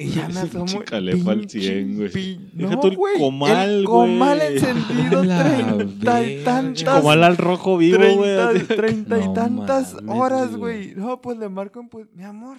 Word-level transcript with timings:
Y 0.00 0.08
ya 0.10 0.28
me 0.28 0.40
asomo. 0.40 0.64
Pinche 0.66 0.84
calefa 0.84 1.30
al 1.32 1.48
100, 1.50 1.96
güey. 1.96 2.08
pin- 2.10 2.50
Deja 2.54 2.70
No, 2.72 2.80
tú 2.80 2.88
el 2.88 2.96
güey. 2.96 3.18
comal, 3.18 3.68
el 3.70 3.84
comal 3.84 4.38
güey. 4.38 4.52
encendido, 4.56 5.24
La 5.24 5.42
treinta 5.44 6.22
y 6.22 6.36
verga. 6.36 6.44
tantas. 6.44 6.94
Como 6.96 7.10
al 7.10 7.36
rojo 7.36 7.76
vivo, 7.76 7.98
güey. 7.98 8.36
Treinta, 8.36 8.74
treinta 8.76 9.18
y 9.18 9.24
No 9.26 9.32
tantas 9.34 9.94
mames, 10.02 10.20
horas, 10.20 10.56
güey. 10.56 10.92
güey. 10.92 10.94
No, 10.96 11.20
pues 11.20 11.38
le 11.38 11.48
marcan, 11.48 11.88
pues, 11.88 12.06
mi 12.14 12.24
amor. 12.24 12.58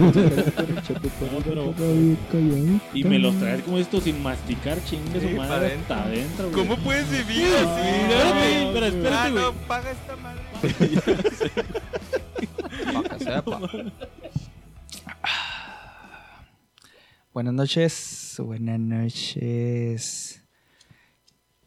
Bueno, 0.00 1.42
pero 1.44 1.72
bien. 1.80 2.12
No, 2.12 2.28
pero- 2.30 2.80
Y 2.94 3.04
me 3.04 3.18
los 3.18 3.34
traes 3.38 3.62
como 3.62 3.78
esto 3.78 4.00
sin 4.00 4.22
masticar, 4.22 4.78
chingue 4.84 5.20
Sí, 5.20 5.30
su 5.30 5.36
pa' 5.36 5.46
madre 5.46 5.66
adentro. 5.66 5.94
hasta 5.94 6.04
adentro, 6.08 6.50
güey. 6.50 6.66
¿Cómo 6.66 6.76
puedes 6.82 7.10
vivir 7.10 7.46
No, 7.48 7.68
así? 7.70 7.88
espérate, 7.88 8.70
pero 8.72 8.86
espérate, 8.86 9.16
Ah, 9.16 9.30
güey. 9.30 9.42
no, 9.44 9.52
paga 9.66 9.90
esta 9.90 10.16
Buenas 17.34 17.52
noches, 17.52 18.36
buenas 18.38 18.80
noches. 18.80 20.42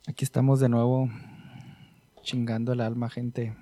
Aquí 0.08 0.26
estamos 0.26 0.60
de 0.60 0.70
nuevo 0.70 1.12
chingando 2.24 2.74
el 2.74 2.82
alma, 2.82 3.12
gente. 3.12 3.56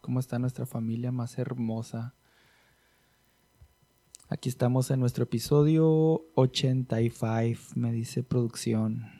¿Cómo 0.00 0.18
está 0.18 0.40
nuestra 0.40 0.66
familia 0.66 1.12
más 1.12 1.38
hermosa? 1.38 2.16
Aquí 4.28 4.48
estamos 4.48 4.90
en 4.90 4.98
nuestro 4.98 5.22
episodio 5.24 6.24
85, 6.34 7.60
me 7.76 7.92
dice 7.92 8.24
producción. 8.24 9.12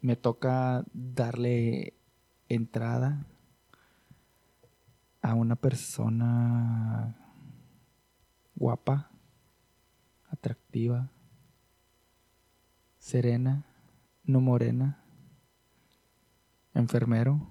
Me 0.00 0.14
toca 0.14 0.84
darle 0.92 1.94
entrada 2.48 3.26
a 5.22 5.34
una 5.34 5.56
persona 5.56 7.16
guapa, 8.54 9.10
atractiva, 10.28 11.10
serena, 12.98 13.66
no 14.24 14.40
morena, 14.40 15.04
enfermero, 16.74 17.48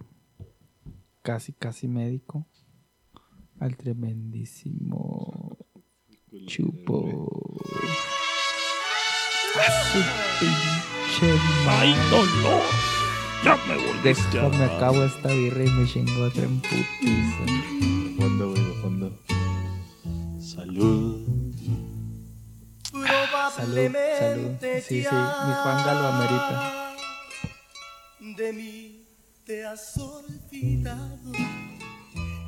casi, 1.22 1.54
casi 1.54 1.88
médico, 1.88 2.48
al 3.60 3.76
tremendísimo 3.76 5.58
chupo. 6.46 7.28
¡Ay! 11.68 12.89
Ya 13.44 13.56
me 13.68 13.78
volviste 13.78 14.38
dar. 14.38 14.64
acabo 14.64 15.04
esta 15.04 15.30
birra 15.30 15.64
y 15.64 15.70
me 15.70 15.88
chingo 15.88 16.26
otra 16.26 16.44
en 16.44 16.60
putiza. 16.60 17.46
De 17.46 18.16
fondo, 18.18 18.50
güey, 18.52 18.64
de 18.64 18.74
fondo. 18.82 19.20
Salud. 20.40 21.26
Salud, 23.56 23.96
salud. 24.20 24.52
Sí, 24.82 25.04
sí, 25.04 25.16
mi 25.16 25.54
Juan 25.54 25.86
Galo 25.86 26.08
amerita. 26.08 26.96
De 28.20 28.54
mí 28.54 29.06
te 29.46 29.66
has 29.66 29.98
olvidado. 29.98 31.32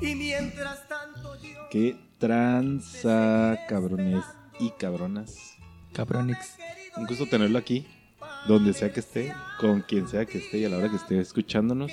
Y 0.02 0.16
mientras 0.16 0.88
tanto 0.88 1.36
yo. 1.42 1.70
Qué 1.70 1.96
tranza, 2.18 3.58
cabrones 3.70 4.26
y 4.60 4.72
cabronas. 4.72 5.56
Cabronix. 5.94 6.56
Un 6.98 7.06
gusto 7.06 7.26
tenerlo 7.28 7.58
aquí, 7.58 7.88
donde 8.48 8.74
sea 8.74 8.92
que 8.92 9.00
esté, 9.00 9.34
con 9.60 9.82
quien 9.82 10.08
sea 10.08 10.26
que 10.26 10.40
esté 10.40 10.60
y 10.60 10.66
a 10.66 10.70
la 10.70 10.78
hora 10.78 10.90
que 10.90 10.96
esté 10.96 11.20
escuchándonos. 11.20 11.92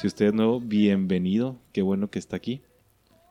Si 0.00 0.06
usted 0.06 0.26
es 0.26 0.34
nuevo, 0.34 0.60
bienvenido. 0.60 1.60
Qué 1.72 1.82
bueno 1.82 2.10
que 2.10 2.18
está 2.18 2.36
aquí. 2.36 2.62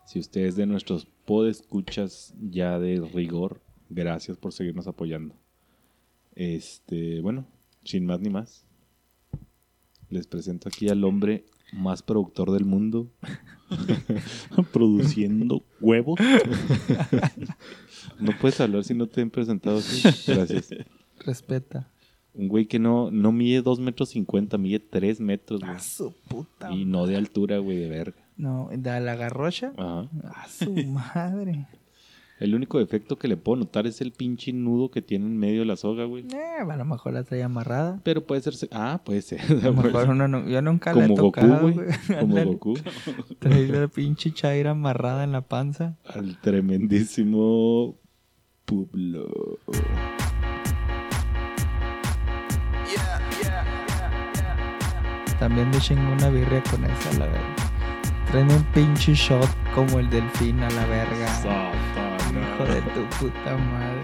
Si 0.05 0.19
usted 0.19 0.41
es 0.41 0.55
de 0.55 0.65
nuestros 0.65 1.05
podescuchas 1.25 2.33
ya 2.39 2.79
de 2.79 3.01
rigor, 3.13 3.61
gracias 3.89 4.37
por 4.37 4.53
seguirnos 4.53 4.87
apoyando. 4.87 5.35
Este, 6.35 7.21
bueno, 7.21 7.47
sin 7.83 8.05
más 8.05 8.19
ni 8.19 8.29
más, 8.29 8.65
les 10.09 10.27
presento 10.27 10.69
aquí 10.69 10.89
al 10.89 11.03
hombre 11.03 11.45
más 11.73 12.01
productor 12.01 12.51
del 12.51 12.65
mundo. 12.65 13.11
Produciendo 14.73 15.63
huevos. 15.81 16.19
No 18.19 18.31
puedes 18.39 18.59
hablar 18.61 18.83
si 18.83 18.95
no 18.95 19.07
te 19.07 19.21
han 19.21 19.29
presentado 19.29 19.77
así. 19.77 20.01
Gracias. 20.31 20.69
Respeta. 21.19 21.91
Un 22.37 22.47
güey 22.49 22.67
que 22.67 22.77
no, 22.79 23.09
no 23.11 23.31
mide 23.31 23.61
2 23.61 23.79
metros 23.79 24.09
50, 24.09 24.57
mide 24.57 24.79
3 24.79 25.19
metros, 25.19 25.59
güey. 25.61 25.71
A 25.71 25.79
su 25.79 26.13
puta. 26.29 26.71
Y 26.71 26.85
no 26.85 27.07
de 27.07 27.15
altura, 27.17 27.57
güey, 27.57 27.77
de 27.77 27.89
verga. 27.89 28.17
No, 28.37 28.69
de 28.71 28.99
la 29.01 29.15
garrocha. 29.15 29.73
Ajá. 29.77 30.07
A 30.35 30.47
su 30.47 30.71
madre. 30.87 31.65
El 32.39 32.53
único 32.53 32.77
defecto 32.77 33.17
que 33.17 33.27
le 33.27 33.35
puedo 33.35 33.55
notar 33.55 33.87
es 33.87 33.99
el 33.99 34.11
pinche 34.11 34.53
nudo 34.53 34.91
que 34.91 35.01
tiene 35.01 35.25
en 35.25 35.37
medio 35.39 35.61
de 35.61 35.65
la 35.65 35.75
soga, 35.75 36.05
güey. 36.05 36.23
Eh, 36.31 36.61
a 36.69 36.77
lo 36.77 36.85
mejor 36.85 37.13
la 37.13 37.23
trae 37.23 37.41
amarrada. 37.41 37.99
Pero 38.03 38.27
puede 38.27 38.41
ser... 38.41 38.53
se- 38.53 38.69
Ah, 38.71 39.01
puede 39.03 39.23
ser. 39.23 39.41
A 39.41 39.53
lo 39.55 39.73
mejor 39.81 40.07
uno 40.09 40.27
no, 40.27 40.47
yo 40.47 40.61
nunca 40.61 40.93
la 40.93 41.05
he 41.05 41.07
Como 41.07 41.15
Goku, 41.23 41.41
tocado, 41.41 41.71
güey. 41.71 41.87
Como. 42.19 42.45
Goku. 42.45 42.75
Trae 43.39 43.67
la 43.67 43.87
pinche 43.87 44.31
chaira 44.31 44.69
amarrada 44.71 45.23
en 45.23 45.31
la 45.31 45.41
panza. 45.41 45.97
Al 46.05 46.39
tremendísimo 46.39 47.95
Publo. 48.65 49.57
También 55.39 55.69
me 55.69 55.79
chingo 55.79 56.11
una 56.13 56.29
birria 56.29 56.63
con 56.63 56.83
esa, 56.83 57.19
la 57.19 57.25
verga. 57.27 57.55
Traen 58.31 58.51
un 58.51 58.63
pinche 58.73 59.13
shot 59.13 59.47
como 59.75 59.99
el 59.99 60.09
delfín 60.09 60.59
a 60.61 60.69
la 60.71 60.85
verga. 60.87 61.71
Hijo 62.31 62.73
de 62.73 62.81
tu 62.81 63.07
puta 63.17 63.55
madre. 63.55 64.01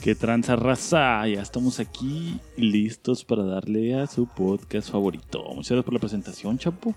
¡Qué 0.00 0.14
tranza 0.14 0.56
raza! 0.56 1.26
Ya 1.26 1.42
estamos 1.42 1.80
aquí 1.80 2.40
listos 2.56 3.24
para 3.24 3.42
darle 3.42 4.00
a 4.00 4.06
su 4.06 4.26
podcast 4.26 4.90
favorito. 4.90 5.42
Muchas 5.48 5.70
gracias 5.72 5.84
por 5.84 5.94
la 5.94 6.00
presentación, 6.00 6.56
Chapo. 6.56 6.94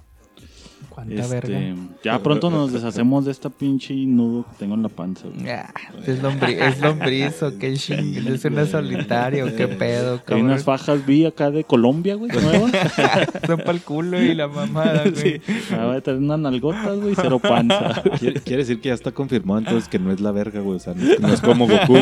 Cuánta 0.94 1.13
Este, 1.22 1.34
verga. 1.47 1.75
ya 2.03 2.22
pronto 2.22 2.50
nos 2.50 2.74
deshacemos 2.74 3.24
de 3.24 3.31
esta 3.31 3.50
pinche 3.50 3.94
nudo 3.96 4.44
que 4.44 4.57
tengo 4.59 4.75
en 4.75 4.84
la 4.84 4.90
panza. 4.90 5.28
güey. 5.34 5.50
Ah, 5.50 5.74
es, 6.06 6.22
lombri 6.22 6.53
es 6.53 6.81
lombriz 6.81 7.41
o 7.44 7.57
qué 7.57 7.74
ching. 7.75 8.28
Es 8.28 8.44
una 8.44 8.66
solitaria 8.66 9.46
o 9.46 9.56
qué 9.56 9.69
pedo, 9.69 10.16
Hay 10.16 10.19
cabrón. 10.25 10.46
unas 10.47 10.66
fajas 10.66 11.06
vi 11.06 11.25
acá 11.25 11.50
de 11.50 11.63
Colombia, 11.63 12.16
güey, 12.16 12.30
nuevas. 12.34 12.72
Son 13.47 13.57
para 13.59 13.72
el 13.72 13.81
culo 13.81 14.22
y 14.22 14.35
la 14.35 14.50
mamada, 14.50 15.03
güey. 15.03 15.16
sí. 15.16 15.41
Ah, 15.72 15.85
voy 15.85 15.96
a 15.96 16.01
tener 16.01 16.19
unas 16.19 16.40
nalgotas, 16.40 17.00
güey, 17.00 17.16
cero 17.16 17.40
panza. 17.40 18.01
Quiere, 18.19 18.41
quiere 18.41 18.57
decir 18.63 18.81
que 18.81 18.90
ya 18.90 18.94
está 18.96 19.12
confirmado 19.13 19.59
entonces 19.59 19.88
que 19.88 19.97
no 19.97 20.12
es 20.12 20.19
la 20.19 20.31
verga, 20.34 20.59
güey. 20.59 20.75
O 20.75 20.80
sea, 20.80 20.94
no 20.94 21.09
es, 21.09 21.19
no 21.22 21.34
es 21.34 21.40
como 21.41 21.68
Goku. 21.68 21.96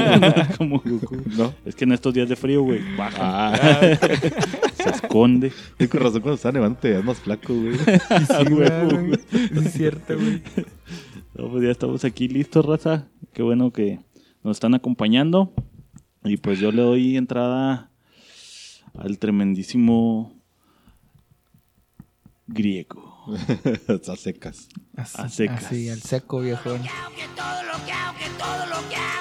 Como 0.57 0.79
Goku. 0.83 1.17
¿No? 1.37 1.53
Es 1.63 1.75
que 1.75 1.83
en 1.85 1.91
estos 1.91 2.11
días 2.13 2.27
de 2.27 2.35
frío, 2.35 2.63
güey, 2.63 2.81
baja, 2.97 3.19
Ah, 3.21 3.49
se 4.83 4.89
esconde. 4.89 5.51
y 5.79 5.87
con 5.89 5.99
razón 6.01 6.21
cuando 6.21 6.35
está 6.35 6.51
nevando 6.51 6.79
te 6.79 6.89
ves 6.91 7.03
más 7.03 7.19
flaco, 7.19 7.53
güey. 7.53 7.77
Sí, 7.77 8.53
güey. 8.53 9.19
Es 9.65 9.73
cierto, 9.73 10.15
güey. 10.15 10.41
No, 11.35 11.49
pues 11.49 11.63
ya 11.63 11.71
estamos 11.71 12.03
aquí 12.05 12.27
listos, 12.27 12.65
raza. 12.65 13.07
Qué 13.33 13.41
bueno 13.43 13.71
que 13.71 13.99
nos 14.43 14.57
están 14.57 14.73
acompañando. 14.73 15.53
Y 16.23 16.37
pues 16.37 16.59
yo 16.59 16.71
le 16.71 16.81
doy 16.81 17.15
entrada 17.17 17.91
al 18.93 19.17
tremendísimo 19.19 20.33
griego. 22.47 23.25
Está 23.87 24.15
secas. 24.15 24.67
Así, 24.97 25.21
A 25.21 25.29
secas. 25.29 25.65
así, 25.65 25.89
al 25.89 26.01
seco, 26.01 26.41
viejón. 26.41 26.81
que 26.81 26.89
todo 27.35 27.63
lo 27.63 27.85
que 27.85 27.91
hago, 27.91 28.17
que 28.17 28.29
todo 28.37 28.65
lo 28.65 28.89
que 28.89 28.95
hago. 28.95 29.18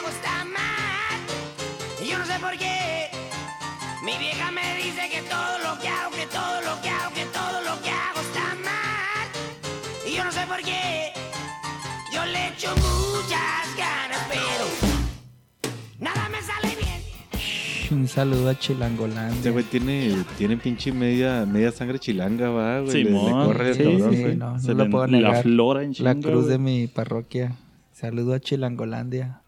Un 17.93 18.07
saludo 18.09 18.49
a 18.51 18.55
Chilangolandia. 18.59 19.35
Este 19.37 19.51
güey 19.51 19.65
tiene, 19.65 20.15
tiene 20.37 20.57
pinche 20.57 20.93
media, 20.93 21.47
media 21.47 21.73
sangre 21.73 21.99
chilanga, 21.99 22.51
va, 22.51 22.81
güey. 22.81 22.93
Le- 22.93 23.11
le, 23.11 23.17
Simón, 23.19 23.47
corre 23.47 23.69
el 23.71 23.75
sí, 23.75 23.83
cabrón, 23.83 24.15
sí, 24.15 24.25
no, 24.37 24.59
no 24.59 24.75
lo 24.75 24.91
puedo 24.91 25.07
La 25.07 25.17
negar. 25.19 25.43
flora 25.43 25.83
en 25.83 25.89
La 25.91 25.95
chinga, 26.15 26.29
cruz 26.29 26.45
güey. 26.45 26.49
de 26.53 26.59
mi 26.59 26.87
parroquia. 26.87 27.57
Saludo 27.93 28.35
a 28.35 28.41
Chilangolandia, 28.41 29.41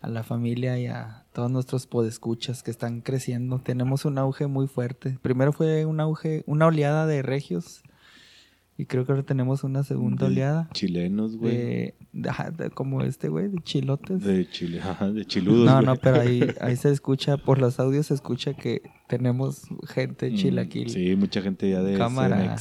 a 0.00 0.08
la 0.08 0.22
familia 0.22 0.78
y 0.78 0.86
a 0.86 1.24
todos 1.32 1.50
nuestros 1.50 1.86
podescuchas 1.86 2.62
que 2.62 2.70
están 2.70 3.00
creciendo. 3.00 3.58
Tenemos 3.60 4.04
un 4.04 4.18
auge 4.18 4.46
muy 4.46 4.66
fuerte. 4.66 5.18
Primero 5.22 5.52
fue 5.52 5.84
un 5.86 6.00
auge, 6.00 6.42
una 6.46 6.66
oleada 6.66 7.06
de 7.06 7.22
regios 7.22 7.82
Y 8.80 8.86
creo 8.86 9.04
que 9.04 9.12
ahora 9.12 9.24
tenemos 9.24 9.62
una 9.62 9.82
segunda 9.84 10.26
De 10.26 10.32
oleada. 10.32 10.68
Chilenos, 10.72 11.36
güey. 11.36 11.54
De, 11.56 11.94
De, 12.12 12.30
de- 12.30 12.64
de- 12.64 12.70
como 12.70 13.02
este, 13.02 13.28
güey, 13.28 13.48
de 13.48 13.58
chilotes. 13.62 14.22
Chile, 14.50 14.80
ajá, 14.80 15.10
de 15.12 15.24
chiludos, 15.26 15.66
no, 15.66 15.74
güey. 15.74 15.86
no, 15.86 15.96
pero 15.96 16.20
ahí, 16.20 16.40
ahí 16.60 16.76
se 16.76 16.90
escucha, 16.90 17.36
por 17.36 17.58
los 17.60 17.78
audios 17.78 18.06
se 18.06 18.14
escucha 18.14 18.54
que 18.54 18.82
tenemos 19.08 19.64
gente 19.88 20.30
Mm, 20.30 20.34
chilaquil. 20.36 20.88
Sí, 20.90 21.14
mucha 21.16 21.42
gente 21.42 21.68
ya 21.68 21.82
de 21.82 21.98
Cámara. 21.98 22.56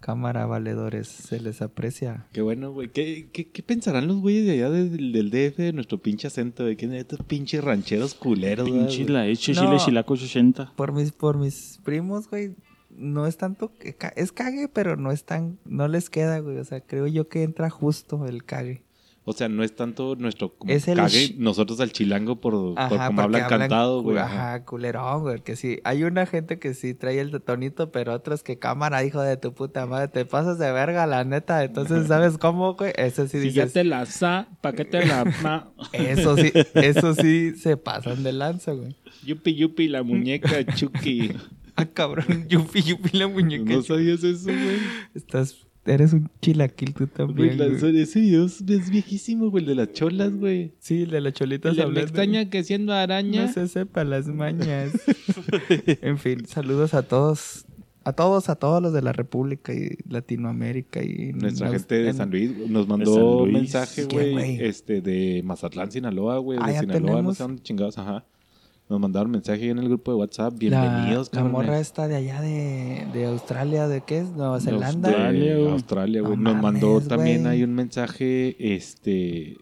Cámara, 0.00 0.46
valedores, 0.46 1.08
se 1.08 1.40
les 1.40 1.62
aprecia. 1.62 2.26
Qué 2.32 2.40
bueno, 2.42 2.70
güey. 2.72 2.90
¿Qué, 2.92 3.28
qué, 3.32 3.48
qué 3.50 3.62
pensarán 3.62 4.06
los 4.06 4.18
güeyes 4.20 4.44
de 4.46 4.52
allá 4.52 4.70
del, 4.70 5.10
del 5.12 5.30
DF 5.30 5.56
de 5.56 5.72
nuestro 5.72 5.98
pinche 5.98 6.28
acento, 6.28 6.62
güey? 6.62 6.76
¿Qué 6.76 6.86
estos 6.98 7.20
pinches 7.26 7.64
rancheros 7.64 8.14
culeros, 8.14 8.68
güey? 8.68 8.86
Pinche 8.86 9.08
la 9.08 9.26
hecha, 9.26 9.52
No. 9.54 9.62
chile, 9.62 9.76
chilaco 9.84 10.14
80. 10.14 10.72
Por 10.76 10.92
mis, 10.92 11.10
por 11.12 11.38
mis 11.38 11.80
primos, 11.82 12.28
güey, 12.28 12.54
no 12.96 13.26
es 13.26 13.36
tanto, 13.36 13.72
que 13.78 13.94
ca- 13.94 14.12
es 14.16 14.32
cague, 14.32 14.68
pero 14.68 14.96
no 14.96 15.12
es 15.12 15.24
tan, 15.24 15.58
no 15.64 15.88
les 15.88 16.10
queda, 16.10 16.38
güey. 16.40 16.58
O 16.58 16.64
sea, 16.64 16.80
creo 16.80 17.06
yo 17.06 17.28
que 17.28 17.42
entra 17.42 17.70
justo 17.70 18.26
el 18.26 18.44
cague. 18.44 18.82
O 19.28 19.32
sea, 19.32 19.48
no 19.48 19.64
es 19.64 19.74
tanto 19.74 20.14
nuestro 20.14 20.54
como 20.56 20.72
Es 20.72 20.86
el 20.86 20.98
cague, 20.98 21.34
nosotros 21.36 21.80
al 21.80 21.90
chilango 21.90 22.40
por, 22.40 22.52
por 22.52 22.78
Ajá, 22.78 23.08
como 23.08 23.22
porque 23.22 23.40
hablan 23.40 23.58
cantado, 23.58 24.00
güey. 24.00 24.18
Ajá, 24.18 24.64
culerón, 24.64 25.22
güey. 25.22 25.40
Que 25.40 25.56
sí, 25.56 25.80
hay 25.82 26.04
una 26.04 26.26
gente 26.26 26.60
que 26.60 26.74
sí 26.74 26.94
trae 26.94 27.18
el 27.18 27.42
tonito, 27.42 27.90
pero 27.90 28.14
otras 28.14 28.44
que 28.44 28.60
cámara, 28.60 29.02
hijo 29.04 29.20
de 29.20 29.36
tu 29.36 29.52
puta 29.52 29.84
madre, 29.84 30.06
te 30.06 30.26
pasas 30.26 30.60
de 30.60 30.70
verga, 30.70 31.08
la 31.08 31.24
neta. 31.24 31.64
Entonces, 31.64 32.06
¿sabes 32.08 32.38
cómo, 32.38 32.74
güey? 32.74 32.92
Eso 32.96 33.26
sí 33.26 33.42
Si 33.42 33.50
ya 33.50 33.66
te 33.66 33.82
la 33.82 34.06
sa, 34.06 34.46
¿pa' 34.60 34.74
qué 34.74 34.84
te 34.84 35.04
la 35.04 35.24
ma? 35.42 35.72
eso 35.92 36.36
sí, 36.36 36.52
eso 36.74 37.12
sí 37.14 37.56
se 37.56 37.76
pasan 37.76 38.22
de 38.22 38.32
lanza, 38.32 38.74
güey. 38.74 38.94
Yupi, 39.24 39.56
yupi, 39.56 39.88
la 39.88 40.04
muñeca, 40.04 40.64
Chucky. 40.72 41.32
Ah, 41.76 41.84
cabrón, 41.86 42.46
yupi, 42.48 42.82
yupi 42.82 43.16
la 43.18 43.28
muñeca. 43.28 43.64
¿No 43.74 43.82
sabías 43.82 44.24
eso, 44.24 44.44
güey? 44.46 44.78
Estás, 45.14 45.66
eres 45.84 46.12
un 46.14 46.30
chilaquil 46.40 46.94
tú 46.94 47.04
Güey, 47.06 47.10
también, 47.28 47.58
la- 47.58 47.66
güey. 47.68 48.00
ese 48.00 48.20
video 48.20 48.46
es, 48.46 48.62
es 48.66 48.90
viejísimo, 48.90 49.50
güey, 49.50 49.62
el 49.64 49.68
de 49.68 49.74
las 49.76 49.92
cholas, 49.92 50.34
güey. 50.34 50.72
Sí, 50.78 51.02
el 51.02 51.10
de 51.10 51.20
la 51.20 51.32
cholita 51.32 51.68
El 51.68 51.76
de 51.76 51.86
me 51.86 52.00
extraña 52.00 52.48
que 52.50 52.64
siendo 52.64 52.92
araña. 52.92 53.46
No 53.46 53.52
se 53.52 53.68
sepa 53.68 54.04
las 54.04 54.26
mañas. 54.26 54.92
en 56.02 56.18
fin, 56.18 56.46
saludos 56.46 56.94
a 56.94 57.02
todos. 57.02 57.64
A 58.04 58.12
todos, 58.12 58.48
a 58.48 58.54
todos 58.54 58.80
los 58.80 58.92
de 58.92 59.02
la 59.02 59.12
República 59.12 59.74
y 59.74 59.96
Latinoamérica 60.08 61.02
y 61.02 61.32
Nuestra 61.32 61.66
en 61.66 61.72
gente 61.72 61.94
de 61.96 62.08
en- 62.10 62.14
San 62.14 62.30
Luis 62.30 62.52
nos 62.68 62.86
mandó 62.86 63.42
un 63.42 63.52
mensaje, 63.52 64.06
¿Qué, 64.06 64.14
güey, 64.14 64.32
güey? 64.32 64.64
este, 64.64 65.00
de 65.00 65.42
Mazatlán, 65.44 65.90
Sinaloa, 65.90 66.38
güey, 66.38 66.56
Ah, 66.62 66.68
de 66.68 66.72
ya 66.74 66.80
Sinaloa, 66.82 67.20
no 67.22 67.34
sé 67.34 67.42
dónde 67.42 67.62
chingados, 67.64 67.98
ajá. 67.98 68.24
Nos 68.88 69.00
mandaron 69.00 69.32
mensaje 69.32 69.68
en 69.68 69.78
el 69.78 69.88
grupo 69.88 70.12
de 70.12 70.18
WhatsApp, 70.18 70.52
La, 70.52 70.58
bienvenidos, 70.58 71.28
la 71.32 71.40
cabrones. 71.42 71.52
morra 71.52 71.80
esta 71.80 72.06
de 72.06 72.14
allá 72.16 72.40
de, 72.40 73.06
de 73.12 73.26
Australia, 73.26 73.88
¿de 73.88 74.02
qué 74.02 74.18
es? 74.18 74.30
Nueva 74.30 74.60
Zelanda. 74.60 75.08
Australia, 75.08 75.56
güey. 75.58 75.72
Australia, 75.72 76.20
güey. 76.22 76.36
No 76.36 76.52
Nos 76.52 76.62
mandó 76.62 77.00
también 77.00 77.42
güey. 77.42 77.52
ahí 77.54 77.62
un 77.64 77.74
mensaje, 77.74 78.56
este, 78.76 79.56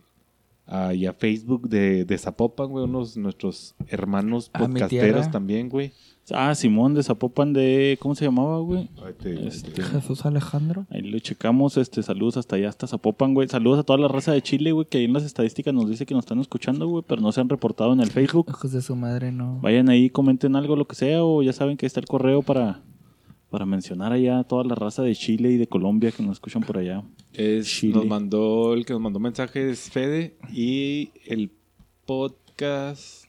ahí 0.66 1.06
a 1.06 1.14
Facebook 1.14 1.70
de, 1.70 2.04
de 2.04 2.18
Zapopan, 2.18 2.68
güey, 2.68 2.84
unos 2.84 3.16
nuestros 3.16 3.74
hermanos 3.88 4.50
A 4.52 4.58
podcasteros 4.58 5.30
también, 5.30 5.70
güey. 5.70 5.92
Ah, 6.32 6.54
Simón 6.54 6.94
de 6.94 7.02
Zapopan 7.02 7.52
de... 7.52 7.98
¿Cómo 8.00 8.14
se 8.14 8.24
llamaba, 8.24 8.58
güey? 8.60 8.88
Este, 9.24 9.82
Jesús 9.82 10.24
Alejandro. 10.24 10.86
Ahí 10.88 11.02
lo 11.02 11.18
checamos, 11.18 11.76
este, 11.76 12.02
saludos 12.02 12.38
hasta 12.38 12.56
allá, 12.56 12.70
hasta 12.70 12.86
Zapopan, 12.86 13.34
güey. 13.34 13.46
Saludos 13.48 13.80
a 13.80 13.82
toda 13.82 13.98
la 13.98 14.08
raza 14.08 14.32
de 14.32 14.40
Chile, 14.40 14.72
güey, 14.72 14.86
que 14.88 14.98
ahí 14.98 15.04
en 15.04 15.12
las 15.12 15.24
estadísticas 15.24 15.74
nos 15.74 15.88
dice 15.90 16.06
que 16.06 16.14
nos 16.14 16.24
están 16.24 16.40
escuchando, 16.40 16.88
güey, 16.88 17.04
pero 17.06 17.20
no 17.20 17.30
se 17.30 17.42
han 17.42 17.48
reportado 17.50 17.92
en 17.92 18.00
el 18.00 18.10
Facebook. 18.10 18.46
Hijos 18.48 18.72
de 18.72 18.80
su 18.80 18.96
madre, 18.96 19.32
no. 19.32 19.58
Vayan 19.60 19.90
ahí, 19.90 20.08
comenten 20.08 20.56
algo, 20.56 20.76
lo 20.76 20.86
que 20.86 20.94
sea, 20.94 21.22
o 21.22 21.42
ya 21.42 21.52
saben 21.52 21.76
que 21.76 21.84
está 21.84 22.00
el 22.00 22.06
correo 22.06 22.40
para, 22.40 22.80
para 23.50 23.66
mencionar 23.66 24.12
allá 24.12 24.38
a 24.38 24.44
toda 24.44 24.64
la 24.64 24.74
raza 24.74 25.02
de 25.02 25.14
Chile 25.14 25.50
y 25.50 25.56
de 25.58 25.66
Colombia 25.66 26.10
que 26.10 26.22
nos 26.22 26.32
escuchan 26.36 26.62
por 26.62 26.78
allá. 26.78 27.02
Es- 27.34 27.66
Chile. 27.66 27.96
nos 27.96 28.06
mandó, 28.06 28.72
el 28.72 28.86
que 28.86 28.94
nos 28.94 29.02
mandó 29.02 29.20
mensaje 29.20 29.68
es 29.70 29.90
Fede 29.90 30.38
y 30.52 31.10
el 31.26 31.50
podcast 32.06 33.23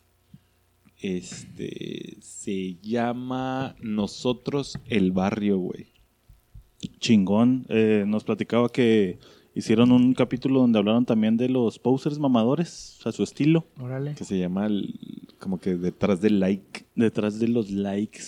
este 1.02 2.18
se 2.22 2.76
llama 2.82 3.76
Nosotros 3.82 4.78
el 4.88 5.12
Barrio, 5.12 5.58
güey. 5.60 5.88
Chingón. 7.00 7.66
Eh, 7.70 8.04
nos 8.08 8.24
platicaba 8.24 8.70
que 8.70 9.18
hicieron 9.56 9.92
un 9.92 10.14
capítulo 10.14 10.60
donde 10.62 10.80
hablaron 10.80 11.06
también 11.06 11.38
de 11.38 11.50
los 11.50 11.80
posers 11.80 12.20
mamadores, 12.20 13.00
a 13.06 13.12
su 13.12 13.24
estilo, 13.24 13.66
Órale. 13.80 14.14
Que 14.16 14.24
se 14.24 14.38
llama 14.38 14.68
el- 14.68 14.94
como 15.40 15.60
que 15.60 15.76
detrás 15.76 16.22
del 16.22 16.40
like. 16.40 16.86
detrás 16.96 17.40
de 17.40 17.48
los 17.48 17.70
likes 17.72 18.22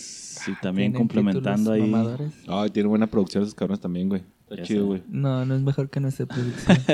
y 0.46 0.52
también 0.62 0.92
Tienen 0.92 0.94
complementando 0.94 1.72
ahí. 1.72 1.80
mamadores. 1.82 2.32
Ay, 2.46 2.70
tiene 2.70 2.88
buena 2.88 3.06
producción 3.06 3.42
esos 3.42 3.54
cabrones 3.54 3.80
también, 3.80 4.08
güey. 4.08 4.22
Está 4.50 4.56
Ya 4.56 4.62
chido, 4.64 4.86
güey. 4.86 5.02
No, 5.08 5.44
no 5.44 5.54
es 5.54 5.60
mejor 5.62 5.90
que 5.90 6.00
nuestra 6.00 6.24
producción. 6.26 6.78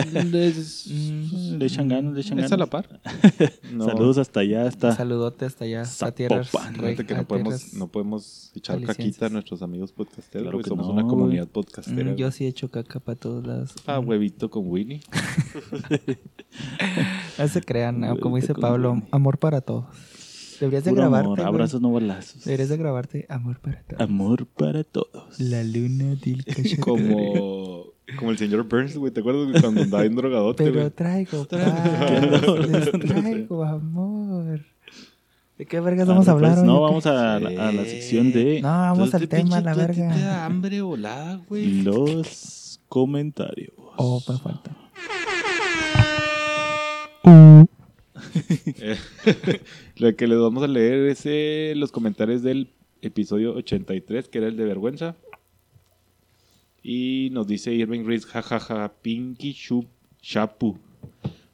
Mm, 0.91 1.57
Le 1.59 1.67
echan 1.67 1.89
ganas, 1.89 2.15
le 2.15 2.21
echan 2.21 2.39
¿Es 2.41 2.47
a 2.53 2.57
ganas. 2.57 2.59
la 2.59 2.67
par? 2.67 3.01
No, 3.73 3.85
Saludos 3.85 4.19
hasta 4.19 4.41
allá, 4.41 4.67
hasta 4.67 4.95
Saludote 4.97 5.45
hasta 5.45 5.65
allá, 5.65 5.83
hasta 5.83 6.11
tierras. 6.13 6.51
Rey- 6.53 6.93
Fíjate 6.97 7.07
que 7.07 7.15
a 7.15 7.19
no 7.19 7.25
podemos, 7.29 7.55
tierras- 7.55 7.75
no 7.79 7.89
podemos 7.89 8.51
echar 8.55 8.81
caquita 8.83 9.27
a 9.27 9.29
nuestros 9.29 9.63
amigos 9.63 9.93
podcasteros, 9.93 10.43
Claro 10.45 10.59
que 10.59 10.69
Somos 10.69 10.87
no, 10.89 10.93
una 10.95 11.03
comunidad 11.05 11.47
podcastera. 11.49 12.13
Mm, 12.13 12.17
yo 12.17 12.31
sí 12.33 12.45
he 12.45 12.49
hecho 12.49 12.71
caca 12.71 12.99
para 13.01 13.17
todos 13.19 13.47
lados. 13.47 13.73
Ah, 13.87 14.01
huevito 14.01 14.51
con 14.51 14.69
Winnie. 14.69 15.01
No 17.39 17.49
se 17.49 17.61
crean, 17.63 18.17
como 18.19 18.37
dice 18.37 18.55
Pablo, 18.55 18.93
Winnie. 18.93 19.09
amor 19.11 19.39
para 19.39 19.61
todos. 19.61 19.87
Deberías 20.61 20.85
de 20.85 20.91
puro 20.91 21.03
grabarte. 21.03 21.25
amor, 21.27 21.39
güey. 21.39 21.49
abrazos 21.49 21.81
no 21.81 21.93
balazos. 21.93 22.45
Deberías 22.45 22.69
de 22.69 22.77
grabarte 22.77 23.27
amor 23.29 23.61
para 23.61 23.83
todos. 23.83 24.01
Amor 24.01 24.47
para 24.47 24.85
todos. 24.85 25.41
La 25.41 25.63
luna 25.65 26.15
del 26.17 26.45
cachorro. 26.47 26.81
Como, 26.83 27.85
como 28.19 28.31
el 28.31 28.39
señor 28.39 28.69
Burns, 28.69 28.97
güey. 28.97 29.13
¿Te 29.13 29.21
acuerdas 29.21 29.61
cuando 29.61 29.83
andaba 29.83 30.05
en 30.05 30.15
drogadote, 30.17 30.65
Pero 30.65 30.81
güey? 30.81 30.91
traigo 30.91 31.45
Traigo- 31.47 31.49
paz, 32.31 32.69
les 32.69 32.91
traigo 32.93 33.65
amor. 33.65 34.61
¿De 35.59 35.67
qué 35.67 35.79
vergas 35.81 36.09
vamos 36.09 36.27
Ah, 36.27 36.33
a 36.33 36.35
hablar 36.35 36.51
pues, 36.53 36.63
hoy? 36.63 36.67
No, 36.67 36.81
vamos 36.81 37.07
a, 37.07 37.39
la- 37.39 37.69
a 37.69 37.73
la 37.73 37.85
sección 37.85 38.33
de 38.33 38.61
No, 38.61 38.69
vamos 38.69 39.15
al 39.15 39.21
te 39.21 39.27
tema, 39.29 39.61
la 39.61 39.75
verga. 39.75 40.09
da 40.17 40.45
hambre 40.47 40.83
volada, 40.83 41.41
güey. 41.49 41.83
los 41.83 42.81
comentarios. 42.89 43.73
Oh, 43.97 44.21
me 44.29 44.37
falta. 44.39 44.71
Eh, 47.27 47.65
Lo 49.97 50.15
que 50.17 50.27
les 50.27 50.39
vamos 50.39 50.63
a 50.63 50.69
leer 50.69 51.07
es 51.09 51.23
eh, 51.25 51.75
los 51.77 51.93
comentarios 51.93 52.43
del 52.43 52.69
episodio 53.03 53.55
83, 53.55 54.29
que 54.29 54.39
era 54.39 54.49
el 54.49 54.57
de 54.57 54.65
vergüenza. 54.65 55.17
Y 56.83 57.31
nos 57.33 57.47
dice 57.47 57.73
Irving 57.73 58.05
Reese, 58.05 58.27
jajaja, 58.27 58.93
Pinky 59.01 59.53
Shup 59.53 59.87
Chapu. 60.21 60.79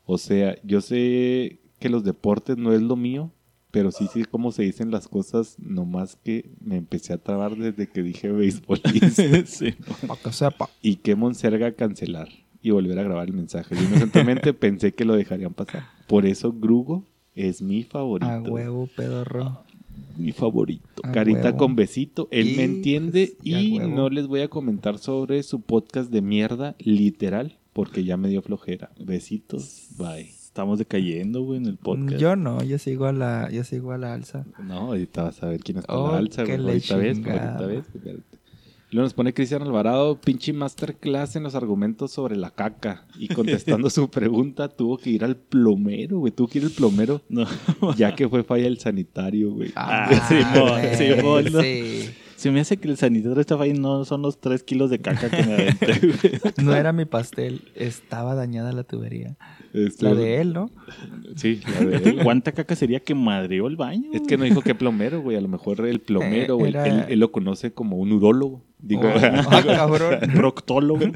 O 0.05 0.19
sea, 0.19 0.56
yo 0.65 0.81
sé 0.81 1.61
que 1.79 1.88
los 1.88 2.03
deportes 2.05 2.56
no 2.56 2.73
es 2.73 2.83
lo 2.83 2.97
mío, 2.97 3.31
pero 3.71 3.93
sí 3.93 4.09
sé 4.12 4.25
cómo 4.25 4.50
se 4.53 4.65
dicen 4.65 4.91
las 4.91 5.09
cosas, 5.09 5.56
nomás 5.59 6.17
que 6.17 6.50
me 6.61 6.76
empecé 6.76 7.12
a 7.12 7.19
trabar 7.19 7.56
desde 7.56 7.88
que 7.88 8.03
dije 8.03 8.31
beisbolista. 8.31 9.23
sí. 9.47 9.75
Para 10.07 10.21
que 10.21 10.33
sepa. 10.33 10.69
y 10.83 10.97
que 10.97 11.14
Monserga 11.14 11.73
cancelar 11.73 12.28
y 12.62 12.71
volver 12.71 12.99
a 12.99 13.02
grabar 13.02 13.26
el 13.28 13.33
mensaje. 13.35 13.75
Yo 13.75 13.83
inocentemente 13.83 14.52
pensé 14.55 14.93
que 14.93 15.05
lo 15.05 15.14
dejarían 15.14 15.55
pasar. 15.55 15.85
Por 16.11 16.26
eso 16.26 16.52
Grugo 16.52 17.05
es 17.37 17.62
mi 17.62 17.85
favorito. 17.85 18.29
A 18.31 18.40
huevo, 18.43 18.88
pedorro. 18.97 19.61
Mi 20.19 20.33
favorito. 20.33 21.02
A 21.05 21.12
Carita 21.12 21.45
huevo. 21.45 21.57
con 21.57 21.76
besito, 21.76 22.26
él 22.33 22.49
Y, 22.49 22.57
me 22.57 22.64
entiende 22.64 23.33
pues, 23.38 23.47
y 23.62 23.79
no 23.79 24.11
les 24.11 24.26
voy 24.26 24.40
a 24.40 24.49
comentar 24.49 24.99
sobre 24.99 25.40
su 25.45 25.61
podcast 25.61 26.11
de 26.11 26.21
mierda, 26.21 26.75
literal, 26.81 27.59
porque 27.73 28.02
ya 28.02 28.17
me 28.17 28.29
dio 28.29 28.43
flojera. 28.43 28.90
Besitos, 28.99 29.90
bye. 29.97 30.23
Estamos 30.23 30.81
decayendo, 30.81 31.43
güey, 31.43 31.59
en 31.59 31.67
el 31.67 31.76
podcast. 31.76 32.19
Yo 32.21 32.35
no, 32.35 32.61
yo 32.64 32.79
sigo 32.79 33.07
a 33.07 33.12
la, 33.12 33.49
yo 33.52 33.62
sigo 33.62 33.93
a 33.93 33.99
la 33.99 34.12
alza. 34.12 34.47
No, 34.59 34.79
ahorita 34.88 35.23
vas 35.23 35.40
a 35.45 35.47
ver 35.47 35.61
quién 35.61 35.79
está 35.79 35.93
en 35.93 35.99
Oh, 36.00 36.11
la 36.11 36.19
alza, 36.19 36.43
güey. 36.43 36.57
Ahorita 36.59 36.97
ves, 36.97 37.19
ahorita 37.19 37.67
ves. 37.67 37.85
Luego 38.92 39.04
nos 39.04 39.14
pone 39.14 39.32
Cristian 39.32 39.62
Alvarado, 39.62 40.20
pinche 40.20 40.52
masterclass 40.52 41.37
en 41.37 41.44
los 41.44 41.54
argumentos 41.54 42.11
sobre 42.11 42.37
la 42.37 42.50
caca. 42.50 43.04
Y 43.18 43.28
contestando 43.28 43.88
su 43.90 44.11
pregunta, 44.11 44.68
tuvo 44.68 44.99
que 44.99 45.11
ir 45.11 45.25
al 45.25 45.37
plomero, 45.37 46.18
güey. 46.18 46.32
Tuvo 46.32 46.49
que 46.49 46.59
ir 46.59 46.64
al 46.64 46.70
plomero, 46.73 47.23
No. 47.28 47.47
ya 47.97 48.14
que 48.16 48.28
fue 48.28 48.42
falla 48.42 48.66
el 48.66 48.78
sanitario, 48.78 49.52
güey. 49.52 49.70
Ah, 49.76 50.11
¿no? 50.54 51.62
sí. 51.62 52.11
Se 52.37 52.50
me 52.50 52.61
hace 52.61 52.78
que 52.78 52.88
el 52.88 52.97
sanitario 52.97 53.38
está 53.38 53.59
fallando, 53.59 53.99
no 53.99 54.04
son 54.06 54.23
los 54.23 54.40
3 54.40 54.62
kilos 54.62 54.88
de 54.88 54.99
caca 54.99 55.28
que 55.28 55.42
me 55.42 55.52
aventé, 55.52 55.87
güey. 56.00 56.42
No 56.64 56.75
era 56.75 56.90
mi 56.94 57.04
pastel, 57.04 57.61
estaba 57.75 58.35
dañada 58.35 58.73
la 58.73 58.82
tubería. 58.82 59.37
Este, 59.75 60.06
La 60.06 60.14
de 60.14 60.40
él, 60.40 60.54
¿no? 60.54 60.70
Sí, 61.37 61.61
la 61.66 61.85
de 61.85 61.97
él. 61.97 62.18
¿Cuánta 62.25 62.52
caca 62.52 62.75
sería 62.75 63.00
que 63.00 63.14
madreó 63.14 63.66
el 63.66 63.76
baño? 63.76 64.09
Es 64.14 64.23
que 64.23 64.38
no 64.38 64.44
dijo 64.44 64.62
qué 64.62 64.75
plomero, 64.75 65.20
güey. 65.20 65.37
A 65.37 65.40
lo 65.42 65.49
mejor 65.49 65.87
el 65.87 66.00
plomero, 66.00 66.54
Eh, 66.54 66.56
güey. 66.56 66.70
era- 66.70 66.87
Él, 66.87 67.04
él 67.11 67.18
lo 67.20 67.30
conoce 67.30 67.73
como 67.73 67.99
un 67.99 68.11
urólogo. 68.11 68.64
Digo, 68.83 69.03
Oh, 69.05 69.13
ah, 69.51 69.63
cabrón. 69.65 70.21
Proctólogo. 70.35 71.07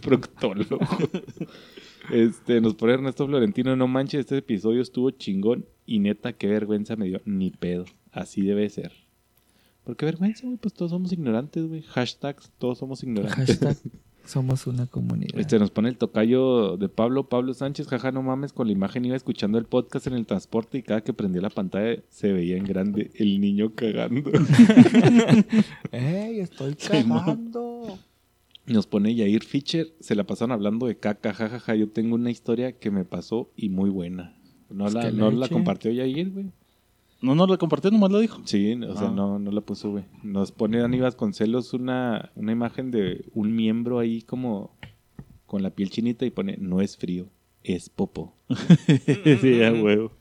proctólogo. 0.00 0.78
Este, 2.10 2.60
nos 2.60 2.74
pone 2.74 2.94
Ernesto 2.94 3.26
Florentino, 3.28 3.76
no 3.76 3.86
manches, 3.86 4.20
este 4.20 4.38
episodio 4.38 4.82
estuvo 4.82 5.12
chingón 5.12 5.66
y 5.86 6.00
neta, 6.00 6.32
qué 6.32 6.48
vergüenza 6.48 6.96
me 6.96 7.06
dio, 7.06 7.20
ni 7.24 7.50
pedo, 7.52 7.84
así 8.10 8.42
debe 8.42 8.68
ser. 8.70 8.90
¿Por 9.84 9.96
qué 9.96 10.06
vergüenza, 10.06 10.44
güey? 10.44 10.56
Pues 10.58 10.74
todos 10.74 10.90
somos 10.90 11.12
ignorantes, 11.12 11.64
güey. 11.64 11.82
Hashtags, 11.82 12.50
todos 12.58 12.78
somos 12.78 13.04
ignorantes. 13.04 13.60
Hashtag 13.60 13.76
Somos 14.24 14.66
una 14.66 14.86
comunidad. 14.86 15.38
Este 15.38 15.58
nos 15.58 15.70
pone 15.70 15.88
el 15.88 15.96
tocayo 15.96 16.76
de 16.76 16.88
Pablo, 16.88 17.28
Pablo 17.28 17.54
Sánchez, 17.54 17.88
jaja, 17.88 18.12
no 18.12 18.22
mames, 18.22 18.52
con 18.52 18.66
la 18.66 18.72
imagen 18.72 19.04
iba 19.04 19.16
escuchando 19.16 19.58
el 19.58 19.64
podcast 19.64 20.06
en 20.06 20.14
el 20.14 20.26
transporte 20.26 20.78
y 20.78 20.82
cada 20.82 21.02
que 21.02 21.12
prendía 21.12 21.42
la 21.42 21.50
pantalla 21.50 22.02
se 22.08 22.32
veía 22.32 22.56
en 22.56 22.64
grande 22.64 23.10
el 23.14 23.40
niño 23.40 23.74
cagando. 23.74 24.30
¡Ey, 25.92 26.40
estoy 26.40 26.74
cagando! 26.74 27.98
Nos 28.66 28.86
pone 28.86 29.14
Yair 29.14 29.42
Fischer, 29.42 29.92
se 29.98 30.14
la 30.14 30.24
pasaron 30.24 30.52
hablando 30.52 30.86
de 30.86 30.96
caca, 30.96 31.34
jajaja, 31.34 31.74
yo 31.74 31.88
tengo 31.90 32.14
una 32.14 32.30
historia 32.30 32.78
que 32.78 32.90
me 32.90 33.04
pasó 33.04 33.50
y 33.56 33.70
muy 33.70 33.90
buena. 33.90 34.36
No, 34.70 34.88
la, 34.88 35.10
no 35.10 35.30
la 35.30 35.48
compartió 35.48 35.90
Yair, 35.90 36.30
güey. 36.30 36.52
No, 37.22 37.34
no 37.36 37.46
lo 37.46 37.56
compartió, 37.58 37.90
nomás 37.90 38.10
lo 38.10 38.18
dijo. 38.18 38.40
Sí, 38.44 38.74
o 38.74 38.96
sea, 38.96 39.08
Ah. 39.08 39.12
no, 39.14 39.38
no 39.38 39.50
la 39.52 39.60
puso, 39.60 39.90
güey. 39.92 40.04
Nos 40.22 40.50
pone 40.52 40.78
Dani 40.78 40.98
Vasconcelos 41.00 41.72
una, 41.72 42.32
una 42.34 42.52
imagen 42.52 42.90
de 42.90 43.24
un 43.32 43.54
miembro 43.54 43.98
ahí 44.00 44.22
como 44.22 44.76
con 45.46 45.62
la 45.62 45.70
piel 45.70 45.90
chinita 45.90 46.26
y 46.26 46.30
pone, 46.30 46.56
no 46.58 46.80
es 46.80 46.96
frío, 46.96 47.28
es 47.62 47.88
popo. 47.88 48.34
sí, 49.40 49.62
a 49.62 49.72
huevo. 49.72 50.12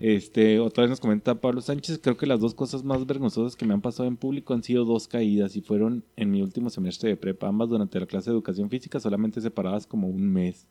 Este, 0.00 0.58
otra 0.58 0.82
vez 0.82 0.90
nos 0.90 1.00
comenta 1.00 1.40
Pablo 1.40 1.60
Sánchez, 1.60 2.00
creo 2.02 2.16
que 2.16 2.26
las 2.26 2.40
dos 2.40 2.54
cosas 2.54 2.82
más 2.82 3.06
vergonzosas 3.06 3.54
que 3.56 3.64
me 3.64 3.72
han 3.74 3.80
pasado 3.80 4.08
en 4.08 4.16
público 4.16 4.52
han 4.52 4.62
sido 4.62 4.84
dos 4.84 5.06
caídas 5.06 5.54
y 5.56 5.60
fueron 5.62 6.04
en 6.16 6.30
mi 6.30 6.42
último 6.42 6.68
semestre 6.68 7.10
de 7.10 7.16
prepa, 7.16 7.46
ambas 7.48 7.68
durante 7.68 8.00
la 8.00 8.06
clase 8.06 8.30
de 8.30 8.34
educación 8.34 8.68
física, 8.70 8.98
solamente 9.00 9.40
separadas 9.40 9.86
como 9.86 10.08
un 10.08 10.32
mes. 10.32 10.66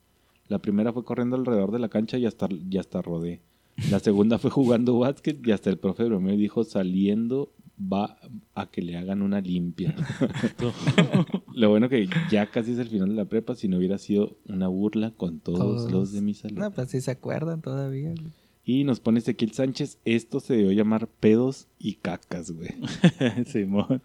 La 0.48 0.58
primera 0.58 0.92
fue 0.92 1.04
corriendo 1.04 1.36
alrededor 1.36 1.72
de 1.72 1.78
la 1.78 1.88
cancha 1.88 2.18
y 2.18 2.26
hasta, 2.26 2.48
y 2.70 2.76
hasta 2.76 3.00
rodé. 3.00 3.40
La 3.90 3.98
segunda 3.98 4.38
fue 4.38 4.50
jugando 4.50 4.98
básquet 4.98 5.44
y 5.46 5.50
hasta 5.52 5.70
el 5.70 5.78
profe 5.78 6.04
bromeó 6.04 6.34
y 6.34 6.36
dijo 6.36 6.64
saliendo 6.64 7.52
va 7.80 8.18
a 8.54 8.70
que 8.70 8.82
le 8.82 8.96
hagan 8.96 9.20
una 9.22 9.40
limpia. 9.40 9.96
Lo 11.54 11.70
bueno 11.70 11.88
que 11.88 12.08
ya 12.30 12.46
casi 12.50 12.72
es 12.72 12.78
el 12.78 12.88
final 12.88 13.08
de 13.08 13.14
la 13.16 13.24
prepa, 13.24 13.54
si 13.56 13.68
no 13.68 13.78
hubiera 13.78 13.98
sido 13.98 14.36
una 14.48 14.68
burla 14.68 15.10
con 15.12 15.40
todos, 15.40 15.58
Todos. 15.58 15.90
los 15.92 16.12
de 16.12 16.20
mi 16.22 16.34
salón. 16.34 16.58
No, 16.60 16.70
pues 16.70 16.90
sí 16.90 17.00
se 17.00 17.10
acuerdan 17.10 17.60
todavía. 17.62 18.10
güey. 18.10 18.32
Y 18.64 18.84
nos 18.84 19.00
pone 19.00 19.18
Ezequiel 19.18 19.52
Sánchez, 19.52 19.98
esto 20.04 20.40
se 20.40 20.54
debió 20.54 20.72
llamar 20.72 21.08
pedos 21.08 21.66
y 21.78 21.94
cacas, 21.94 22.50
güey. 22.52 22.70
Simón. 23.46 24.02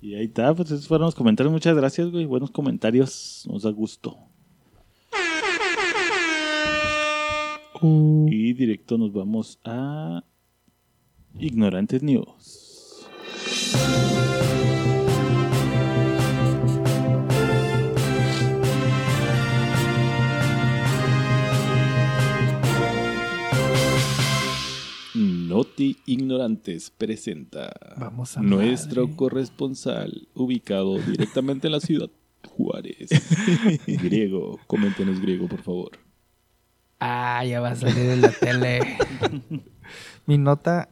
Y 0.00 0.14
ahí 0.14 0.24
está, 0.26 0.54
pues 0.54 0.70
esos 0.70 0.86
fueron 0.86 1.06
los 1.06 1.14
comentarios. 1.14 1.52
Muchas 1.52 1.76
gracias, 1.76 2.10
güey. 2.10 2.26
Buenos 2.26 2.50
comentarios. 2.50 3.46
Nos 3.50 3.62
da 3.62 3.70
gusto. 3.70 4.16
Y 7.82 8.52
directo 8.52 8.96
nos 8.96 9.12
vamos 9.12 9.58
a 9.64 10.22
Ignorantes 11.38 12.02
News. 12.02 13.08
Noti 25.14 25.98
Ignorantes 26.06 26.90
presenta 26.90 27.72
Vamos 27.98 28.36
a 28.38 28.42
nuestro 28.42 29.02
madre. 29.04 29.16
corresponsal 29.16 30.28
ubicado 30.34 30.98
directamente 30.98 31.68
en 31.68 31.72
la 31.72 31.80
ciudad 31.80 32.08
Juárez. 32.48 33.10
griego, 33.86 34.58
coméntenos 34.66 35.20
griego, 35.20 35.48
por 35.48 35.60
favor. 35.62 35.90
Ah, 37.04 37.44
ya 37.44 37.60
va 37.60 37.70
a 37.70 37.76
salir 37.76 38.10
en 38.10 38.20
la 38.22 38.30
tele. 38.30 38.80
Mi 40.26 40.38
nota, 40.38 40.88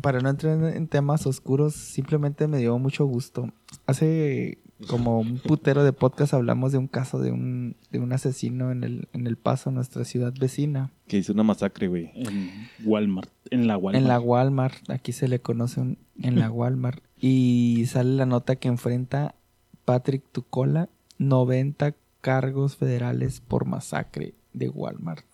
para 0.00 0.18
no 0.20 0.28
entrar 0.28 0.62
en- 0.74 0.88
temas 0.88 1.26
oscuros, 1.26 1.74
simplemente 1.74 2.48
me 2.48 2.58
dio 2.58 2.76
mucho 2.78 3.04
gusto. 3.06 3.50
Hace 3.86 4.58
como 4.88 5.20
un 5.20 5.38
putero 5.38 5.84
de 5.84 5.92
podcast 5.92 6.34
hablamos 6.34 6.72
de 6.72 6.78
un 6.78 6.88
caso 6.88 7.20
de 7.20 7.30
un, 7.30 7.76
de 7.90 8.00
un 8.00 8.12
asesino 8.12 8.72
en 8.72 8.82
el, 8.82 9.08
en 9.12 9.26
el 9.28 9.36
Paso, 9.36 9.70
nuestra 9.70 10.04
ciudad 10.04 10.34
vecina. 10.38 10.90
Que 11.06 11.18
hizo 11.18 11.32
una 11.32 11.44
masacre, 11.44 11.86
güey. 11.86 12.10
En 12.14 12.50
Walmart. 12.84 13.30
En 13.50 13.66
la 13.68 13.76
Walmart. 13.78 14.02
En 14.02 14.08
la 14.08 14.18
Walmart, 14.20 14.90
aquí 14.90 15.12
se 15.12 15.28
le 15.28 15.38
conoce 15.40 15.80
un- 15.80 15.98
en 16.20 16.38
la 16.40 16.50
Walmart. 16.50 17.02
Y 17.20 17.84
sale 17.86 18.10
la 18.16 18.26
nota 18.26 18.56
que 18.56 18.66
enfrenta 18.68 19.36
Patrick 19.84 20.24
Tucola 20.32 20.88
90 21.18 21.94
cargos 22.20 22.76
federales 22.76 23.40
por 23.40 23.66
masacre 23.66 24.34
de 24.52 24.68
Walmart. 24.68 25.24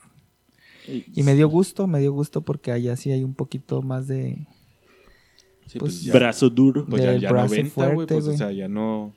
Y 0.88 1.22
me 1.22 1.34
dio 1.34 1.49
gusto, 1.49 1.87
me 1.87 2.00
dio 2.00 2.12
gusto 2.12 2.40
porque 2.42 2.72
allá 2.72 2.96
sí 2.96 3.10
hay 3.10 3.22
un 3.25 3.34
poquito 3.34 3.82
más 3.82 4.06
de... 4.08 4.46
Sí, 5.66 5.78
Pues, 5.78 6.02
ya- 6.02 6.12
Brazo 6.12 6.50
duro. 6.50 6.84
pues 6.88 7.02
ya, 7.02 7.12
del 7.12 7.20
ya 7.20 7.30
brazo 7.30 7.54
90, 7.54 7.94
güey. 7.94 8.06
Pues, 8.06 8.26
o 8.26 8.37
sea, 8.37 8.50
ya 8.50 8.66
no. 8.68 9.12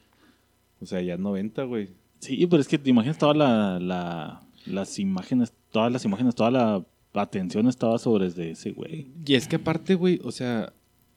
O 0.82 0.86
sea, 0.86 1.01
ya 1.01 1.17
90, 1.17 1.63
güey. 1.63 1.89
Sí, 2.20 2.46
pero 2.48 2.62
es 2.62 2.67
que 2.67 2.77
te 2.77 2.89
imaginas 2.89 3.17
todas 3.17 3.36
la, 3.36 3.79
la- 3.79 4.41
las 4.65 5.00
imágenes, 5.00 5.53
todas 5.72 5.91
las 5.91 6.05
imágenes, 6.05 6.36
toda 6.36 6.51
la 6.51 6.86
atención 7.15 7.67
estaba 7.67 7.98
sobre 7.98 8.27
ese 8.27 8.72
güey. 8.72 9.08
Y 9.25 9.34
es 9.36 9.48
que 9.48 9.55
aparte, 9.58 9.96
güey, 9.96 10.20
o 10.24 10.32
sea, 10.32 10.74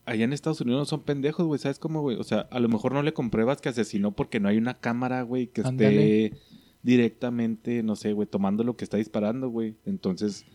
allá 0.07 0.25
en 0.25 0.33
Estados 0.33 0.61
Unidos 0.63 0.79
no 0.81 0.85
son 0.87 1.01
pendejos, 1.03 1.47
güey, 1.47 1.59
¿sabes 1.61 1.79
cómo, 1.79 2.01
güey? 2.01 2.17
O 2.17 2.25
sea, 2.25 2.41
a 2.51 2.59
lo 2.61 2.69
mejor 2.69 2.93
no 2.93 3.03
le 3.03 3.13
compruebas 3.13 3.61
que 3.61 3.69
asesinó 3.69 4.13
porque 4.13 4.41
no 4.41 4.49
hay 4.49 4.57
una 4.57 4.75
cámara, 4.75 5.23
güey, 5.23 5.49
que 5.49 5.61
Ándale. 5.63 6.27
esté 6.27 6.39
directamente, 6.87 7.83
no 7.83 7.97
sé, 7.97 8.13
güey, 8.13 8.29
tomando 8.29 8.63
lo 8.63 8.77
que 8.77 8.85
está 8.85 8.97
disparando, 8.97 9.51
güey. 9.51 9.77
Entonces, 9.85 10.47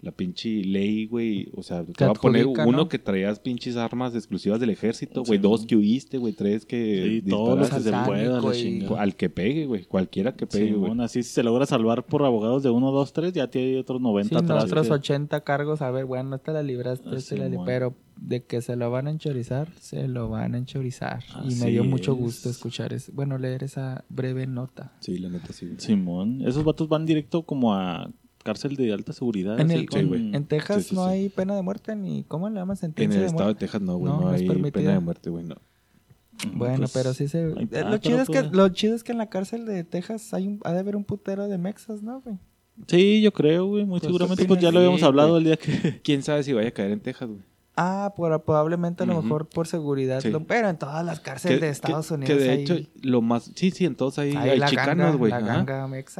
la 0.00 0.12
pinche 0.12 0.62
ley, 0.62 1.06
güey, 1.06 1.48
o 1.54 1.62
sea, 1.62 1.82
te, 1.84 1.92
Te 1.94 2.04
va 2.04 2.10
a 2.10 2.14
poner 2.14 2.46
uno 2.46 2.70
¿no? 2.70 2.88
que 2.88 2.98
traías 2.98 3.40
pinches 3.40 3.76
armas 3.76 4.14
exclusivas 4.14 4.60
del 4.60 4.68
ejército, 4.70 5.22
güey, 5.24 5.38
Sí. 5.38 5.42
dos 5.42 5.64
que 5.66 5.74
huiste, 5.74 6.18
güey, 6.18 6.34
tres 6.34 6.66
que 6.66 7.20
Sí, 7.24 7.30
todo 7.30 7.56
lo 7.56 7.62
que 7.66 7.80
se 7.80 7.90
pueda, 7.90 7.94
la 7.94 8.04
Satánico 8.04 8.52
y- 8.54 8.56
chingada. 8.62 9.00
Al 9.02 9.16
que 9.16 9.30
pegue, 9.30 9.64
güey, 9.66 9.84
cualquiera 9.86 10.34
que 10.36 10.46
pegue, 10.46 10.72
güey. 10.72 10.82
Simón, 10.90 11.00
así 11.00 11.22
si 11.22 11.30
se 11.30 11.42
logra 11.42 11.64
salvar 11.64 12.04
por 12.04 12.22
abogados 12.24 12.62
de 12.62 12.68
1, 12.70 12.90
2, 12.92 13.12
3, 13.14 13.32
ya 13.32 13.48
tiene 13.48 13.78
otros 13.78 14.00
90 14.02 14.38
Sí, 14.38 14.44
atrás. 14.44 14.64
otros 14.64 14.86
que- 14.88 14.92
80 14.92 15.40
cargos, 15.44 15.80
a 15.80 15.90
ver, 15.90 16.04
bueno, 16.04 16.36
esta 16.36 16.52
la 16.52 16.62
libraste, 16.62 17.16
esta 17.16 17.36
la 17.36 17.48
li- 17.48 17.56
pero 17.64 17.94
de 18.16 18.44
que 18.44 18.60
se 18.62 18.76
lo 18.76 18.90
van 18.90 19.06
a 19.06 19.10
enchorizar, 19.10 19.68
se 19.80 20.08
lo 20.08 20.28
van 20.28 20.54
a 20.54 20.58
enchorizar. 20.58 21.22
y 21.48 21.54
me 21.56 21.70
dio 21.70 21.84
mucho 21.84 22.12
es. 22.12 22.18
gusto 22.18 22.50
escuchar, 22.50 22.92
es, 22.92 23.12
bueno, 23.14 23.38
leer 23.38 23.64
esa 23.64 24.04
breve 24.10 24.46
nota. 24.46 24.92
Sí, 25.00 25.18
la 25.18 25.30
neta 25.30 25.52
sí. 25.54 25.68
Simón, 25.78 26.42
esos 26.46 26.64
vatos 26.64 26.88
van 26.88 27.06
directo 27.06 27.42
como 27.44 27.74
a 27.74 28.10
cárcel 28.46 28.76
de 28.76 28.92
alta 28.92 29.12
seguridad. 29.12 29.58
En, 29.60 29.66
así 29.70 29.78
el, 29.80 29.88
con- 29.88 30.00
Sí, 30.00 30.30
en 30.34 30.44
Texas 30.46 30.82
Sí, 30.84 30.88
sí, 30.90 30.94
no 30.94 31.04
sí. 31.06 31.10
hay 31.10 31.28
pena 31.28 31.54
de 31.56 31.62
muerte 31.62 31.94
ni, 31.96 32.24
¿cómo 32.24 32.48
le 32.48 32.54
llaman? 32.56 32.74
En 32.74 32.80
Sentencia 32.80 33.16
el 33.18 33.20
de 33.22 33.26
estado 33.26 33.48
de. 33.50 33.54
Texas 33.56 33.82
no, 33.82 33.96
güey, 33.96 34.12
No, 34.12 34.28
hay 34.30 34.70
pena 34.70 34.92
de 34.92 35.00
muerte, 35.00 35.30
güey, 35.30 35.44
no. 35.44 35.56
Bueno, 36.52 36.78
Pues, 36.80 36.92
pero 36.92 37.14
sí 37.14 37.28
se... 37.28 37.40
eh, 37.44 37.44
lo, 37.50 37.96
chido 37.98 38.18
pero 38.18 38.22
es 38.22 38.28
que, 38.28 38.40
pues- 38.42 38.52
lo 38.52 38.68
chido 38.68 38.94
es 38.94 39.02
que 39.04 39.12
en 39.12 39.18
la 39.18 39.26
cárcel 39.30 39.64
de 39.66 39.84
Texas 39.84 40.32
hay 40.34 40.46
un, 40.46 40.60
ha 40.64 40.72
de 40.72 40.78
haber 40.80 40.94
un 40.96 41.04
putero 41.04 41.48
de 41.48 41.58
mexas, 41.58 42.02
¿no, 42.02 42.20
güey? 42.20 42.36
Sí, 42.86 43.22
yo 43.22 43.32
creo, 43.32 43.66
güey. 43.66 43.84
Muy 43.86 44.00
Pues, 44.00 44.02
seguramente, 44.10 44.42
¿qué 44.42 44.48
pues 44.48 44.60
ya 44.60 44.70
lo 44.70 44.78
habíamos 44.80 45.00
Sí, 45.00 45.06
hablado 45.06 45.38
el 45.38 45.44
día 45.44 45.56
que. 45.56 46.00
¿Quién 46.04 46.22
sabe 46.22 46.42
si 46.42 46.52
vaya 46.52 46.68
a 46.68 46.72
caer 46.72 46.90
en 46.90 47.00
Texas, 47.00 47.28
güey? 47.28 47.40
Ah, 47.78 48.14
por- 48.16 48.42
probablemente 48.42 49.02
a 49.02 49.06
lo 49.06 49.20
mejor 49.22 49.48
por 49.48 49.66
seguridad. 49.66 50.20
Sí. 50.22 50.30
lo- 50.30 50.44
pero 50.46 50.70
en 50.70 50.78
todas 50.78 51.04
las 51.04 51.20
cárceles 51.20 51.60
de 51.60 51.68
Estados 51.68 52.08
que- 52.08 52.14
Unidos 52.14 52.36
Que 52.38 52.42
de 52.42 52.50
hay, 52.50 52.62
hecho, 52.62 52.76
lo 53.02 53.20
más. 53.20 53.52
Sí, 53.54 53.70
sí, 53.70 53.84
entonces 53.84 54.18
hay, 54.18 54.34
hay 54.36 54.48
hay 54.50 54.58
la 54.58 54.66
chicanos, 54.66 55.16
güey. 55.16 55.30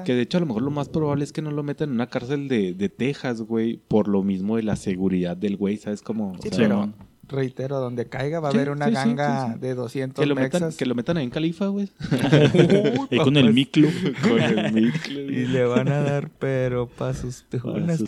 Que 0.05 0.15
de 0.15 0.23
hecho, 0.23 0.37
a 0.37 0.41
lo 0.41 0.47
mejor 0.47 0.63
lo 0.63 0.71
más 0.71 0.89
probable 0.91 1.25
es 1.25 1.33
que 1.33 1.41
no 1.43 1.51
lo 1.51 1.63
metan 1.63 1.89
en 1.89 1.95
una 1.95 2.09
cárcel 2.09 2.49
de, 2.49 2.75
de 2.75 2.89
Texas, 2.91 3.41
güey, 3.41 3.79
por 3.89 4.07
lo 4.09 4.23
mismo 4.23 4.57
de 4.57 4.65
la 4.65 4.77
seguridad 4.77 5.37
del 5.37 5.57
güey, 5.57 5.79
¿sabes 5.79 6.03
cómo? 6.03 6.35
Sí, 6.43 6.49
O 6.49 6.55
sea, 6.55 6.59
pero 6.69 6.93
reitero, 7.29 7.79
donde 7.81 8.07
caiga 8.07 8.41
va 8.41 8.49
a 8.49 8.53
Sí, 8.53 8.59
haber 8.59 8.71
una 8.71 8.87
sí, 8.87 8.93
ganga 8.93 9.47
sí, 9.49 9.53
sí. 9.55 9.59
de 9.61 9.75
200 9.75 10.23
que 10.23 10.27
lo, 10.27 10.35
metan, 10.35 10.61
mexas. 10.63 10.77
que 10.77 10.87
lo 10.87 10.95
metan 10.95 11.17
ahí 11.17 11.25
en 11.25 11.31
Califa, 11.31 11.67
güey. 11.67 11.89
Ahí 13.11 13.19
con 13.19 13.37
el 13.37 13.53
miclo. 13.53 13.89
Con 14.23 14.41
el 14.41 14.73
miclo, 14.73 15.21
Y 15.21 15.47
le 15.47 15.65
van 15.65 15.89
a 15.89 16.01
dar, 16.01 16.31
pero 16.39 16.89
para 16.89 17.15
sus 17.15 17.43
pulgas. 17.43 18.03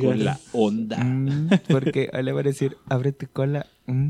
Con 0.00 0.24
la 0.24 0.38
onda. 0.52 0.98
Mm, 0.98 1.48
porque 1.68 2.10
ahí 2.12 2.22
le 2.22 2.32
van 2.32 2.46
a 2.46 2.48
decir, 2.50 2.76
abre 2.88 3.12
tu 3.12 3.26
cola. 3.28 3.66
mm. 3.86 4.08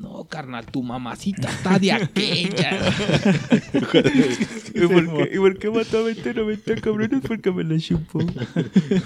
No, 0.00 0.24
carnal, 0.24 0.64
tu 0.66 0.82
mamacita 0.82 1.48
está 1.48 1.78
de 1.78 1.92
aquella. 1.92 2.78
¿Y 4.74 4.80
por, 4.86 5.12
qué, 5.16 5.30
¿Y 5.34 5.38
por 5.38 5.58
qué 5.58 5.70
mató 5.70 5.98
a 5.98 6.02
20 6.02 6.34
90 6.34 6.74
cabrones? 6.76 7.20
Porque 7.26 7.50
me 7.50 7.64
la 7.64 7.78
chupó. 7.78 8.20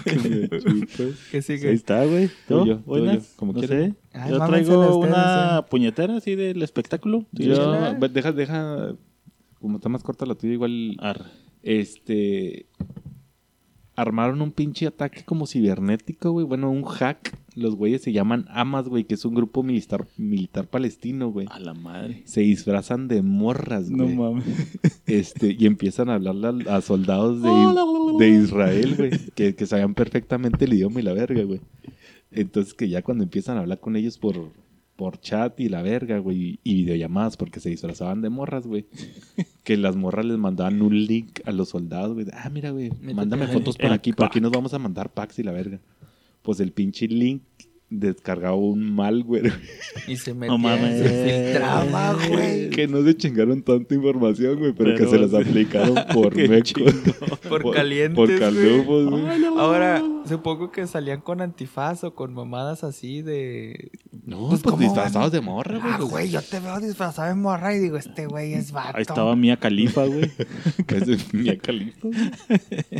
¿Qué 0.05 1.37
Ahí 1.37 1.43
sigue? 1.43 1.73
está, 1.73 2.05
güey. 2.05 2.29
Tú, 2.49 2.61
¿Tú? 2.61 2.67
yo, 2.67 2.83
yo, 2.85 3.21
como 3.37 3.53
no 3.53 3.63
sé. 3.63 3.95
Ay, 4.13 4.31
Yo 4.31 4.47
traigo 4.47 4.79
ustedes, 4.99 5.11
una 5.11 5.59
eh. 5.59 5.63
puñetera 5.71 6.17
así 6.17 6.35
del 6.35 6.63
espectáculo. 6.63 7.25
Yo, 7.33 7.95
deja, 8.11 8.33
deja, 8.33 8.95
como 9.61 9.77
está 9.79 9.89
más 9.89 10.03
corta 10.03 10.27
la 10.27 10.35
tuya, 10.35 10.53
igual, 10.53 10.97
Arre. 11.01 11.25
este, 11.63 12.67
armaron 13.95 14.41
un 14.43 14.53
pinche 14.53 14.87
ataque 14.87 15.23
como 15.25 15.47
cibernético, 15.47 16.31
güey, 16.33 16.47
bueno, 16.47 16.71
un 16.71 16.83
hack, 16.85 17.37
los 17.55 17.77
güeyes 17.77 18.03
se 18.03 18.13
llaman 18.13 18.47
Amas, 18.49 18.89
güey, 18.89 19.05
que 19.05 19.15
es 19.15 19.25
un 19.25 19.35
grupo 19.35 19.63
militar, 19.63 20.07
militar 20.17 20.67
palestino, 20.69 21.31
güey. 21.31 21.47
A 21.51 21.61
la 21.61 21.75
madre. 21.75 22.23
Se 22.25 22.41
disfrazan 22.41 23.09
de 23.09 23.23
morras, 23.23 23.91
No 23.91 24.05
güey. 24.05 24.17
mames. 24.17 24.45
este, 25.07 25.55
y 25.59 25.67
empiezan 25.67 26.09
a 26.09 26.15
hablarle 26.15 26.65
a, 26.71 26.77
a 26.77 26.81
soldados 26.81 27.43
de, 27.43 27.51
de 28.19 28.29
Israel, 28.31 28.95
güey, 28.97 29.11
que, 29.35 29.55
que 29.55 29.67
sabían 29.67 29.95
perfectamente 29.95 30.65
el 30.65 30.73
idioma 30.75 31.01
y 31.01 31.03
la 31.03 31.13
verga, 31.13 31.43
güey. 31.43 31.61
Entonces 32.31 32.73
que 32.73 32.89
ya 32.89 33.03
cuando 33.03 33.25
empiezan 33.25 33.59
a 33.59 33.61
hablar 33.61 33.79
con 33.81 33.95
ellos 33.97 34.17
por, 34.19 34.53
por 34.97 35.21
chat 35.21 35.59
y 35.61 35.69
la 35.69 35.83
verga, 35.83 36.19
güey, 36.19 36.61
y 36.63 36.75
videollamadas 36.75 37.37
porque 37.37 37.61
se 37.61 37.71
disfrazaban 37.71 38.23
de 38.23 38.31
morras, 38.31 38.67
güey. 38.67 38.87
que 39.65 39.77
las 39.77 39.97
morras 39.97 40.25
les 40.27 40.39
mandaban 40.39 40.83
un 40.83 41.07
link 41.07 41.41
a 41.45 41.53
los 41.53 41.71
soldados, 41.71 42.15
güey. 42.15 42.27
Ah, 42.33 42.51
mira, 42.51 42.71
güey, 42.71 42.91
mándame 43.15 43.47
fotos 43.49 43.77
por 43.77 43.93
aquí, 43.93 44.13
por 44.13 44.27
aquí 44.27 44.41
nos 44.41 44.53
vamos 44.53 44.75
a 44.75 44.79
mandar 44.79 45.11
packs 45.11 45.39
y 45.39 45.43
la 45.43 45.53
verga. 45.53 45.81
Pues 46.43 46.61
el 46.61 46.73
pinche 46.73 47.07
link 47.09 47.43
descargaba 48.01 48.57
un 48.57 48.95
malware 48.95 49.53
Y 50.09 50.17
se 50.17 50.33
metía, 50.35 50.53
No 50.53 50.59
mames. 50.59 50.99
se 50.99 51.49
filtraba, 51.51 52.15
güey. 52.29 52.71
que 52.71 52.89
no 52.89 53.03
se 53.05 53.17
chingaron 53.17 53.63
tanta 53.63 53.95
información, 53.95 54.59
güey, 54.59 54.73
pero, 54.73 54.97
que 54.97 55.07
se 55.07 55.19
las 55.19 55.35
aplicaron 55.35 55.95
por 56.15 56.35
mecos. 56.37 56.73
Por 57.49 57.63
Por- 57.63 57.75
calientes, 57.75 58.15
Por 58.17 58.29
güey. 58.29 58.39
caldufos, 58.41 59.11
güey. 59.11 59.45
Ahora, 59.59 60.03
supongo 60.27 60.71
que 60.71 60.87
salían 60.87 61.21
con 61.21 61.41
antifaz 61.43 62.03
o 62.05 62.15
con 62.15 62.33
mamadas 62.33 62.83
así 62.85 63.21
de... 63.21 63.91
No, 64.25 64.49
Pues, 64.49 64.63
pues, 64.63 64.73
¿cómo 64.75 64.83
disfrazados 64.83 65.33
de 65.33 65.41
morra, 65.41 65.79
güey. 65.79 65.93
Ah, 65.93 65.97
pues, 65.99 66.11
güey, 66.11 66.31
yo 66.31 66.41
te 66.41 66.61
veo 66.61 66.81
disfrazado 66.81 67.29
de 67.29 67.35
morra 67.35 67.75
y 67.75 67.79
digo, 67.81 67.97
este 67.99 68.27
güey 68.27 68.55
es 68.55 68.73
vato. 68.73 68.97
Ahí 68.97 69.03
estaba 69.03 69.35
Mía 69.37 69.57
Califa, 69.59 70.05
güey. 70.07 70.31
Es 70.89 71.35
Mia 71.35 71.59
Khalifa. 71.59 72.09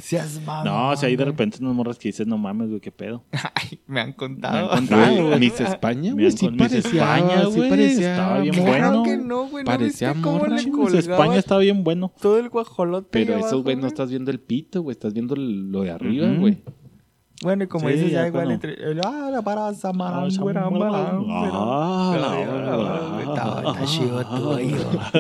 Seas 0.03 0.41
mamón, 0.45 0.65
No, 0.65 0.91
o 0.91 0.97
sea, 0.97 1.09
ahí 1.09 1.17
de 1.17 1.25
repente 1.25 1.59
unas 1.61 1.75
morras 1.75 1.99
que 1.99 2.09
dices, 2.09 2.27
no 2.27 2.37
mames, 2.39 2.69
güey, 2.69 2.81
qué 2.81 2.91
pedo. 2.93 3.25
Ay, 3.55 3.81
me 3.87 4.01
han 4.01 4.09
Me 4.09 4.17
contado. 4.17 4.57
han 4.73 4.79
contado, 4.79 4.82
Güey, 4.89 5.23
güey. 5.23 5.39
Miss 5.41 5.61
España, 5.61 6.15
Me 6.15 6.23
güey, 6.23 6.33
sí 6.33 6.49
parecía, 6.49 6.81
España, 6.81 7.45
sí 7.45 7.57
güey, 7.57 7.71
parecía 7.71 8.11
estaba 8.13 8.41
bien 8.41 8.57
morra. 8.57 8.71
bueno. 8.71 8.89
Claro 8.89 9.03
que 9.03 9.17
no, 9.17 9.49
güey. 9.49 9.65
¿No 9.65 9.71
Parecía 9.71 10.15
le 10.15 10.71
Miss 10.71 10.95
España 10.95 11.39
estaba 11.39 11.61
bien 11.61 11.85
bueno. 11.85 12.13
todo 12.21 12.39
el 12.39 12.49
guajolote 12.49 13.09
Pero 13.11 13.37
abajo, 13.37 13.63
güey, 13.63 13.77
no 13.77 13.87
estás 13.87 14.11
viendo 14.11 14.31
el 14.31 14.41
pito, 14.41 14.83
güey, 14.83 14.93
estás 14.93 15.13
viendo 15.13 15.35
lo 15.37 15.83
de 15.83 15.91
arriba, 15.91 16.29
güey. 16.39 16.59
Bueno, 17.43 17.65
y 17.65 17.67
como 17.67 17.89
Sí, 17.89 17.95
dices, 17.95 18.13
ya 18.13 18.23
ya 18.23 18.29
igual 18.29 18.45
cuando- 18.47 18.55
entre... 18.69 18.91
el, 18.91 19.01
Ah, 19.05 19.31
la 19.33 19.43
Ah, 19.43 20.23
Ah, 23.35 23.75
Ah. 23.75 25.13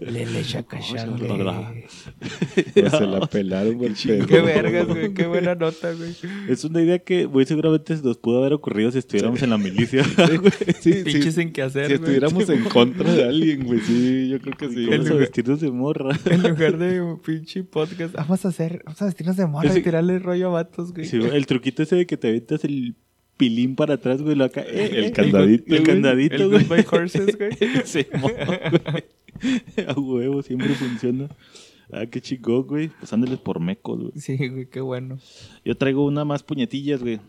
Lele 0.00 0.42
chacachangue. 0.42 1.86
Pues 2.74 2.92
se 2.92 3.06
la 3.06 3.20
pelaron, 3.26 3.74
güey. 3.78 3.90
el 3.90 4.26
Qué 4.26 4.40
vergas, 4.40 4.86
güey. 4.86 5.12
Qué 5.14 5.26
buena 5.26 5.54
nota, 5.54 5.92
güey. 5.92 6.14
Es 6.48 6.64
una 6.64 6.80
idea 6.82 6.98
que, 6.98 7.24
güey, 7.26 7.46
seguramente 7.46 7.96
nos 8.02 8.18
pudo 8.18 8.38
haber 8.40 8.52
ocurrido 8.52 8.90
si 8.90 8.98
estuviéramos 8.98 9.42
en 9.42 9.50
la 9.50 9.58
milicia. 9.58 10.04
Sí, 10.80 10.92
Pinche 11.04 11.22
sí. 11.22 11.32
sin 11.32 11.52
que 11.52 11.62
hacer, 11.62 11.86
Si 11.86 11.92
estuviéramos 11.94 12.48
en 12.48 12.64
contra 12.64 13.10
de 13.12 13.24
alguien, 13.24 13.64
güey, 13.64 13.80
sí, 13.80 14.28
yo 14.28 14.40
creo 14.40 14.56
que 14.56 14.68
sí. 14.70 14.86
Vamos 14.86 15.10
a 15.10 15.14
vestirnos 15.14 15.60
de 15.60 15.70
morra. 15.70 16.16
En 16.26 16.42
lugar 16.42 16.76
de 16.78 17.00
un 17.00 17.18
pinche 17.20 17.62
podcast, 17.64 18.14
vamos 18.14 18.44
a 18.44 18.48
hacer, 18.48 18.82
vamos 18.84 19.00
a 19.02 19.04
vestirnos 19.06 19.36
de 19.36 19.46
morra 19.46 19.76
y 19.76 19.82
tirarle 19.82 20.18
rollo 20.18 20.48
a 20.48 20.52
vatos, 20.52 20.92
güey. 20.92 21.06
Sí, 21.06 21.16
el 21.16 21.46
truquito 21.72 21.82
ese 21.82 21.96
de 21.96 22.06
que 22.06 22.16
te 22.16 22.28
aventas 22.28 22.64
el 22.64 22.94
pilín 23.36 23.74
para 23.74 23.94
atrás, 23.94 24.22
güey, 24.22 24.36
lo 24.36 24.44
acá. 24.44 24.62
eh, 24.62 24.90
El 25.06 25.12
candadito, 25.12 25.64
El, 25.74 25.82
güey. 25.82 25.82
candadito, 25.82 26.34
El 26.36 26.48
güey. 26.48 26.64
Goodbye 26.64 26.86
Horses, 26.90 27.36
güey. 27.38 27.50
Sí, 27.84 28.06
mo, 28.20 28.28
güey. 28.28 29.04
A 29.88 29.98
huevo, 29.98 30.42
siempre 30.42 30.68
funciona. 30.74 31.28
Ah, 31.92 32.06
qué 32.06 32.20
chingón, 32.20 32.62
güey. 32.66 32.88
Pues 32.88 33.12
ándeles 33.12 33.38
por 33.38 33.60
mecos, 33.60 33.98
güey. 34.00 34.12
Sí, 34.16 34.36
güey, 34.48 34.68
qué 34.68 34.80
bueno. 34.80 35.18
Yo 35.64 35.76
traigo 35.76 36.04
una 36.04 36.24
más 36.24 36.42
puñetillas, 36.42 37.02
güey. 37.02 37.20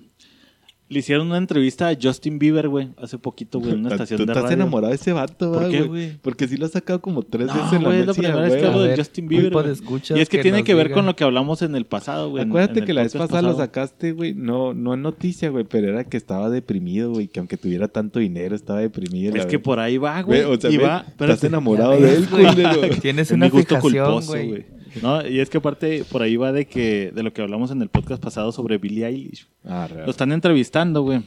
Le 0.87 0.99
hicieron 0.99 1.25
una 1.25 1.37
entrevista 1.39 1.89
a 1.89 1.97
Justin 1.99 2.37
Bieber, 2.37 2.69
güey, 2.69 2.89
hace 3.01 3.17
poquito, 3.17 3.59
güey, 3.59 3.73
en 3.73 3.79
una 3.79 3.89
Tú 3.89 3.95
estación 3.95 4.17
de 4.19 4.23
estás 4.25 4.43
radio. 4.43 4.53
enamorado 4.53 4.91
de 4.91 4.95
ese 4.97 5.13
vato, 5.13 5.51
¿Por 5.51 5.63
¿va, 5.63 5.69
qué, 5.69 5.77
güey? 5.79 5.87
güey? 5.89 6.17
Porque 6.21 6.47
sí 6.47 6.57
lo 6.57 6.67
has 6.67 6.73
sacado 6.73 7.01
como 7.01 7.23
tres 7.23 7.47
No, 7.47 7.55
veces 7.55 7.73
en 7.73 7.81
la 7.81 7.89
güey, 7.89 7.99
es 8.01 8.05
la 8.07 8.13
primera 8.13 8.35
vez 8.35 8.49
güey. 8.49 8.61
que 8.61 8.67
hablo 8.67 8.81
de 8.83 8.95
Justin 8.95 9.27
Bieber. 9.27 9.51
güey. 9.51 9.65
Y 9.67 10.19
es 10.19 10.29
que, 10.29 10.37
que 10.37 10.43
tiene 10.43 10.63
que 10.63 10.75
ver 10.75 10.91
con 10.91 11.07
lo 11.07 11.15
que 11.15 11.23
hablamos 11.23 11.63
en 11.63 11.75
el 11.75 11.85
pasado, 11.87 12.29
güey. 12.29 12.43
Acuérdate 12.43 12.81
en 12.81 12.85
que 12.85 12.93
la 12.93 13.01
vez 13.01 13.13
pasada 13.13 13.41
lo 13.41 13.57
sacaste, 13.57 14.11
güey. 14.11 14.35
No, 14.35 14.75
no 14.75 14.93
en 14.93 15.01
noticia, 15.01 15.49
güey, 15.49 15.63
pero 15.63 15.87
era 15.89 16.03
que 16.03 16.17
estaba 16.17 16.51
deprimido, 16.51 17.09
güey. 17.13 17.29
Que 17.29 17.39
aunque 17.39 17.57
tuviera 17.57 17.87
tanto 17.87 18.19
dinero, 18.19 18.55
estaba 18.55 18.79
deprimido. 18.81 19.35
Es 19.35 19.47
que 19.47 19.57
por 19.57 19.79
ahí 19.79 19.97
va, 19.97 20.21
güey. 20.21 20.43
Güey, 20.43 20.55
o 20.55 20.61
sea, 20.61 20.69
y 20.69 20.77
va, 20.77 21.03
estás 21.09 21.43
enamorado 21.43 21.99
de 21.99 22.13
él, 22.15 22.27
güey. 22.29 22.45
Tienes 23.01 23.29
Es 23.29 23.31
una 23.35 23.45
mi 23.47 23.49
gusto 23.49 23.75
fijación, 23.81 24.23
güey. 24.27 24.65
No, 25.01 25.27
y 25.27 25.39
es 25.39 25.49
que 25.49 25.57
aparte 25.57 26.03
por 26.09 26.21
ahí 26.21 26.35
va 26.37 26.51
de 26.51 26.65
que 26.67 27.11
de 27.13 27.23
lo 27.23 27.33
que 27.33 27.41
hablamos 27.41 27.71
en 27.71 27.81
el 27.81 27.89
podcast 27.89 28.23
pasado 28.23 28.51
sobre 28.51 28.77
Billie 28.77 29.05
Eilish. 29.05 29.47
Ah, 29.63 29.87
real. 29.87 30.05
Lo 30.05 30.11
están 30.11 30.31
entrevistando, 30.31 31.01
güey. 31.01 31.23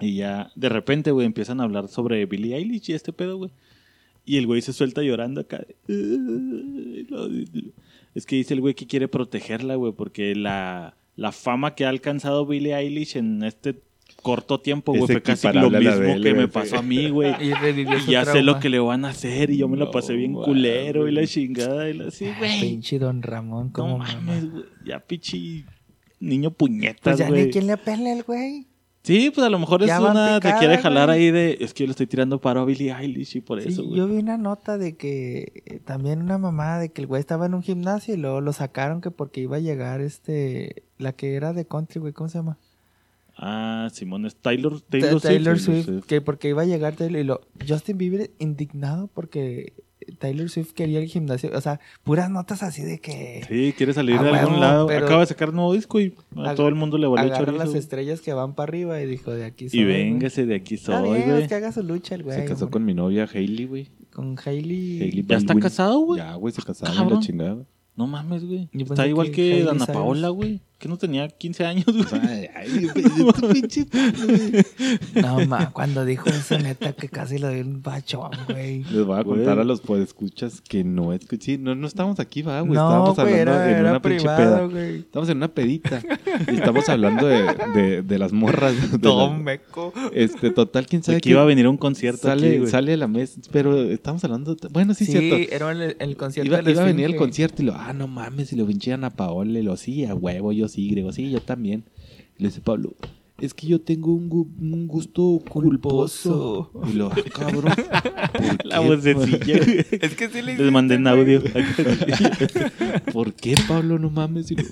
Y 0.00 0.16
ya 0.16 0.50
de 0.54 0.68
repente, 0.68 1.10
güey, 1.10 1.26
empiezan 1.26 1.60
a 1.60 1.64
hablar 1.64 1.88
sobre 1.88 2.26
Billie 2.26 2.56
Eilish 2.56 2.90
y 2.90 2.94
este 2.94 3.12
pedo, 3.12 3.36
güey. 3.38 3.50
Y 4.24 4.36
el 4.36 4.46
güey 4.46 4.62
se 4.62 4.72
suelta 4.72 5.02
llorando 5.02 5.40
acá. 5.40 5.64
Es 8.14 8.26
que 8.26 8.36
dice 8.36 8.54
el 8.54 8.60
güey 8.60 8.74
que 8.74 8.86
quiere 8.86 9.08
protegerla, 9.08 9.74
güey, 9.76 9.92
porque 9.92 10.34
la, 10.34 10.94
la 11.16 11.32
fama 11.32 11.74
que 11.74 11.84
ha 11.84 11.88
alcanzado 11.88 12.46
Billie 12.46 12.74
Eilish 12.74 13.16
en 13.16 13.42
este 13.42 13.80
corto 14.22 14.60
tiempo, 14.60 14.92
güey, 14.92 15.06
fue 15.06 15.22
casi 15.22 15.48
lo 15.52 15.68
mismo 15.68 16.02
él, 16.04 16.22
que 16.22 16.32
me 16.34 16.48
pasó 16.48 16.78
a 16.78 16.82
mí, 16.82 17.10
güey. 17.10 17.34
Y 18.06 18.10
ya 18.10 18.24
sé 18.24 18.42
lo 18.42 18.58
que 18.60 18.68
le 18.68 18.78
van 18.78 19.04
a 19.04 19.08
hacer 19.10 19.50
y 19.50 19.58
yo 19.58 19.68
me 19.68 19.76
la 19.76 19.90
pasé 19.90 20.12
No, 20.12 20.18
bien 20.18 20.32
culero 20.34 21.08
y 21.08 21.12
la 21.12 21.26
chingada 21.26 21.88
y 21.90 21.94
la 21.94 22.08
así, 22.08 22.26
güey. 22.38 22.60
Pinche 22.60 22.98
Don 22.98 23.22
Ramón, 23.22 23.66
No 23.66 23.72
como 23.72 23.98
mamá. 23.98 24.14
mames, 24.14 24.50
güey. 24.50 24.64
Ya 24.86 25.00
pichi 25.00 25.64
niño 26.20 26.50
Pues 26.50 26.70
puñetas, 26.70 27.18
ya 27.18 27.28
güey. 27.28 27.46
ni 27.46 27.50
quien 27.50 27.66
le 27.66 27.76
pele 27.76 28.12
el 28.12 28.22
güey. 28.22 28.66
Sí, 29.04 29.32
pues 29.34 29.44
a 29.44 29.50
lo 29.50 29.58
mejor 29.58 29.82
es 29.82 29.88
Ya 29.88 30.00
una 30.00 30.34
te 30.38 30.46
picada, 30.46 30.58
quiere 30.60 30.78
jalar 30.78 31.08
güey. 31.08 31.18
ahí 31.26 31.30
de 31.32 31.56
es 31.60 31.74
que 31.74 31.82
yo 31.82 31.86
le 31.88 31.90
estoy 31.90 32.06
tirando 32.06 32.40
paro 32.40 32.60
a 32.60 32.64
Billie 32.64 32.92
Eilish 32.94 33.34
y 33.36 33.40
por 33.40 33.60
Sí, 33.60 33.70
eso, 33.70 33.82
güey. 33.84 33.96
yo 33.98 34.06
vi 34.06 34.14
una 34.18 34.38
nota 34.38 34.78
de 34.78 34.96
que 34.96 35.64
eh, 35.66 35.80
también 35.84 36.22
una 36.22 36.38
mamá 36.38 36.78
de 36.78 36.90
que 36.92 37.00
el 37.00 37.08
güey 37.08 37.18
estaba 37.18 37.46
en 37.46 37.54
un 37.54 37.62
gimnasio 37.64 38.14
y 38.14 38.16
luego 38.16 38.40
lo 38.40 38.52
sacaron 38.52 39.00
que 39.00 39.10
porque 39.10 39.40
iba 39.40 39.56
a 39.56 39.60
llegar 39.60 40.00
este 40.00 40.84
la 40.98 41.14
que 41.14 41.34
era 41.34 41.52
de 41.52 41.66
country, 41.66 41.98
güey, 41.98 42.12
¿cómo 42.12 42.28
se 42.28 42.38
llama? 42.38 42.58
Ah, 43.44 43.88
Simón 43.92 44.24
es 44.24 44.36
Taylor 44.36 44.80
Taylor, 44.82 45.20
Ta- 45.20 45.28
Taylor 45.28 45.58
Swift. 45.58 45.84
Swift, 45.86 46.04
que 46.06 46.20
porque 46.20 46.48
iba 46.50 46.62
a 46.62 46.64
llegar 46.64 46.94
Taylor 46.94 47.20
y 47.20 47.24
lo 47.24 47.40
Justin 47.68 47.98
Bieber 47.98 48.30
indignado 48.38 49.08
porque 49.12 49.72
Taylor 50.20 50.48
Swift 50.48 50.72
quería 50.72 51.00
el 51.00 51.06
gimnasio, 51.08 51.50
o 51.52 51.60
sea, 51.60 51.80
puras 52.04 52.30
notas 52.30 52.62
así 52.62 52.82
de 52.82 53.00
que 53.00 53.42
Sí, 53.48 53.74
quiere 53.76 53.92
salir 53.94 54.16
A 54.18 54.22
de 54.22 54.30
algún 54.30 54.60
lado. 54.60 54.88
Acaba 54.90 55.20
de 55.20 55.26
sacar 55.26 55.48
un 55.50 55.56
nuevo 55.56 55.74
disco 55.74 56.00
y 56.00 56.14
a 56.36 56.54
todo 56.54 56.68
el 56.68 56.76
mundo 56.76 56.98
le 56.98 57.06
valió 57.08 57.26
agarra 57.32 57.46
chorizo. 57.46 57.64
las 57.64 57.74
estrellas 57.74 58.20
que 58.20 58.32
van 58.32 58.54
para 58.54 58.68
arriba 58.68 59.00
y 59.00 59.06
dijo 59.06 59.32
de 59.32 59.44
aquí 59.44 59.68
soy. 59.68 59.80
Y 59.80 59.84
güey". 59.84 59.96
véngase 60.04 60.46
de 60.46 60.54
aquí 60.54 60.76
soy, 60.76 61.10
bien, 61.10 61.28
güey. 61.30 61.42
es 61.42 61.48
que 61.48 61.54
haga 61.56 61.72
su 61.72 61.82
lucha 61.82 62.14
el 62.14 62.22
güey. 62.22 62.36
Se 62.38 62.44
casó 62.44 62.64
hombre. 62.66 62.72
con 62.72 62.84
mi 62.84 62.94
novia 62.94 63.28
Hailey, 63.32 63.66
güey. 63.66 63.88
con 64.12 64.36
Hailey. 64.44 65.02
Hailey 65.02 65.24
¿Ya 65.26 65.36
está 65.36 65.54
casado, 65.56 65.98
güey? 66.00 66.20
Ya, 66.20 66.34
güey, 66.34 66.54
se 66.54 66.62
casaron 66.62 67.10
la 67.12 67.18
chingada. 67.20 67.64
No 67.94 68.06
mames, 68.06 68.44
güey. 68.44 68.68
Está 68.72 69.06
igual 69.06 69.26
que 69.32 69.58
que, 69.58 69.64
Dana. 69.64 69.84
Paola, 69.86 70.30
güey. 70.30 70.60
Que 70.82 70.88
no 70.88 70.98
tenía 70.98 71.28
15 71.28 71.64
años, 71.64 71.84
güey. 71.86 72.06
Ay, 72.28 72.48
ay, 72.56 72.88
güey, 72.92 73.52
pinche 73.52 73.86
güey. 74.26 74.64
No, 75.14 75.46
ma, 75.46 75.70
cuando 75.70 76.04
dijo 76.04 76.28
eso, 76.28 76.58
neta, 76.58 76.92
que 76.92 77.08
casi 77.08 77.38
le 77.38 77.54
dio 77.54 77.64
un 77.64 77.82
bachón, 77.82 78.32
güey. 78.48 78.82
Les 78.90 79.04
voy 79.04 79.16
a 79.16 79.22
Güey. 79.22 79.38
contar 79.38 79.60
a 79.60 79.64
los 79.64 79.80
podescuchas 79.80 80.60
que 80.60 80.82
no 80.82 81.12
es 81.12 81.20
Sí, 81.38 81.56
no, 81.56 81.76
no 81.76 81.86
estamos 81.86 82.18
aquí, 82.18 82.42
va, 82.42 82.60
güey. 82.62 82.72
No, 82.72 82.88
estábamos 82.88 83.14
güey, 83.14 83.38
hablando 83.40 83.52
era, 83.62 83.70
en 83.70 83.76
era 83.78 83.90
una 83.90 84.02
pinche 84.02 84.18
privado, 84.18 84.44
peda. 84.44 84.66
güey. 84.66 84.96
Estamos 84.98 85.28
en 85.28 85.36
una 85.36 85.48
pedita. 85.54 86.02
y 86.50 86.54
estamos 86.56 86.88
hablando 86.88 87.26
de, 87.28 87.42
de, 87.74 88.02
de 88.02 88.18
las 88.18 88.32
morras. 88.32 88.90
de 88.92 88.98
Todo 88.98 89.32
meco. 89.32 89.92
este, 90.12 90.50
total, 90.50 90.86
quién 90.88 91.04
sabe 91.04 91.18
Aquí 91.18 91.30
iba 91.30 91.42
a 91.42 91.44
venir 91.44 91.66
a 91.66 91.70
un 91.70 91.76
concierto 91.76 92.22
sale, 92.26 92.48
aquí, 92.48 92.58
güey. 92.58 92.70
sale 92.70 92.94
a 92.94 92.96
la 92.96 93.06
mesa. 93.06 93.40
Pero 93.52 93.80
estamos 93.82 94.24
hablando. 94.24 94.56
Bueno, 94.72 94.94
sí, 94.94 95.04
Sí, 95.04 95.12
cierto. 95.12 95.54
era 95.54 95.70
el, 95.70 95.96
el 96.00 96.16
concierto 96.16 96.48
Iba, 96.48 96.60
de 96.60 96.72
a 96.72 96.84
venir 96.84 97.04
al 97.04 97.12
Esfinge. 97.12 97.16
concierto 97.18 97.62
y 97.62 97.66
lo, 97.66 97.74
ah, 97.76 97.92
no 97.92 98.08
mames, 98.08 98.52
y 98.52 98.56
lo 98.56 98.66
vinchan 98.66 99.04
a 99.04 99.10
Paola, 99.10 99.58
y 99.58 99.62
lo, 99.62 99.76
sí, 99.76 100.04
a 100.04 100.14
huevo, 100.14 100.50
yo 100.52 100.68
sí, 100.72 100.88
Grego, 100.90 101.12
sí, 101.12 101.30
yo 101.30 101.40
también. 101.40 101.84
Y 102.38 102.42
le 102.42 102.48
dice 102.48 102.60
Pablo, 102.60 102.94
es 103.40 103.54
que 103.54 103.66
yo 103.66 103.80
tengo 103.80 104.12
un, 104.14 104.30
gu- 104.30 104.48
un 104.60 104.86
gusto 104.86 105.40
culposo. 105.48 106.70
Y 106.88 106.94
lo, 106.94 107.08
ah, 107.08 107.16
cabrón. 107.34 107.64
¿por 107.74 108.64
La 108.66 108.78
vocecilla, 108.80 109.58
güey. 109.64 109.84
Es 110.00 110.14
que 110.14 110.28
sí 110.28 110.42
le 110.42 110.56
Les 110.56 110.72
mandé 110.72 110.94
en 110.94 111.06
audio. 111.08 111.42
¿Por 113.12 113.34
qué, 113.34 113.54
Pablo? 113.68 113.98
No 113.98 114.10
mames. 114.10 114.50
Y 114.50 114.56
lo, 114.56 114.62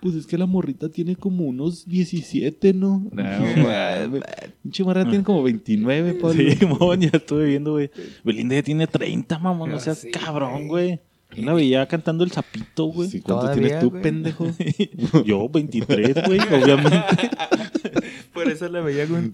pues 0.00 0.14
es 0.14 0.26
que 0.26 0.36
la 0.38 0.46
morrita 0.46 0.88
tiene 0.90 1.16
como 1.16 1.44
unos 1.46 1.86
17, 1.86 2.74
¿no? 2.74 3.06
No. 3.12 4.20
Pinche 4.62 4.84
morra 4.84 5.08
tiene 5.08 5.24
como 5.24 5.42
29, 5.42 6.14
Pablo. 6.14 6.34
Sí, 6.42 6.66
mon, 6.66 7.00
ya 7.00 7.10
estuve 7.12 7.46
viendo, 7.46 7.72
güey. 7.72 7.90
Belinda 8.24 8.54
ya 8.56 8.62
tiene 8.62 8.86
30, 8.86 9.38
mamón. 9.38 9.70
No 9.70 9.76
Ah, 9.76 9.80
seas 9.80 9.98
sí, 9.98 10.10
cabrón, 10.10 10.68
güey. 10.68 11.00
Yo 11.36 11.44
la 11.44 11.52
veía 11.52 11.86
cantando 11.86 12.24
el 12.24 12.30
sapito, 12.32 12.86
güey. 12.86 13.08
Sí, 13.10 13.20
¿Cuánto 13.20 13.52
tienes 13.52 13.78
tú, 13.80 13.90
güey. 13.90 14.02
pendejo? 14.02 14.46
Yo, 15.24 15.48
23, 15.48 16.16
güey, 16.26 16.40
obviamente. 16.40 16.98
Por 18.32 18.48
eso 18.48 18.68
le 18.68 18.80
veía 18.80 19.06
Sí, 19.06 19.12
un 19.12 19.32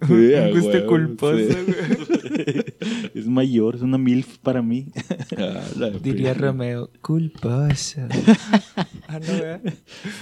gusto 0.52 0.86
culposo, 0.86 1.38
sí. 1.38 1.46
güey. 1.66 2.64
Es 3.14 3.26
mayor, 3.26 3.76
es 3.76 3.82
una 3.82 3.96
MILF 3.96 4.38
para 4.38 4.60
mí. 4.60 4.86
Ah, 5.38 5.62
la 5.78 5.90
Diría. 5.90 6.34
Romeo, 6.34 6.90
culposo. 7.00 8.00
ah, 9.06 9.18
no, 9.20 9.32
¿verdad? 9.32 9.60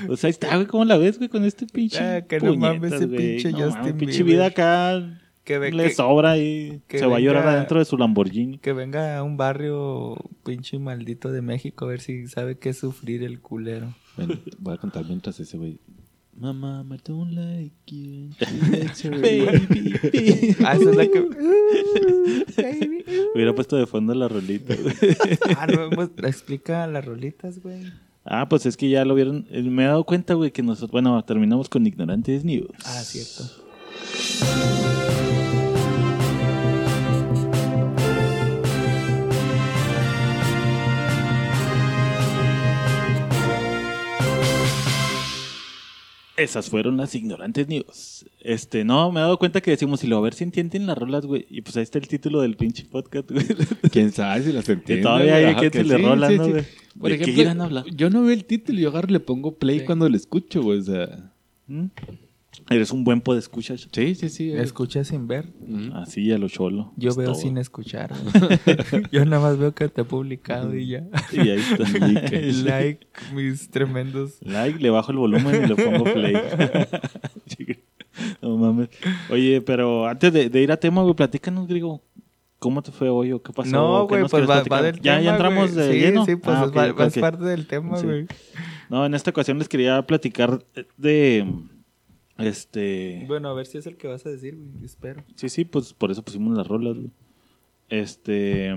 O 0.09 0.17
sea, 0.17 0.29
ahí 0.29 0.33
está, 0.33 0.55
güey, 0.55 0.67
¿cómo 0.67 0.85
la 0.85 0.99
ves, 0.99 1.17
güey, 1.19 1.29
con 1.31 1.45
este 1.45 1.67
pinche 1.67 1.99
Ah, 1.99 2.21
que 2.27 2.39
no 2.39 2.55
mames 2.55 2.93
ese 2.93 3.07
güey? 3.07 3.37
pinche 3.37 3.51
No 3.51 3.59
Justin 3.59 3.79
mames, 3.81 3.95
pinche 3.95 4.23
vida 4.23 4.47
acá 4.47 5.22
Que, 5.45 5.59
ve- 5.59 5.73
le 5.73 5.85
que- 5.89 5.95
sobra 5.95 6.39
y 6.39 6.81
que 6.87 6.99
se 7.01 7.07
va 7.07 7.17
a 7.17 7.21
llorar 7.21 7.47
adentro 7.49 7.79
de 7.81 7.85
su 7.85 7.97
Lamborghini. 7.99 8.59
que 8.59 8.73
venga 8.73 9.17
a 9.19 9.23
un 9.25 9.37
barrio 9.37 10.17
pinche 10.45 10.79
maldito 10.79 11.33
de 11.33 11.43
México 11.43 11.85
a 11.85 11.89
ver 11.89 12.01
si 12.01 12.29
sabe 12.29 12.59
qué 12.59 12.69
es 12.71 12.79
sufrir 12.79 13.23
el 13.25 13.41
culero. 13.41 13.93
Ven, 14.17 14.41
voy 14.59 14.75
a 14.75 14.77
contar 14.77 15.05
mientras 15.07 15.41
ese 15.41 15.57
güey 15.59 15.79
My 16.35 16.53
mama 16.55 16.97
don't 17.05 17.33
like 17.33 17.75
you. 17.89 18.31
She 18.95 19.11
baby. 19.11 20.57
Ah, 20.65 20.75
esa 20.75 20.91
es 20.91 20.97
la 20.97 21.07
que. 21.07 21.21
Uh, 21.21 22.45
baby, 22.57 23.05
uh. 23.07 23.35
Hubiera 23.35 23.55
puesto 23.55 23.77
de 23.77 23.87
fondo 23.87 24.15
la 24.15 24.29
rolita, 24.29 24.75
güey. 24.75 24.95
Ah, 25.59 25.67
no, 25.67 25.91
pues, 25.91 26.09
explica 26.25 26.87
las 26.87 27.05
rolitas, 27.05 27.61
güey. 27.63 27.93
Ah, 28.25 28.49
pues 28.49 28.65
es 28.65 28.77
que 28.79 28.89
ya 28.89 29.05
lo 29.05 29.15
vieron. 29.15 29.47
eh, 29.51 29.63
Me 29.63 29.83
he 29.85 29.87
dado 29.87 30.05
cuenta, 30.05 30.33
güey, 30.35 30.53
que 30.53 30.63
nosotros, 30.63 30.91
bueno, 30.93 31.23
terminamos 31.25 31.69
con 31.69 31.87
Ignorantes 31.87 32.45
News. 32.45 32.71
Ah, 32.87 33.03
cierto. 33.03 33.45
Esas 46.37 46.71
fueron 46.71 46.97
las 46.97 47.15
Ignorantes 47.15 47.69
News. 47.69 48.25
Este, 48.41 48.85
no, 48.85 49.13
me 49.13 49.21
he 49.21 49.23
dado 49.23 49.39
cuenta 49.39 49.61
que 49.61 49.71
decimos, 49.73 50.03
y 50.03 50.07
lo 50.07 50.17
a 50.17 50.21
ver 50.23 50.33
si 50.35 50.45
entienden 50.45 50.87
las 50.87 50.97
rolas, 50.97 51.27
güey. 51.27 51.47
Y 51.51 51.61
pues 51.61 51.77
ahí 51.77 51.83
está 51.83 51.99
el 51.99 52.09
título 52.09 52.41
del 52.41 52.57
pinche 52.57 52.85
podcast, 52.87 53.31
güey. 53.31 53.45
¿Quién 53.93 54.13
sabe 54.13 54.43
si 54.45 54.53
las 54.53 54.65
Que 54.65 54.73
entiende? 54.73 55.03
todavía 55.03 55.37
hay 55.37 55.43
güey? 55.45 55.57
Quien 55.57 55.71
que 55.71 55.79
se 55.79 55.85
le 55.85 55.97
sí, 55.97 56.03
rola, 56.03 56.29
sí, 56.29 56.37
¿no, 56.39 56.45
sí. 56.47 56.51
güey? 56.53 56.65
Por 56.99 57.11
¿De 57.11 57.17
qué 57.19 57.23
ejemplo, 57.25 57.43
irán 57.43 57.61
a 57.61 57.65
hablar? 57.65 57.85
yo 57.95 58.09
no 58.11 58.23
veo 58.23 58.33
el 58.33 58.45
título 58.47 58.79
y 58.79 58.83
yo 58.83 58.89
agarro 58.89 59.09
y 59.09 59.13
le 59.13 59.21
pongo 59.21 59.55
play 59.59 59.81
Sí. 59.81 59.85
cuando 59.85 60.09
lo 60.09 60.17
escucho, 60.17 60.63
güey. 60.63 60.79
O 60.79 60.83
sea, 60.83 61.33
¿Mm? 61.67 61.85
Eres 62.69 62.91
un 62.93 63.03
buen 63.05 63.21
podescuchas. 63.23 63.89
sí, 63.91 64.15
sí, 64.15 64.29
sí. 64.29 64.53
Escucha 64.53 65.05
sin 65.05 65.27
ver. 65.27 65.47
Ujú. 65.61 65.95
Así 65.97 66.31
a 66.33 66.39
lo 66.39 66.49
cholo. 66.49 66.93
Yo 66.97 67.09
Es 67.11 67.17
veo 67.17 67.33
todo. 67.33 67.41
sin 67.41 67.57
escuchar. 67.59 68.13
Yo 69.13 69.25
nada 69.25 69.43
más 69.43 69.59
veo 69.59 69.75
que 69.75 69.89
te 69.89 70.03
he 70.03 70.05
publicado 70.05 70.75
y 70.77 70.87
ya. 70.89 71.05
Y 71.33 71.41
ahí 71.41 71.61
está. 71.61 71.85
like 72.65 73.07
mis 73.35 73.71
tremendos. 73.71 74.37
Like, 74.43 74.79
le 74.81 74.91
bajo 74.91 75.13
el 75.13 75.19
volumen 75.19 75.65
y 75.65 75.67
le 75.67 75.75
pongo 75.77 76.05
play. 76.05 76.35
no 78.43 78.57
mames. 78.59 78.89
Oye, 79.31 79.61
pero 79.63 80.07
antes 80.07 80.33
de, 80.33 80.49
de 80.51 80.63
ir 80.63 80.73
a 80.73 80.77
tema, 80.77 81.03
güey, 81.03 81.15
platícanos, 81.15 81.67
Grigo. 81.67 82.03
¿Cómo 82.59 82.81
te 82.81 82.93
fue 82.93 83.09
hoy 83.09 83.33
o 83.33 83.43
qué 83.43 83.53
pasó? 83.53 83.71
No, 83.71 84.07
¿Qué 84.07 84.19
güey, 84.21 84.29
pues 84.31 84.49
va, 84.49 84.83
del 84.83 85.01
¿Ya, 85.01 85.15
tema. 85.17 85.21
ya 85.23 85.31
entramos 85.33 85.73
güey. 85.75 85.87
de 85.89 85.93
sí, 85.95 85.99
lleno. 86.01 86.25
Sí, 86.25 86.37
pues 86.37 86.57
Ah, 86.57 86.63
es, 86.63 86.69
ok, 86.69 86.77
va- 86.77 86.91
ok, 86.93 87.01
va- 87.01 87.07
es 87.07 87.17
ok. 87.17 87.21
parte 87.21 87.45
del 87.45 87.67
tema, 87.67 87.97
Sí. 87.97 88.07
güey. 88.07 88.27
No, 88.89 89.05
en 89.05 89.15
esta 89.15 89.31
ocasión 89.31 89.59
les 89.59 89.69
quería 89.69 90.01
platicar 90.07 90.65
de. 90.97 91.45
Este. 92.43 93.25
Bueno, 93.27 93.49
a 93.49 93.55
ver 93.55 93.67
si 93.67 93.79
es 93.79 93.87
el 93.87 93.97
que 93.97 94.09
vas 94.09 94.25
a 94.27 94.31
decir, 94.31 94.57
güey. 94.57 94.85
Espero. 94.85 95.25
Sí, 95.37 95.49
sí, 95.49 95.65
pues 95.65 95.93
por 95.93 96.11
eso 96.11 96.23
pusimos 96.23 96.57
las 96.57 96.67
rolas, 96.67 96.97
güey. 96.97 97.11
Este. 97.89 98.71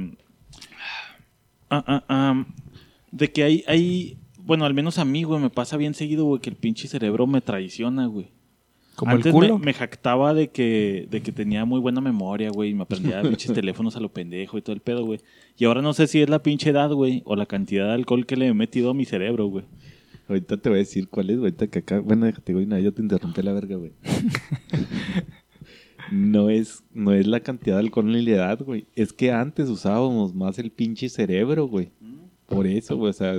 Ah, 1.69 1.83
ah, 1.87 2.03
ah, 2.09 2.45
de 3.11 3.31
que 3.31 3.43
hay, 3.43 3.63
hay. 3.67 4.17
Bueno, 4.39 4.65
al 4.65 4.73
menos 4.73 4.99
a 4.99 5.05
mí, 5.05 5.23
güey, 5.23 5.41
me 5.41 5.49
pasa 5.49 5.77
bien 5.77 5.93
seguido, 5.93 6.25
güey, 6.25 6.41
que 6.41 6.49
el 6.49 6.55
pinche 6.55 6.87
cerebro 6.87 7.25
me 7.25 7.41
traiciona, 7.41 8.05
güey. 8.05 8.29
Como 8.95 9.11
Antes 9.11 9.27
el 9.27 9.31
culo. 9.33 9.59
Me, 9.59 9.65
me 9.65 9.73
jactaba 9.73 10.33
de 10.33 10.49
que, 10.49 11.07
de 11.09 11.21
que 11.21 11.31
tenía 11.31 11.65
muy 11.65 11.79
buena 11.79 11.99
memoria, 11.99 12.49
güey, 12.49 12.69
y 12.69 12.73
me 12.73 12.83
aprendía 12.83 13.21
pinches 13.23 13.53
teléfonos 13.53 13.95
a 13.95 13.99
lo 13.99 14.09
pendejo 14.09 14.57
y 14.57 14.61
todo 14.61 14.73
el 14.73 14.81
pedo, 14.81 15.05
güey. 15.05 15.19
Y 15.57 15.65
ahora 15.65 15.81
no 15.81 15.93
sé 15.93 16.07
si 16.07 16.21
es 16.21 16.29
la 16.29 16.43
pinche 16.43 16.69
edad, 16.69 16.91
güey, 16.91 17.21
o 17.25 17.35
la 17.35 17.45
cantidad 17.45 17.87
de 17.87 17.93
alcohol 17.93 18.25
que 18.25 18.37
le 18.37 18.47
he 18.47 18.53
metido 18.53 18.91
a 18.91 18.93
mi 18.93 19.05
cerebro, 19.05 19.47
güey. 19.47 19.65
Ahorita 20.27 20.57
te 20.57 20.69
voy 20.69 20.77
a 20.77 20.79
decir 20.79 21.07
cuál 21.07 21.29
es, 21.29 21.37
güey. 21.37 21.51
Ahorita 21.51 21.67
que 21.67 21.79
acá, 21.79 21.99
bueno, 21.99 22.25
déjate, 22.25 22.53
güey, 22.53 22.65
nada, 22.65 22.81
yo 22.81 22.93
te 22.93 23.01
interrumpí 23.01 23.41
la 23.41 23.53
verga, 23.53 23.75
güey. 23.75 23.91
no 26.11 26.49
es, 26.49 26.83
no 26.93 27.13
es 27.13 27.27
la 27.27 27.39
cantidad 27.41 27.75
de 27.75 27.81
alcohol 27.81 28.07
ni 28.07 28.21
la 28.21 28.31
edad, 28.31 28.59
güey. 28.63 28.85
Es 28.95 29.13
que 29.13 29.31
antes 29.31 29.69
usábamos 29.69 30.33
más 30.35 30.59
el 30.59 30.71
pinche 30.71 31.09
cerebro, 31.09 31.67
güey. 31.67 31.91
Por 32.47 32.67
eso, 32.67 32.95
güey, 32.95 33.09
o 33.09 33.13
sea, 33.13 33.33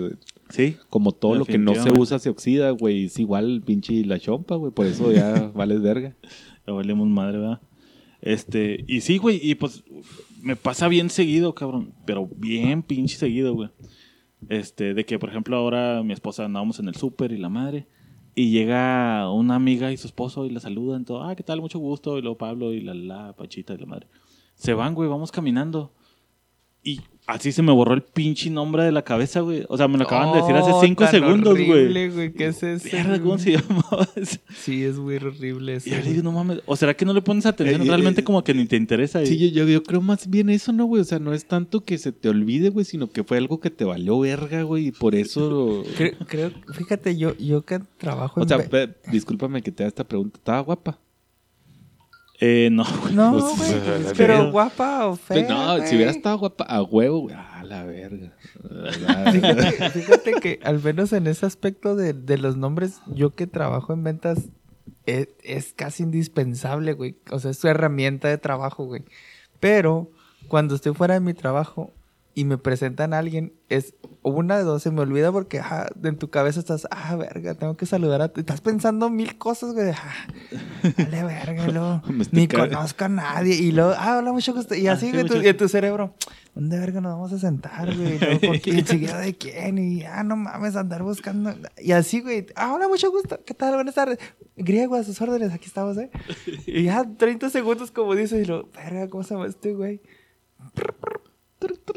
Sí. 0.50 0.76
como 0.90 1.12
todo 1.12 1.36
lo 1.36 1.44
que 1.44 1.58
no 1.58 1.74
se 1.74 1.90
usa 1.92 2.18
se 2.18 2.28
oxida, 2.28 2.70
güey. 2.70 3.06
Es 3.06 3.18
igual 3.18 3.62
pinche 3.64 4.04
la 4.04 4.18
chompa, 4.18 4.56
güey. 4.56 4.72
Por 4.72 4.86
eso 4.86 5.12
ya 5.12 5.50
vales 5.54 5.80
verga. 5.80 6.16
Ya 6.66 6.72
valemos 6.72 7.08
madre, 7.08 7.38
¿verdad? 7.38 7.60
Este, 8.20 8.84
y 8.88 9.02
sí, 9.02 9.18
güey, 9.18 9.38
y 9.42 9.54
pues 9.54 9.84
me 10.42 10.56
pasa 10.56 10.88
bien 10.88 11.10
seguido, 11.10 11.54
cabrón, 11.54 11.92
pero 12.06 12.28
bien 12.36 12.82
pinche 12.82 13.16
seguido, 13.16 13.54
güey. 13.54 13.68
Este, 14.48 14.94
de 14.94 15.04
que, 15.04 15.18
por 15.18 15.30
ejemplo, 15.30 15.56
ahora 15.56 16.02
mi 16.02 16.12
esposa 16.12 16.44
andábamos 16.44 16.78
en 16.78 16.88
el 16.88 16.94
súper 16.94 17.32
y 17.32 17.38
la 17.38 17.48
madre, 17.48 17.86
y 18.34 18.50
llega 18.50 19.30
una 19.32 19.54
amiga 19.54 19.90
y 19.92 19.96
su 19.96 20.06
esposo 20.06 20.44
y 20.44 20.50
la 20.50 20.60
saludan, 20.60 21.04
todo, 21.04 21.22
ah, 21.22 21.34
¿qué 21.34 21.42
tal? 21.42 21.60
Mucho 21.60 21.78
gusto, 21.78 22.18
y 22.18 22.22
luego 22.22 22.36
Pablo 22.36 22.72
y 22.72 22.82
la, 22.82 22.94
la, 22.94 23.32
Pachita 23.32 23.74
y 23.74 23.78
la 23.78 23.86
madre. 23.86 24.08
Se 24.54 24.74
van, 24.74 24.94
güey, 24.94 25.08
vamos 25.08 25.32
caminando. 25.32 25.92
Y 26.82 27.00
así 27.26 27.52
se 27.52 27.62
me 27.62 27.72
borró 27.72 27.94
el 27.94 28.02
pinche 28.02 28.48
nombre 28.50 28.84
de 28.84 28.92
la 28.92 29.02
cabeza, 29.02 29.40
güey. 29.40 29.64
O 29.68 29.76
sea, 29.76 29.88
me 29.88 29.98
lo 29.98 30.04
acaban 30.04 30.32
de 30.32 30.40
decir 30.40 30.54
hace 30.54 30.70
Oh, 30.72 30.80
cinco 30.82 31.04
tan 31.04 31.10
segundos, 31.12 31.54
güey. 31.54 31.70
horrible, 31.70 32.10
güey. 32.10 32.32
¿Qué 32.32 32.46
es 32.46 32.62
eso? 32.62 32.88
Mierda, 32.92 33.20
¿cómo 33.20 33.38
se 33.38 33.52
llamaba 33.52 34.08
eso? 34.16 34.38
Sí, 34.56 34.84
es 34.84 34.96
muy 34.96 35.16
horrible 35.16 35.76
eso. 35.76 35.88
Y 35.88 35.92
yo 35.92 35.98
le 35.98 36.10
digo, 36.10 36.22
no 36.22 36.32
mames, 36.32 36.60
¿o 36.66 36.76
será 36.76 36.94
que 36.94 37.04
no 37.04 37.12
le 37.12 37.22
pones 37.22 37.46
atención? 37.46 37.80
Eh, 37.82 37.84
eh, 37.84 37.88
Realmente 37.88 38.20
eh, 38.20 38.24
como 38.24 38.42
que 38.44 38.54
ni 38.54 38.66
te 38.66 38.76
interesa. 38.76 39.24
Sí, 39.26 39.38
yo, 39.38 39.64
yo, 39.64 39.68
yo 39.70 39.82
creo 39.82 40.00
más 40.00 40.28
bien 40.30 40.50
eso, 40.50 40.72
¿no, 40.72 40.84
güey? 40.86 41.02
O 41.02 41.04
sea, 41.04 41.18
no 41.18 41.32
es 41.32 41.46
tanto 41.46 41.82
que 41.84 41.98
se 41.98 42.12
te 42.12 42.28
olvide, 42.28 42.68
güey, 42.70 42.84
sino 42.84 43.08
que 43.10 43.24
fue 43.24 43.38
algo 43.38 43.60
que 43.60 43.70
te 43.70 43.84
valió 43.84 44.18
verga, 44.20 44.62
güey, 44.62 44.88
y 44.88 44.92
por 44.92 45.14
eso... 45.14 45.82
Creo, 45.96 46.12
creo- 46.28 46.52
fíjate, 46.72 47.16
yo, 47.16 47.36
yo 47.38 47.62
que 47.64 47.80
trabajo 47.98 48.40
O 48.40 48.42
en... 48.44 48.48
sea, 48.48 48.56
ve- 48.58 48.64
pe- 48.68 48.94
discúlpame 49.10 49.62
que 49.62 49.72
te 49.72 49.82
haga 49.82 49.88
esta 49.88 50.04
pregunta. 50.04 50.38
¿Estaba 50.38 50.60
guapa? 50.60 50.98
Eh, 52.40 52.68
no, 52.70 52.84
güey. 53.02 53.14
No, 53.14 53.32
Pues, 53.56 53.56
güey, 53.82 54.14
pero 54.16 54.34
verga. 54.34 54.50
guapa 54.50 55.06
o 55.06 55.16
fea, 55.16 55.48
no, 55.48 55.86
si 55.86 55.96
hubiera 55.96 56.10
estado 56.10 56.38
guapa 56.38 56.64
a 56.64 56.82
huevo, 56.82 57.20
güey. 57.20 57.34
Ah, 57.36 57.62
la 57.64 57.84
verga. 57.84 58.32
Fíjate, 59.32 59.90
fíjate 59.90 60.32
que 60.34 60.60
al 60.62 60.82
menos 60.82 61.12
en 61.12 61.26
ese 61.26 61.46
aspecto 61.46 61.96
de, 61.96 62.12
de 62.12 62.38
los 62.38 62.56
nombres, 62.56 63.00
yo 63.06 63.34
que 63.34 63.46
trabajo 63.46 63.92
en 63.92 64.04
ventas, 64.04 64.50
es, 65.06 65.28
es 65.42 65.72
casi 65.72 66.02
indispensable, 66.02 66.92
güey. 66.92 67.16
O 67.30 67.38
sea, 67.38 67.50
es 67.52 67.58
su 67.58 67.68
herramienta 67.68 68.28
de 68.28 68.38
trabajo, 68.38 68.84
güey. 68.86 69.04
Pero 69.60 70.10
cuando 70.48 70.74
estoy 70.74 70.94
fuera 70.94 71.14
de 71.14 71.20
mi 71.20 71.32
trabajo 71.34 71.92
y 72.36 72.44
me 72.44 72.58
presentan 72.58 73.14
a 73.14 73.18
alguien, 73.18 73.54
es 73.70 73.94
una 74.22 74.58
de 74.58 74.64
dos, 74.64 74.82
se 74.82 74.90
me 74.90 75.00
olvida 75.00 75.32
porque 75.32 75.58
ajá, 75.58 75.88
en 76.04 76.18
tu 76.18 76.28
cabeza 76.28 76.60
estás, 76.60 76.86
ah, 76.90 77.16
verga, 77.16 77.54
tengo 77.54 77.78
que 77.78 77.86
saludar 77.86 78.20
a... 78.20 78.26
Estás 78.36 78.60
pensando 78.60 79.08
mil 79.08 79.38
cosas, 79.38 79.72
güey. 79.72 79.90
Ah, 79.90 80.26
vale, 80.98 81.24
verga, 81.24 81.66
luego, 81.68 82.02
ni 82.32 82.46
conozco 82.46 83.06
a 83.06 83.08
nadie. 83.08 83.54
Y 83.54 83.72
luego, 83.72 83.94
ah, 83.96 84.18
hola, 84.18 84.32
mucho 84.32 84.52
gusto. 84.52 84.74
Y 84.74 84.86
Ah, 84.86 84.92
así, 84.92 85.06
sí, 85.06 85.12
güey, 85.12 85.24
tu- 85.24 85.34
mucho- 85.36 85.46
y 85.46 85.48
en 85.48 85.56
tu 85.56 85.66
cerebro, 85.66 86.14
¿dónde 86.54 86.78
verga 86.78 87.00
nos 87.00 87.12
vamos 87.14 87.32
a 87.32 87.38
sentar, 87.38 87.86
güey? 87.96 88.18
Y. 88.64 88.78
¿Enseguida 88.80 89.18
de 89.18 89.34
quién? 89.34 89.78
Y, 89.78 90.04
ah, 90.04 90.22
no 90.22 90.36
mames, 90.36 90.76
andar 90.76 91.02
buscando. 91.04 91.54
Y 91.78 91.92
así, 91.92 92.20
güey, 92.20 92.46
ah, 92.54 92.74
hola, 92.74 92.86
mucho 92.86 93.10
gusto. 93.10 93.40
¿Qué 93.46 93.54
tal? 93.54 93.74
Buenas 93.76 93.94
tardes. 93.94 94.18
Griego, 94.56 94.96
a 94.96 95.04
sus 95.04 95.18
órdenes, 95.22 95.52
aquí 95.54 95.66
estamos, 95.68 95.96
¿eh? 95.96 96.10
Y 96.66 96.82
ya 96.84 97.02
30 97.16 97.48
segundos, 97.48 97.90
como 97.90 98.14
dices, 98.14 98.42
y 98.42 98.44
luego, 98.44 98.68
verga, 98.74 99.08
¿cómo 99.08 99.22
se 99.24 99.32
llama 99.34 99.46
este, 99.46 99.72
güey? 99.72 100.02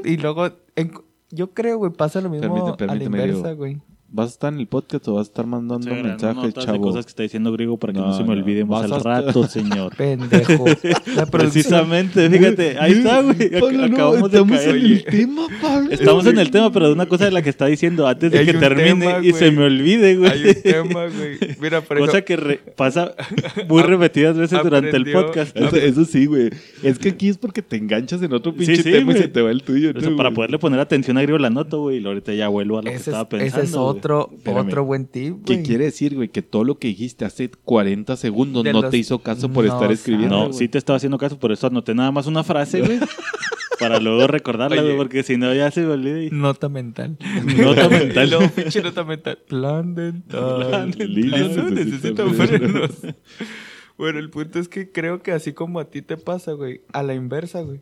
Y 0.03 0.17
luego, 0.17 0.49
en- 0.75 0.93
yo 1.31 1.53
creo, 1.53 1.77
güey, 1.77 1.91
pasa 1.91 2.21
lo 2.21 2.29
mismo 2.29 2.53
Permíteme, 2.53 2.91
a 2.91 2.95
la 2.95 3.03
inversa, 3.03 3.51
güey. 3.53 3.81
¿Vas 4.11 4.29
a 4.29 4.29
estar 4.31 4.51
en 4.53 4.59
el 4.59 4.65
podcast 4.67 5.07
o 5.07 5.13
vas 5.13 5.27
a 5.27 5.29
estar 5.29 5.45
mandando 5.45 5.87
agarrando 5.87 6.09
mensajes, 6.25 6.53
de 6.55 6.61
chavo? 6.61 6.81
cosas 6.81 7.05
que 7.05 7.09
está 7.09 7.21
diciendo 7.23 7.51
Griego 7.51 7.77
para 7.77 7.93
que 7.93 7.99
no, 7.99 8.07
No, 8.07 8.13
se 8.17 8.23
me 8.23 8.29
no, 8.35 8.41
olvide 8.41 8.65
más 8.65 8.91
al 8.91 9.03
rato, 9.03 9.43
señor. 9.47 9.95
Pendejo. 9.95 10.65
Precisamente, 11.31 12.29
fíjate, 12.29 12.77
ahí 12.79 12.93
está, 12.93 13.21
güey. 13.21 13.37
Ac- 13.37 13.59
Pablo, 13.59 13.77
no, 13.87 13.93
Acabamos 13.95 14.31
de 14.31 14.37
estamos 14.39 14.57
caer. 14.57 14.75
en 14.75 14.85
el 14.85 15.03
tema, 15.05 15.47
Pablo. 15.61 15.91
Estamos 15.91 16.25
en 16.25 16.37
el 16.39 16.51
tema, 16.51 16.71
pero 16.71 16.87
de 16.87 16.93
una 16.93 17.05
cosa 17.05 17.25
de 17.25 17.31
la 17.31 17.41
que 17.41 17.49
está 17.49 17.65
diciendo 17.67 18.07
antes 18.07 18.31
de 18.31 18.39
Hay 18.39 18.45
que 18.45 18.53
termine 18.53 19.05
tema, 19.05 19.25
y 19.25 19.33
se 19.33 19.51
me 19.51 19.63
olvide, 19.65 20.15
güey. 20.17 20.31
Hay 20.31 20.47
un 20.47 20.61
tema, 20.63 21.05
güey. 21.07 21.37
Mira, 21.61 21.81
por 21.81 21.99
Cosa 21.99 22.21
que 22.21 22.35
re- 22.35 22.57
pasa 22.75 23.13
muy 23.67 23.83
repetidas 23.83 24.37
veces 24.37 24.59
durante 24.63 24.95
el 24.95 25.11
podcast. 25.11 25.55
Eso, 25.55 25.75
eso 25.75 26.05
sí, 26.05 26.25
güey. 26.25 26.49
Es 26.83 26.97
que 26.99 27.09
aquí 27.09 27.29
es 27.29 27.37
porque 27.37 27.61
te 27.61 27.75
enganchas 27.77 28.21
en 28.21 28.33
otro 28.33 28.53
pinche 28.53 28.77
Sí, 28.77 28.83
sí, 28.83 28.91
tema 28.91 29.13
y 29.13 29.17
se 29.17 29.27
te 29.27 29.41
va 29.41 29.51
el 29.51 29.61
tuyo. 29.63 29.91
Eso, 29.95 30.09
¿no, 30.09 30.17
para 30.17 30.31
poderle 30.31 30.57
poner 30.59 30.79
atención 30.79 31.17
a 31.17 31.21
Griego 31.21 31.37
la 31.37 31.49
noto, 31.49 31.81
güey. 31.81 31.99
Y 32.01 32.05
ahorita 32.05 32.33
ya 32.33 32.47
vuelvo 32.47 32.79
a 32.79 32.81
lo 32.81 32.89
que 32.89 32.95
estaba 32.97 33.27
pensando. 33.29 33.61
ese 33.61 33.65
es. 33.65 33.75
Otro, 33.99 34.29
Espérame. 34.33 34.67
otro 34.67 34.83
buen 34.85 35.05
tip, 35.05 35.45
¿Qué 35.45 35.61
quiere 35.63 35.85
decir, 35.85 36.15
güey? 36.15 36.29
Que 36.29 36.41
todo 36.41 36.63
lo 36.63 36.77
que 36.79 36.87
dijiste 36.89 37.25
hace 37.25 37.49
40 37.49 38.15
segundos 38.17 38.63
De 38.63 38.73
no 38.73 38.81
los- 38.81 38.91
te 38.91 38.97
hizo 38.97 39.19
caso 39.19 39.49
por 39.49 39.65
no 39.65 39.73
estar 39.73 39.91
escribiendo. 39.91 40.35
No, 40.35 40.43
güey. 40.47 40.53
sí 40.57 40.67
te 40.67 40.77
estaba 40.77 40.97
haciendo 40.97 41.17
caso, 41.17 41.37
por 41.39 41.51
eso 41.51 41.67
anoté 41.67 41.93
nada 41.95 42.11
más 42.11 42.25
una 42.27 42.43
frase, 42.43 42.81
güey. 42.81 42.99
para 43.79 43.99
luego 44.01 44.27
recordarla, 44.27 44.75
güey, 44.81 44.89
Oye. 44.89 44.97
porque 44.97 45.23
si 45.23 45.37
no 45.37 45.53
ya 45.53 45.71
se 45.71 45.81
me 45.81 45.93
olvida. 45.93 46.21
y- 46.21 46.29
Nota 46.31 46.67
mental. 46.67 47.17
Nota 47.57 47.87
mental. 47.87 48.29
No, 48.39 48.49
pinche 48.49 48.81
nota 48.83 49.03
mental. 49.05 49.37
Plan 49.47 49.95
dental. 49.95 50.67
Plan 50.67 50.91
dental. 50.91 51.33
Eso 51.33 51.63
Necesita 51.63 52.23
necesita 52.25 52.29
frenos. 52.29 52.91
Bueno, 53.97 54.19
el 54.19 54.29
punto 54.29 54.59
es 54.59 54.67
que 54.69 54.91
creo 54.91 55.21
que 55.21 55.31
así 55.33 55.53
como 55.53 55.79
a 55.79 55.85
ti 55.89 56.01
te 56.01 56.15
pasa, 56.17 56.53
güey, 56.53 56.81
a 56.93 57.03
la 57.03 57.13
inversa, 57.13 57.61
güey. 57.61 57.81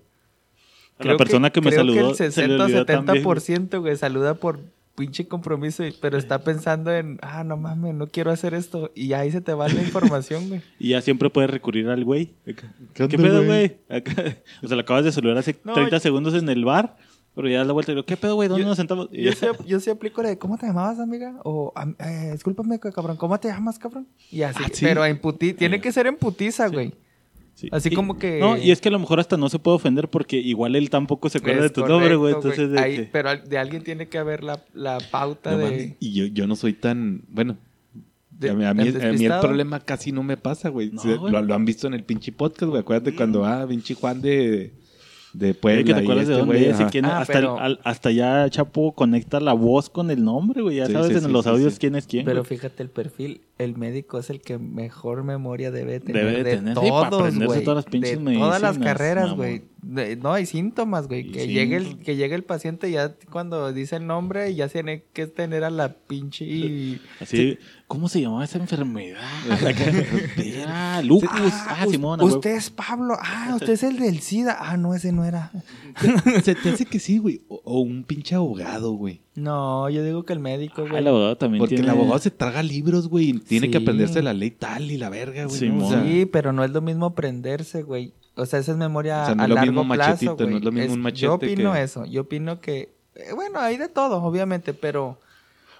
A 0.99 1.05
la 1.05 1.15
persona 1.17 1.51
que, 1.51 1.61
me 1.61 1.69
creo 1.69 1.81
saludó. 1.81 1.93
Que 1.95 2.09
el 2.09 2.15
se 2.15 2.23
le 2.25 2.31
60 2.31 2.63
olvidó 2.65 2.85
también, 2.85 3.23
güey. 3.23 3.35
70%, 3.37 3.79
güey, 3.81 3.97
saluda 3.97 4.33
por 4.35 4.61
pinche 4.97 5.27
compromiso, 5.27 5.85
y- 5.85 5.91
pero 6.01 6.17
está 6.17 6.39
pensando 6.43 6.91
en, 6.91 7.19
ah, 7.21 7.43
no 7.43 7.55
mames, 7.55 7.93
no 7.93 8.07
quiero 8.07 8.31
hacer 8.31 8.55
esto. 8.55 8.91
Y 8.95 9.13
ahí 9.13 9.31
se 9.31 9.41
te 9.41 9.53
va 9.53 9.67
la 9.69 9.81
información, 9.81 10.49
güey. 10.49 10.61
Y 10.79 10.89
ya 10.89 11.01
siempre 11.01 11.29
puedes 11.29 11.51
recurrir 11.51 11.87
al 11.87 12.03
güey. 12.03 12.33
¿Qué 12.43 12.55
¿Qué 12.93 13.03
onda, 13.03 13.17
pedo, 13.17 13.45
güey? 13.45 13.77
Acá- 13.89 14.37
O 14.63 14.67
sea, 14.67 14.75
lo 14.75 14.81
acabas 14.81 15.05
de 15.05 15.11
saludar 15.11 15.37
hace 15.37 15.55
No, 15.63 15.73
30 15.73 15.95
y- 15.95 15.99
segundos 15.99 16.33
en 16.33 16.49
el 16.49 16.65
bar, 16.65 16.97
Pero 17.35 17.47
ya 17.47 17.59
das 17.59 17.67
la 17.67 17.73
vuelta 17.73 17.91
y 17.91 17.95
digo, 17.95 18.05
¿qué 18.07 18.17
pedo, 18.17 18.33
güey? 18.33 18.49
¿Dónde 18.49 18.63
Yo- 18.63 18.67
nos 18.69 18.77
sentamos? 18.77 19.09
Y 19.11 19.25
Yo 19.25 19.31
sí, 19.33 19.45
yo 19.67 19.79
sí 19.79 19.91
aplico 19.91 20.23
la 20.23 20.29
de 20.29 20.39
¿cómo 20.39 20.57
te 20.57 20.65
llamabas, 20.65 20.99
amiga? 20.99 21.39
O, 21.43 21.71
eh, 21.99 22.31
discúlpame, 22.33 22.79
cabrón, 22.79 23.15
¿cómo 23.17 23.39
te 23.39 23.47
llamas, 23.49 23.77
cabrón? 23.77 24.07
Y 24.31 24.41
así, 24.41 24.63
Ah, 24.65 24.69
sí. 24.73 24.83
pero 24.83 25.05
en 25.05 25.19
puti, 25.21 25.53
tiene 25.53 25.79
que 25.79 25.91
ser 25.91 26.07
en 26.07 26.15
putiza, 26.17 26.67
güey. 26.69 26.87
Sí. 26.89 26.95
Así 27.71 27.89
Y- 27.91 27.95
como 27.95 28.17
que- 28.19 28.39
No, 28.39 28.55
y 28.57 28.71
es 28.71 28.81
que 28.81 28.89
a 28.89 28.91
lo 28.91 28.99
mejor 28.99 29.19
hasta 29.19 29.35
no 29.37 29.49
se 29.49 29.57
puede 29.59 29.75
ofender 29.75 30.09
porque 30.09 30.37
igual 30.37 30.75
él 30.75 30.89
tampoco 30.89 31.29
se 31.29 31.39
acuerda 31.39 31.57
Es 31.57 31.63
de 31.63 31.69
tu 31.81 31.87
nombre, 31.87 32.15
güey. 32.15 32.33
Entonces, 32.35 32.69
de 32.69 32.79
Ahí- 32.79 32.95
que- 32.97 33.03
Pero 33.11 33.35
de 33.35 33.57
alguien 33.57 33.83
tiene 33.83 34.07
que 34.07 34.17
haber 34.17 34.43
la, 34.43 34.63
la 34.73 34.99
pauta 35.11 35.51
No 35.51 35.57
de... 35.57 35.95
Y 35.99 36.13
yo, 36.13 36.25
yo 36.27 36.45
no 36.47 36.55
soy 36.55 36.73
tan. 36.73 37.23
Bueno. 37.29 37.57
de- 38.29 38.51
a, 38.51 38.53
mí, 38.53 38.63
a 38.65 38.73
mí- 38.75 38.83
¿el 38.83 38.89
a 38.89 38.91
mí 38.91 39.03
el 39.05 39.09
despistado? 39.11 39.41
problema 39.41 39.79
casi 39.79 40.11
no 40.11 40.21
me 40.21 40.37
pasa, 40.37 40.69
güey. 40.69 40.91
No, 40.91 41.29
lo, 41.29 41.41
lo 41.41 41.55
han 41.55 41.65
visto 41.65 41.87
en 41.87 41.95
el 41.95 42.03
pinche 42.03 42.31
podcast, 42.31 42.69
güey. 42.69 42.81
Acuérdate 42.81 43.15
cuando, 43.15 43.43
ah, 43.43 43.65
pinche 43.67 43.95
Juan 43.95 44.21
de, 44.21 44.73
de 45.33 45.53
Puebla. 45.55 45.83
que 45.83 45.93
te 45.95 45.99
y 45.99 46.03
acuerdas 46.03 46.27
de 46.27 46.33
este 46.35 46.45
dónde 46.45 46.69
es 46.69 46.91
quién 46.91 47.05
Ah, 47.05 47.21
hasta, 47.21 47.33
pero- 47.33 47.55
el- 47.57 47.63
al- 47.63 47.79
hasta 47.83 48.11
ya 48.11 48.47
Chapo 48.51 48.93
conecta 48.93 49.39
la 49.39 49.53
voz 49.53 49.89
con 49.89 50.11
el 50.11 50.23
nombre, 50.23 50.61
güey. 50.61 50.75
Ya 50.75 50.85
Sí, 50.85 50.93
sabes 50.93 51.07
sí, 51.07 51.13
en 51.15 51.23
sí, 51.23 51.31
los 51.31 51.45
sí, 51.45 51.49
audios 51.49 51.73
sí. 51.73 51.79
quién 51.79 51.95
es 51.95 52.05
quién. 52.05 52.25
Pero 52.25 52.43
güey. 52.43 52.49
fíjate 52.57 52.83
el 52.83 52.89
perfil, 52.91 53.41
el 53.57 53.75
médico 53.77 54.19
es 54.19 54.29
el 54.29 54.41
que 54.41 54.57
mejor 54.59 55.23
memoria 55.23 55.71
debe 55.71 55.99
tener 55.99 56.25
Debe 56.25 56.43
de 56.43 56.55
tener, 56.57 56.75
sí, 56.77 56.79
todos, 56.81 57.05
aprenderse 57.05 57.45
güey. 57.45 57.63
todas 57.63 57.75
las 57.77 57.85
pinches 57.85 58.23
de 58.23 58.33
todas 58.35 58.61
las 58.61 58.73
medicinas, 58.77 58.97
carreras, 58.97 59.33
güey. 59.33 59.63
No, 60.19 60.33
hay 60.33 60.45
síntomas, 60.45 61.07
güey. 61.07 61.21
Y 61.21 61.31
Que 61.31 61.47
llegue, 61.47 61.77
el, 61.77 61.99
que 61.99 62.15
llegue 62.15 62.35
el 62.35 62.43
paciente 62.43 62.91
ya 62.91 63.15
cuando 63.31 63.71
dice 63.73 63.95
el 63.95 64.05
nombre 64.05 64.53
ya 64.53 64.67
tiene 64.67 65.03
que 65.13 65.27
tener 65.27 65.63
a 65.63 65.69
la 65.69 65.93
pinche... 65.93 66.45
y- 66.45 67.01
Así, 67.21 67.57
¿cómo 67.87 68.09
se 68.09 68.21
llamaba 68.21 68.43
esa 68.43 68.59
enfermedad? 68.59 69.21
Era 70.37 71.01
lupus. 71.01 71.29
Ah, 71.53 71.83
us- 71.85 71.91
Simón. 71.91 72.19
a 72.19 72.23
huevo. 72.23 72.35
Usted 72.37 72.55
es 72.55 72.69
Pablo. 72.69 73.15
Ah, 73.21 73.51
usted 73.55 73.73
es 73.73 73.83
el 73.83 73.97
del 73.99 74.19
SIDA. 74.19 74.57
Ah, 74.59 74.77
no, 74.77 74.93
ese 74.93 75.11
no 75.11 75.23
era. 75.25 75.51
Se 76.43 76.55
te 76.55 76.69
hace 76.69 76.85
que 76.85 76.99
sí, 76.99 77.17
güey. 77.17 77.41
O, 77.47 77.61
o 77.63 77.79
un 77.81 78.03
pinche 78.03 78.35
abogado, 78.35 78.91
güey. 78.93 79.21
No, 79.37 79.87
yo 79.89 80.03
digo 80.03 80.23
que 80.23 80.33
el 80.33 80.39
médico, 80.39 80.81
Ah, 80.81 80.89
güey. 80.89 80.97
el 80.97 81.07
abogado 81.07 81.37
también 81.37 81.59
Porque 81.59 81.75
tiene... 81.75 81.91
el 81.91 81.95
abogado 81.97 82.17
se 82.17 82.31
traga 82.31 82.63
libros, 82.63 83.07
güey. 83.07 83.33
Tiene 83.33 83.69
que 83.69 83.77
aprenderse 83.77 84.23
la 84.23 84.33
ley 84.33 84.49
tal 84.49 84.89
y 84.89 84.97
la 84.97 85.09
verga, 85.09 85.45
güey. 85.45 85.55
Sí, 85.59 85.69
¿no? 85.69 85.75
O 85.75 85.77
mon. 85.81 85.89
sea, 85.91 86.03
Sí, 86.03 86.25
pero 86.25 86.51
no 86.53 86.63
es 86.63 86.71
lo 86.71 86.81
mismo 86.81 87.05
aprenderse, 87.05 87.83
güey. 87.83 88.13
O 88.35 88.47
sea, 88.47 88.57
esa 88.59 88.71
es 88.71 88.77
memoria 88.79 89.21
O 89.21 89.25
sea, 89.27 89.35
no 89.35 89.43
a 89.43 89.45
es 89.45 89.49
lo 89.49 89.55
largo 89.55 89.71
mismo 89.71 89.93
plazo, 89.93 90.09
machetito, 90.11 90.35
güey. 90.37 90.49
no 90.49 90.57
es 90.57 90.63
lo 90.63 90.71
mismo 90.71 90.93
un 90.95 91.01
machete 91.01 91.21
Yo 91.25 91.33
opino 91.35 91.73
que- 91.73 91.83
eso. 91.83 92.05
Yo 92.05 92.21
opino 92.21 92.59
que... 92.61 92.95
eh, 93.13 93.33
bueno, 93.35 93.59
hay 93.59 93.77
de 93.77 93.89
todo, 93.89 94.23
obviamente, 94.23 94.73
pero... 94.73 95.19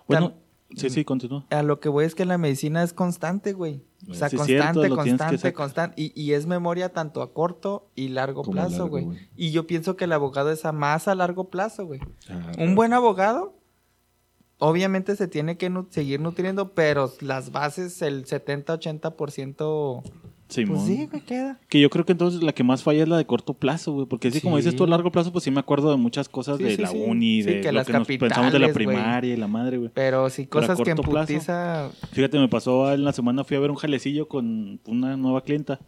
Bueno, 0.08 0.30
tan- 0.30 0.38
sí, 0.75 0.89
sí, 0.89 1.06
continúa. 1.06 1.45
A 1.49 1.63
lo 1.63 1.80
que 1.80 1.89
voy 1.89 2.06
es 2.06 2.15
que 2.15 2.25
la 2.25 2.38
medicina 2.38 2.84
es 2.84 2.93
constante, 2.93 3.53
güey. 3.53 3.82
O 4.10 4.13
sea, 4.13 4.30
Sí, 4.30 4.36
es 4.36 4.43
cierto, 4.43 4.80
constante, 4.82 4.89
constante, 4.95 5.53
constante. 5.53 6.01
Y, 6.01 6.21
y 6.21 6.34
es 6.34 6.45
memoria 6.45 6.89
tanto 6.93 7.21
a 7.21 7.34
corto 7.34 7.89
y 7.95 8.10
largo 8.10 8.43
Como 8.43 8.53
plazo, 8.53 8.71
largo, 8.71 8.89
güey. 8.89 9.03
güey. 9.06 9.17
Y 9.36 9.51
yo 9.51 9.65
pienso 9.67 9.95
que 9.95 10.06
el 10.06 10.13
abogado 10.13 10.51
es 10.51 10.65
a 10.65 10.71
más 10.71 11.08
a 11.08 11.15
largo 11.15 11.49
plazo, 11.49 11.86
güey. 11.86 11.99
ah, 12.30 12.51
Un 12.60 12.75
buen 12.75 12.93
abogado, 12.93 13.56
obviamente 14.60 15.15
se 15.15 15.27
tiene 15.27 15.58
que 15.58 15.69
nu- 15.69 15.88
seguir 15.89 16.19
nutriendo, 16.19 16.73
pero 16.73 17.12
las 17.21 17.51
bases, 17.51 18.01
el 18.01 18.25
70-80%, 18.25 20.03
Simón. 20.49 20.77
pues 20.77 20.88
sí, 20.88 21.05
güey, 21.05 21.21
queda. 21.23 21.60
Que 21.67 21.79
yo 21.81 21.89
creo 21.89 22.05
que 22.05 22.13
entonces 22.13 22.41
la 22.41 22.53
que 22.53 22.63
más 22.63 22.83
falla 22.83 23.03
es 23.03 23.10
la 23.10 23.17
de 23.17 23.25
corto 23.25 23.53
plazo, 23.53 23.93
güey. 23.93 24.05
Porque 24.05 24.31
sí, 24.31 24.41
como 24.41 24.57
dices 24.57 24.75
tú 24.75 24.86
a 24.86 24.88
largo 24.88 25.12
plazo, 25.12 25.31
pues 25.31 25.43
sí 25.43 25.51
me 25.51 25.60
acuerdo 25.60 25.91
de 25.91 25.97
muchas 25.97 26.29
cosas 26.29 26.57
Sí, 26.57 26.63
de 26.63 26.75
sí, 26.75 26.81
la 26.81 26.91
uni, 26.91 27.41
de 27.41 27.62
que 27.62 27.71
lo 27.71 27.79
las 27.79 27.88
que 27.88 27.93
nos 27.93 28.07
pensamos 28.07 28.53
de 28.53 28.60
la 28.60 28.71
primaria 28.71 29.33
y 29.33 29.38
la 29.38 29.47
madre, 29.47 29.77
güey. 29.77 29.91
Pero 29.93 30.29
sí, 30.29 30.47
Pero 30.49 30.62
cosas 30.62 30.81
que 30.81 30.91
en 30.91 30.97
corto 30.97 31.12
plazo. 31.12 31.33
putiza... 31.33 31.89
Fíjate, 32.12 32.39
me 32.39 32.47
pasó 32.47 32.93
en 32.93 33.03
la 33.03 33.13
semana, 33.13 33.43
fui 33.43 33.57
a 33.57 33.60
ver 33.60 33.71
un 33.71 33.77
jalecillo 33.77 34.27
con 34.27 34.79
una 34.86 35.17
nueva 35.17 35.41
clienta. 35.41 35.79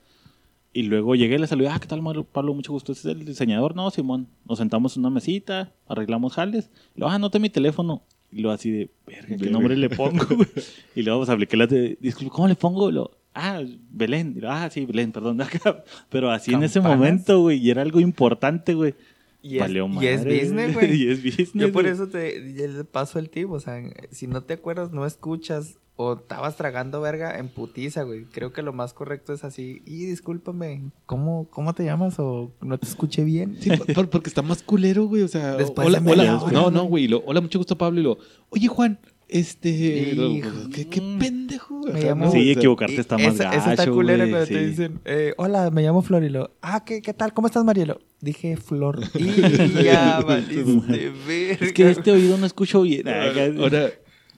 Y 0.71 0.83
luego 0.83 1.15
llegué, 1.15 1.39
le 1.39 1.47
saludé, 1.47 1.69
ah, 1.69 1.79
¿qué 1.79 1.87
tal, 1.87 2.01
Pablo? 2.31 2.53
Mucho 2.53 2.71
gusto. 2.71 2.91
¿Este 2.91 3.09
¿Es 3.09 3.15
el 3.17 3.25
diseñador? 3.25 3.75
No, 3.75 3.89
Simón. 3.89 4.27
Nos 4.47 4.59
sentamos 4.59 4.95
en 4.95 5.01
una 5.01 5.09
mesita, 5.09 5.73
arreglamos 5.87 6.33
jales. 6.33 6.69
Y 6.95 6.99
luego, 6.99 7.11
ah, 7.11 7.15
anoté 7.15 7.39
mi 7.39 7.49
teléfono. 7.49 8.03
Y 8.31 8.41
luego 8.41 8.53
así 8.53 8.69
de, 8.69 8.91
verga, 9.07 9.35
¿qué 9.35 9.49
nombre 9.49 9.75
le 9.75 9.89
pongo? 9.89 10.23
y 10.95 11.01
luego 11.01 11.21
pues 11.21 11.29
apliqué 11.29 11.57
la 11.57 11.65
de, 11.65 11.97
disculpe, 11.99 12.31
¿cómo 12.31 12.47
le 12.47 12.55
pongo? 12.55 12.89
Y 12.89 12.93
luego, 12.93 13.11
ah, 13.33 13.61
Belén. 13.91 14.39
Ah, 14.47 14.69
sí, 14.71 14.85
Belén, 14.85 15.11
perdón. 15.11 15.39
Pero 16.09 16.31
así 16.31 16.53
en 16.53 16.63
ese 16.63 16.81
momento, 16.81 17.41
güey, 17.41 17.57
y 17.59 17.69
era 17.69 17.81
algo 17.81 17.99
importante, 17.99 18.73
güey. 18.73 18.95
Y 19.41 19.55
es, 19.55 19.61
Valió 19.61 19.89
y 20.01 20.05
es 20.07 20.25
business, 20.25 20.73
güey. 20.75 20.95
y 21.03 21.09
es 21.09 21.23
business. 21.23 21.51
Yo 21.53 21.71
por 21.71 21.87
eso 21.87 22.07
te 22.07 22.39
le 22.41 22.83
paso 22.83 23.19
el 23.19 23.29
tip, 23.29 23.49
o 23.51 23.59
sea, 23.59 23.81
si 24.11 24.27
no 24.27 24.41
te 24.43 24.55
acuerdas, 24.55 24.91
no 24.91 25.05
escuchas 25.05 25.77
o 25.95 26.13
estabas 26.13 26.55
tragando 26.57 26.99
verga 27.01 27.37
en 27.39 27.47
putiza, 27.49 28.03
güey. 28.03 28.23
Creo 28.25 28.51
que 28.53 28.61
lo 28.61 28.71
más 28.73 28.93
correcto 28.93 29.33
es 29.33 29.43
así. 29.43 29.81
Y 29.85 30.05
discúlpame, 30.05 30.91
¿cómo, 31.05 31.47
cómo 31.49 31.73
te 31.73 31.83
llamas 31.85 32.19
o 32.19 32.51
no 32.61 32.77
te 32.77 32.85
escuché 32.87 33.23
bien? 33.23 33.57
Sí, 33.59 33.69
por- 33.69 33.93
por- 33.93 34.09
porque 34.09 34.29
está 34.29 34.41
más 34.41 34.61
culero, 34.63 35.05
güey. 35.05 35.23
O 35.23 35.27
sea, 35.27 35.55
Después 35.55 35.87
hola, 35.87 36.01
hola. 36.05 36.41
No, 36.51 36.71
no, 36.71 36.83
güey. 36.85 37.09
Hola, 37.25 37.41
mucho 37.41 37.59
gusto, 37.59 37.77
Pablo. 37.77 37.99
Y 37.99 38.03
lo, 38.03 38.17
oye, 38.49 38.67
Juan, 38.67 38.97
este. 39.29 39.69
Hijo. 39.69 40.49
¿Qué, 40.73 40.87
qué 40.87 40.99
pendejo? 41.19 41.81
Me 41.91 42.01
llamo- 42.01 42.31
Sí, 42.31 42.51
equivocarte 42.51 42.99
está 42.99 43.17
más 43.17 43.35
esa, 43.35 43.45
gacho, 43.45 43.57
esa 43.59 43.71
está 43.73 43.91
culera 43.91 44.25
güey, 44.25 44.29
cuando 44.31 44.45
sí. 44.47 44.53
te 44.53 44.67
dicen, 44.67 44.99
eh, 45.05 45.33
hola, 45.37 45.71
me 45.71 45.81
llamo 45.81 46.01
Florilo. 46.01 46.51
Ah, 46.61 46.83
¿qué, 46.83 47.01
¿qué 47.01 47.13
tal? 47.13 47.33
¿Cómo 47.33 47.47
estás, 47.47 47.63
Marielo? 47.63 47.99
Dije 48.21 48.57
Flor. 48.57 48.99
Y 49.19 49.83
ya, 49.83 50.19
valiste 50.21 51.11
verga. 51.27 51.65
Es 51.65 51.73
que 51.73 51.89
este 51.89 52.11
oído 52.11 52.37
no 52.37 52.45
escucho 52.45 52.81
bien. 52.81 53.07
Ahora, 53.07 53.89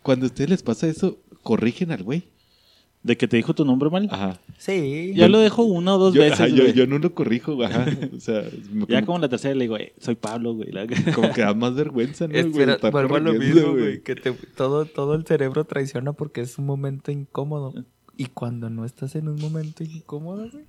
cuando 0.03 0.25
a 0.25 0.27
ustedes 0.27 0.49
les 0.49 0.63
pasa 0.63 0.87
eso, 0.87 1.19
corrigen 1.43 1.91
al 1.91 2.03
güey. 2.03 2.23
¿De 3.03 3.17
que 3.17 3.27
te 3.27 3.35
dijo 3.37 3.55
tu 3.55 3.65
nombre 3.65 3.89
mal? 3.89 4.07
Ajá. 4.11 4.39
Sí. 4.59 5.13
Ya 5.15 5.27
lo 5.27 5.39
dejo 5.39 5.63
una 5.63 5.95
o 5.95 5.97
dos 5.97 6.13
Yo, 6.13 6.21
veces, 6.21 6.39
ajá, 6.39 6.47
yo, 6.49 6.63
güey. 6.63 6.73
yo 6.73 6.85
no 6.85 6.99
lo 6.99 7.15
corrijo, 7.15 7.63
ajá. 7.63 7.85
O 8.15 8.19
sea, 8.19 8.43
me- 8.71 8.85
Ya 8.89 9.03
como, 9.03 9.17
la 9.17 9.27
tercera 9.27 9.55
le 9.55 9.63
digo, 9.63 9.75
eh, 9.77 9.93
soy 9.99 10.13
Pablo, 10.15 10.53
güey. 10.53 10.71
La- 10.71 10.85
como 11.15 11.31
que 11.33 11.41
da 11.41 11.53
más 11.55 11.73
vergüenza, 11.73 12.27
¿no? 12.27 12.33
güey? 12.33 12.45
Espera, 12.47 12.73
Estar 12.73 12.91
vuelvo 12.91 13.15
a 13.15 13.19
lo 13.19 13.33
mismo, 13.33 13.71
güey. 13.71 14.01
Que 14.03 14.15
te- 14.15 14.31
todo, 14.33 14.85
todo 14.85 15.15
el 15.15 15.25
cerebro 15.25 15.63
traiciona 15.65 16.13
porque 16.13 16.41
es 16.41 16.59
un 16.59 16.65
momento 16.67 17.11
incómodo. 17.11 17.73
Y 18.17 18.25
cuando 18.27 18.69
no 18.69 18.85
estás 18.85 19.15
en 19.15 19.29
un 19.29 19.39
momento 19.41 19.83
incómodo, 19.83 20.47
güey. 20.51 20.65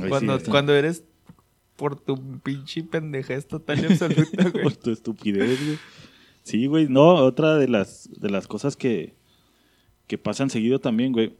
Ay, 0.00 0.08
Cuando, 0.08 0.38
sí, 0.38 0.50
cuando 0.50 0.74
eres 0.74 1.02
por 1.74 1.96
tu 1.96 2.16
pinche 2.44 2.84
pendejez 2.84 3.48
total 3.48 3.80
y 3.82 3.86
absoluta, 3.86 4.50
güey. 4.50 4.62
Por 4.62 4.76
tu 4.76 4.90
estupidez, 4.92 5.58
güey. 5.66 5.78
Sí, 6.44 6.66
güey. 6.66 6.86
No, 6.88 7.14
otra 7.16 7.56
de 7.56 7.66
las, 7.66 8.08
de 8.20 8.30
las 8.30 8.46
cosas 8.46 8.76
que, 8.76 9.14
que 10.06 10.16
pasan 10.16 10.48
seguido 10.48 10.78
también, 10.78 11.12
güey. 11.12 11.34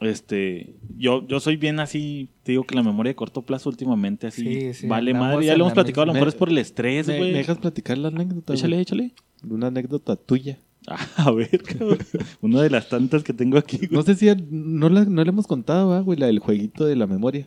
Este, 0.00 0.74
yo, 0.96 1.26
yo 1.28 1.40
soy 1.40 1.56
bien 1.56 1.78
así, 1.78 2.30
te 2.42 2.52
digo 2.52 2.64
que 2.64 2.74
la 2.74 2.82
memoria 2.82 3.10
de 3.10 3.16
corto 3.16 3.42
plazo 3.42 3.68
últimamente 3.68 4.26
así 4.26 4.42
Sí, 4.42 4.74
sí, 4.74 4.86
vale 4.86 5.12
madre. 5.12 5.44
Ya 5.44 5.56
lo 5.56 5.64
hemos 5.64 5.72
la 5.72 5.74
platicado, 5.74 6.02
a 6.04 6.06
lo 6.06 6.12
mejor 6.14 6.28
es 6.28 6.34
por 6.34 6.48
el 6.48 6.58
estrés, 6.58 7.06
¿Me, 7.06 7.18
güey. 7.18 7.32
me 7.32 7.38
dejas 7.38 7.58
platicar 7.58 7.98
la 7.98 8.08
anécdota? 8.08 8.54
Échale, 8.54 8.80
échale. 8.80 9.12
Una 9.48 9.66
anécdota 9.68 10.16
tuya. 10.16 10.58
Ah, 10.88 10.98
a 11.26 11.30
ver, 11.30 11.62
cabrón. 11.62 11.98
Una 12.40 12.62
de 12.62 12.70
las 12.70 12.88
tantas 12.88 13.22
que 13.22 13.34
tengo 13.34 13.58
aquí, 13.58 13.76
güey. 13.76 13.90
No 13.90 14.02
sé 14.02 14.14
si 14.14 14.24
ya- 14.26 14.36
no 14.50 14.88
la, 14.88 15.04
no 15.04 15.22
la 15.22 15.28
hemos 15.28 15.46
contado, 15.46 15.90
¿va, 15.90 16.00
güey, 16.00 16.18
la 16.18 16.24
del 16.26 16.38
jueguito 16.38 16.86
de 16.86 16.96
la 16.96 17.06
memoria. 17.06 17.46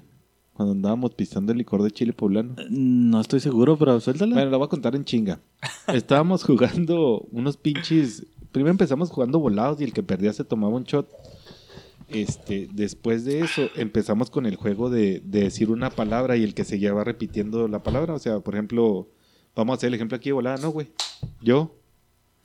Cuando 0.53 0.73
andábamos 0.73 1.15
pisando 1.15 1.51
el 1.51 1.57
licor 1.57 1.81
de 1.81 1.89
chile 1.89 2.13
poblano. 2.13 2.55
No 2.69 3.19
estoy 3.19 3.39
seguro, 3.39 3.75
pero 3.75 3.99
suéltala. 3.99 4.35
Bueno, 4.35 4.51
la 4.51 4.57
voy 4.57 4.65
a 4.65 4.69
contar 4.69 4.95
en 4.95 5.03
chinga. 5.03 5.39
Estábamos 5.87 6.43
jugando 6.43 7.25
unos 7.31 7.57
pinches. 7.57 8.23
Primero 8.51 8.69
empezamos 8.69 9.09
jugando 9.09 9.39
volados 9.39 9.81
y 9.81 9.83
el 9.83 9.93
que 9.93 10.03
perdía 10.03 10.31
se 10.31 10.43
tomaba 10.43 10.75
un 10.75 10.83
shot. 10.83 11.09
Este, 12.09 12.67
después 12.71 13.25
de 13.25 13.41
eso 13.41 13.69
empezamos 13.75 14.29
con 14.29 14.45
el 14.45 14.55
juego 14.55 14.89
de, 14.89 15.21
de 15.23 15.41
decir 15.41 15.69
una 15.71 15.89
palabra 15.89 16.37
y 16.37 16.43
el 16.43 16.53
que 16.53 16.63
seguía 16.63 16.93
va 16.93 17.03
repitiendo 17.03 17.67
la 17.67 17.83
palabra. 17.83 18.13
O 18.13 18.19
sea, 18.19 18.39
por 18.39 18.55
ejemplo, 18.55 19.09
vamos 19.55 19.73
a 19.73 19.77
hacer 19.77 19.87
el 19.87 19.93
ejemplo 19.95 20.17
aquí 20.17 20.29
de 20.29 20.33
volada, 20.33 20.57
¿no, 20.57 20.69
güey? 20.69 20.91
Yo. 21.41 21.75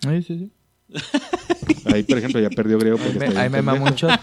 Sí, 0.00 0.22
sí, 0.22 0.38
sí. 0.38 0.52
Ahí, 1.84 2.02
por 2.02 2.18
ejemplo, 2.18 2.40
ya 2.40 2.50
perdió 2.50 2.78
Grego 2.78 2.96
porque 2.98 3.12
Ahí 3.12 3.18
me, 3.50 3.58
está 3.58 3.72
ahí 3.72 3.80
me 3.80 3.90
shot. 3.96 4.20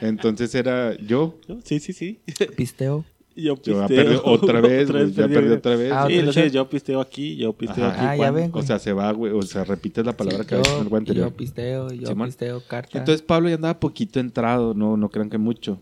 Entonces 0.00 0.54
era 0.54 0.96
yo. 0.98 1.38
Sí, 1.64 1.80
sí, 1.80 1.92
sí. 1.92 2.20
Pisteo. 2.56 3.04
Yo 3.36 3.54
pisteo. 3.56 3.86
perdió 3.86 4.22
otra 4.24 4.60
vez, 4.62 4.90
güey, 4.90 5.10
ya 5.12 5.22
perdí, 5.24 5.34
perdió 5.34 5.54
otra 5.56 5.76
vez. 5.76 5.92
Ah, 5.92 6.06
Sí, 6.08 6.22
lo 6.22 6.32
sé, 6.32 6.50
yo 6.50 6.68
pisteo 6.70 7.00
aquí, 7.00 7.36
yo 7.36 7.52
pisteo 7.52 7.84
Ajá. 7.84 7.94
aquí. 7.94 8.04
Ah, 8.08 8.16
ya 8.26 8.30
ven. 8.30 8.50
O 8.54 8.62
sea, 8.62 8.78
se 8.78 8.92
va, 8.92 9.12
güey. 9.12 9.32
O 9.32 9.42
sea, 9.42 9.64
repites 9.64 10.04
la 10.06 10.16
palabra 10.16 10.42
Sí, 10.44 10.48
que 10.48 10.54
había 10.56 10.70
yo, 10.72 10.80
en 10.80 10.86
el 10.86 10.94
anterior. 10.96 11.28
yo 11.30 11.36
pisteo, 11.36 11.92
yo 11.92 12.16
pisteo 12.16 12.62
carta. 12.66 12.98
Entonces 12.98 13.20
Pablo 13.22 13.48
ya 13.50 13.56
andaba 13.56 13.78
poquito 13.78 14.20
entrado, 14.20 14.72
no, 14.74 14.96
no 14.96 15.08
crean 15.10 15.28
que 15.30 15.38
mucho. 15.38 15.80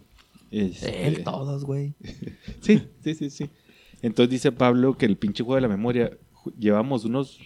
Este, 0.51 1.07
Él, 1.07 1.23
todos, 1.25 1.65
güey. 1.65 1.95
Sí, 2.61 2.83
sí, 3.03 3.15
sí, 3.15 3.31
sí. 3.31 3.51
Entonces 4.03 4.31
dice 4.31 4.53
Pablo 4.53 4.97
que 4.99 5.07
el 5.07 5.17
pinche 5.17 5.43
juego 5.45 5.55
de 5.57 5.63
la 5.63 5.69
memoria, 5.69 6.11
llevamos 6.59 7.05
unos 7.05 7.39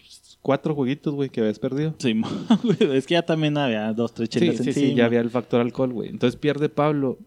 cuatro 0.43 0.75
jueguitos, 0.75 1.15
güey, 1.15 1.29
que 1.29 1.41
habías 1.41 1.59
perdido. 1.59 1.95
Sí, 1.99 2.21
es 2.81 3.07
que 3.07 3.15
ya 3.15 3.23
también 3.23 3.57
había 3.59 3.93
dos, 3.93 4.15
tres 4.15 4.29
Sí, 4.33 4.39
chelas 4.41 4.57
sí, 4.57 4.63
sí, 4.65 4.69
encima. 4.71 4.97
ya 4.99 5.05
había 5.07 5.21
el 5.21 5.31
factor 5.31 5.61
alcohol, 5.61 5.93
güey. 5.93 6.09
Entonces 6.09 6.39
pierde 6.41 6.69
Pablo 6.69 7.19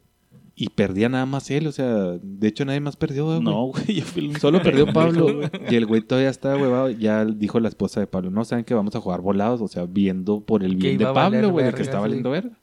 y 0.62 0.69
perdía 0.69 1.10
nada 1.10 1.26
más 1.26 1.50
él, 1.50 1.65
o 1.65 1.71
sea, 1.71 2.19
de 2.21 2.47
hecho 2.47 2.65
nadie 2.65 2.80
más 2.80 2.95
perdió, 2.95 3.26
güey. 3.26 3.41
No, 3.41 3.65
güey, 3.65 3.95
yo 3.95 4.04
fui 4.04 4.28
el 4.28 4.38
Solo 4.38 4.62
perdió 4.62 4.86
Pablo 4.93 5.38
güey. 5.38 5.50
y 5.71 5.76
el 5.76 5.88
güey 5.88 6.04
todavía 6.04 6.30
estaba 6.30 6.56
huevado. 6.56 6.91
Ya 6.91 7.26
dijo 7.26 7.60
la 7.60 7.67
esposa 7.67 8.00
de 8.00 8.06
Pablo, 8.06 8.30
no 8.30 8.45
saben 8.45 8.63
que 8.63 8.76
vamos 8.76 8.95
a 8.95 9.02
jugar 9.02 9.21
volados, 9.21 9.60
o 9.62 9.67
sea, 9.67 9.86
viendo 9.86 10.41
por 10.41 10.63
el 10.63 10.76
bien 10.76 11.00
de 11.00 11.06
Pablo, 11.06 11.50
güey, 11.50 11.65
de 11.65 11.74
que 11.74 11.82
está 11.82 11.97
sí. 11.97 12.02
valiendo 12.02 12.30
verga. 12.30 12.60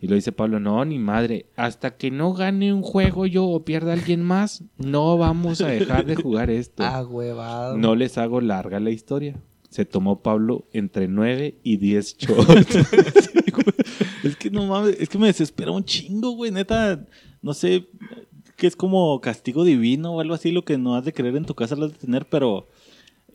Y 0.00 0.08
lo 0.08 0.14
dice 0.14 0.32
Pablo, 0.32 0.58
no, 0.58 0.82
ni 0.86 0.98
madre, 0.98 1.50
hasta 1.54 1.98
que 1.98 2.10
no 2.10 2.32
gane 2.32 2.72
un 2.72 2.80
juego 2.80 3.26
yo 3.26 3.44
o 3.44 3.62
pierda 3.62 3.92
alguien 3.92 4.22
más, 4.22 4.64
no 4.78 5.18
vamos 5.18 5.60
a 5.60 5.66
dejar 5.66 6.06
de 6.06 6.16
jugar 6.16 6.48
esto. 6.48 6.82
Ah, 6.86 7.04
huevado. 7.04 7.76
No 7.76 7.94
les 7.94 8.16
hago 8.16 8.40
larga 8.40 8.80
la 8.80 8.88
historia. 8.88 9.36
Se 9.72 9.84
tomó 9.84 10.20
Pablo 10.22 10.66
entre 10.72 11.08
9 11.08 11.56
y 11.62 11.76
10 11.78 12.16
shots. 12.18 12.76
Es 14.22 14.36
que 14.36 14.50
no 14.50 14.66
mames, 14.66 14.96
es 15.00 15.08
que 15.08 15.18
me 15.18 15.26
desespera 15.26 15.72
un 15.72 15.84
chingo, 15.84 16.30
güey. 16.32 16.50
Neta, 16.52 17.04
no 17.42 17.54
sé, 17.54 17.86
que 18.56 18.66
es 18.68 18.76
como 18.76 19.20
castigo 19.20 19.64
divino 19.64 20.12
o 20.14 20.20
algo 20.20 20.34
así, 20.34 20.52
lo 20.52 20.64
que 20.64 20.78
no 20.78 20.94
has 20.94 21.04
de 21.04 21.12
creer 21.12 21.34
en 21.36 21.44
tu 21.44 21.54
casa 21.54 21.74
lo 21.74 21.86
has 21.86 21.92
de 21.92 21.98
tener, 21.98 22.26
pero 22.26 22.68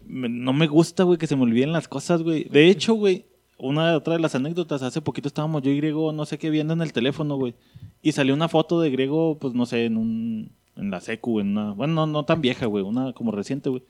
me- 0.06 0.30
no 0.30 0.54
me 0.54 0.68
gusta, 0.68 1.04
güey, 1.04 1.18
que 1.18 1.28
se 1.28 1.36
me 1.36 1.44
olviden 1.44 1.74
las 1.74 1.88
cosas, 1.90 2.24
güey. 2.24 2.46
De 2.46 2.70
hecho, 2.70 2.94
güey, 2.94 3.26
una 3.58 3.96
otra 3.98 4.14
de 4.14 4.20
las 4.22 4.36
anécdotas, 4.36 4.82
hace 4.82 5.02
poquito 5.02 5.28
estábamos 5.28 5.62
yo 5.64 5.72
y 5.72 5.78
Griego, 5.78 6.14
no 6.14 6.26
sé 6.26 6.38
qué, 6.38 6.50
viendo 6.50 6.74
en 6.74 6.82
el 6.82 6.94
teléfono, 6.94 7.36
güey. 7.36 7.54
Y 8.02 8.14
salió 8.14 8.34
una 8.34 8.48
foto 8.48 8.80
de 8.80 8.90
Griego, 8.90 9.38
pues 9.40 9.54
no 9.54 9.66
sé, 9.66 9.86
en 9.86 9.98
un. 9.98 10.52
En 10.78 10.92
la 10.92 11.02
secu, 11.02 11.40
en 11.42 11.50
una. 11.50 11.72
Bueno, 11.74 11.94
no, 11.96 12.08
no 12.08 12.24
tan 12.24 12.40
vieja, 12.40 12.66
güey, 12.68 12.84
una 12.86 13.12
como 13.14 13.32
reciente, 13.32 13.70
güey. 13.70 13.82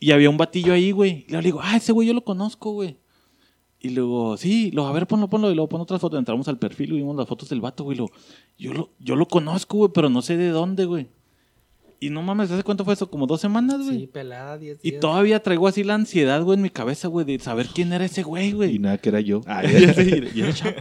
Y 0.00 0.10
había 0.12 0.30
un 0.30 0.36
batillo 0.38 0.72
ahí, 0.72 0.90
güey. 0.92 1.24
Y 1.28 1.32
le 1.32 1.40
digo, 1.42 1.60
ah, 1.62 1.76
ese 1.76 1.92
güey 1.92 2.08
yo 2.08 2.14
lo 2.14 2.24
conozco, 2.24 2.72
güey. 2.72 2.96
Y 3.82 3.90
luego, 3.90 4.36
sí, 4.36 4.70
luego, 4.72 4.88
a 4.88 4.92
ver, 4.92 5.06
ponlo, 5.06 5.28
ponlo. 5.28 5.50
Y 5.50 5.54
luego 5.54 5.68
pon 5.68 5.80
otras 5.80 6.00
fotos. 6.00 6.18
Entramos 6.18 6.48
al 6.48 6.58
perfil 6.58 6.92
y 6.92 6.96
vimos 6.96 7.16
las 7.16 7.28
fotos 7.28 7.48
del 7.50 7.60
vato, 7.60 7.84
güey. 7.84 7.94
y 7.96 7.98
luego, 7.98 8.12
yo, 8.58 8.72
lo, 8.72 8.90
yo 8.98 9.14
lo 9.16 9.26
conozco, 9.28 9.76
güey, 9.78 9.90
pero 9.94 10.08
no 10.10 10.20
sé 10.22 10.36
de 10.36 10.48
dónde, 10.48 10.84
güey. 10.86 11.08
Y 12.02 12.08
no 12.08 12.22
mames, 12.22 12.50
¿hace 12.50 12.62
cuánto 12.62 12.82
fue 12.86 12.94
eso? 12.94 13.10
¿Como 13.10 13.26
dos 13.26 13.42
semanas, 13.42 13.82
güey? 13.84 14.00
Sí, 14.00 14.06
pelada, 14.06 14.56
10 14.56 14.78
y 14.82 14.90
días. 14.92 15.00
todavía 15.02 15.42
traigo 15.42 15.68
así 15.68 15.84
la 15.84 15.94
ansiedad, 15.96 16.42
güey, 16.42 16.56
en 16.56 16.62
mi 16.62 16.70
cabeza, 16.70 17.08
güey, 17.08 17.26
de 17.26 17.38
saber 17.38 17.66
quién 17.74 17.92
era 17.92 18.06
ese 18.06 18.22
güey, 18.22 18.48
y 18.48 18.52
güey. 18.52 18.78
nada, 18.78 18.96
que 18.96 19.10
era 19.10 19.20
yo. 19.20 19.42
Ah, 19.46 19.62
Ya 19.64 19.92
sé, 19.92 20.30
y 20.34 20.40
era 20.40 20.52
Chapo. 20.54 20.80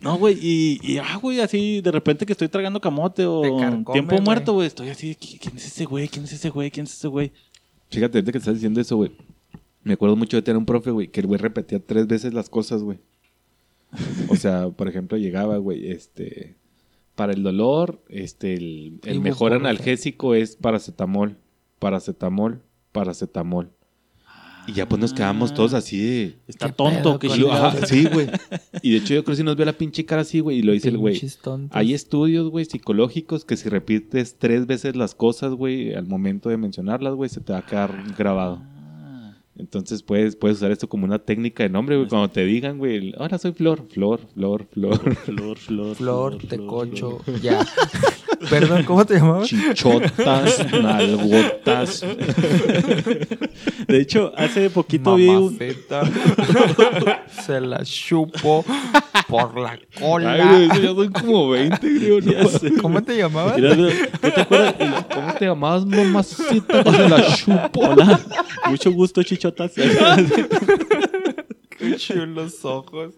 No, 0.00 0.16
güey, 0.16 0.38
y, 0.40 0.78
y, 0.82 0.96
ah, 0.98 1.16
güey, 1.20 1.40
así 1.40 1.80
de 1.82 1.90
repente 1.90 2.24
que 2.24 2.32
estoy 2.32 2.48
tragando 2.48 2.80
camote 2.80 3.26
o 3.26 3.42
carcome, 3.58 3.84
tiempo 3.92 4.18
muerto, 4.22 4.52
güey, 4.54 4.66
estoy 4.68 4.88
así, 4.90 5.10
¿qui- 5.16 5.38
¿quién 5.40 5.56
es 5.56 5.66
ese 5.66 5.84
güey? 5.84 6.08
¿Quién 6.08 6.24
es 6.24 6.32
ese 6.32 6.48
güey? 6.50 6.70
¿Quién 6.70 6.86
es 6.86 6.94
ese 6.94 7.08
güey? 7.08 7.32
Fíjate, 7.90 8.18
ahorita 8.18 8.32
que 8.32 8.38
estás 8.38 8.54
diciendo 8.54 8.80
eso, 8.80 8.96
güey. 8.96 9.12
Me 9.82 9.94
acuerdo 9.94 10.16
mucho 10.16 10.36
de 10.36 10.42
tener 10.42 10.58
un 10.58 10.66
profe, 10.66 10.90
güey, 10.90 11.08
que 11.08 11.20
el 11.20 11.26
güey 11.26 11.40
repetía 11.40 11.78
tres 11.80 12.06
veces 12.06 12.34
las 12.34 12.50
cosas, 12.50 12.82
güey. 12.82 12.98
O 14.28 14.36
sea, 14.36 14.68
por 14.76 14.88
ejemplo, 14.88 15.18
llegaba, 15.18 15.56
güey, 15.58 15.90
este... 15.90 16.56
Para 17.14 17.32
el 17.32 17.42
dolor, 17.42 18.00
este, 18.08 18.54
el, 18.54 19.00
el 19.04 19.20
mejor 19.20 19.52
analgésico 19.52 20.36
es 20.36 20.54
paracetamol, 20.54 21.36
paracetamol, 21.80 22.62
paracetamol. 22.92 23.72
Y 24.68 24.72
ya 24.74 24.86
pues 24.86 25.00
nos 25.00 25.14
quedamos 25.14 25.54
todos 25.54 25.72
así 25.72 25.98
de... 25.98 26.34
Está 26.46 26.66
¿Qué 26.66 26.72
tonto, 26.74 27.18
que 27.18 27.28
con 27.28 27.36
Y 27.38 27.40
lo- 27.40 27.46
Dios? 27.48 27.58
ajá, 27.58 27.86
sí, 27.86 28.04
güey. 28.12 28.28
Y 28.82 28.90
de 28.92 28.96
hecho 28.98 29.14
yo 29.14 29.24
creo 29.24 29.32
que 29.32 29.36
si 29.36 29.42
nos 29.42 29.56
ve 29.56 29.64
la 29.64 29.72
pinche 29.72 30.04
cara 30.04 30.20
así, 30.22 30.40
güey. 30.40 30.58
Y 30.58 30.62
lo 30.62 30.72
dice 30.72 30.90
el 30.90 30.98
güey. 30.98 31.18
Hay 31.70 31.94
estudios, 31.94 32.50
güey, 32.50 32.66
psicológicos 32.66 33.46
que 33.46 33.56
si 33.56 33.68
repites 33.70 34.36
tres 34.38 34.66
veces 34.66 34.94
las 34.94 35.14
cosas, 35.14 35.54
güey, 35.54 35.94
al 35.94 36.06
momento 36.06 36.50
de 36.50 36.58
mencionarlas, 36.58 37.14
güey, 37.14 37.30
se 37.30 37.40
te 37.40 37.52
va 37.54 37.60
a 37.60 37.66
quedar 37.66 38.14
grabado. 38.18 38.60
Ah, 38.62 39.32
Entonces 39.56 40.02
puedes, 40.02 40.36
puedes 40.36 40.58
usar 40.58 40.70
esto 40.70 40.86
como 40.86 41.06
una 41.06 41.18
técnica 41.18 41.62
de 41.62 41.70
nombre, 41.70 41.96
güey. 41.96 42.06
Cuando 42.08 42.28
te 42.28 42.44
digan, 42.44 42.76
güey, 42.76 43.14
ahora 43.16 43.38
soy 43.38 43.52
Flor, 43.52 43.86
Flor, 43.88 44.20
Flor, 44.34 44.66
Flor. 44.70 45.14
Flor, 45.16 45.56
flor, 45.58 45.96
Flor, 45.96 46.38
tecocho, 46.46 47.20
ya. 47.42 47.66
Perdón, 48.50 48.84
¿cómo 48.84 49.04
te 49.04 49.14
llamabas? 49.14 49.48
Chichotas, 49.48 50.72
nalgotas. 50.82 52.04
De 53.86 54.00
hecho, 54.00 54.32
hace 54.36 54.70
poquito 54.70 55.16
vi 55.16 55.28
un... 55.28 55.58
Se 57.46 57.60
la 57.60 57.82
chupo 57.84 58.64
por 59.28 59.58
la 59.58 59.70
Ay, 59.72 59.80
cola. 59.98 60.36
güey, 60.36 60.64
eso 60.66 60.80
ya 60.80 60.88
son 60.88 61.12
como 61.12 61.50
20, 61.50 61.78
creo, 61.78 62.20
¿no? 62.20 62.32
¿Cómo 62.82 63.02
te 63.02 63.16
llamabas? 63.16 63.58
¿no 63.58 63.86
te 64.32 64.40
acuerdas? 64.40 64.74
¿Cómo 65.12 65.34
te 65.34 65.44
llamabas, 65.46 65.86
mamacita? 65.86 66.84
Se 66.84 67.08
la 67.08 67.34
chupo. 67.36 67.80
Hola, 67.80 68.20
mucho 68.68 68.92
gusto, 68.92 69.22
chichotas. 69.22 69.72
Qué 71.78 71.96
chulos 71.96 72.64
ojos. 72.64 73.14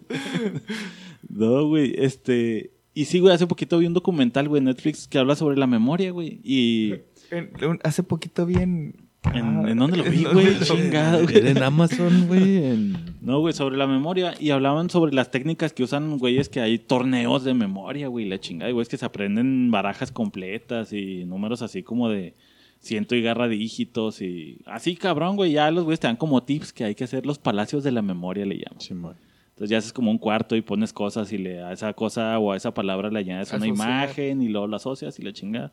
No, 1.29 1.67
güey, 1.67 1.93
este... 1.97 2.71
Y 2.93 3.05
sí, 3.05 3.19
güey, 3.19 3.33
hace 3.33 3.47
poquito 3.47 3.77
vi 3.79 3.85
un 3.85 3.93
documental, 3.93 4.49
güey, 4.49 4.59
en 4.59 4.65
Netflix 4.65 5.07
que 5.07 5.17
habla 5.17 5.35
sobre 5.35 5.57
la 5.57 5.67
memoria, 5.67 6.11
güey. 6.11 6.39
Y... 6.43 6.93
En- 7.31 7.79
hace 7.83 8.03
poquito 8.03 8.45
bien. 8.45 9.07
¿En, 9.33 9.67
¿en 9.69 9.77
dónde 9.77 9.97
lo 9.97 10.03
vi, 10.03 10.25
¿en 10.25 10.33
güey? 10.33 10.45
dónde 10.47 10.59
lo- 10.59 10.65
Chingado, 10.65 11.23
güey. 11.23 11.37
Era 11.37 11.51
en 11.51 11.63
Amazon, 11.63 12.27
güey. 12.27 12.57
en- 12.65 12.97
No, 13.21 13.39
güey, 13.39 13.53
sobre 13.53 13.77
la 13.77 13.87
memoria. 13.87 14.33
Y 14.39 14.49
hablaban 14.49 14.89
sobre 14.89 15.13
las 15.13 15.31
técnicas 15.31 15.71
que 15.71 15.83
usan, 15.83 16.17
güeyes, 16.17 16.49
que 16.49 16.59
hay 16.59 16.79
torneos 16.79 17.43
de 17.45 17.53
memoria, 17.53 18.07
güey. 18.09 18.25
La 18.27 18.39
chingada, 18.39 18.71
güey, 18.71 18.81
es 18.81 18.89
que 18.89 18.97
se 18.97 19.05
aprenden 19.05 19.71
barajas 19.71 20.11
completas 20.11 20.91
y 20.91 21.23
números 21.25 21.61
así 21.61 21.83
como 21.83 22.09
de 22.09 22.33
ciento 22.79 23.15
y 23.15 23.21
garra 23.21 23.47
dígitos 23.47 24.21
y 24.21 24.57
así, 24.65 24.95
cabrón, 24.97 25.35
güey. 25.37 25.51
Ya 25.53 25.71
los 25.71 25.83
güeyes 25.85 25.99
te 26.01 26.07
dan 26.07 26.17
como 26.17 26.43
tips 26.43 26.73
que 26.73 26.83
hay 26.83 26.95
que 26.95 27.03
hacer 27.05 27.25
los 27.25 27.37
palacios 27.39 27.83
de 27.85 27.91
la 27.91 28.01
memoria, 28.01 28.45
le 28.45 28.55
llaman. 28.57 28.81
Simón. 28.81 29.15
Entonces 29.61 29.69
ya 29.69 29.77
haces 29.77 29.93
como 29.93 30.09
un 30.09 30.17
cuarto 30.17 30.55
y 30.55 30.61
pones 30.63 30.91
cosas 30.91 31.31
y 31.31 31.37
le 31.37 31.61
a 31.61 31.71
esa 31.71 31.93
cosa 31.93 32.39
o 32.39 32.51
a 32.51 32.57
esa 32.57 32.73
palabra 32.73 33.11
le 33.11 33.19
añades 33.19 33.49
una 33.53 33.57
Asociar. 33.65 33.75
imagen 34.07 34.41
y 34.41 34.47
luego 34.49 34.65
la 34.65 34.77
asocias 34.77 35.19
y 35.19 35.21
la 35.21 35.33
chingada. 35.33 35.71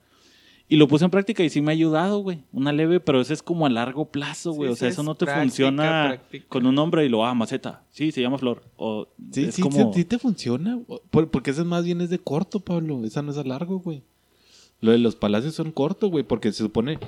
Y 0.68 0.76
lo 0.76 0.86
puse 0.88 1.06
en 1.06 1.10
práctica 1.10 1.42
y 1.42 1.48
sí 1.48 1.62
me 1.62 1.72
ha 1.72 1.72
ayudado, 1.72 2.18
güey. 2.18 2.42
Una 2.52 2.70
leve, 2.70 3.00
pero 3.00 3.22
eso 3.22 3.32
es 3.32 3.42
como 3.42 3.64
a 3.64 3.70
largo 3.70 4.04
plazo, 4.10 4.52
güey. 4.52 4.68
Sí, 4.68 4.72
o 4.74 4.76
sea, 4.76 4.88
eso 4.90 5.00
es 5.00 5.06
no 5.06 5.14
te 5.14 5.24
práctica, 5.24 5.42
funciona 5.42 6.04
práctica. 6.08 6.44
con 6.50 6.66
un 6.66 6.74
nombre 6.74 7.06
y 7.06 7.08
lo, 7.08 7.24
ah, 7.24 7.32
maceta. 7.32 7.84
Sí, 7.90 8.12
se 8.12 8.20
llama 8.20 8.36
Flor. 8.36 8.62
O 8.76 9.08
Sí, 9.32 9.44
es 9.44 9.54
sí, 9.54 9.62
como... 9.62 9.94
sí, 9.94 10.00
sí 10.00 10.04
te 10.04 10.18
funciona. 10.18 10.78
Por- 11.10 11.30
porque 11.30 11.52
esa 11.52 11.64
más 11.64 11.86
bien 11.86 12.02
es 12.02 12.10
de 12.10 12.18
corto, 12.18 12.60
Pablo. 12.60 13.02
Esa 13.06 13.22
no 13.22 13.30
es 13.32 13.38
a 13.38 13.44
largo, 13.44 13.78
güey. 13.78 14.02
Lo 14.82 14.92
de 14.92 14.98
los 14.98 15.16
palacios 15.16 15.54
son 15.54 15.72
cortos, 15.72 16.10
güey, 16.10 16.24
porque 16.24 16.52
se 16.52 16.62
supone... 16.62 16.98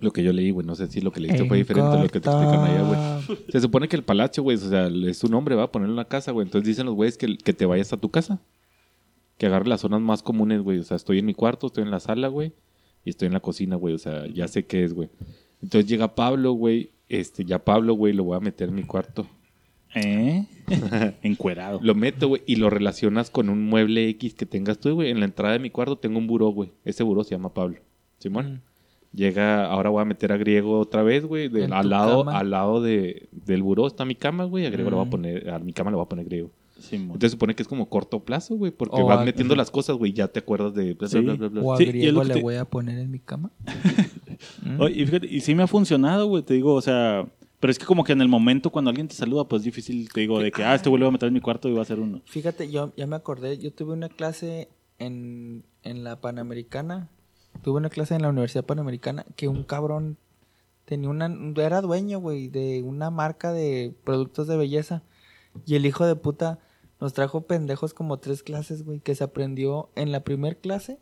Lo 0.00 0.12
que 0.12 0.22
yo 0.22 0.32
leí, 0.32 0.50
güey, 0.50 0.66
no 0.66 0.74
sé 0.74 0.86
si 0.86 1.00
lo 1.00 1.12
que 1.12 1.20
leíste 1.20 1.44
fue 1.44 1.58
En 1.58 1.62
diferente 1.62 1.96
a 1.96 2.02
lo 2.02 2.08
que 2.08 2.20
te 2.20 2.28
explican 2.28 2.64
allá, 2.64 2.82
güey. 2.82 3.38
Se 3.50 3.60
supone 3.60 3.88
que 3.88 3.96
el 3.96 4.02
palacio, 4.02 4.42
güey, 4.42 4.56
o 4.56 4.60
sea, 4.60 4.86
es 4.86 5.18
su 5.18 5.28
nombre, 5.28 5.54
va 5.54 5.64
a 5.64 5.72
ponerlo 5.72 5.92
en 5.92 5.96
la 5.96 6.06
casa, 6.06 6.32
güey. 6.32 6.46
Entonces 6.46 6.66
dicen 6.66 6.86
los 6.86 6.94
güeyes 6.94 7.18
que, 7.18 7.36
que 7.36 7.52
te 7.52 7.66
vayas 7.66 7.92
a 7.92 7.98
tu 7.98 8.10
casa. 8.10 8.40
Que 9.36 9.46
agarre 9.46 9.68
las 9.68 9.80
zonas 9.82 10.00
más 10.00 10.22
comunes, 10.22 10.62
güey. 10.62 10.78
O 10.78 10.82
sea, 10.82 10.96
estoy 10.96 11.18
en 11.18 11.26
mi 11.26 11.34
cuarto, 11.34 11.66
estoy 11.66 11.84
en 11.84 11.90
la 11.90 12.00
sala, 12.00 12.28
güey. 12.28 12.52
Y 13.04 13.10
estoy 13.10 13.26
en 13.26 13.32
la 13.32 13.40
cocina, 13.40 13.76
güey. 13.76 13.94
O 13.94 13.98
sea, 13.98 14.26
ya 14.26 14.48
sé 14.48 14.64
qué 14.64 14.84
es, 14.84 14.92
güey. 14.94 15.10
Entonces 15.62 15.88
llega 15.88 16.14
Pablo, 16.14 16.52
güey. 16.52 16.90
Este, 17.08 17.44
ya 17.44 17.58
Pablo, 17.58 17.94
güey, 17.94 18.12
lo 18.12 18.24
voy 18.24 18.36
a 18.36 18.40
meter 18.40 18.68
en 18.68 18.74
mi 18.74 18.84
cuarto. 18.84 19.26
¿Eh? 19.94 20.46
Encuerado. 21.22 21.80
Lo 21.82 21.94
meto, 21.94 22.28
güey, 22.28 22.42
y 22.46 22.56
lo 22.56 22.70
relacionas 22.70 23.30
con 23.30 23.48
un 23.48 23.64
mueble 23.64 24.08
X 24.10 24.34
que 24.34 24.46
tengas 24.46 24.78
tú, 24.78 24.94
güey. 24.94 25.10
En 25.10 25.20
la 25.20 25.26
entrada 25.26 25.54
de 25.54 25.58
mi 25.58 25.70
cuarto 25.70 25.98
tengo 25.98 26.18
un 26.18 26.26
buró, 26.26 26.48
güey. 26.48 26.72
Ese 26.84 27.02
buró 27.02 27.24
se 27.24 27.30
llama 27.30 27.52
Pablo. 27.52 27.78
Simón. 28.18 28.62
Llega, 29.12 29.66
ahora 29.66 29.90
voy 29.90 30.02
a 30.02 30.04
meter 30.04 30.30
a 30.32 30.36
Griego 30.36 30.78
otra 30.78 31.02
vez, 31.02 31.24
güey. 31.24 31.50
Al 31.72 31.90
lado, 31.90 32.24
cama. 32.24 32.38
al 32.38 32.50
lado 32.50 32.80
de, 32.80 33.28
del 33.32 33.62
buró 33.62 33.86
está 33.88 34.04
mi 34.04 34.14
cama, 34.14 34.44
güey. 34.44 34.66
A 34.66 34.70
Griego 34.70 34.90
lo 34.90 34.96
voy 34.98 35.04
a 35.04 35.08
Mm. 35.08 35.10
poner, 35.10 35.50
a 35.50 35.58
mi 35.58 35.72
cama 35.72 35.90
lo 35.90 35.96
voy 35.96 36.04
a 36.04 36.08
poner 36.08 36.24
Griego. 36.26 36.50
Simón. 36.78 37.08
Entonces 37.08 37.32
supone 37.32 37.54
que 37.54 37.62
es 37.62 37.68
como 37.68 37.88
corto 37.90 38.20
plazo, 38.20 38.54
güey, 38.56 38.70
porque 38.72 38.96
O 39.02 39.04
vas 39.04 39.18
a- 39.20 39.24
metiendo 39.24 39.54
las 39.56 39.70
cosas, 39.70 39.96
güey, 39.96 40.12
ya 40.14 40.28
te 40.28 40.38
acuerdas 40.38 40.74
de 40.74 40.94
bla, 40.94 41.08
Sí. 41.08 41.18
bla, 41.20 41.34
bla, 41.34 41.48
bla. 41.48 41.60
O 41.62 41.74
a 41.74 41.76
Sí, 41.76 41.84
griego 41.86 42.24
le 42.24 42.34
te- 42.34 42.40
voy 42.40 42.54
a 42.54 42.64
poner 42.64 42.98
en 42.98 43.10
mi 43.10 43.18
cama. 43.18 43.50
¿Mm? 44.64 44.80
Oye, 44.80 45.02
y 45.02 45.06
fíjate, 45.06 45.26
y 45.26 45.40
sí 45.40 45.54
me 45.54 45.64
ha 45.64 45.66
funcionado, 45.66 46.26
güey, 46.28 46.42
te 46.42 46.54
digo, 46.54 46.72
o 46.74 46.80
sea, 46.80 47.26
pero 47.58 47.70
es 47.70 47.78
que 47.78 47.84
como 47.84 48.04
que 48.04 48.12
en 48.12 48.22
el 48.22 48.28
momento 48.28 48.70
cuando 48.70 48.88
alguien 48.90 49.08
te 49.08 49.14
saluda, 49.14 49.44
pues 49.44 49.60
es 49.60 49.64
difícil, 49.64 50.08
te 50.10 50.20
digo, 50.20 50.38
de 50.40 50.50
que, 50.52 50.62
ah, 50.64 50.74
este 50.74 50.88
güey 50.88 51.00
lo 51.00 51.06
voy 51.06 51.10
a 51.10 51.12
meter 51.12 51.26
en 51.26 51.34
mi 51.34 51.40
cuarto 51.40 51.68
y 51.68 51.72
va 51.74 51.82
a 51.82 51.84
ser 51.84 52.00
uno. 52.00 52.22
Fíjate, 52.24 52.70
yo 52.70 52.92
ya 52.96 53.06
me 53.06 53.16
acordé, 53.16 53.58
yo 53.58 53.72
tuve 53.72 53.92
una 53.92 54.08
clase 54.08 54.68
en, 54.98 55.64
en 55.82 56.02
la 56.04 56.20
Panamericana, 56.20 57.10
tuve 57.62 57.78
una 57.78 57.90
clase 57.90 58.14
en 58.14 58.22
la 58.22 58.28
Universidad 58.28 58.64
Panamericana 58.64 59.24
que 59.36 59.48
un 59.48 59.64
cabrón 59.64 60.16
tenía 60.84 61.08
una, 61.08 61.30
era 61.56 61.80
dueño, 61.80 62.18
güey, 62.20 62.48
de 62.48 62.82
una 62.82 63.10
marca 63.10 63.52
de 63.52 63.94
productos 64.04 64.46
de 64.46 64.56
belleza 64.56 65.02
y 65.66 65.76
el 65.76 65.86
hijo 65.86 66.06
de 66.06 66.16
puta 66.16 66.58
nos 67.00 67.14
trajo 67.14 67.42
pendejos 67.42 67.94
como 67.94 68.18
tres 68.18 68.42
clases, 68.42 68.84
güey, 68.84 69.00
que 69.00 69.14
se 69.14 69.24
aprendió 69.24 69.90
en 69.94 70.12
la 70.12 70.20
primer 70.20 70.58
clase. 70.58 70.98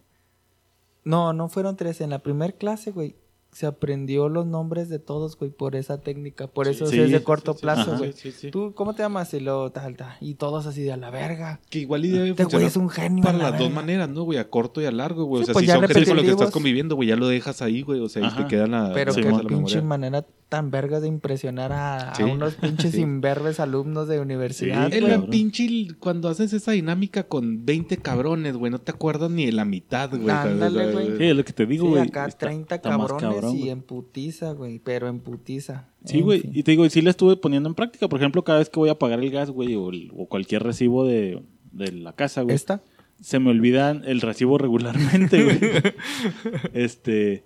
No, 1.04 1.32
no 1.32 1.48
fueron 1.48 1.76
tres, 1.76 2.00
en 2.00 2.10
la 2.10 2.20
primer 2.20 2.56
clase, 2.56 2.90
güey, 2.90 3.16
se 3.50 3.66
aprendió 3.66 4.28
los 4.28 4.46
nombres 4.46 4.88
de 4.88 4.98
todos, 4.98 5.36
güey, 5.36 5.50
por 5.50 5.74
esa 5.74 5.98
técnica, 6.00 6.46
por 6.46 6.68
eso 6.68 6.86
Sí, 6.86 7.00
es 7.00 7.10
de 7.10 7.18
sí, 7.18 7.24
corto 7.24 7.54
sí, 7.54 7.60
plazo, 7.62 7.96
güey. 7.96 8.12
Sí, 8.12 8.30
sí, 8.30 8.38
sí. 8.40 8.50
¿Tú 8.50 8.72
cómo 8.74 8.94
te 8.94 9.02
llamas? 9.02 9.32
Y 9.34 9.40
luego 9.40 9.72
tal, 9.72 9.96
tal. 9.96 10.16
Y 10.20 10.34
todos 10.34 10.66
así 10.66 10.82
de 10.82 10.92
a 10.92 10.96
la 10.96 11.10
verga. 11.10 11.60
Que 11.70 11.80
igual 11.80 12.04
y 12.04 12.10
debe 12.10 12.30
Este 12.30 12.44
güey 12.44 12.66
es 12.66 12.76
un 12.76 12.88
genio. 12.90 13.24
para 13.24 13.38
la 13.38 13.50
las 13.50 13.58
dos 13.58 13.70
maneras, 13.70 14.08
¿no, 14.08 14.22
güey? 14.24 14.38
A 14.38 14.48
corto 14.48 14.80
y 14.82 14.84
a 14.84 14.92
largo, 14.92 15.24
güey. 15.24 15.44
Sí, 15.44 15.44
o 15.44 15.46
sea, 15.46 15.52
pues 15.54 15.64
si 15.66 15.72
son 15.72 15.80
gente 15.82 16.06
con 16.06 16.16
lo 16.16 16.22
que 16.22 16.30
estás 16.30 16.50
conviviendo, 16.50 16.94
güey, 16.94 17.08
ya 17.08 17.16
lo 17.16 17.26
dejas 17.26 17.62
ahí, 17.62 17.82
güey. 17.82 18.00
O 18.00 18.08
sea, 18.08 18.26
Ajá. 18.26 18.42
te 18.42 18.48
quedan 18.48 18.72
la, 18.72 18.92
Pero 18.92 19.14
qué 19.14 19.22
pinche 19.48 19.80
manera 19.82 20.24
tan 20.48 20.70
verga 20.70 20.98
de 21.00 21.08
impresionar 21.08 21.72
a, 21.72 22.12
unos 22.24 22.54
pinches 22.60 22.92
sí. 22.92 23.00
imberbes 23.00 23.60
alumnos 23.60 24.08
de 24.08 24.18
universidad. 24.20 24.90
Sí, 24.90 25.00
la 25.00 25.26
pinche 25.26 25.88
cuando 25.98 26.28
haces 26.28 26.52
esa 26.52 26.72
dinámica 26.72 27.24
con 27.24 27.66
20 27.66 27.98
cabrones, 27.98 28.56
güey, 28.56 28.72
no 28.72 28.78
te 28.80 28.90
acuerdas 28.92 29.30
ni 29.30 29.44
de 29.46 29.52
la 29.52 29.64
mitad, 29.64 30.08
güey. 30.10 30.30
Ándale, 30.30 30.92
güey. 30.92 31.18
Sí, 31.18 31.24
es 31.24 31.36
lo 31.36 31.44
que 31.44 31.52
te 31.52 31.66
digo, 31.66 31.84
Sí, 31.84 31.90
güey. 31.90 32.02
acá 32.02 32.26
está- 32.26 32.46
30 32.46 32.74
está 32.76 32.96
más 32.96 33.08
cabrones 33.08 33.34
cabrón, 33.34 33.56
y 33.56 33.68
en 33.68 33.82
putiza, 33.82 34.52
güey. 34.52 34.78
Pero 34.78 35.08
en 35.08 35.20
putiza. 35.20 35.88
Sí, 36.04 36.18
En 36.18 36.24
güey. 36.24 36.40
fin. 36.40 36.50
Y 36.54 36.62
te 36.62 36.70
digo, 36.70 36.86
y 36.86 36.90
sí 36.90 37.02
la 37.02 37.10
estuve 37.10 37.36
poniendo 37.36 37.68
en 37.68 37.74
práctica. 37.74 38.08
Por 38.08 38.18
ejemplo, 38.18 38.42
cada 38.44 38.58
vez 38.60 38.70
que 38.70 38.78
voy 38.80 38.88
a 38.88 38.98
pagar 38.98 39.20
el 39.20 39.30
gas, 39.30 39.50
güey, 39.50 39.74
o, 39.74 39.90
el- 39.90 40.10
o 40.16 40.26
cualquier 40.28 40.62
recibo 40.62 41.04
de, 41.04 41.42
de 41.72 41.92
la 41.92 42.14
casa, 42.14 42.42
güey. 42.42 42.54
¿Esta? 42.56 42.82
se 43.20 43.40
me 43.40 43.50
olvidan 43.50 44.04
el 44.06 44.20
recibo 44.20 44.58
regularmente, 44.58 45.42
güey. 45.42 45.58
este. 46.72 47.44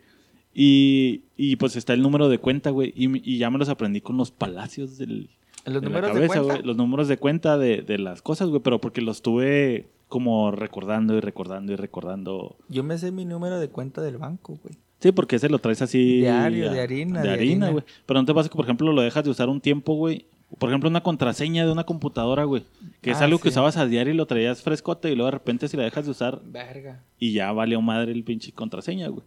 Y, 0.54 1.22
y 1.36 1.56
pues 1.56 1.76
está 1.76 1.94
el 1.94 2.02
número 2.02 2.28
de 2.28 2.38
cuenta, 2.38 2.70
güey. 2.70 2.92
Y, 2.96 3.08
y 3.34 3.38
ya 3.38 3.50
me 3.50 3.58
los 3.58 3.68
aprendí 3.68 4.00
con 4.00 4.16
los 4.16 4.30
palacios 4.30 4.98
del. 4.98 5.30
¿Los 5.64 5.74
de 5.76 5.80
la 5.82 5.88
números 5.88 6.08
de 6.08 6.14
cabeza, 6.14 6.34
cuenta? 6.40 6.54
güey. 6.54 6.66
Los 6.66 6.76
números 6.76 7.08
de 7.08 7.16
cuenta 7.16 7.56
de, 7.58 7.82
de 7.82 7.98
las 7.98 8.20
cosas, 8.22 8.48
güey. 8.48 8.60
Pero 8.62 8.80
porque 8.80 9.00
los 9.00 9.22
tuve 9.22 9.86
como 10.08 10.50
recordando 10.50 11.16
y 11.16 11.20
recordando 11.20 11.72
y 11.72 11.76
recordando. 11.76 12.56
Yo 12.68 12.82
me 12.82 12.98
sé 12.98 13.12
mi 13.12 13.24
número 13.24 13.58
de 13.60 13.68
cuenta 13.68 14.02
del 14.02 14.18
banco, 14.18 14.58
güey. 14.62 14.74
Sí, 15.00 15.10
porque 15.10 15.36
ese 15.36 15.48
lo 15.48 15.58
traes 15.58 15.80
así. 15.82 16.18
Diario, 16.18 16.70
a- 16.70 16.72
de 16.74 16.80
harina, 16.80 17.22
De 17.22 17.28
de 17.28 17.34
harina, 17.34 17.70
güey. 17.70 17.84
Pero 18.06 18.20
no 18.20 18.26
te 18.26 18.34
pasa 18.34 18.48
que, 18.48 18.54
por 18.56 18.64
ejemplo, 18.66 18.92
lo 18.92 19.02
dejas 19.02 19.24
de 19.24 19.30
usar 19.30 19.48
un 19.48 19.60
tiempo, 19.60 19.94
güey. 19.94 20.26
Por 20.58 20.68
ejemplo, 20.68 20.90
una 20.90 21.02
contraseña 21.02 21.64
de 21.64 21.72
una 21.72 21.84
computadora, 21.84 22.44
güey. 22.44 22.62
Que 23.00 23.12
es 23.12 23.20
Ah, 23.20 23.24
algo 23.24 23.38
que 23.38 23.48
usabas 23.48 23.78
a 23.78 23.86
diario 23.86 24.12
y 24.12 24.16
lo 24.16 24.26
traías 24.26 24.60
frescote 24.62 25.10
y 25.10 25.14
luego 25.16 25.28
de 25.28 25.38
repente 25.38 25.66
si 25.66 25.78
la 25.78 25.84
dejas 25.84 26.04
de 26.04 26.10
usar 26.10 26.42
Verga. 26.44 27.02
y 27.18 27.32
ya 27.32 27.50
valió 27.52 27.80
madre 27.80 28.12
el 28.12 28.22
pinche 28.22 28.52
contraseña, 28.52 29.08
güey. 29.08 29.24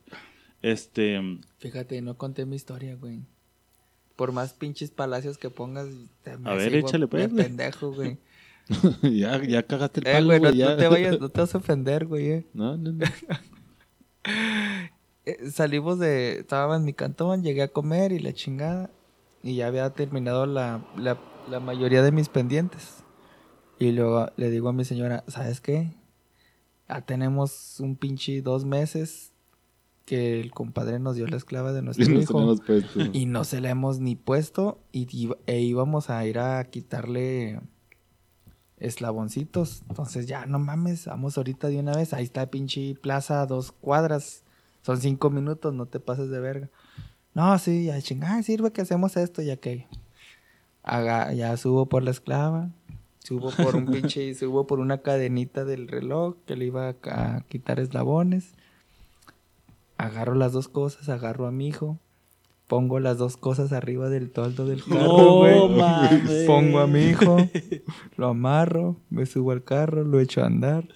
Este. 0.62 1.20
Fíjate, 1.60 2.02
no 2.02 2.18
conté 2.18 2.46
mi 2.46 2.56
historia, 2.56 2.96
güey. 2.96 3.22
Por 4.16 4.32
más 4.32 4.54
pinches 4.54 4.92
palacios 4.92 5.38
que 5.38 5.50
pongas, 5.50 5.88
te 6.24 6.38
me 6.38 6.50
A 6.50 6.54
ver, 6.54 6.74
échale, 6.76 7.08
pues, 7.08 7.28
pendejo, 7.34 7.92
güey. 7.92 8.18
ya, 9.04 9.44
ya 9.44 9.64
cagaste 9.64 10.00
el 10.00 10.08
Eh, 10.08 10.14
palo, 10.14 10.28
güey, 10.28 10.40
no, 10.42 10.50
ya. 10.52 10.70
no 10.72 10.78
te 10.78 10.88
vayas, 10.88 11.20
no 11.20 11.30
te 11.30 11.42
vas 11.42 11.54
a 11.54 11.58
ofender, 11.58 12.06
güey, 12.06 12.30
eh. 12.32 12.46
No, 12.54 12.78
no, 12.78 12.92
no. 12.94 13.06
Eh, 15.28 15.50
salimos 15.52 15.98
de. 16.00 16.40
Estaba 16.40 16.76
en 16.78 16.84
mi 16.86 16.94
cantón, 16.94 17.44
llegué 17.44 17.64
a 17.64 17.68
comer 17.68 18.12
y 18.12 18.20
la 18.20 18.34
chingada. 18.34 18.92
Y 19.42 19.56
ya 19.56 19.68
había 19.68 19.90
terminado 19.92 20.46
la, 20.46 20.86
la, 20.98 21.20
la 21.50 21.60
mayoría 21.60 22.02
de 22.04 22.12
mis 22.12 22.30
pendientes. 22.30 23.04
Y 23.80 23.92
luego 23.92 24.30
le 24.38 24.50
digo 24.52 24.70
a 24.70 24.74
mi 24.74 24.86
señora, 24.86 25.24
¿sabes 25.28 25.62
qué? 25.62 25.94
Ya 26.88 27.02
tenemos 27.02 27.80
un 27.80 27.96
pinche 27.96 28.42
dos 28.42 28.66
meses 28.66 29.32
que 30.06 30.40
el 30.40 30.52
compadre 30.52 31.00
nos 31.00 31.16
dio 31.16 31.28
la 31.28 31.36
esclava 31.36 31.74
de 31.74 31.82
nuestro 31.82 32.06
hijo. 32.20 32.56
Y 33.12 33.26
no 33.26 33.44
se 33.44 33.60
la 33.60 33.72
hemos 33.72 34.00
ni 34.00 34.16
puesto. 34.16 34.80
Y, 34.92 35.30
e 35.48 35.60
íbamos 35.60 36.10
a 36.10 36.26
ir 36.26 36.40
a 36.40 36.64
quitarle 36.66 37.60
eslaboncitos. 38.78 39.84
Entonces 39.90 40.28
ya, 40.28 40.46
no 40.46 40.60
mames, 40.60 41.06
vamos 41.08 41.38
ahorita 41.38 41.68
de 41.68 41.80
una 41.80 41.96
vez. 41.96 42.14
Ahí 42.14 42.24
está 42.24 42.50
pinche 42.50 42.96
plaza 42.96 43.46
dos 43.46 43.72
cuadras. 43.72 44.44
Son 44.84 45.02
cinco 45.02 45.32
minutos, 45.32 45.74
no 45.74 45.88
te 45.88 46.00
pases 46.00 46.30
de 46.30 46.40
verga. 46.40 46.70
No, 47.34 47.58
sí, 47.58 47.86
ya 47.86 48.00
chingada, 48.02 48.42
sirve 48.44 48.72
que 48.72 48.82
hacemos 48.82 49.18
esto 49.18 49.42
ya 49.42 49.58
que 49.58 49.88
haga, 50.84 51.34
ya 51.34 51.58
subo 51.58 51.88
por 51.88 52.04
la 52.04 52.12
esclava. 52.12 52.70
Subo 53.20 53.50
por 53.52 53.76
un 53.76 53.86
pinche, 53.92 54.36
subo 54.36 54.68
por 54.68 54.80
una 54.80 55.00
cadenita 55.00 55.66
del 55.66 55.88
reloj 55.88 56.36
que 56.46 56.56
le 56.56 56.66
iba 56.66 56.90
a, 56.90 56.96
a 57.36 57.42
quitar 57.50 57.80
eslabones. 57.80 58.54
Agarro 59.98 60.36
las 60.36 60.52
dos 60.52 60.68
cosas, 60.68 61.08
agarro 61.10 61.48
a 61.48 61.52
mi 61.52 61.68
hijo. 61.68 62.00
Pongo 62.68 63.00
las 63.00 63.18
dos 63.20 63.38
cosas 63.38 63.72
arriba 63.74 64.10
del 64.10 64.32
toldo 64.32 64.66
del 64.66 64.84
carro, 64.84 65.18
No 65.18 65.36
güey. 65.38 65.70
mames. 65.78 66.46
Pongo 66.48 66.80
a 66.80 66.88
mi 66.88 67.04
hijo, 67.06 67.38
lo 68.18 68.28
amarro, 68.30 68.98
me 69.12 69.26
subo 69.28 69.52
al 69.52 69.64
carro, 69.64 70.04
lo 70.04 70.20
echo 70.20 70.42
a 70.42 70.48
andar. 70.48 70.88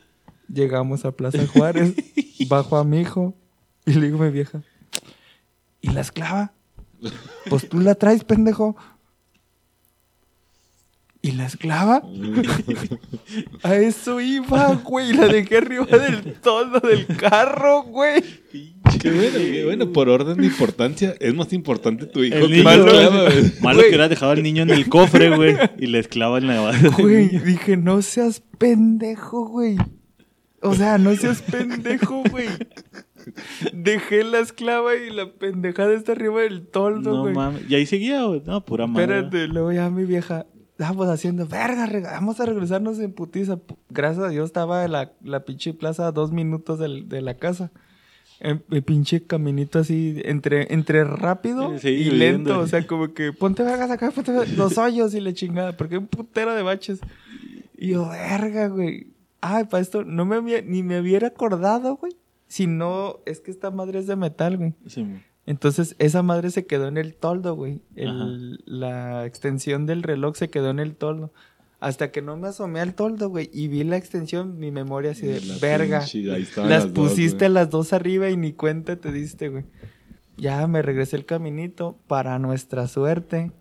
Llegamos 0.52 1.06
a 1.06 1.12
Plaza 1.12 1.46
Juárez, 1.46 1.94
bajo 2.50 2.76
a 2.78 2.84
mi 2.84 3.02
hijo 3.02 3.36
y 3.86 3.94
le 3.94 4.08
digo 4.08 4.24
a 4.24 4.26
mi 4.26 4.32
vieja, 4.32 4.64
¿y 5.80 5.92
la 5.92 6.02
esclava? 6.02 6.54
Pues 7.52 7.70
tú 7.70 7.80
la 7.80 7.94
traes, 7.94 8.24
pendejo. 8.24 8.76
¿Y 11.22 11.34
la 11.34 11.46
esclava? 11.48 12.02
A 13.64 13.76
eso 13.76 14.22
iba, 14.22 14.74
güey. 14.76 15.12
La 15.14 15.28
dejé 15.28 15.58
arriba 15.58 15.86
del 15.86 16.40
toldo 16.40 16.80
del 16.80 17.06
carro, 17.18 17.84
güey. 17.84 18.24
Qué 18.98 19.12
bueno, 19.12 19.38
qué 19.38 19.66
bueno. 19.66 19.92
Por 19.92 20.10
orden 20.10 20.38
de 20.38 20.48
importancia, 20.48 21.16
es 21.20 21.34
más 21.36 21.52
importante 21.54 22.06
tu 22.06 22.24
hijo 22.24 22.38
El 22.38 22.48
que 22.48 22.52
niño, 22.58 22.64
la 22.64 22.78
güey. 22.78 22.90
esclava, 23.04 23.24
güey. 23.30 23.52
Malo 23.62 23.82
que 23.82 23.88
hubiera 23.88 24.08
dejado 24.10 24.32
al 24.32 24.44
niño 24.44 24.64
en 24.64 24.70
el 24.72 24.90
cofre, 24.90 25.36
güey. 25.36 25.56
Y 25.78 25.88
la 25.88 26.00
esclava 26.00 26.38
en 26.38 26.48
la 26.48 26.74
Güey, 26.98 27.28
dije, 27.40 27.78
no 27.78 28.02
seas 28.02 28.42
pendejo, 28.58 29.46
güey. 29.48 29.78
O 30.62 30.76
sea, 30.76 30.98
no 30.98 31.16
seas 31.16 31.42
pendejo, 31.42 32.24
güey. 32.32 32.48
Dejé 33.74 34.24
la 34.24 34.40
esclava 34.40 34.96
y 34.96 35.10
la 35.12 35.32
pendejada 35.34 35.94
está 35.94 36.14
arriba 36.14 36.42
del 36.42 36.66
toldo, 36.68 37.12
No 37.16 37.22
güey. 37.24 37.34
mames. 37.34 37.70
Y 37.70 37.76
ahí 37.76 37.86
seguía, 37.86 38.24
güey. 38.24 38.42
No, 38.46 38.64
pura 38.66 38.88
madre. 38.88 39.04
Espérate, 39.20 39.48
luego 39.48 39.72
ya 39.72 39.90
mi 39.90 40.06
vieja, 40.06 40.46
estábamos 40.72 41.08
haciendo, 41.10 41.46
verga, 41.46 41.88
vamos 42.14 42.40
a 42.40 42.46
regresarnos 42.46 43.00
en 43.00 43.12
putiza. 43.14 43.60
Gracias 43.90 44.26
a 44.26 44.30
Dios 44.30 44.46
estaba 44.46 44.88
la, 44.88 45.12
la 45.24 45.46
pinche 45.46 45.74
plaza 45.74 46.08
a 46.08 46.12
dos 46.12 46.32
minutos 46.32 46.80
del- 46.80 47.08
de 47.10 47.22
la 47.22 47.36
casa. 47.38 47.72
En, 48.42 48.64
en 48.72 48.84
pinche 48.84 49.22
caminito 49.24 49.80
así, 49.80 50.22
entre, 50.24 50.74
entre 50.74 51.04
rápido 51.04 51.78
Sí, 51.80 51.90
y 51.90 52.04
viendo. 52.10 52.18
lento. 52.52 52.60
O 52.60 52.68
sea, 52.68 52.88
como 52.88 53.14
que 53.14 53.34
ponte 53.34 53.64
vergas 53.64 53.92
acá, 53.92 54.12
ponte 54.12 54.32
los 54.56 54.78
hoyos 54.78 55.14
y 55.14 55.20
la 55.20 55.34
chingada, 55.34 55.76
porque 55.76 55.96
hay 55.96 56.00
un 56.00 56.08
putero 56.08 56.56
de 56.56 56.64
baches. 56.64 57.02
Y 57.78 57.90
yo, 57.90 58.08
verga, 58.10 58.68
güey. 58.68 59.08
Ay, 59.42 59.66
para 59.66 59.82
esto 59.82 60.04
no 60.04 60.26
me 60.26 60.38
había, 60.38 60.62
ni 60.62 60.84
me 60.84 61.00
hubiera 61.02 61.28
acordado, 61.28 61.96
güey. 61.98 62.14
Si 62.48 62.66
no, 62.66 63.18
es 63.26 63.42
que 63.42 63.52
esta 63.52 63.72
madre 63.72 64.00
es 64.00 64.08
de 64.08 64.16
metal, 64.16 64.58
güey. 64.58 64.74
Sí. 64.88 65.06
Entonces, 65.46 65.96
esa 66.00 66.22
madre 66.24 66.50
se 66.52 66.66
quedó 66.66 66.88
en 66.88 66.98
el 66.98 67.16
toldo, 67.16 67.56
güey. 67.56 67.80
El- 67.96 68.62
la 68.66 69.26
extensión 69.26 69.86
del 69.86 70.04
reloj 70.04 70.36
se 70.36 70.50
quedó 70.50 70.70
en 70.70 70.80
el 70.80 70.96
toldo. 70.96 71.32
Hasta 71.80 72.12
que 72.12 72.22
no 72.22 72.36
me 72.36 72.50
asomé 72.50 72.82
al 72.82 72.94
toldo, 72.94 73.30
güey, 73.30 73.50
y 73.54 73.70
vi 73.70 73.84
la 73.86 73.96
extensión, 73.96 74.58
mi 74.60 74.70
memoria 74.70 75.12
así 75.12 75.26
de 75.26 75.40
La 75.42 75.58
verga. 75.60 76.00
pinche, 76.00 76.30
ahí 76.32 76.46
Las, 76.58 76.68
las 76.68 76.86
pusiste 76.88 77.48
las 77.48 77.70
dos 77.70 77.94
arriba 77.94 78.30
y 78.30 78.36
ni 78.38 78.52
cuenta 78.54 78.98
te 78.98 79.12
diste, 79.14 79.48
güey. 79.50 79.64
Ya 80.38 80.66
me 80.68 80.82
regresé 80.82 81.16
el 81.16 81.26
caminito. 81.26 81.98
Para 82.08 82.38
nuestra 82.40 82.88
suerte, 82.88 83.52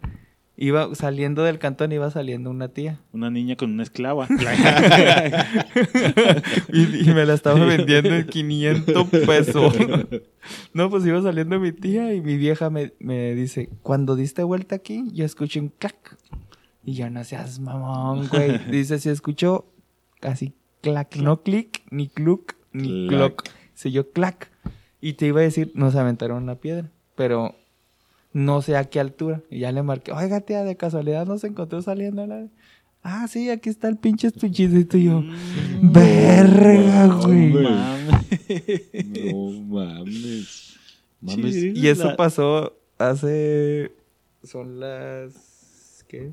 iba 0.57 0.93
saliendo 0.97 1.43
del 1.45 1.59
cantón, 1.61 1.93
iba 1.93 2.11
saliendo 2.11 2.51
una 2.51 2.69
tía. 2.69 3.01
Una 3.13 3.31
niña 3.31 3.55
con 3.57 3.73
una 3.73 3.83
esclava. 3.85 4.27
Y, 6.73 7.11
y 7.11 7.15
me 7.15 7.25
la 7.25 7.35
estaba 7.35 7.65
vendiendo 7.65 8.15
en 8.15 8.27
500 8.27 9.07
pesos. 9.27 9.75
No, 10.73 10.91
pues 10.91 11.05
iba 11.07 11.21
saliendo 11.23 11.59
mi 11.61 11.73
tía 11.73 12.15
y 12.15 12.21
mi 12.21 12.37
vieja 12.37 12.71
me, 12.71 12.93
me 12.99 13.35
dice, 13.35 13.69
cuando 13.83 14.17
diste 14.17 14.43
vuelta 14.43 14.77
aquí, 14.77 15.05
yo 15.13 15.25
escuché 15.25 15.61
un 15.61 15.69
clac. 15.69 16.17
Y 16.89 16.95
yo, 16.95 17.11
no 17.11 17.23
seas 17.23 17.61
mamón, 17.61 18.29
güey. 18.29 18.57
Dice, 18.71 18.99
si 18.99 19.11
escuchó 19.11 19.67
casi 20.21 20.55
clac, 20.81 21.17
no 21.17 21.43
clic, 21.43 21.83
ni 21.91 22.09
cluck, 22.09 22.55
ni 22.73 23.09
clock. 23.09 23.45
Se 23.75 23.91
yo 23.91 24.11
clac. 24.11 24.51
Y 24.99 25.13
te 25.13 25.27
iba 25.27 25.41
a 25.41 25.43
decir, 25.43 25.71
nos 25.75 25.97
aventaron 25.97 26.43
una 26.43 26.55
piedra, 26.55 26.91
pero 27.15 27.55
no 28.33 28.63
sé 28.63 28.75
a 28.79 28.85
qué 28.85 29.01
altura. 29.01 29.43
Y 29.51 29.59
ya 29.59 29.71
le 29.71 29.83
marqué, 29.83 30.13
oiga, 30.13 30.41
tía, 30.41 30.65
de 30.65 30.79
casualidad 30.79 31.27
nos 31.27 31.45
encontró 31.45 31.83
saliendo 31.83 32.27
la... 32.27 32.47
Ah, 33.03 33.29
sí, 33.29 33.51
aquí 33.51 33.69
está 33.69 33.89
el 33.89 33.99
pinche 33.99 34.29
estuchicito. 34.29 34.97
Y 34.97 35.05
yo, 35.05 35.23
verga, 35.83 37.07
güey. 37.07 37.53
Güey. 37.53 37.65
Mames. 39.67 40.75
No 41.21 41.37
mames. 41.37 41.55
Y 41.55 41.87
eso 41.89 42.05
la- 42.07 42.17
pasó 42.17 42.79
hace. 42.97 43.93
Son 44.43 44.81
las. 44.81 46.05
¿Qué? 46.09 46.33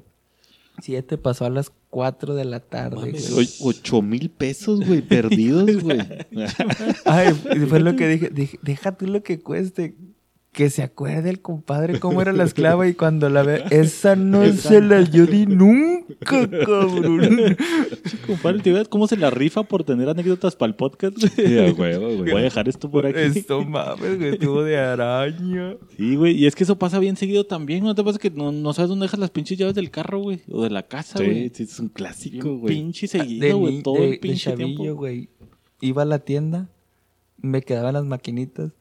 Siete, 0.82 1.18
pasó 1.18 1.46
a 1.46 1.50
las 1.50 1.72
cuatro 1.90 2.36
de 2.36 2.46
la 2.46 2.60
tarde. 2.60 2.98
Mames, 2.98 3.32
güey. 3.34 3.48
o- 3.62 3.70
ocho 3.70 4.02
mil 4.02 4.30
pesos, 4.30 4.86
güey, 4.86 5.02
perdidos, 5.02 5.66
güey. 5.84 6.00
Ay, 7.06 7.34
fue 7.70 7.80
lo 7.80 7.96
que 7.96 8.08
dije, 8.08 8.30
dije, 8.30 8.60
Deja 8.62 8.92
tú 8.98 9.08
lo 9.08 9.24
que 9.24 9.40
cueste. 9.40 9.96
Que 10.56 10.70
se 10.70 10.84
acuerde 10.84 11.30
el 11.30 11.42
compadre 11.42 12.00
cómo 12.00 12.22
era 12.22 12.32
la 12.32 12.46
esclava 12.46 12.88
y 12.88 12.94
cuando 12.94 13.30
la 13.30 13.44
ve. 13.44 13.64
Esa 13.72 14.16
no 14.16 14.46
se 14.54 14.80
la 14.82 15.02
yo 15.02 15.26
di 15.26 15.46
nunca, 15.46 16.50
cabrón. 16.50 17.58
Compadre, 18.26 18.60
¿te 18.62 18.72
ves 18.72 18.88
cómo 18.88 19.06
se 19.08 19.18
la 19.18 19.30
rifa 19.30 19.64
por 19.64 19.84
tener 19.84 20.08
anécdotas 20.08 20.56
para 20.56 20.70
el 20.70 20.76
podcast? 20.76 21.18
Huevo, 21.38 22.06
güey. 22.16 22.32
Voy 22.32 22.40
a 22.40 22.44
dejar 22.46 22.70
esto 22.70 22.90
por 22.90 23.06
aquí. 23.06 23.20
Esto 23.20 23.64
mames, 23.66 24.18
güey, 24.18 24.30
estuvo 24.36 24.64
de 24.64 24.78
araña. 24.78 25.76
Sí, 25.98 26.16
güey. 26.16 26.38
Y 26.38 26.46
es 26.46 26.56
que 26.56 26.64
eso 26.64 26.80
pasa 26.80 27.00
bien 27.00 27.18
seguido 27.18 27.46
también. 27.46 27.84
¿No 27.84 27.94
te 27.94 28.04
pasa 28.04 28.18
que 28.18 28.32
no, 28.32 28.54
no 28.54 28.72
sabes 28.72 28.88
dónde 28.88 29.04
dejas 29.06 29.20
las 29.20 29.32
pinches 29.32 29.58
llaves 29.58 29.76
del 29.76 29.92
carro, 29.92 30.20
güey? 30.22 30.40
O 30.50 30.64
de 30.64 30.70
la 30.70 30.84
casa, 30.84 31.18
Sí, 31.20 31.26
güey. 31.26 31.52
sí, 31.54 31.64
es 31.64 31.78
un 31.82 31.90
clásico, 31.90 32.56
güey. 32.60 32.76
Pinche 32.76 33.08
de, 33.08 33.20
seguido, 33.20 33.58
güey. 33.58 33.76
ni- 33.76 33.84
Todo 33.84 33.96
de- 33.96 34.06
el 34.06 34.12
de 34.12 34.18
pinche 34.20 34.52
chavillo, 34.52 34.78
tiempo. 34.78 34.96
güey. 35.00 35.30
Iba 35.82 36.04
a 36.04 36.06
la 36.06 36.20
tienda, 36.20 36.70
me 37.42 37.62
quedaban 37.62 37.94
las 37.94 38.06
maquinitas, 38.06 38.72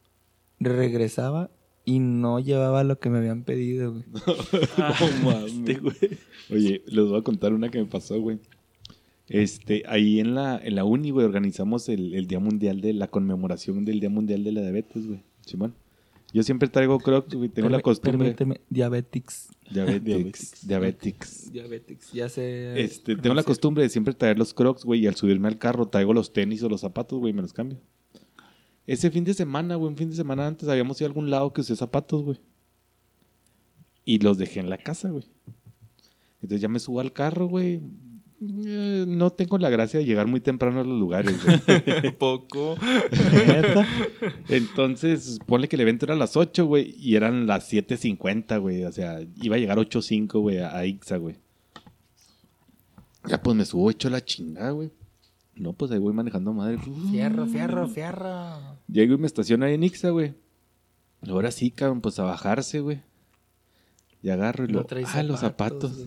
regresaba 0.60 1.50
y 1.84 1.98
no 1.98 2.40
llevaba 2.40 2.82
lo 2.84 2.98
que 2.98 3.10
me 3.10 3.18
habían 3.18 3.42
pedido, 3.42 3.92
güey. 3.92 4.04
Ah, 4.78 4.94
No 5.22 5.30
mames. 5.30 5.52
este, 5.52 5.74
güey. 5.74 5.96
Oye, 6.50 6.82
les 6.86 7.04
voy 7.06 7.18
a 7.18 7.22
contar 7.22 7.52
una 7.52 7.68
que 7.70 7.78
me 7.78 7.86
pasó, 7.86 8.20
güey. 8.20 8.38
Este, 9.28 9.84
ahí 9.86 10.20
en 10.20 10.34
la, 10.34 10.58
en 10.62 10.74
la 10.74 10.84
uni, 10.84 11.10
güey, 11.10 11.24
organizamos 11.24 11.88
el, 11.88 12.14
el 12.14 12.26
Día 12.26 12.40
Mundial 12.40 12.80
de 12.80 12.92
la 12.92 13.08
conmemoración 13.08 13.84
del 13.84 14.00
Día 14.00 14.10
Mundial 14.10 14.44
de 14.44 14.52
la 14.52 14.60
Diabetes, 14.60 15.06
güey. 15.06 15.22
Simón. 15.46 15.74
Yo 16.32 16.42
siempre 16.42 16.68
traigo 16.68 16.98
crocs, 16.98 17.32
güey. 17.34 17.48
Tengo 17.48 17.68
la 17.68 17.80
costumbre. 17.80 18.34
Permíteme, 18.34 18.60
diabetics. 18.68 19.50
Diabetics. 19.70 20.66
Diabetics. 20.66 21.52
Diabetics, 21.52 22.12
ya 22.12 22.28
sé. 22.28 22.80
Este, 22.82 23.14
tengo 23.16 23.34
la 23.36 23.44
costumbre 23.44 23.84
de 23.84 23.88
siempre 23.88 24.14
traer 24.14 24.36
los 24.36 24.52
crocs, 24.52 24.84
güey, 24.84 25.00
y 25.00 25.06
al 25.06 25.14
subirme 25.14 25.46
al 25.48 25.58
carro 25.58 25.86
traigo 25.86 26.12
los 26.12 26.32
tenis 26.32 26.62
o 26.64 26.68
los 26.68 26.80
zapatos, 26.80 27.20
güey, 27.20 27.30
y 27.30 27.34
me 27.34 27.42
los 27.42 27.52
cambio. 27.52 27.78
Ese 28.86 29.10
fin 29.10 29.24
de 29.24 29.34
semana, 29.34 29.76
güey, 29.76 29.90
un 29.90 29.96
fin 29.96 30.10
de 30.10 30.16
semana 30.16 30.46
antes 30.46 30.68
habíamos 30.68 31.00
ido 31.00 31.06
a 31.06 31.10
algún 31.10 31.30
lado 31.30 31.52
que 31.52 31.62
usé 31.62 31.74
zapatos, 31.76 32.22
güey. 32.22 32.38
Y 34.04 34.18
los 34.18 34.36
dejé 34.36 34.60
en 34.60 34.68
la 34.68 34.76
casa, 34.78 35.08
güey. 35.10 35.24
Entonces 36.42 36.60
ya 36.60 36.68
me 36.68 36.78
subo 36.78 37.00
al 37.00 37.12
carro, 37.12 37.46
güey. 37.46 37.80
Eh, 38.66 39.04
No 39.08 39.30
tengo 39.30 39.56
la 39.56 39.70
gracia 39.70 39.98
de 40.00 40.04
llegar 40.04 40.26
muy 40.26 40.40
temprano 40.40 40.80
a 40.80 40.84
los 40.84 40.98
lugares, 41.00 41.34
güey. 41.42 42.12
poco. 42.18 42.76
Neta. 43.46 43.86
Entonces, 44.50 45.38
ponle 45.46 45.68
que 45.68 45.76
el 45.76 45.82
evento 45.82 46.04
era 46.04 46.12
a 46.12 46.18
las 46.18 46.36
8, 46.36 46.66
güey, 46.66 46.94
y 46.98 47.16
eran 47.16 47.46
las 47.46 47.72
7.50, 47.72 48.60
güey. 48.60 48.84
O 48.84 48.92
sea, 48.92 49.20
iba 49.40 49.56
a 49.56 49.58
llegar 49.58 49.78
8.05, 49.78 50.40
güey, 50.40 50.58
a, 50.58 50.76
a 50.76 50.84
Ixa, 50.84 51.16
güey. 51.16 51.36
Ya 53.26 53.42
pues 53.42 53.56
me 53.56 53.64
subo 53.64 53.90
hecho 53.90 54.10
la 54.10 54.22
chingada, 54.22 54.72
güey. 54.72 54.90
No, 55.56 55.72
pues 55.72 55.90
ahí 55.92 55.98
voy 55.98 56.12
manejando 56.12 56.52
madre. 56.52 56.78
Fierro, 57.10 57.46
fierro, 57.46 57.88
fierro. 57.88 58.76
Llego 58.88 59.14
y 59.14 59.18
me 59.18 59.26
estaciono 59.26 59.64
ahí 59.66 59.74
en 59.74 59.84
Ixa, 59.84 60.10
güey. 60.10 60.34
Ahora 61.28 61.50
sí, 61.50 61.70
cabrón, 61.70 62.00
pues 62.00 62.18
a 62.18 62.24
bajarse, 62.24 62.80
güey. 62.80 63.00
Y 64.22 64.30
agarro 64.30 64.64
y 64.64 64.68
lo... 64.68 64.86
ah, 65.06 65.22
los 65.22 65.40
zapatos. 65.40 66.06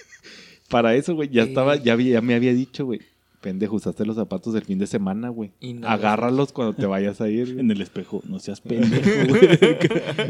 Para 0.68 0.94
eso, 0.94 1.14
güey, 1.14 1.28
ya 1.28 1.44
Sí. 1.44 1.50
estaba, 1.50 1.76
ya, 1.76 1.96
me 1.96 2.34
había 2.34 2.52
dicho, 2.54 2.84
güey. 2.86 3.00
Pendejo, 3.40 3.76
usaste 3.76 4.06
los 4.06 4.16
zapatos 4.16 4.54
del 4.54 4.64
fin 4.64 4.78
de 4.78 4.86
semana, 4.86 5.28
güey. 5.28 5.52
No 5.60 5.86
Agárralos 5.88 6.52
cuando 6.52 6.74
te 6.74 6.86
vayas 6.86 7.20
a 7.20 7.28
ir, 7.28 7.46
güey. 7.54 7.60
En 7.64 7.70
el 7.70 7.80
espejo, 7.82 8.22
no 8.26 8.38
seas 8.38 8.60
pendejo, 8.62 9.28
güey. 9.28 9.58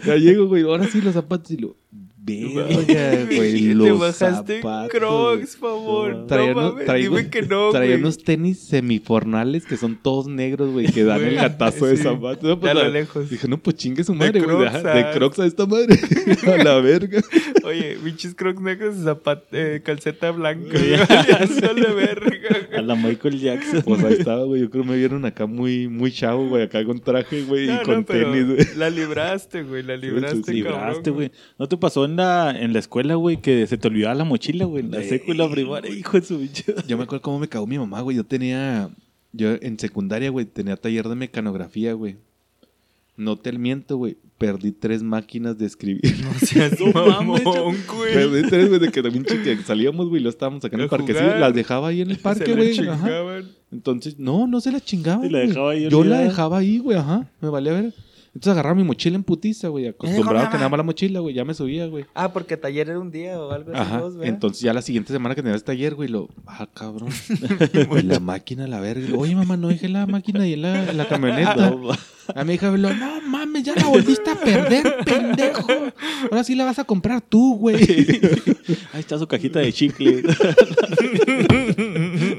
Ya 0.04 0.16
llego, 0.16 0.46
güey. 0.46 0.62
Ahora 0.62 0.86
sí 0.88 1.00
los 1.00 1.14
zapatos 1.14 1.50
y 1.52 1.58
lo. 1.58 1.76
Verga, 2.24 3.24
güey. 3.26 3.74
Te 3.76 3.92
bajaste 3.92 4.56
zapatos. 4.62 4.90
Crocs, 4.92 5.56
favor. 5.56 6.26
Traía, 6.28 6.52
no 6.54 6.60
unos, 6.60 6.72
mames, 6.74 6.86
traía- 6.86 7.08
dime 7.08 7.30
que 7.30 7.42
no, 7.42 7.70
traía 7.70 7.96
unos 7.96 8.18
tenis 8.18 8.60
semifornales 8.60 9.66
que 9.66 9.76
son 9.76 9.98
todos 10.00 10.28
negros, 10.28 10.70
güey, 10.70 10.86
que 10.86 11.02
dan 11.02 11.22
el 11.24 11.34
gatazo 11.34 11.86
de 11.86 11.96
sí. 11.96 12.04
zapatos. 12.04 12.44
No, 12.44 12.60
pues, 12.60 12.70
a 12.70 12.74
lo 12.74 12.82
la- 12.84 12.88
lejos. 12.90 13.28
Dije, 13.28 13.48
no, 13.48 13.58
pues 13.58 13.76
chingue 13.76 14.04
su 14.04 14.14
madre, 14.14 14.40
güey. 14.40 14.56
De, 14.56 14.68
Crocs 14.70 14.82
de 14.84 14.90
a- 15.00 15.10
Crocs 15.12 15.38
a 15.40 15.46
esta 15.46 15.66
madre. 15.66 15.98
a 16.46 16.62
la 16.62 16.78
verga. 16.80 17.20
Oye, 17.64 17.96
pinches 18.04 18.34
crocs 18.34 18.60
negros 18.60 18.96
y 18.96 19.00
zapat- 19.02 19.42
eh, 19.52 19.82
calceta 19.84 20.30
blanca. 20.30 20.78
Güey. 20.78 20.96
Sale 21.60 21.92
verga. 21.92 22.78
A 22.78 22.82
la 22.82 22.94
Michael 22.94 23.40
Jackson. 23.40 23.82
Pues 23.82 24.04
ahí 24.04 24.14
estaba, 24.14 24.44
güey. 24.44 24.60
Yo 24.62 24.70
creo 24.70 24.84
que 24.84 24.90
me 24.90 24.96
vieron 24.96 25.24
acá 25.24 25.46
muy, 25.46 25.88
muy 25.88 26.12
chavo, 26.12 26.48
güey. 26.48 26.62
Acá 26.62 26.84
con 26.84 27.00
traje, 27.00 27.42
güey, 27.42 27.66
No, 27.66 27.80
y 27.82 27.84
con 27.84 28.04
tenis, 28.04 28.46
güey. 28.46 28.58
La 28.76 28.90
libraste, 28.90 29.62
güey. 29.64 29.82
La 29.82 29.96
libraste, 29.96 30.52
Libraste, 30.52 30.92
cabrón. 31.02 31.14
güey. 31.14 31.30
¿No 31.58 31.68
te 31.68 31.76
pasó 31.76 32.04
en 32.04 32.11
en 32.20 32.72
la 32.72 32.78
escuela, 32.78 33.14
güey, 33.16 33.38
que 33.40 33.66
se 33.66 33.76
te 33.78 33.88
olvidaba 33.88 34.14
la 34.14 34.24
mochila, 34.24 34.64
güey? 34.64 34.84
En 34.84 34.90
la 34.90 35.02
Sí. 35.02 35.08
secu 35.10 35.32
y 35.32 35.36
la 35.36 35.50
primaria, 35.50 35.90
hijo 35.94 36.18
de 36.20 36.26
su 36.26 36.38
bicho. 36.38 36.72
Yo 36.86 36.96
me 36.96 37.04
acuerdo 37.04 37.22
cómo 37.22 37.38
me 37.38 37.48
cagó 37.48 37.66
mi 37.66 37.78
mamá, 37.78 38.00
güey. 38.00 38.16
Yo 38.16 38.24
tenía. 38.24 38.90
Yo 39.32 39.52
en 39.60 39.78
secundaria, 39.78 40.30
güey, 40.30 40.44
tenía 40.46 40.76
taller 40.76 41.08
de 41.08 41.14
mecanografía, 41.14 41.94
güey. 41.94 42.16
No 43.16 43.36
te 43.36 43.52
miento, 43.52 43.96
güey. 43.98 44.16
Perdí 44.38 44.72
tres 44.72 45.02
máquinas 45.02 45.56
de 45.58 45.66
escribir. 45.66 46.02
No 46.24 46.32
seas 46.46 46.72
mamón, 46.94 47.40
güey. 47.44 48.14
Perdí 48.14 48.48
tres, 48.48 48.68
güey, 48.68 48.80
de 48.80 48.90
que 48.90 49.02
también 49.02 49.24
chique, 49.24 49.56
salíamos, 49.64 50.08
güey, 50.08 50.22
lo 50.22 50.30
estábamos 50.30 50.64
acá 50.64 50.76
en 50.76 50.82
el 50.82 50.88
parque. 50.88 51.12
jugar. 51.12 51.38
las 51.38 51.54
dejaba 51.54 51.88
ahí 51.88 52.00
en 52.00 52.10
el 52.10 52.18
parque, 52.18 52.54
güey. 52.54 52.72
chingaban. 52.72 53.50
Entonces, 53.70 54.18
no, 54.18 54.46
no 54.46 54.60
se 54.60 54.72
la 54.72 54.80
chingaba. 54.80 55.24
Y 55.26 55.30
la 55.30 55.38
dejaba 55.40 55.72
ahí 55.72 55.88
Yo 55.88 56.04
la 56.04 56.20
dejaba 56.20 56.58
ahí, 56.58 56.78
güey, 56.78 56.98
ajá. 56.98 57.30
Me 57.40 57.48
valía 57.48 57.72
ver. 57.72 57.94
Entonces 58.34 58.52
agarraba 58.52 58.74
mi 58.74 58.84
mochila 58.84 59.16
en 59.16 59.24
putiza, 59.24 59.68
güey. 59.68 59.88
Acostumbrado 59.88 60.46
a 60.46 60.50
que 60.50 60.56
nada 60.56 60.70
más 60.70 60.78
la 60.78 60.84
mochila, 60.84 61.20
güey. 61.20 61.34
Ya 61.34 61.44
me 61.44 61.52
subía, 61.52 61.86
güey. 61.86 62.06
Ah, 62.14 62.32
porque 62.32 62.56
taller 62.56 62.88
era 62.88 62.98
un 62.98 63.10
día 63.10 63.38
o 63.38 63.52
algo 63.52 63.72
así. 63.72 63.80
Ajá. 63.80 64.02
Entonces 64.22 64.62
ya 64.62 64.72
la 64.72 64.80
siguiente 64.80 65.12
semana 65.12 65.34
que 65.34 65.42
tenías 65.42 65.64
taller, 65.64 65.94
güey, 65.94 66.08
lo. 66.08 66.28
Ah, 66.46 66.66
cabrón. 66.72 67.10
Y 67.72 68.02
la 68.02 68.20
máquina, 68.20 68.66
la 68.66 68.80
verga. 68.80 69.16
Oye, 69.16 69.34
mamá, 69.34 69.56
no 69.56 69.68
dejé 69.68 69.88
la 69.88 70.06
máquina 70.06 70.40
la, 70.40 70.90
en 70.90 70.96
la 70.96 71.08
camioneta. 71.08 71.74
A 72.34 72.44
mi 72.44 72.54
hija 72.54 72.70
me 72.70 72.78
lo, 72.78 72.94
no 72.94 73.20
mames, 73.22 73.64
ya 73.64 73.74
la 73.74 73.86
volviste 73.86 74.30
a 74.30 74.36
perder, 74.36 74.98
pendejo. 75.04 75.66
Ahora 76.30 76.44
sí 76.44 76.54
la 76.54 76.64
vas 76.64 76.78
a 76.78 76.84
comprar 76.84 77.20
tú, 77.20 77.56
güey. 77.56 77.76
Ahí 78.92 79.00
está 79.00 79.18
su 79.18 79.26
cajita 79.26 79.58
de 79.58 79.72
chicle. 79.72 80.22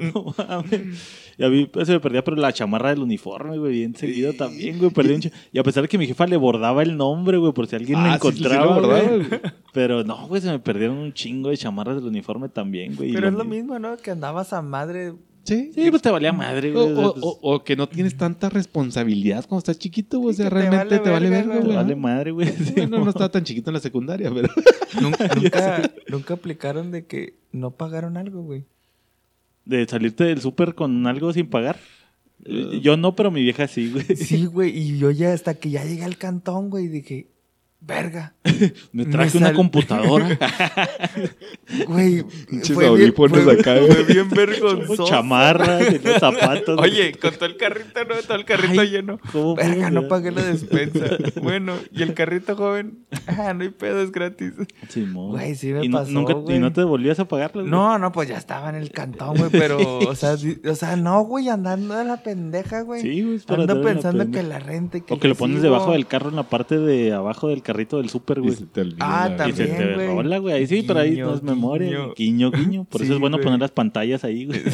no 0.13 0.33
mames. 0.37 0.81
Y 1.37 1.43
a 1.43 1.49
mí 1.49 1.65
pues, 1.65 1.87
se 1.87 1.93
me 1.93 1.99
perdía, 1.99 2.23
pero 2.23 2.37
la 2.37 2.53
chamarra 2.53 2.89
del 2.89 2.99
uniforme, 2.99 3.57
güey, 3.57 3.71
bien 3.73 3.95
seguido 3.95 4.33
también, 4.33 4.77
güey. 4.77 4.91
Perdí 4.91 5.13
un 5.15 5.21
ch- 5.21 5.31
Y 5.51 5.59
a 5.59 5.63
pesar 5.63 5.83
de 5.83 5.89
que 5.89 5.97
mi 5.97 6.05
jefa 6.07 6.27
le 6.27 6.37
bordaba 6.37 6.83
el 6.83 6.95
nombre, 6.97 7.37
güey, 7.37 7.53
por 7.53 7.67
si 7.67 7.75
alguien 7.75 8.01
me 8.01 8.09
Ah, 8.09 8.19
sí, 8.21 8.27
sí, 8.31 8.37
sí, 8.37 8.43
encontraba. 8.43 8.79
güey. 8.79 9.27
Pero 9.73 10.03
no, 10.03 10.27
güey, 10.27 10.41
se 10.41 10.51
me 10.51 10.59
perdieron 10.59 10.97
un 10.97 11.13
chingo 11.13 11.49
de 11.49 11.57
chamarras 11.57 11.95
del 11.95 12.05
uniforme 12.05 12.49
también, 12.49 12.95
güey. 12.95 13.13
Pero 13.13 13.27
es 13.27 13.33
lo 13.33 13.45
mismo, 13.45 13.79
¿no? 13.79 13.97
Que 13.97 14.11
andabas 14.11 14.53
a 14.53 14.61
madre. 14.61 15.13
Sí. 15.45 15.71
Sí, 15.75 15.89
pues 15.89 16.01
te 16.01 16.09
valía 16.09 16.31
madre, 16.31 16.69
O, 16.73 16.73
güey. 16.85 16.93
o 16.93 17.07
o- 17.09 17.13
pues, 17.13 17.25
o- 17.25 17.39
o 17.41 17.63
que 17.65 17.75
no 17.75 17.89
tienes 17.89 18.15
tanta 18.15 18.49
responsabilidad 18.49 19.43
cuando 19.45 19.59
estás 19.59 19.77
chiquito, 19.77 20.19
güey. 20.19 20.31
O 20.33 20.37
sea, 20.37 20.45
te 20.45 20.49
realmente 20.55 20.99
vale 20.99 20.99
te 21.03 21.09
vale 21.09 21.29
verga, 21.29 21.55
¿no? 21.55 21.61
güey. 21.61 21.75
vale 21.75 21.91
ajá. 21.93 22.01
madre, 22.01 22.31
güey. 22.31 22.47
Sí, 22.47 22.73
Bueno, 22.77 22.99
no 23.03 23.09
estaba 23.09 23.29
tan 23.29 23.43
chiquito 23.43 23.69
en 23.69 23.73
la 23.73 23.79
secundaria, 23.81 24.31
pero. 24.33 24.47
Nunca, 25.01 25.27
nunca, 25.35 25.91
nunca 26.07 26.33
aplicaron 26.35 26.91
de 26.91 27.07
que 27.07 27.39
no 27.51 27.71
pagaron 27.71 28.15
algo, 28.15 28.43
güey. 28.43 28.63
De 29.65 29.85
salirte 29.87 30.25
del 30.25 30.41
súper 30.41 30.75
con 30.75 31.07
algo 31.07 31.33
sin 31.33 31.47
pagar. 31.47 31.79
Yo 32.81 32.97
no, 32.97 33.15
pero 33.15 33.31
mi 33.31 33.41
vieja 33.41 33.67
sí, 33.67 33.89
güey. 33.89 34.15
Sí, 34.15 34.45
güey. 34.45 34.77
Y 34.77 34.97
yo 34.97 35.11
ya 35.11 35.33
hasta 35.33 35.53
que 35.53 35.69
ya 35.69 35.85
llegué 35.85 36.03
al 36.03 36.17
cantón, 36.17 36.69
güey, 36.69 36.87
dije, 36.87 37.27
verga. 37.85 38.33
Me 38.91 39.03
Me 39.03 39.05
traje 39.05 39.37
una 39.37 39.53
computadora. 39.53 40.37
Güey. 41.87 42.23
Fue 42.73 42.95
bien- 42.95 43.13
fue- 43.13 43.53
acá, 43.53 43.75
Fue 43.87 44.03
bien 44.03 44.29
vergonzoso. 44.35 45.05
chamarra, 45.05 45.79
tenía 45.79 46.19
zapatos. 46.19 46.79
Oye, 46.79 47.13
con 47.13 47.33
todo 47.33 47.45
el 47.45 47.57
carrito, 47.57 48.03
¿no? 48.07 48.15
Todo 48.21 48.35
el 48.37 48.45
carrito 48.45 48.81
Ay, 48.81 48.89
lleno. 48.89 49.19
¿cómo 49.31 49.55
Verga, 49.55 49.89
no 49.89 50.07
pagué 50.07 50.31
la 50.31 50.43
despensa. 50.43 51.17
bueno, 51.41 51.73
y 51.91 52.03
el 52.03 52.13
carrito 52.13 52.55
joven, 52.55 53.05
ah, 53.27 53.53
no 53.53 53.63
hay 53.63 53.69
pedo, 53.69 54.01
es 54.01 54.11
gratis. 54.11 54.53
Simón. 54.89 55.31
Güey, 55.31 55.55
sí 55.55 55.67
me 55.73 55.83
¿Y 55.85 55.89
no- 55.89 55.99
pasó, 55.99 56.11
nunca- 56.11 56.33
güey. 56.33 56.57
¿Y 56.57 56.59
no 56.59 56.71
te 56.73 56.83
volvías 56.83 57.19
a 57.19 57.27
pagarlas? 57.27 57.63
güey? 57.63 57.71
No, 57.71 57.97
no, 57.97 58.11
pues 58.11 58.29
ya 58.29 58.37
estaba 58.37 58.69
en 58.69 58.75
el 58.75 58.91
cantón, 58.91 59.37
güey, 59.37 59.49
pero, 59.51 59.99
o 59.99 60.15
sea, 60.15 60.35
o 60.69 60.75
sea, 60.75 60.95
no, 60.95 61.21
güey, 61.23 61.49
andando 61.49 61.95
de 61.95 62.05
la 62.05 62.17
pendeja, 62.21 62.81
güey. 62.81 63.01
Sí, 63.01 63.21
güey. 63.23 63.39
Ando 63.47 63.75
la 63.75 63.81
pensando 63.81 64.29
que 64.31 64.43
la 64.43 64.59
renta 64.59 64.99
que 64.99 65.13
O 65.13 65.19
que 65.19 65.27
lo 65.27 65.35
pones 65.35 65.61
debajo 65.61 65.91
del 65.93 66.05
carro 66.07 66.29
en 66.29 66.35
la 66.35 66.43
parte 66.43 66.77
de 66.77 67.13
abajo 67.13 67.47
del 67.47 67.63
carrito 67.73 67.97
del 67.97 68.09
súper, 68.09 68.39
güey. 68.41 68.55
Ah, 68.99 69.29
la- 69.37 69.49
Y 69.49 69.53
se 69.53 69.65
también, 69.67 69.87
te 69.89 69.93
güey. 69.95 70.07
rola, 70.07 70.37
güey. 70.37 70.55
Ahí 70.55 70.67
sí, 70.67 70.83
pero 70.87 70.99
ahí 70.99 71.17
no 71.17 71.33
es 71.35 71.43
memoria. 71.43 72.09
guiño. 72.15 72.51
Guiño. 72.51 72.85
Por 72.85 73.01
eso 73.01 73.13
es 73.13 73.19
bueno 73.19 73.37
güey. 73.37 73.43
poner 73.45 73.59
las 73.59 73.71
pantallas 73.71 74.23
ahí, 74.23 74.45
güey. 74.45 74.61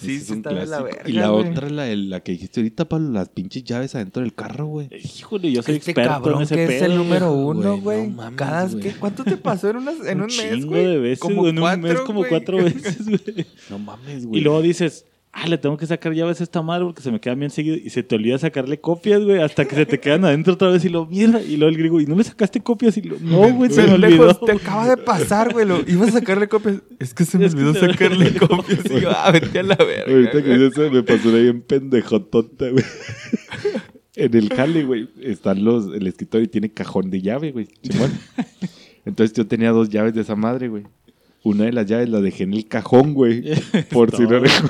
Sí, 0.00 0.18
sí, 0.18 0.32
está 0.32 0.52
de 0.52 0.66
la 0.66 0.82
verga. 0.82 1.02
Y 1.08 1.12
la 1.12 1.28
güey. 1.28 1.48
otra, 1.48 1.70
la, 1.70 1.86
la 1.94 2.20
que 2.20 2.32
dijiste 2.32 2.58
ahorita, 2.60 2.88
Pablo, 2.88 3.10
las 3.12 3.28
pinches 3.28 3.62
llaves 3.62 3.94
adentro 3.94 4.22
del 4.22 4.34
carro, 4.34 4.66
güey. 4.66 4.88
Híjole, 4.92 5.52
yo 5.52 5.62
soy 5.62 5.76
Este 5.76 5.92
experto 5.92 6.10
cabrón 6.10 6.36
en 6.38 6.42
ese 6.42 6.56
que 6.56 6.66
pedo. 6.66 6.76
es 6.76 6.82
el 6.82 6.96
número 6.96 7.32
güey, 7.32 7.44
uno, 7.46 7.62
no 7.62 7.78
güey. 7.80 8.08
mames, 8.08 8.36
Cada 8.36 8.66
güey. 8.66 8.80
que 8.82 8.92
¿Cuánto 8.94 9.22
te 9.24 9.36
pasó 9.36 9.70
en, 9.70 9.76
unas, 9.76 10.04
en 10.04 10.20
un, 10.20 10.26
mes, 10.26 10.36
chingo 10.50 10.68
güey? 10.70 10.86
de 10.86 10.98
veces, 10.98 11.18
Como. 11.20 11.46
En 11.46 11.58
un 11.58 11.80
mes 11.80 12.00
como 12.00 12.24
cuatro 12.28 12.56
veces, 12.56 13.04
güey. 13.06 13.46
No 13.70 13.78
mames, 13.78 14.26
güey. 14.26 14.40
Y 14.40 14.42
luego 14.44 14.60
dices, 14.60 15.06
ah, 15.32 15.46
le 15.46 15.58
tengo 15.58 15.76
que 15.76 15.86
sacar 15.86 16.12
llaves 16.12 16.40
a 16.40 16.44
esta 16.44 16.62
madre 16.62 16.84
porque 16.84 17.02
se 17.02 17.10
me 17.10 17.20
quedan 17.20 17.38
bien 17.38 17.50
seguido. 17.50 17.76
Y 17.76 17.90
se 17.90 18.02
te 18.02 18.14
olvida 18.14 18.38
sacarle 18.38 18.80
copias, 18.80 19.22
güey, 19.22 19.40
hasta 19.40 19.66
que 19.66 19.74
se 19.74 19.86
te 19.86 20.00
quedan 20.00 20.24
adentro 20.24 20.54
otra 20.54 20.68
vez 20.68 20.84
y 20.84 20.88
lo 20.88 21.06
mierda. 21.06 21.40
Y 21.42 21.56
luego 21.56 21.70
el 21.70 21.76
griego, 21.78 22.00
¿y 22.00 22.06
no 22.06 22.16
le 22.16 22.24
sacaste 22.24 22.60
copias? 22.60 22.96
Y 22.96 23.02
lo, 23.02 23.18
no, 23.20 23.52
güey, 23.52 23.70
se 23.70 23.86
me 23.86 23.94
olvidó. 23.94 24.34
te 24.34 24.52
acaba 24.52 24.88
de 24.88 24.96
pasar, 24.96 25.52
güey. 25.52 25.66
Lo, 25.66 25.80
ibas 25.86 26.08
a 26.10 26.12
sacarle 26.12 26.48
copias. 26.48 26.82
Es 26.98 27.14
que 27.14 27.24
se 27.24 27.38
me 27.38 27.46
olvidó 27.46 27.74
sacarle 27.74 28.34
copias. 28.34 28.80
Y 28.90 29.00
yo, 29.00 29.10
ah, 29.10 29.30
vete 29.30 29.58
a 29.58 29.62
la 29.62 29.76
verga. 29.76 30.12
Ahorita 30.12 30.42
que 30.42 30.66
eso, 30.66 30.90
me 30.90 31.02
pasó 31.02 31.28
una 31.28 31.38
bien 31.38 31.62
pendejotota, 31.62 32.70
güey. 32.70 32.84
En 34.16 34.34
el 34.34 34.48
jale, 34.48 34.82
güey, 34.82 35.08
están 35.22 35.64
los, 35.64 35.94
el 35.94 36.04
escritorio 36.08 36.46
y 36.46 36.48
tiene 36.48 36.70
cajón 36.70 37.08
de 37.08 37.22
llave, 37.22 37.52
güey. 37.52 37.68
Entonces 39.04 39.36
yo 39.36 39.46
tenía 39.46 39.70
dos 39.70 39.90
llaves 39.90 40.12
de 40.12 40.22
esa 40.22 40.34
madre, 40.34 40.66
güey. 40.66 40.82
Una 41.48 41.64
de 41.64 41.72
las 41.72 41.86
llaves 41.86 42.10
la 42.10 42.20
dejé 42.20 42.44
en 42.44 42.52
el 42.52 42.68
cajón, 42.68 43.14
güey. 43.14 43.42
Por 43.90 44.14
si 44.14 44.24
no 44.24 44.38
recuerdo. 44.38 44.68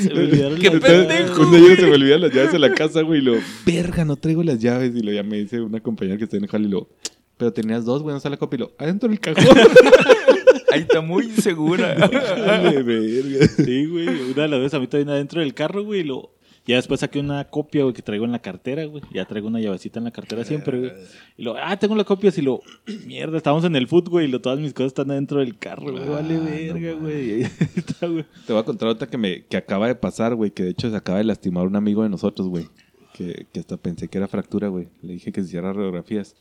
Se 0.00 0.14
me 0.14 0.20
olvidaron 0.20 0.58
¡Qué 0.60 0.70
las 0.70 0.80
pendejo, 0.80 1.42
Un 1.42 1.50
día 1.50 1.74
se 1.76 1.86
me 1.86 1.94
olvidan 1.94 2.20
las 2.20 2.32
llaves 2.32 2.54
en 2.54 2.60
la 2.60 2.72
casa, 2.72 3.02
güey. 3.02 3.18
Y 3.18 3.22
lo, 3.22 3.34
verga, 3.66 4.04
no 4.04 4.14
traigo 4.14 4.44
las 4.44 4.60
llaves. 4.60 4.94
Y 4.94 5.00
lo 5.00 5.10
ya 5.10 5.24
me 5.24 5.38
dice 5.38 5.60
una 5.60 5.80
compañera 5.80 6.16
que 6.16 6.24
está 6.24 6.36
en 6.36 6.44
el 6.44 6.48
jale 6.48 6.68
y 6.68 6.70
lo, 6.70 6.88
pero 7.36 7.52
tenías 7.52 7.84
dos, 7.84 8.02
güey, 8.02 8.12
no 8.12 8.18
está 8.18 8.30
la 8.30 8.36
copia. 8.36 8.58
Y 8.58 8.60
lo, 8.60 8.72
adentro 8.78 9.08
del 9.08 9.18
cajón. 9.18 9.44
Ahí 10.72 10.82
está 10.82 11.00
muy 11.00 11.24
insegura. 11.24 11.94
Dale, 11.96 12.82
verga. 12.84 13.48
Sí, 13.48 13.86
güey. 13.86 14.06
Una 14.06 14.42
de 14.42 14.48
las 14.48 14.60
veces 14.60 14.74
a 14.74 14.78
mí 14.78 14.86
todavía 14.86 15.14
adentro 15.14 15.40
del 15.40 15.52
carro, 15.52 15.82
güey. 15.82 16.00
Y 16.00 16.04
lo... 16.04 16.30
Ya 16.66 16.76
después 16.76 17.00
saqué 17.00 17.18
una 17.18 17.44
copia, 17.44 17.82
güey, 17.82 17.94
que 17.94 18.02
traigo 18.02 18.24
en 18.24 18.32
la 18.32 18.38
cartera, 18.40 18.84
güey. 18.84 19.02
Ya 19.12 19.24
traigo 19.24 19.48
una 19.48 19.60
llavecita 19.60 19.98
en 19.98 20.04
la 20.04 20.10
cartera 20.10 20.44
siempre, 20.44 20.78
güey. 20.78 20.92
Y 21.36 21.42
lo, 21.42 21.56
ah, 21.56 21.76
tengo 21.78 21.96
la 21.96 22.04
copia. 22.04 22.30
Y 22.36 22.42
lo, 22.42 22.60
mierda, 23.06 23.38
estamos 23.38 23.64
en 23.64 23.76
el 23.76 23.88
foot, 23.88 24.08
güey. 24.08 24.26
Y 24.26 24.28
lo, 24.28 24.40
todas 24.40 24.58
mis 24.60 24.74
cosas 24.74 24.88
están 24.88 25.10
adentro 25.10 25.40
del 25.40 25.58
carro, 25.58 25.92
güey. 25.92 26.08
Vale, 26.08 26.38
verga, 26.38 26.92
güey. 26.92 27.42
Está, 27.76 28.06
güey. 28.06 28.24
Te 28.46 28.52
voy 28.52 28.60
a 28.60 28.64
contar 28.64 28.88
otra 28.88 29.08
que 29.08 29.16
me 29.16 29.44
que 29.46 29.56
acaba 29.56 29.86
de 29.88 29.94
pasar, 29.94 30.34
güey, 30.34 30.50
que 30.50 30.64
de 30.64 30.70
hecho 30.70 30.90
se 30.90 30.96
acaba 30.96 31.18
de 31.18 31.24
lastimar 31.24 31.66
un 31.66 31.76
amigo 31.76 32.02
de 32.02 32.10
nosotros, 32.10 32.48
güey. 32.48 32.68
que, 33.14 33.46
que 33.52 33.60
hasta 33.60 33.76
pensé 33.76 34.08
que 34.08 34.18
era 34.18 34.28
fractura, 34.28 34.68
güey. 34.68 34.88
Le 35.02 35.14
dije 35.14 35.32
que 35.32 35.40
se 35.40 35.48
hiciera 35.48 35.72
radiografías. 35.72 36.36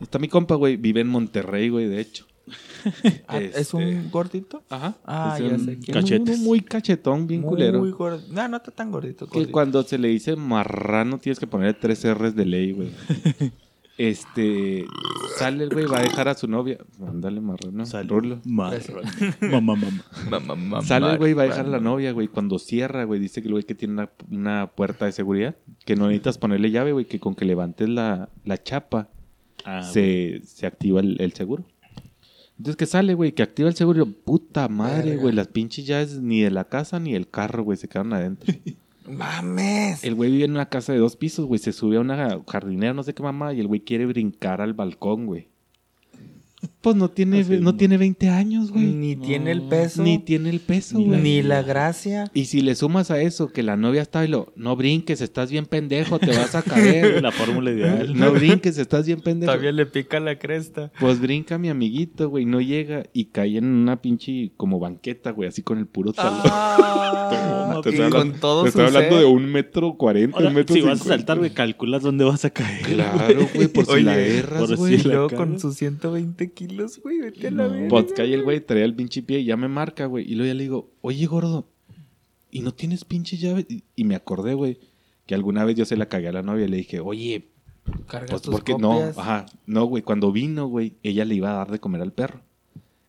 Está 0.00 0.18
mi 0.18 0.28
compa, 0.28 0.54
güey. 0.54 0.76
Vive 0.76 1.00
en 1.02 1.08
Monterrey, 1.08 1.68
güey, 1.68 1.86
de 1.86 2.00
hecho. 2.00 2.26
Ah, 3.28 3.38
¿Es 3.40 3.56
Este, 3.56 3.76
un 3.76 4.10
gordito? 4.10 4.62
Ajá. 4.70 4.94
Ah, 5.04 5.36
Es 5.38 5.44
ya 5.48 5.54
un- 5.54 5.64
sé. 5.64 5.92
Cachetes. 5.92 6.36
Uno 6.38 6.44
muy 6.44 6.60
cachetón, 6.60 7.26
bien 7.26 7.42
culero. 7.42 7.80
Muy 7.80 7.90
gordo. 7.90 8.20
No, 8.30 8.46
no 8.48 8.56
está 8.58 8.70
tan 8.70 8.90
gordito. 8.92 9.26
Que 9.26 9.34
gordito. 9.38 9.52
cuando 9.52 9.82
se 9.82 9.98
le 9.98 10.08
dice 10.08 10.36
marrano 10.36 11.18
tienes 11.18 11.38
que 11.40 11.46
poner 11.46 11.74
tres 11.74 12.04
R's 12.04 12.34
de 12.36 12.44
ley, 12.46 12.72
güey. 12.72 12.90
Este, 13.98 14.84
sale 15.38 15.64
el 15.64 15.70
güey, 15.70 15.86
va 15.86 15.98
a 16.00 16.02
dejar 16.02 16.28
a 16.28 16.34
su 16.34 16.46
novia. 16.46 16.76
Ándale, 17.00 17.40
marrano. 17.40 17.86
Sale. 17.86 18.06
Rulo. 18.06 18.40
Marrano. 18.44 19.00
Mamá, 19.40 19.76
mamá. 20.38 20.82
Sale 20.82 21.12
el 21.12 21.16
güey, 21.18 21.32
va 21.32 21.44
a 21.44 21.46
dejar 21.46 21.64
a 21.64 21.68
la 21.70 21.80
novia, 21.80 22.12
güey. 22.12 22.28
Cuando 22.28 22.58
cierra, 22.58 23.04
güey, 23.04 23.18
dice 23.20 23.40
que 23.40 23.48
el 23.48 23.52
güey 23.54 23.64
que 23.64 23.74
tiene 23.74 23.94
una, 23.94 24.10
una 24.30 24.66
puerta 24.72 25.06
de 25.06 25.12
seguridad, 25.12 25.56
que 25.86 25.96
no 25.96 26.08
necesitas 26.08 26.36
ponerle 26.36 26.70
llave, 26.70 26.92
güey, 26.92 27.06
que 27.06 27.18
con 27.18 27.34
que 27.34 27.46
levantes 27.46 27.88
la, 27.88 28.28
la 28.44 28.62
chapa 28.62 29.08
Ah, 29.64 29.82
se, 29.82 30.42
se 30.44 30.66
activa 30.66 31.00
el, 31.00 31.16
el 31.20 31.32
seguro. 31.32 31.64
Entonces 32.58 32.76
que 32.76 32.86
sale, 32.86 33.14
güey, 33.14 33.32
que 33.32 33.42
activa 33.42 33.68
el 33.68 33.74
seguro. 33.74 34.06
Puta 34.06 34.68
madre, 34.68 35.16
güey, 35.16 35.34
las 35.34 35.48
pinches 35.48 35.86
llaves 35.86 36.20
ni 36.20 36.40
de 36.40 36.50
la 36.50 36.64
casa 36.64 36.98
ni 36.98 37.12
del 37.12 37.28
carro, 37.28 37.62
güey, 37.62 37.76
se 37.76 37.88
quedaron 37.88 38.14
adentro. 38.14 38.54
¡Mames! 39.08 40.02
El 40.02 40.14
güey 40.14 40.32
vive 40.32 40.44
en 40.44 40.52
una 40.52 40.68
casa 40.68 40.92
de 40.92 40.98
dos 40.98 41.16
pisos, 41.16 41.46
güey. 41.46 41.58
Se 41.58 41.72
sube 41.72 41.96
a 41.96 42.00
una 42.00 42.40
jardinera, 42.48 42.92
no 42.92 43.02
sé 43.02 43.14
qué 43.14 43.22
mamá, 43.22 43.52
y 43.52 43.60
el 43.60 43.68
güey 43.68 43.80
quiere 43.80 44.06
brincar 44.06 44.60
al 44.60 44.74
balcón, 44.74 45.26
güey. 45.26 45.48
Pues 46.86 46.94
no 46.94 47.08
tiene, 47.10 47.40
Así, 47.40 47.54
no 47.54 47.72
no. 47.72 47.74
tiene 47.76 47.96
20 47.98 48.28
años, 48.28 48.70
güey. 48.70 48.84
Ni 48.84 49.16
tiene 49.16 49.50
el 49.50 49.62
peso. 49.62 50.04
Ni 50.04 50.20
tiene 50.20 50.50
el 50.50 50.60
peso, 50.60 50.96
Ni 50.98 51.06
güey. 51.06 51.20
ni 51.20 51.42
la 51.42 51.62
gracia. 51.62 52.30
Y 52.32 52.44
si 52.44 52.60
le 52.60 52.76
sumas 52.76 53.10
a 53.10 53.20
eso 53.20 53.48
que 53.48 53.64
la 53.64 53.76
novia 53.76 54.02
está 54.02 54.24
y 54.24 54.28
lo, 54.28 54.52
no 54.54 54.76
brinques, 54.76 55.20
estás 55.20 55.50
bien 55.50 55.66
pendejo, 55.66 56.20
te 56.20 56.28
vas 56.28 56.54
a 56.54 56.62
caer. 56.62 57.20
La 57.24 57.32
fórmula 57.32 57.72
ideal. 57.72 58.14
no 58.16 58.30
brinques, 58.30 58.78
estás 58.78 59.04
bien 59.04 59.20
pendejo. 59.20 59.50
Todavía 59.50 59.72
le 59.72 59.86
pica 59.86 60.20
la 60.20 60.38
cresta. 60.38 60.92
Pues 61.00 61.18
brinca 61.20 61.58
mi 61.58 61.70
amiguito, 61.70 62.28
güey, 62.30 62.44
no 62.44 62.60
llega 62.60 63.02
y 63.12 63.24
cae 63.32 63.56
en 63.58 63.64
una 63.64 64.00
pinche 64.00 64.52
como 64.56 64.78
banqueta, 64.78 65.32
güey, 65.32 65.48
así 65.48 65.62
con 65.62 65.78
el 65.78 65.88
puro 65.88 66.12
talón. 66.12 66.40
Ah, 66.44 67.80
Te 67.82 67.90
estoy 67.90 68.08
con 68.10 68.18
hablando- 68.20 68.38
todo 68.38 68.62
te 68.62 68.68
estoy 68.68 68.84
hablando 68.86 69.18
de 69.18 69.24
un 69.24 69.44
metro 69.46 69.96
cuarenta, 69.96 70.38
un 70.38 70.54
metro 70.54 70.74
si 70.76 70.82
vas 70.82 71.00
a 71.00 71.04
saltar, 71.04 71.38
güey, 71.38 71.50
calculas 71.50 72.02
dónde 72.02 72.24
vas 72.24 72.44
a 72.44 72.50
caer. 72.50 72.82
Claro, 72.82 73.48
güey, 73.54 73.66
por 73.66 73.86
si 73.86 73.90
Oye, 73.92 74.02
la 74.04 74.18
erras, 74.20 74.68
si 74.68 74.74
güey. 74.76 74.94
Y 74.94 74.98
la 74.98 75.14
luego 75.14 75.30
con 75.30 75.58
sus 75.58 75.74
120 75.76 76.52
kilos, 76.52 76.75
güey, 77.02 77.18
vete 77.18 77.48
a 77.48 77.50
la 77.50 77.68
verga. 77.68 77.88
Pues 77.88 78.12
cae 78.12 78.32
el 78.32 78.42
güey, 78.42 78.60
trae 78.60 78.84
el 78.84 78.94
pinche 78.94 79.22
pie 79.22 79.40
y 79.40 79.44
ya 79.44 79.56
me 79.56 79.68
marca, 79.68 80.06
güey. 80.06 80.30
Y 80.30 80.34
luego 80.34 80.48
ya 80.48 80.54
le 80.54 80.62
digo, 80.62 80.90
oye, 81.00 81.26
gordo, 81.26 81.66
¿y 82.50 82.60
no 82.60 82.72
tienes 82.72 83.04
pinche 83.04 83.36
llave? 83.36 83.66
Y, 83.68 83.84
y 83.94 84.04
me 84.04 84.14
acordé, 84.14 84.54
güey, 84.54 84.78
que 85.26 85.34
alguna 85.34 85.64
vez 85.64 85.76
yo 85.76 85.84
se 85.84 85.96
la 85.96 86.08
cagué 86.08 86.28
a 86.28 86.32
la 86.32 86.42
novia 86.42 86.66
y 86.66 86.68
le 86.68 86.76
dije, 86.78 87.00
oye, 87.00 87.48
Carga 88.08 88.28
pues 88.28 88.42
tus 88.42 88.52
porque 88.52 88.76
no, 88.76 89.00
ajá, 89.16 89.46
no, 89.66 89.84
güey, 89.84 90.02
cuando 90.02 90.32
vino, 90.32 90.66
güey, 90.66 90.94
ella 91.02 91.24
le 91.24 91.34
iba 91.34 91.50
a 91.50 91.54
dar 91.54 91.70
de 91.70 91.78
comer 91.78 92.02
al 92.02 92.12
perro. 92.12 92.40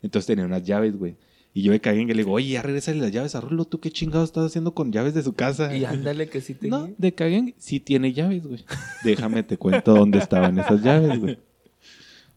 Entonces 0.01 0.28
tenía 0.28 0.45
unas 0.45 0.63
llaves, 0.63 0.95
güey. 0.95 1.15
Y 1.53 1.63
yo 1.63 1.72
me 1.72 1.80
cagué 1.80 2.01
en 2.01 2.07
que 2.07 2.13
le 2.13 2.24
digo, 2.24 2.34
oye, 2.34 2.49
ya 2.49 2.61
regrésale 2.61 2.99
las 2.99 3.11
llaves 3.11 3.34
a 3.34 3.41
Rulo, 3.41 3.65
¿tú 3.65 3.80
qué 3.80 3.89
chingados 3.89 4.30
estás 4.30 4.45
haciendo 4.45 4.76
con 4.76 4.91
llaves 4.91 5.15
de 5.15 5.24
su 5.24 5.34
casa? 5.34 5.76
Y 5.76 5.86
ándale 5.86 6.30
que 6.30 6.39
sí 6.39 6.53
te 6.59 6.68
No, 6.68 6.89
de 6.97 7.13
caguen, 7.15 7.55
sí 7.57 7.80
tiene 7.80 8.13
llaves, 8.13 8.45
güey. 8.45 8.63
Déjame 9.03 9.41
te 9.41 9.57
cuento 9.57 9.95
dónde 9.95 10.20
estaban 10.20 10.59
esas 10.59 10.84
llaves, 10.84 11.20
güey. 11.20 11.39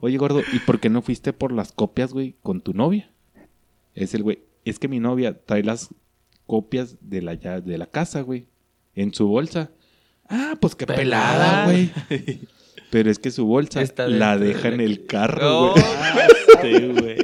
Oye, 0.01 0.17
gordo, 0.17 0.41
¿y 0.53 0.59
por 0.61 0.81
qué 0.81 0.89
no 0.89 1.03
fuiste 1.03 1.33
por 1.33 1.53
las 1.53 1.73
copias, 1.73 2.13
güey, 2.13 2.35
con 2.43 2.61
tu 2.61 2.73
novia? 2.73 3.11
Es 3.95 4.15
el 4.15 4.23
güey, 4.23 4.41
es 4.65 4.79
que 4.79 4.89
mi 4.89 4.99
novia 5.01 5.39
trae 5.45 5.63
las 5.63 5.89
copias 6.47 6.97
de 7.01 7.23
la 7.23 7.37
de 7.37 7.79
la 7.79 7.87
casa, 7.87 8.23
güey, 8.23 8.47
en 8.95 9.13
su 9.15 9.27
bolsa. 9.29 9.71
Ah, 10.29 10.55
pues 10.61 10.75
qué 10.75 10.87
pelada, 10.87 11.65
güey. 11.67 11.91
Pero 12.91 13.09
es 13.11 13.19
que 13.21 13.31
su 13.31 13.47
bolsa 13.47 13.83
Está 13.83 14.09
la 14.09 14.37
de 14.37 14.47
deja 14.49 14.69
en 14.69 14.81
el 14.81 15.07
carro, 15.07 15.41
No. 15.43 15.73
güey. 15.73 15.85
Sí, 16.63 16.73
güey. 16.89 17.17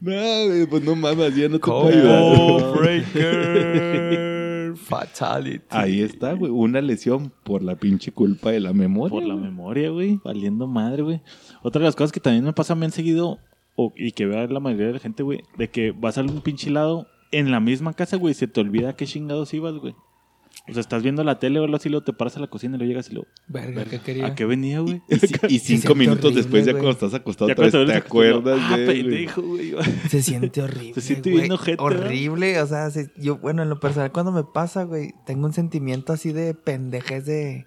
No, 0.00 0.46
güey, 0.46 0.66
pues 0.66 0.82
no 0.82 0.96
mames, 0.96 1.36
ya 1.36 1.48
no 1.48 1.58
te 1.60 1.66
puedo 1.66 1.86
ayudar. 1.86 2.78
breaker. 2.78 4.74
Fatality. 4.76 5.60
Ahí 5.68 6.00
está, 6.00 6.32
güey, 6.32 6.50
una 6.50 6.80
lesión 6.80 7.32
por 7.44 7.62
la 7.62 7.76
pinche 7.76 8.10
culpa 8.12 8.50
de 8.50 8.60
la 8.60 8.72
memoria. 8.72 9.10
Por 9.10 9.24
la 9.24 9.36
memoria, 9.36 9.90
güey. 9.90 10.18
Valiendo 10.24 10.66
madre, 10.66 11.02
güey. 11.02 11.20
Otra 11.62 11.80
de 11.80 11.86
las 11.86 11.96
cosas 11.96 12.12
que 12.12 12.20
también 12.20 12.44
me 12.44 12.52
pasa 12.52 12.74
bien 12.74 12.90
seguido, 12.90 13.38
o, 13.76 13.92
y 13.96 14.12
que 14.12 14.26
vea 14.26 14.46
la 14.46 14.60
mayoría 14.60 14.86
de 14.88 14.92
la 14.94 14.98
gente, 14.98 15.22
güey, 15.22 15.42
de 15.58 15.68
que 15.70 15.92
vas 15.92 16.16
a 16.18 16.20
algún 16.20 16.40
pinche 16.42 16.70
lado 16.70 17.06
en 17.32 17.50
la 17.50 17.60
misma 17.60 17.92
casa, 17.94 18.16
güey, 18.16 18.32
y 18.32 18.34
se 18.34 18.46
te 18.48 18.60
olvida 18.60 18.96
qué 18.96 19.06
chingados 19.06 19.52
ibas, 19.54 19.74
güey. 19.74 19.94
O 20.68 20.72
sea, 20.72 20.80
estás 20.80 21.02
viendo 21.02 21.22
la 21.24 21.38
tele 21.38 21.60
o 21.60 21.64
algo 21.64 21.76
así, 21.76 21.88
luego 21.88 22.04
te 22.04 22.12
paras 22.12 22.36
a 22.36 22.40
la 22.40 22.48
cocina 22.48 22.76
y 22.76 22.80
lo 22.80 22.84
llegas 22.84 23.08
y 23.10 23.14
lo. 23.14 23.24
Verga, 23.48 23.84
¿qué 23.84 24.00
quería? 24.00 24.26
¿A 24.26 24.34
qué 24.34 24.44
venía, 24.44 24.80
güey? 24.80 25.00
Y, 25.48 25.58
cinco 25.60 25.94
minutos 25.94 26.24
horrible, 26.24 26.42
después, 26.42 26.66
ya 26.66 26.72
cuando 26.72 26.90
estás 26.90 27.14
acostado, 27.14 27.48
Ya 27.48 27.52
otra 27.54 27.64
vez, 27.64 27.72
te 27.72 27.84
lo- 27.84 27.92
acuerdas 27.94 28.58
Ah, 28.62 28.76
de. 28.76 28.86
pendejo, 28.86 29.42
güey. 29.42 29.72
Se 30.10 30.22
siente 30.22 30.60
horrible. 30.60 30.94
Se 30.94 31.00
siente 31.00 31.30
bien 31.30 31.50
ojete. 31.52 31.82
Horrible. 31.82 32.60
O 32.60 32.66
sea, 32.66 32.90
se- 32.90 33.12
yo, 33.16 33.38
bueno, 33.38 33.62
en 33.62 33.68
lo 33.70 33.78
personal, 33.80 34.10
cuando 34.12 34.32
me 34.32 34.42
pasa, 34.44 34.84
güey, 34.84 35.12
tengo 35.24 35.46
un 35.46 35.52
sentimiento 35.52 36.12
así 36.12 36.32
de 36.32 36.54
pendejez 36.54 37.24
de. 37.26 37.64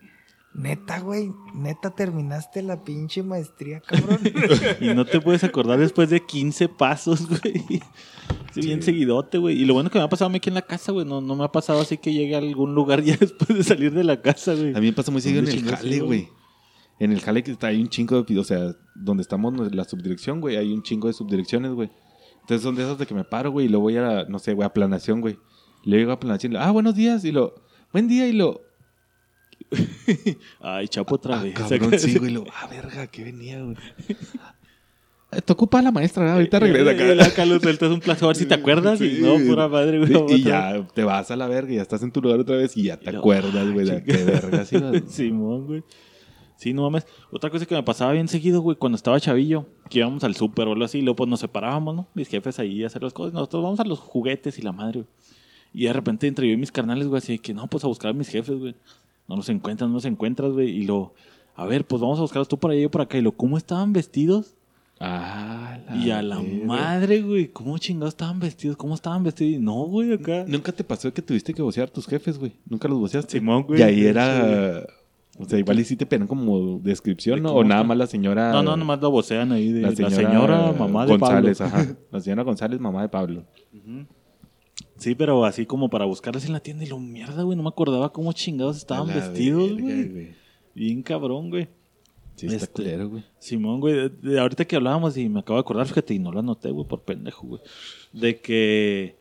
Neta, 0.53 0.99
güey. 0.99 1.33
Neta, 1.55 1.89
terminaste 1.95 2.61
la 2.61 2.83
pinche 2.83 3.23
maestría, 3.23 3.81
cabrón. 3.81 4.19
Y 4.81 4.93
no 4.93 5.05
te 5.05 5.19
puedes 5.19 5.43
acordar 5.43 5.79
después 5.79 6.09
de 6.09 6.23
15 6.23 6.69
pasos, 6.69 7.27
güey. 7.27 7.81
Sí, 8.53 8.61
bien 8.61 8.83
seguidote, 8.83 9.39
güey. 9.39 9.59
Y 9.59 9.65
lo 9.65 9.73
bueno 9.73 9.89
que 9.89 9.97
me 9.97 10.05
ha 10.05 10.09
pasado 10.09 10.27
a 10.27 10.29
mí 10.29 10.37
aquí 10.37 10.49
en 10.49 10.55
la 10.55 10.61
casa, 10.61 10.91
güey. 10.91 11.05
No, 11.05 11.21
no 11.21 11.35
me 11.35 11.43
ha 11.43 11.51
pasado 11.51 11.81
así 11.81 11.97
que 11.97 12.13
llegue 12.13 12.35
a 12.35 12.37
algún 12.37 12.75
lugar 12.75 13.01
ya 13.01 13.17
después 13.19 13.57
de 13.57 13.63
salir 13.63 13.93
de 13.93 14.03
la 14.03 14.21
casa, 14.21 14.53
güey. 14.53 14.75
A 14.75 14.79
mí 14.79 14.87
me 14.87 14.93
pasa 14.93 15.11
muy 15.11 15.21
seguido 15.21 15.39
en 15.39 15.45
¿Dónde 15.45 15.69
el 15.69 15.75
jale, 15.75 15.99
güey. 16.01 16.29
En 16.99 17.11
el 17.11 17.19
jale 17.19 17.43
que 17.43 17.51
está 17.51 17.67
hay 17.67 17.81
un 17.81 17.89
chingo 17.89 18.21
de. 18.21 18.39
O 18.39 18.43
sea, 18.43 18.75
donde 18.93 19.21
estamos, 19.21 19.53
en 19.55 19.75
la 19.75 19.83
subdirección, 19.85 20.39
güey, 20.39 20.57
hay 20.57 20.71
un 20.71 20.83
chingo 20.83 21.07
de 21.07 21.13
subdirecciones, 21.13 21.71
güey. 21.71 21.89
Entonces 22.41 22.61
son 22.61 22.75
de 22.75 22.83
esas 22.83 22.97
de 22.97 23.05
que 23.07 23.13
me 23.15 23.23
paro, 23.23 23.51
güey, 23.51 23.67
y 23.67 23.69
lo 23.69 23.79
voy 23.79 23.97
a, 23.97 24.25
no 24.25 24.37
sé, 24.37 24.53
güey, 24.53 24.65
a 24.65 24.73
planación, 24.73 25.21
güey. 25.21 25.37
Le 25.83 25.97
digo 25.97 26.11
a 26.11 26.19
planación, 26.19 26.55
ah, 26.57 26.71
buenos 26.71 26.93
días, 26.93 27.23
y 27.25 27.31
lo, 27.31 27.55
buen 27.91 28.07
día, 28.07 28.27
y 28.27 28.33
lo, 28.33 28.61
Ay, 30.59 30.88
chapo 30.88 31.16
otra 31.16 31.39
ah, 31.39 31.43
vez. 31.43 31.53
cabrón, 31.53 31.93
sí, 31.99 32.18
güey, 32.18 32.32
lo, 32.32 32.45
ah, 32.53 32.68
verga, 32.68 33.07
que 33.07 33.24
venía, 33.24 33.61
güey. 33.61 33.78
Eh, 35.36 35.41
Te 35.41 35.51
ocupa 35.53 35.82
la 35.82 35.91
maestra, 35.91 36.22
¿verdad? 36.22 36.36
ahorita 36.38 36.59
regresa 36.59 36.91
Y 36.93 37.20
acá. 37.20 37.45
lo 37.47 37.59
sueltas 37.59 37.89
un 37.89 37.99
plazo 37.99 38.26
a 38.26 38.28
ver 38.28 38.36
si 38.36 38.45
te 38.45 38.53
acuerdas. 38.53 38.99
Sí, 38.99 39.18
y 39.18 39.22
no, 39.24 39.36
pura 39.47 39.68
madre, 39.68 39.97
güey. 39.97 40.09
Sí, 40.09 40.14
y 40.14 40.34
vez. 40.36 40.43
ya 40.43 40.88
te 40.93 41.03
vas 41.03 41.32
a 41.32 41.36
la 41.36 41.47
verga 41.47 41.72
y 41.74 41.78
ya 41.78 41.82
estás 41.82 42.03
en 42.03 42.11
tu 42.11 42.22
lugar 42.22 42.39
otra 42.39 42.55
vez 42.55 42.78
y 42.78 42.84
ya 42.84 42.97
te 42.97 43.11
Y 43.11 43.16
acuerdas, 43.16 43.72
güey, 43.72 43.89
Ah, 43.89 44.03
qué 44.03 44.24
verga 44.26 44.64
sí, 44.64 44.78
güey. 44.78 45.03
Simón, 45.07 45.66
güey. 45.66 45.84
Sí, 46.55 46.74
no 46.74 46.84
mames. 46.84 47.05
Otra 47.32 47.49
cosa 47.49 47.66
que 47.66 47.76
me 47.76 47.84
pasaba 47.84 48.11
bien 48.14 48.28
seguido, 48.28 48.61
güey, 48.61 48.78
cuando 48.78 48.95
estaba 48.95 49.20
chavillo, 49.20 49.66
que 49.89 49.99
íbamos 49.99 50.24
al 50.24 50.36
súper 50.36 50.68
o 50.68 50.74
algo 50.74 50.86
así, 50.86 50.99
y 50.99 51.01
luego 51.01 51.16
pues 51.18 51.30
nos 51.30 51.39
separábamos, 51.39 51.95
¿no? 51.95 52.07
Mis 52.14 52.28
jefes 52.30 52.59
ahí 52.59 52.84
a 52.84 52.88
hacer 52.88 53.03
las 53.03 53.11
cosas, 53.14 53.34
nosotros 53.34 53.64
vamos 53.64 53.80
a 53.80 53.84
los 53.86 53.99
juguetes 53.99 54.57
y 54.59 54.61
la 54.61 54.72
madre, 54.72 55.01
güey. 55.01 55.07
Y 55.74 55.86
de 55.86 55.93
repente 55.93 56.28
entre 56.28 56.47
yo 56.47 56.53
y 56.53 56.57
mis 56.57 56.72
carnales, 56.72 57.07
güey, 57.07 57.18
así 57.18 57.39
que 57.39 57.53
no, 57.53 57.68
pues 57.68 57.84
a 57.84 57.88
buscar 57.88 58.11
a 58.11 58.14
mis 58.14 58.30
jefes, 58.30 58.57
güey. 58.57 58.76
No 59.28 59.36
nos 59.36 59.49
encuentran, 59.49 59.89
no 59.89 59.95
nos 59.95 60.05
encuentras, 60.05 60.51
güey. 60.51 60.69
Y 60.69 60.86
lo, 60.86 61.13
a 61.55 61.65
ver, 61.65 61.86
pues 61.86 62.01
vamos 62.01 62.17
a 62.19 62.21
buscarlos 62.21 62.47
tú 62.47 62.57
por 62.57 62.71
allá 62.71 62.80
y 62.80 62.84
yo 62.84 62.91
por 62.91 63.01
acá. 63.01 63.17
Y 63.17 63.21
lo, 63.21 63.32
¿cómo 63.32 63.57
estaban 63.57 63.93
vestidos? 63.93 64.55
Ah, 64.99 65.80
y 65.95 66.11
a 66.11 66.21
la 66.21 66.39
madre, 66.39 67.21
güey, 67.21 67.49
¿cómo 67.49 67.78
chingados 67.78 68.13
estaban 68.13 68.39
vestidos? 68.39 68.78
¿Cómo 68.78 68.95
estaban 68.95 69.24
vestidos? 69.24 69.61
No, 69.61 69.84
güey, 69.86 70.13
acá. 70.13 70.45
¿Nunca 70.47 70.71
te 70.71 70.84
pasó 70.84 71.13
que 71.13 71.21
tuviste 71.21 71.53
que 71.53 71.61
vocear 71.61 71.89
a 71.89 71.91
tus 71.91 72.07
jefes, 72.07 72.38
güey? 72.38 72.53
¿Nunca 72.69 72.88
los 72.88 72.99
voceaste? 72.99 73.39
Simón, 73.39 73.63
güey. 73.63 73.80
Y 73.80 73.84
ahí 73.84 74.05
era... 74.05 74.86
O 75.39 75.45
sea, 75.45 75.57
igual 75.57 75.80
y 75.80 75.84
sí 75.84 75.95
te 75.95 76.07
como 76.28 76.80
descripción, 76.80 77.38
¿De 77.38 77.41
¿no? 77.41 77.53
O 77.53 77.63
nada 77.63 77.84
más 77.84 77.97
la 77.97 78.05
señora... 78.05 78.51
No, 78.51 78.61
no, 78.61 78.78
nomás 78.78 79.01
lo 79.01 79.09
vocean 79.09 79.51
ahí 79.51 79.71
de 79.71 79.82
La 79.82 79.89
la 79.89 80.09
señora, 80.11 80.71
mamá 80.78 81.05
de 81.07 81.17
González, 81.17 81.57
Pablo. 81.57 81.76
ajá. 81.76 81.95
La 82.11 82.21
señora 82.21 82.43
González, 82.43 82.80
mamá 82.80 83.01
de 83.01 83.09
Pablo. 83.09 83.43
Sí, 84.97 85.15
pero 85.15 85.43
así 85.45 85.65
como 85.65 85.89
para 85.89 86.05
buscarlas 86.05 86.45
en 86.45 86.53
la 86.53 86.59
tienda 86.59 86.83
y 86.83 86.87
lo 86.87 86.99
mierda, 86.99 87.43
güey. 87.43 87.57
No 87.57 87.63
me 87.63 87.69
acordaba 87.69 88.11
cómo 88.13 88.31
chingados 88.33 88.77
estaban 88.77 89.07
vestidos, 89.07 89.71
güey. 89.79 90.33
Bien 90.75 91.01
cabrón, 91.03 91.49
güey. 91.49 91.67
Sí, 92.35 92.45
está 92.47 92.57
Este- 92.65 92.67
culero, 92.69 93.09
güey. 93.09 93.23
Simón, 93.39 93.79
güey. 93.79 94.09
de 94.09 94.39
ahorita 94.39 94.65
que 94.65 94.75
hablábamos 94.75 95.17
y 95.17 95.29
me 95.29 95.39
acabo 95.41 95.57
de 95.57 95.61
acordar, 95.61 95.85
fíjate, 95.87 96.13
y 96.15 96.19
no 96.19 96.31
lo 96.31 96.39
anoté, 96.39 96.71
güey, 96.71 96.87
por 96.87 97.01
pendejo, 97.01 97.45
güey. 97.47 97.61
De 98.11 98.39
que 98.39 99.17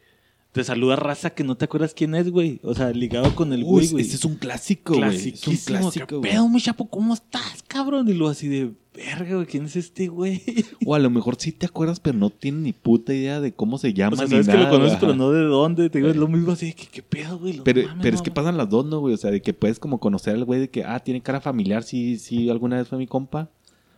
te 0.52 0.64
saluda 0.64 0.96
raza 0.96 1.30
que 1.30 1.44
no 1.44 1.56
te 1.56 1.64
acuerdas 1.64 1.94
quién 1.94 2.14
es, 2.14 2.30
güey. 2.30 2.60
O 2.62 2.74
sea, 2.74 2.90
ligado 2.90 3.34
con 3.34 3.54
el 3.54 3.64
güey, 3.64 3.88
güey. 3.88 4.04
ese 4.04 4.16
es 4.16 4.24
un 4.26 4.34
clásico, 4.36 4.94
güey. 4.94 5.16
Es 5.16 5.46
un 5.46 5.56
clásico, 5.56 6.20
¿Qué 6.20 6.28
pedo, 6.28 6.46
mi 6.48 6.60
chapo? 6.60 6.88
¿Cómo 6.88 7.14
estás, 7.14 7.62
cabrón? 7.66 8.06
Y 8.08 8.12
luego 8.12 8.32
así 8.32 8.48
de, 8.48 8.70
verga, 8.94 9.36
güey, 9.36 9.46
¿quién 9.46 9.64
es 9.64 9.76
este, 9.76 10.08
güey? 10.08 10.42
O 10.84 10.94
a 10.94 10.98
lo 10.98 11.08
mejor 11.08 11.36
sí 11.38 11.52
te 11.52 11.64
acuerdas, 11.64 12.00
pero 12.00 12.18
no 12.18 12.28
tienes 12.28 12.60
ni 12.60 12.72
puta 12.74 13.14
idea 13.14 13.40
de 13.40 13.54
cómo 13.54 13.78
se 13.78 13.94
llama 13.94 14.14
O 14.14 14.16
sea, 14.16 14.26
ni 14.26 14.30
sabes 14.32 14.46
que 14.46 14.52
nada, 14.52 14.64
lo 14.64 14.70
conoces, 14.70 14.92
ajá. 14.92 15.00
pero 15.00 15.14
no 15.14 15.30
de 15.30 15.42
dónde. 15.42 15.88
Te 15.88 15.98
digo, 15.98 16.10
es 16.10 16.16
lo 16.16 16.28
mismo 16.28 16.52
así 16.52 16.66
de 16.66 16.74
que, 16.74 16.86
¿qué 16.86 17.02
pedo, 17.02 17.38
güey? 17.38 17.62
Pero, 17.64 17.86
mames, 17.88 18.02
pero 18.02 18.16
es 18.16 18.22
que 18.22 18.30
pasan 18.30 18.58
las 18.58 18.68
dos, 18.68 18.84
¿no, 18.84 19.00
güey? 19.00 19.14
O 19.14 19.16
sea, 19.16 19.30
de 19.30 19.40
que 19.40 19.54
puedes 19.54 19.78
como 19.78 20.00
conocer 20.00 20.34
al 20.34 20.44
güey 20.44 20.60
de 20.60 20.68
que, 20.68 20.84
ah, 20.84 21.00
tiene 21.00 21.22
cara 21.22 21.40
familiar, 21.40 21.82
sí, 21.82 22.18
sí, 22.18 22.50
alguna 22.50 22.76
vez 22.76 22.88
fue 22.88 22.98
mi 22.98 23.06
compa. 23.06 23.48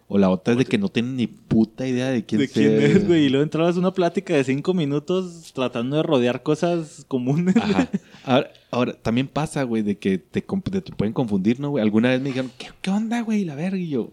O 0.06 0.18
la 0.18 0.28
otra 0.28 0.52
es 0.52 0.58
de 0.58 0.64
que 0.66 0.76
no 0.76 0.90
tienen 0.90 1.16
ni 1.16 1.26
puta 1.26 1.86
idea 1.86 2.10
de 2.10 2.24
quién, 2.24 2.42
¿De 2.42 2.48
quién 2.48 2.80
es, 2.80 3.06
güey? 3.06 3.24
Y 3.24 3.28
luego 3.30 3.42
entrabas 3.42 3.76
una 3.76 3.92
plática 3.92 4.34
de 4.34 4.44
cinco 4.44 4.74
minutos 4.74 5.52
tratando 5.54 5.96
de 5.96 6.02
rodear 6.02 6.42
cosas 6.42 7.04
comunes. 7.08 7.56
Ajá. 7.56 7.88
Ahora, 8.24 8.50
ahora, 8.70 8.92
también 8.94 9.28
pasa, 9.28 9.62
güey, 9.64 9.82
de 9.82 9.98
que 9.98 10.18
te, 10.18 10.42
pueden 10.42 11.12
confundir, 11.12 11.60
¿no, 11.60 11.70
güey? 11.70 11.82
Alguna 11.82 12.10
vez 12.10 12.20
me 12.20 12.28
dijeron, 12.28 12.50
¿qué, 12.58 12.68
qué 12.80 12.90
onda, 12.90 13.20
güey? 13.20 13.44
La 13.44 13.54
verga, 13.54 13.78
y 13.78 13.88
yo... 13.88 14.10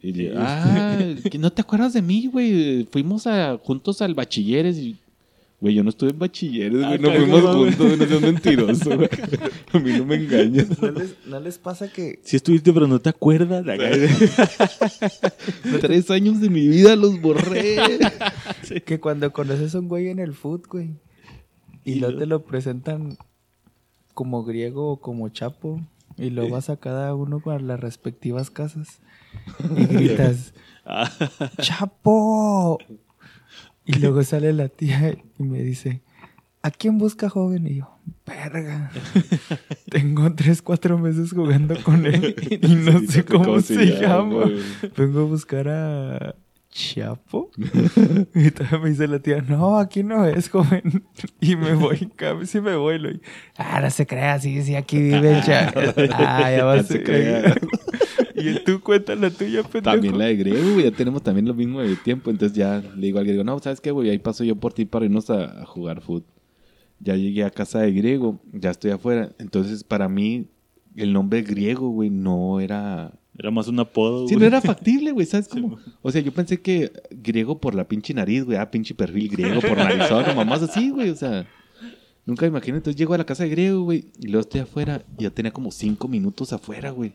Y 0.00 0.12
yo, 0.12 0.32
ah, 0.36 0.96
no 1.38 1.50
te 1.50 1.62
acuerdas 1.62 1.92
de 1.92 2.02
mí, 2.02 2.28
güey. 2.28 2.84
Fuimos 2.84 3.26
a, 3.26 3.58
juntos 3.58 4.00
al 4.00 4.14
bachilleres 4.14 4.78
y... 4.78 4.96
Güey, 5.60 5.74
yo 5.74 5.82
no 5.82 5.90
estuve 5.90 6.10
en 6.10 6.18
bachilleres, 6.20 6.84
Ah, 6.84 6.96
güey. 6.96 6.98
No 7.00 7.08
cabrón, 7.08 7.30
fuimos 7.30 7.56
juntos, 7.56 7.86
güey. 7.86 7.96
No 7.98 8.06
seas 8.06 8.20
mentiroso, 8.22 8.96
güey. 8.96 9.08
A 9.72 9.78
mí 9.80 9.90
no 9.98 10.04
me 10.04 10.14
engañas. 10.14 10.80
¿No 10.80 10.90
les, 10.92 11.14
no 11.26 11.40
les 11.40 11.58
pasa 11.58 11.92
que 11.92 12.20
Si 12.22 12.36
estuviste, 12.36 12.72
pero 12.72 12.86
no 12.86 13.00
te 13.00 13.08
acuerdas. 13.08 13.64
Tres 15.80 16.10
años 16.10 16.40
de 16.40 16.50
mi 16.50 16.66
vida 16.68 16.96
los 16.96 17.20
borré. 17.20 17.76
Que 18.84 19.00
cuando 19.00 19.32
conoces 19.32 19.74
a 19.74 19.78
un 19.80 19.88
güey 19.88 20.08
en 20.08 20.18
el 20.18 20.34
food, 20.34 20.66
güey, 20.68 20.90
y, 21.84 21.94
luego- 21.96 22.18
te 22.18 22.26
lo 22.26 22.44
presentan 22.44 23.16
como 24.12 24.44
griego 24.44 24.92
o 24.92 25.00
como 25.00 25.28
chapo, 25.30 25.80
y 26.18 26.28
lo 26.30 26.48
vas 26.50 26.68
a 26.68 26.76
cada 26.76 27.14
uno 27.14 27.40
con 27.40 27.66
las 27.66 27.80
respectivas 27.80 28.50
casas, 28.50 29.00
y 29.76 29.84
gritas, 29.86 30.52
Ah, 30.84 31.10
¡Chapo! 31.60 32.78
Y 33.88 33.92
luego 34.00 34.22
sale 34.22 34.52
la 34.52 34.68
tía 34.68 35.16
y 35.38 35.42
me 35.42 35.62
dice, 35.62 36.02
¿a 36.62 36.70
quién 36.70 36.98
busca 36.98 37.28
joven? 37.30 37.66
Y 37.66 37.76
yo, 37.76 37.98
verga. 38.26 38.92
Tengo 39.90 40.32
tres, 40.34 40.60
cuatro 40.60 40.98
meses 40.98 41.32
jugando 41.32 41.74
con 41.82 42.06
él 42.06 42.36
y 42.62 42.74
no 42.74 43.00
sé 43.00 43.24
cómo, 43.24 43.60
se, 43.60 43.98
llama. 43.98 44.44
Vengo 44.96 45.20
a 45.20 45.24
buscar 45.24 45.68
a 45.68 46.34
Chapo. 46.70 47.50
y 48.34 48.50
todavía 48.50 48.78
me 48.78 48.90
dice 48.90 49.08
la 49.08 49.20
tía, 49.20 49.40
no, 49.40 49.78
aquí 49.78 50.02
no 50.02 50.26
es, 50.26 50.50
joven. 50.50 51.04
Y 51.40 51.56
me 51.56 51.72
voy, 51.72 52.10
casi 52.14 52.60
me 52.60 52.76
voy. 52.76 52.98
Lo... 52.98 53.08
Ah, 53.56 53.80
no 53.80 53.90
se 53.90 54.06
crea, 54.06 54.38
sí, 54.38 54.62
sí, 54.62 54.76
aquí 54.76 55.00
vive 55.00 55.38
el 55.38 55.42
Chapo. 55.42 55.80
Ah, 56.12 56.50
ya 56.54 56.64
va 56.66 56.74
a 56.74 56.82
se 56.82 57.04
ser. 57.04 57.58
Y 58.40 58.64
tú 58.64 58.80
cuentas 58.80 59.18
la 59.18 59.30
tuya, 59.30 59.62
pendejo. 59.62 59.82
También 59.82 60.18
la 60.18 60.26
de 60.26 60.36
griego, 60.36 60.72
güey. 60.74 60.84
Ya 60.84 60.90
tenemos 60.90 61.22
también 61.22 61.46
lo 61.46 61.54
mismo 61.54 61.80
de 61.80 61.96
tiempo. 61.96 62.30
Entonces 62.30 62.56
ya 62.56 62.82
le 62.96 63.06
digo 63.06 63.18
al 63.18 63.24
griego, 63.24 63.44
no, 63.44 63.58
¿sabes 63.58 63.80
qué, 63.80 63.90
güey? 63.90 64.10
Ahí 64.10 64.18
paso 64.18 64.44
yo 64.44 64.56
por 64.56 64.72
ti 64.72 64.84
para 64.84 65.04
irnos 65.04 65.30
a, 65.30 65.62
a 65.62 65.66
jugar 65.66 66.00
fútbol. 66.00 66.24
Ya 67.00 67.14
llegué 67.14 67.44
a 67.44 67.50
casa 67.50 67.80
de 67.80 67.92
griego, 67.92 68.40
ya 68.52 68.70
estoy 68.70 68.90
afuera. 68.90 69.32
Entonces, 69.38 69.84
para 69.84 70.08
mí, 70.08 70.48
el 70.96 71.12
nombre 71.12 71.42
griego, 71.42 71.90
güey, 71.90 72.10
no 72.10 72.60
era... 72.60 73.12
era 73.38 73.50
más 73.50 73.68
un 73.68 73.78
apodo. 73.78 74.26
Sí, 74.26 74.34
güey. 74.34 74.40
no 74.40 74.46
era 74.46 74.60
factible, 74.60 75.12
güey, 75.12 75.26
¿sabes 75.26 75.48
cómo? 75.52 75.78
O 76.02 76.10
sea, 76.10 76.20
yo 76.20 76.32
pensé 76.32 76.60
que 76.60 76.92
griego 77.10 77.60
por 77.60 77.74
la 77.74 77.86
pinche 77.86 78.12
nariz, 78.14 78.44
güey, 78.44 78.58
ah, 78.58 78.70
pinche 78.70 78.94
perfil 78.94 79.28
griego 79.28 79.60
por 79.60 79.76
narizón, 79.76 80.28
o 80.28 80.34
mamás 80.34 80.62
así, 80.62 80.90
güey, 80.90 81.10
o 81.10 81.16
sea... 81.16 81.46
Nunca 82.26 82.42
me 82.42 82.48
imaginé. 82.48 82.76
Entonces 82.76 82.98
llego 82.98 83.14
a 83.14 83.18
la 83.18 83.24
casa 83.24 83.44
de 83.44 83.48
griego, 83.48 83.84
güey, 83.84 84.10
y 84.20 84.26
luego 84.26 84.40
estoy 84.40 84.60
afuera, 84.60 85.02
y 85.16 85.22
ya 85.22 85.30
tenía 85.30 85.50
como 85.50 85.70
cinco 85.70 86.08
minutos 86.08 86.52
afuera, 86.52 86.90
güey. 86.90 87.14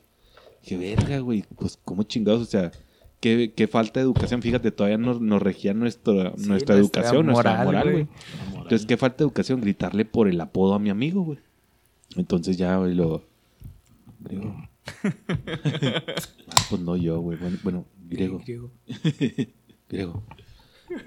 Qué 0.63 0.77
verga, 0.77 1.19
güey, 1.19 1.43
pues 1.57 1.77
cómo 1.83 2.03
chingados, 2.03 2.41
o 2.41 2.45
sea... 2.45 2.71
Qué, 3.19 3.53
qué 3.55 3.69
falta 3.69 4.01
de 4.01 4.03
educación, 4.03 4.41
fíjate, 4.41 4.71
todavía 4.71 4.97
nos, 4.97 5.21
nos 5.21 5.41
regía 5.41 5.73
nuestra, 5.73 6.33
Sí, 6.35 6.45
nuestra 6.45 6.75
educación, 6.75 7.25
nuestra 7.25 7.63
moral, 7.63 7.89
güey. 7.89 8.07
Entonces, 8.53 8.85
qué 8.85 8.97
falta 8.97 9.19
de 9.19 9.23
educación, 9.23 9.61
gritarle 9.61 10.03
por 10.03 10.27
el 10.27 10.41
apodo 10.41 10.73
a 10.73 10.79
mi 10.79 10.89
amigo, 10.89 11.21
güey. 11.21 11.39
Entonces 12.17 12.57
ya, 12.57 12.75
güey, 12.75 12.95
lo... 12.95 13.23
Griego. 14.19 14.55
Ah, 16.49 16.65
pues 16.69 16.81
no 16.81 16.97
yo, 16.97 17.19
güey. 17.21 17.37
Bueno, 17.37 17.57
bueno, 17.63 17.85
griego. 18.09 18.39
Griego. 18.39 18.71
Griego. 19.89 20.23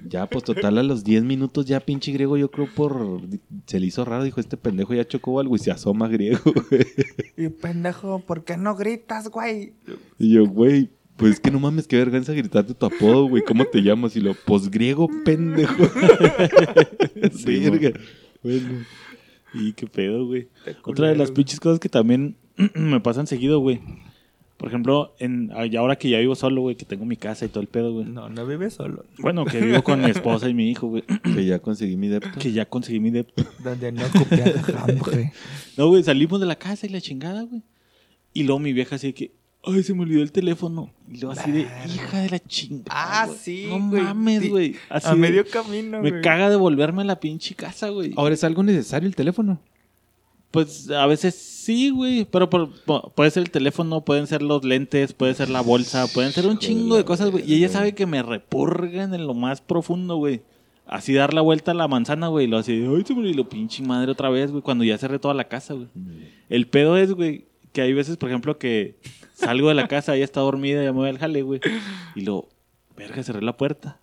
Ya, 0.09 0.29
pues 0.29 0.45
total, 0.45 0.79
a 0.79 0.83
los 0.83 1.05
10 1.05 1.25
minutos 1.25 1.67
ya 1.67 1.81
pinche 1.81 2.13
griego, 2.13 2.37
yo 2.37 2.51
creo 2.51 2.69
por... 2.75 3.21
Se 3.67 3.81
le 3.81 3.87
hizo 3.87 4.05
raro, 4.05 4.25
dijo, 4.25 4.41
este 4.41 4.57
pendejo 4.57 4.95
ya 4.95 5.07
chocó 5.07 5.41
algo 5.41 5.57
y 5.57 5.59
se 5.59 5.71
asoma 5.71 6.09
griego, 6.09 6.41
güey. 6.71 6.87
Y 7.37 7.49
pendejo, 7.49 8.21
¿por 8.21 8.45
qué 8.45 8.57
no 8.57 8.77
gritas, 8.77 9.29
güey? 9.29 9.75
Y 10.19 10.35
yo, 10.35 10.47
güey, 10.47 10.91
pues 11.17 11.35
es 11.35 11.41
que 11.41 11.51
no 11.51 11.59
mames, 11.59 11.87
qué 11.87 11.97
vergüenza 11.97 12.33
gritarte 12.33 12.75
tu 12.75 12.87
apodo, 12.87 13.27
güey. 13.29 13.43
¿Cómo 13.43 13.65
te 13.65 13.83
llamas? 13.83 14.17
Y 14.17 14.21
lo, 14.21 14.35
pues 14.35 14.71
griego, 14.71 15.09
pendejo. 15.25 15.85
Sí, 17.33 17.59
Verga. 17.59 17.99
Bueno. 18.43 18.85
Y 19.55 19.73
qué 19.73 19.87
pedo, 19.87 20.27
güey. 20.27 20.49
Otra 20.85 21.09
de 21.09 21.17
las 21.17 21.31
pinches 21.31 21.61
cosas 21.61 21.81
que 21.81 21.89
también 21.89 22.37
me 22.75 23.01
pasan 23.01 23.27
seguido, 23.27 23.61
güey. 23.61 23.81
Por 24.57 24.69
ejemplo, 24.69 25.15
en, 25.19 25.53
y 25.71 25.77
ahora 25.77 25.97
que 25.97 26.09
ya 26.09 26.19
vivo 26.19 26.35
solo, 26.35 26.63
güey, 26.63 26.77
que 26.77 26.87
tengo 26.87 27.05
mi 27.05 27.17
casa 27.17 27.45
y 27.45 27.49
todo 27.49 27.61
el 27.61 27.67
pedo, 27.69 27.93
güey. 27.93 28.07
No, 28.07 28.31
no 28.31 28.47
vives 28.47 28.73
solo. 28.75 29.05
Bueno, 29.19 29.45
que 29.45 29.61
vivo 29.61 29.83
con 29.85 30.01
mi 30.03 30.11
esposa 30.11 30.49
y 30.49 30.55
mi 30.55 30.71
hijo, 30.71 30.87
güey. 30.89 31.03
Que 31.35 31.45
ya 31.45 31.59
conseguí 31.59 31.97
mi 31.97 32.09
depto. 32.09 32.39
Que 32.39 32.53
ya 32.53 32.65
conseguí 32.65 32.99
mi 32.99 33.11
depto. 33.11 33.45
Donde 33.63 33.93
no 33.93 34.03
copias 34.17 34.55
hambre. 34.79 35.33
No, 35.77 35.89
güey, 35.89 36.03
salimos 36.03 36.41
de 36.41 36.47
la 36.47 36.57
casa 36.57 36.87
y 36.87 36.89
la 36.89 37.01
chingada, 37.03 37.43
güey. 37.43 37.63
Y 38.33 38.45
luego 38.45 38.59
mi 38.59 38.73
vieja 38.73 38.97
así 38.97 39.09
de 39.09 39.15
que, 39.15 39.33
ay, 39.63 39.83
se 39.83 39.93
me 39.93 40.03
olvidó 40.03 40.23
el 40.23 40.33
teléfono. 40.33 40.91
Y 41.07 41.19
luego 41.21 41.33
así 41.39 41.51
de, 41.53 41.61
hija 41.95 42.21
de 42.21 42.31
la 42.31 42.39
chingada. 42.39 42.87
Ah, 42.91 43.27
güey. 43.27 43.39
sí, 43.39 43.67
No 43.69 43.89
güey. 43.91 44.03
mames, 44.03 44.43
Sí. 44.43 44.49
güey. 44.49 44.75
Así 44.89 45.07
A 45.09 45.11
de- 45.11 45.17
medio 45.17 45.45
camino, 45.47 46.01
Me 46.01 46.11
güey. 46.11 46.23
caga 46.23 46.49
de 46.49 46.57
volverme 46.57 47.03
a 47.03 47.05
la 47.05 47.21
pinche 47.21 47.55
casa, 47.55 47.91
güey. 47.91 48.15
Ahora 48.17 48.33
es 48.35 48.43
algo 48.43 48.63
necesario 48.63 49.07
el 49.07 49.15
teléfono. 49.17 49.61
Pues 50.51 50.91
a 50.91 51.07
veces 51.07 51.35
sí, 51.35 51.91
güey. 51.91 52.25
Pero 52.25 52.49
por- 52.49 52.71
po- 52.85 53.13
puede 53.15 53.31
ser 53.31 53.43
el 53.43 53.51
teléfono, 53.51 54.05
pueden 54.05 54.27
ser 54.27 54.43
los 54.43 54.65
lentes, 54.65 55.13
puede 55.13 55.35
ser 55.35 55.51
la 55.51 55.61
bolsa, 55.61 56.07
pueden 56.13 56.33
ser 56.33 56.47
un 56.47 56.59
chingo 56.59 56.97
de 56.97 57.05
cosas, 57.05 57.31
güey. 57.31 57.45
Y 57.51 57.55
ella 57.57 57.69
sabe 57.69 57.95
que 57.95 58.07
me 58.07 58.23
repurgan 58.23 59.13
en 59.15 59.27
lo 59.27 59.35
más 59.35 59.61
profundo, 59.61 60.17
güey. 60.17 60.43
Así 60.87 61.13
dar 61.13 61.35
la 61.35 61.41
vuelta 61.41 61.73
a 61.73 61.75
la 61.75 61.89
manzana, 61.89 62.29
güey. 62.29 62.47
Y 62.47 62.49
lo 62.49 62.59
así, 62.59 62.73
ay, 62.89 63.05
se 63.05 63.15
lo 63.15 63.49
pinche 63.49 63.83
madre 63.83 64.13
otra 64.13 64.31
vez, 64.31 64.51
güey. 64.51 64.63
Cuando 64.63 64.85
ya 64.85 64.97
cerré 64.99 65.19
toda 65.19 65.35
la 65.35 65.45
casa, 65.49 65.75
güey. 65.75 65.89
El 66.49 66.69
pedo 66.69 66.97
es, 66.97 67.13
güey, 67.13 67.47
que 67.73 67.81
hay 67.83 67.93
veces, 67.93 68.17
por 68.17 68.29
ejemplo, 68.29 68.57
que 68.57 68.97
salgo 69.35 69.69
de 69.69 69.75
la 69.75 69.89
casa, 69.89 70.15
ella 70.15 70.25
está 70.25 70.41
dormida, 70.41 70.83
ya 70.85 70.93
me 70.93 70.99
voy 71.01 71.09
al 71.09 71.19
jale, 71.19 71.43
güey. 71.43 71.61
Y 72.15 72.21
lo, 72.21 72.49
verga, 72.97 73.23
cerré 73.25 73.43
la 73.43 73.57
puerta. 73.57 74.01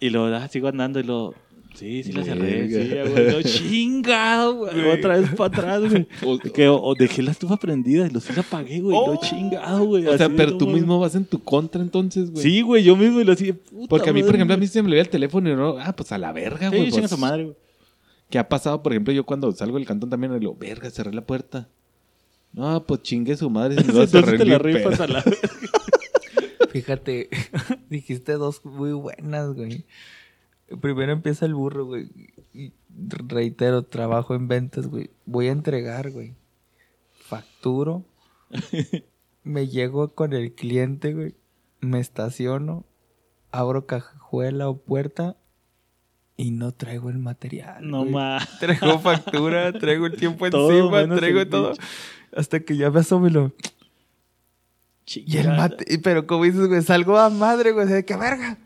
Y 0.00 0.10
luego, 0.10 0.34
ah, 0.36 0.46
sigo 0.48 0.68
andando 0.68 1.00
y 1.00 1.02
lo, 1.02 1.34
sí, 1.78 2.02
sí 2.02 2.12
la 2.12 2.24
cerré, 2.24 2.66
Verga. 2.66 3.06
sí, 3.06 3.12
güey. 3.12 3.30
Lo 3.32 3.42
chingado, 3.42 4.54
güey. 4.56 4.90
Otra 4.90 5.18
vez 5.18 5.30
para 5.36 5.56
atrás, 5.56 5.90
güey. 5.90 6.06
O- 6.24 6.38
Que 6.38 6.68
o, 6.68 6.80
o 6.82 6.94
dejé 6.94 7.22
la 7.22 7.30
estufa 7.30 7.56
prendida 7.56 8.06
y 8.06 8.10
lo 8.10 8.20
sí 8.20 8.32
la 8.34 8.42
apagué, 8.42 8.80
güey. 8.80 8.96
Lo 8.96 9.16
chingado, 9.20 9.84
güey. 9.84 10.06
O 10.06 10.16
sea, 10.16 10.26
así, 10.26 10.34
pero 10.36 10.52
no 10.52 10.58
tú 10.58 10.66
mismo 10.66 10.98
vas 10.98 11.14
en 11.14 11.24
tu 11.24 11.42
contra 11.42 11.80
entonces, 11.82 12.30
güey. 12.30 12.42
Sí, 12.42 12.60
güey, 12.62 12.82
yo 12.84 12.96
mismo 12.96 13.20
y 13.20 13.24
lo 13.24 13.34
puta 13.34 13.88
Porque 13.88 14.10
a 14.10 14.12
mí, 14.12 14.22
por 14.22 14.34
ejemplo, 14.34 14.54
a 14.54 14.58
mí 14.58 14.66
se 14.66 14.82
me 14.82 14.88
olvida 14.88 15.02
el 15.02 15.08
teléfono 15.08 15.50
y 15.50 15.54
no, 15.56 15.76
ah, 15.78 15.94
pues 15.96 16.12
a 16.12 16.18
la 16.18 16.32
verga, 16.32 16.70
Sí, 16.70 16.76
güey. 16.76 16.88
chinga 16.90 17.02
pues, 17.02 17.10
su 17.10 17.18
madre, 17.18 17.44
güey. 17.44 17.56
¿Qué 18.30 18.38
ha 18.38 18.48
pasado, 18.48 18.82
por 18.82 18.92
ejemplo, 18.92 19.12
yo 19.14 19.24
cuando 19.24 19.50
salgo 19.52 19.78
del 19.78 19.86
cantón 19.86 20.10
también 20.10 20.32
le 20.32 20.38
digo, 20.38 20.54
verga, 20.58 20.90
cerré 20.90 21.12
la 21.14 21.22
puerta. 21.24 21.68
No, 22.52 22.84
pues 22.84 23.02
chingue 23.02 23.36
su 23.36 23.48
madre. 23.48 23.76
Si 23.76 23.80
Entonces 23.88 24.24
te 24.38 24.44
la 24.44 24.58
rifas 24.58 25.00
a 25.00 25.06
la... 25.06 25.24
Fíjate, 26.70 27.28
dijiste 27.90 28.32
dos 28.32 28.64
muy 28.64 28.92
buenas, 28.92 29.54
güey. 29.54 29.84
Primero 30.80 31.12
empieza 31.12 31.46
el 31.46 31.54
burro, 31.54 31.86
güey. 31.86 32.10
Y 32.52 32.72
reitero, 32.98 33.84
trabajo 33.84 34.34
en 34.34 34.48
ventas, 34.48 34.86
güey. 34.88 35.10
Voy 35.24 35.48
a 35.48 35.52
entregar, 35.52 36.10
güey. 36.10 36.34
Facturo. 37.10 38.04
me 39.44 39.68
llego 39.68 40.14
con 40.14 40.32
el 40.32 40.52
cliente, 40.52 41.14
güey. 41.14 41.34
Me 41.80 42.00
estaciono. 42.00 42.84
Abro 43.50 43.86
cajuela 43.86 44.68
o 44.68 44.76
puerta. 44.76 45.36
Y 46.36 46.52
no 46.52 46.72
traigo 46.72 47.10
el 47.10 47.18
material. 47.18 47.88
No 47.88 48.04
más. 48.04 48.58
Traigo 48.60 49.00
factura, 49.00 49.72
traigo 49.72 50.06
el 50.06 50.16
tiempo 50.16 50.46
encima, 50.46 51.16
traigo 51.16 51.46
todo. 51.48 51.72
pinche. 51.72 51.88
Hasta 52.36 52.60
que 52.60 52.76
ya 52.76 52.90
me 52.90 53.00
asomo 53.00 53.26
y 53.26 53.30
lo... 53.30 53.52
Y 55.06 55.38
el 55.38 55.48
mate, 55.48 55.98
pero 56.00 56.26
como 56.26 56.44
dices, 56.44 56.68
güey, 56.68 56.82
salgo 56.82 57.18
a 57.18 57.30
madre, 57.30 57.72
güey, 57.72 57.88
de 57.88 58.04
que 58.04 58.14
verga. 58.14 58.58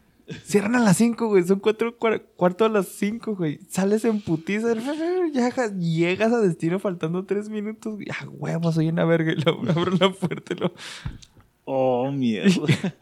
Cierran 0.44 0.76
a 0.76 0.80
las 0.80 0.96
5, 0.96 1.26
güey, 1.28 1.42
son 1.44 1.58
cuatro, 1.60 1.98
cuar- 1.98 2.22
cuarto 2.36 2.64
a 2.64 2.68
las 2.68 2.88
5, 2.88 3.34
güey. 3.36 3.58
Sales 3.68 4.04
en 4.04 4.20
putiza, 4.20 4.74
llegas, 5.32 5.76
llegas 5.78 6.32
a 6.32 6.40
destino 6.40 6.78
faltando 6.78 7.24
tres 7.24 7.48
minutos, 7.48 7.94
güey. 7.94 8.06
Ah, 8.10 8.26
huevo, 8.30 8.72
soy 8.72 8.88
una 8.88 9.04
verga. 9.04 9.32
Y 9.32 9.36
lo, 9.36 9.60
abro 9.70 9.92
la 9.98 10.10
puerta 10.12 10.54
y, 10.54 10.56
lo- 10.58 10.72
Oh, 11.64 12.10
mierda. 12.10 12.50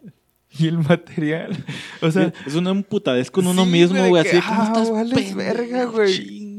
y 0.59 0.67
el 0.67 0.79
material. 0.79 1.65
O 2.03 2.11
sea, 2.11 2.33
es 2.47 2.55
una 2.55 2.71
emputadez 2.71 3.31
con 3.31 3.47
uno 3.47 3.65
sí, 3.65 3.71
mismo, 3.71 4.09
güey. 4.09 4.23
que, 4.25 4.31
Así 4.39 4.41
¿cómo 4.49 4.63
ah, 4.63 4.67
estás 4.67 4.91
pendejo? 4.91 5.37
verga, 5.37 5.85
güey. 5.85 6.13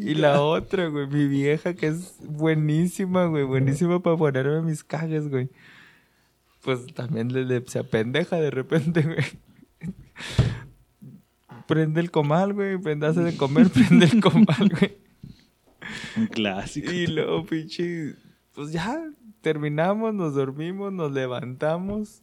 Y 0.03 0.15
la 0.15 0.41
otra, 0.41 0.87
güey, 0.87 1.05
mi 1.07 1.27
vieja, 1.27 1.73
que 1.75 1.87
es 1.87 2.15
buenísima, 2.23 3.25
güey, 3.25 3.43
buenísima 3.43 4.01
para 4.01 4.17
ponerme 4.17 4.61
mis 4.63 4.83
cajes, 4.83 5.27
güey. 5.29 5.49
Pues 6.63 6.85
también 6.93 7.31
le, 7.33 7.45
le- 7.45 7.63
se 7.67 7.79
apendeja 7.79 8.37
de 8.37 8.49
repente, 8.51 9.01
güey. 9.03 9.17
Prende 11.67 12.01
el 12.01 12.11
comal, 12.11 12.53
güey, 12.53 12.77
prende 12.77 13.07
hace 13.07 13.21
de 13.21 13.35
comer, 13.37 13.69
prende 13.73 14.05
el 14.05 14.21
comal, 14.21 14.69
güey. 14.69 14.97
Un 16.17 16.27
clásico. 16.27 16.91
Y 16.91 17.07
luego, 17.07 17.45
pinche, 17.45 18.15
pues 18.53 18.71
ya, 18.71 19.01
terminamos, 19.41 20.13
nos 20.13 20.35
dormimos, 20.35 20.91
nos 20.91 21.11
levantamos. 21.11 22.21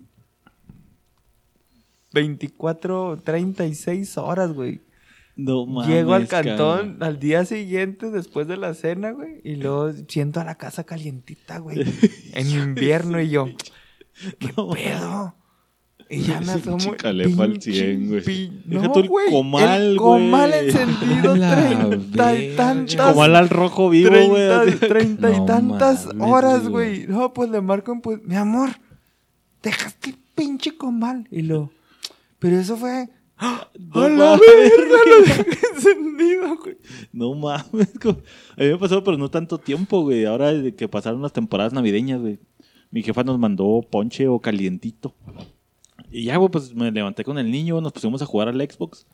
24, 2.12 3.20
36 3.22 4.18
horas, 4.18 4.52
güey. 4.52 4.80
No 5.36 5.66
mames, 5.66 5.88
Llego 5.88 6.14
al 6.14 6.26
cantón 6.26 6.96
al 7.00 7.20
día 7.20 7.44
siguiente, 7.44 8.10
después 8.10 8.48
de 8.48 8.56
la 8.56 8.74
cena, 8.74 9.12
güey. 9.12 9.40
Y 9.44 9.56
luego 9.56 9.92
siento 10.08 10.40
a 10.40 10.44
la 10.44 10.56
casa 10.56 10.84
calientita, 10.84 11.58
güey. 11.58 11.78
en 12.32 12.48
invierno 12.48 13.20
y 13.20 13.30
yo, 13.30 13.46
¿qué 14.40 14.52
No, 14.56 14.70
pedo? 14.70 15.37
Y 16.10 16.22
ya 16.22 16.40
me 16.46 16.52
asomo. 16.52 16.76
Pinche 16.78 16.96
calefa 16.96 17.42
al 17.44 17.50
pinche 17.52 17.72
100, 17.72 18.08
güey. 18.08 18.50
Deja 18.64 18.82
No, 18.86 18.92
tú 18.92 19.00
el 19.00 19.08
güey. 19.08 19.30
comal, 19.30 19.80
el 19.82 19.96
comal 19.96 20.50
güey. 20.50 20.64
encendido, 20.68 21.34
treinta 22.12 22.36
y 22.36 22.56
tantas. 22.56 23.08
Como 23.12 23.22
al 23.22 23.48
rojo 23.50 23.90
vivo, 23.90 24.10
güey. 24.10 24.74
treinta, 24.78 25.30
y 25.30 25.38
No 25.38 25.44
tantas 25.44 26.06
mames, 26.06 26.28
horas, 26.28 26.68
güey. 26.68 27.06
No, 27.06 27.32
pues 27.34 27.50
le 27.50 27.60
marco, 27.60 27.98
pues, 28.02 28.22
mi 28.24 28.36
amor, 28.36 28.70
dejaste 29.62 30.10
el 30.10 30.16
pinche 30.34 30.76
comal. 30.76 31.26
Y 31.30 31.42
lo, 31.42 31.70
pero 32.38 32.58
eso 32.58 32.76
fue. 32.76 33.08
¡Ah! 33.40 33.68
No 33.78 34.00
¡A 34.02 34.08
la 34.08 34.16
mames, 34.16 34.40
verga! 34.40 34.98
Lo 35.06 35.22
dejé 35.22 35.66
encendido, 35.74 36.56
güey. 36.56 36.76
No 37.12 37.34
mames. 37.34 37.90
como- 38.02 38.18
A 38.56 38.60
mí 38.62 38.66
me 38.68 38.78
pasó, 38.78 39.04
pero 39.04 39.16
no 39.16 39.30
tanto 39.30 39.58
tiempo, 39.58 40.02
güey. 40.02 40.24
Ahora 40.24 40.52
que 40.76 40.88
pasaron 40.88 41.22
las 41.22 41.32
temporadas 41.32 41.72
navideñas, 41.72 42.20
güey. 42.20 42.38
Mi 42.90 43.02
jefa 43.02 43.22
nos 43.22 43.38
mandó 43.38 43.80
ponche 43.88 44.26
o 44.26 44.40
calientito. 44.40 45.14
Y 46.10 46.24
ya, 46.24 46.36
güey, 46.36 46.50
pues 46.50 46.74
me 46.74 46.90
levanté 46.90 47.24
con 47.24 47.38
el 47.38 47.50
niño, 47.50 47.80
nos 47.80 47.92
pusimos 47.92 48.22
a 48.22 48.26
jugar 48.26 48.48
al 48.48 48.60
Xbox. 48.60 49.06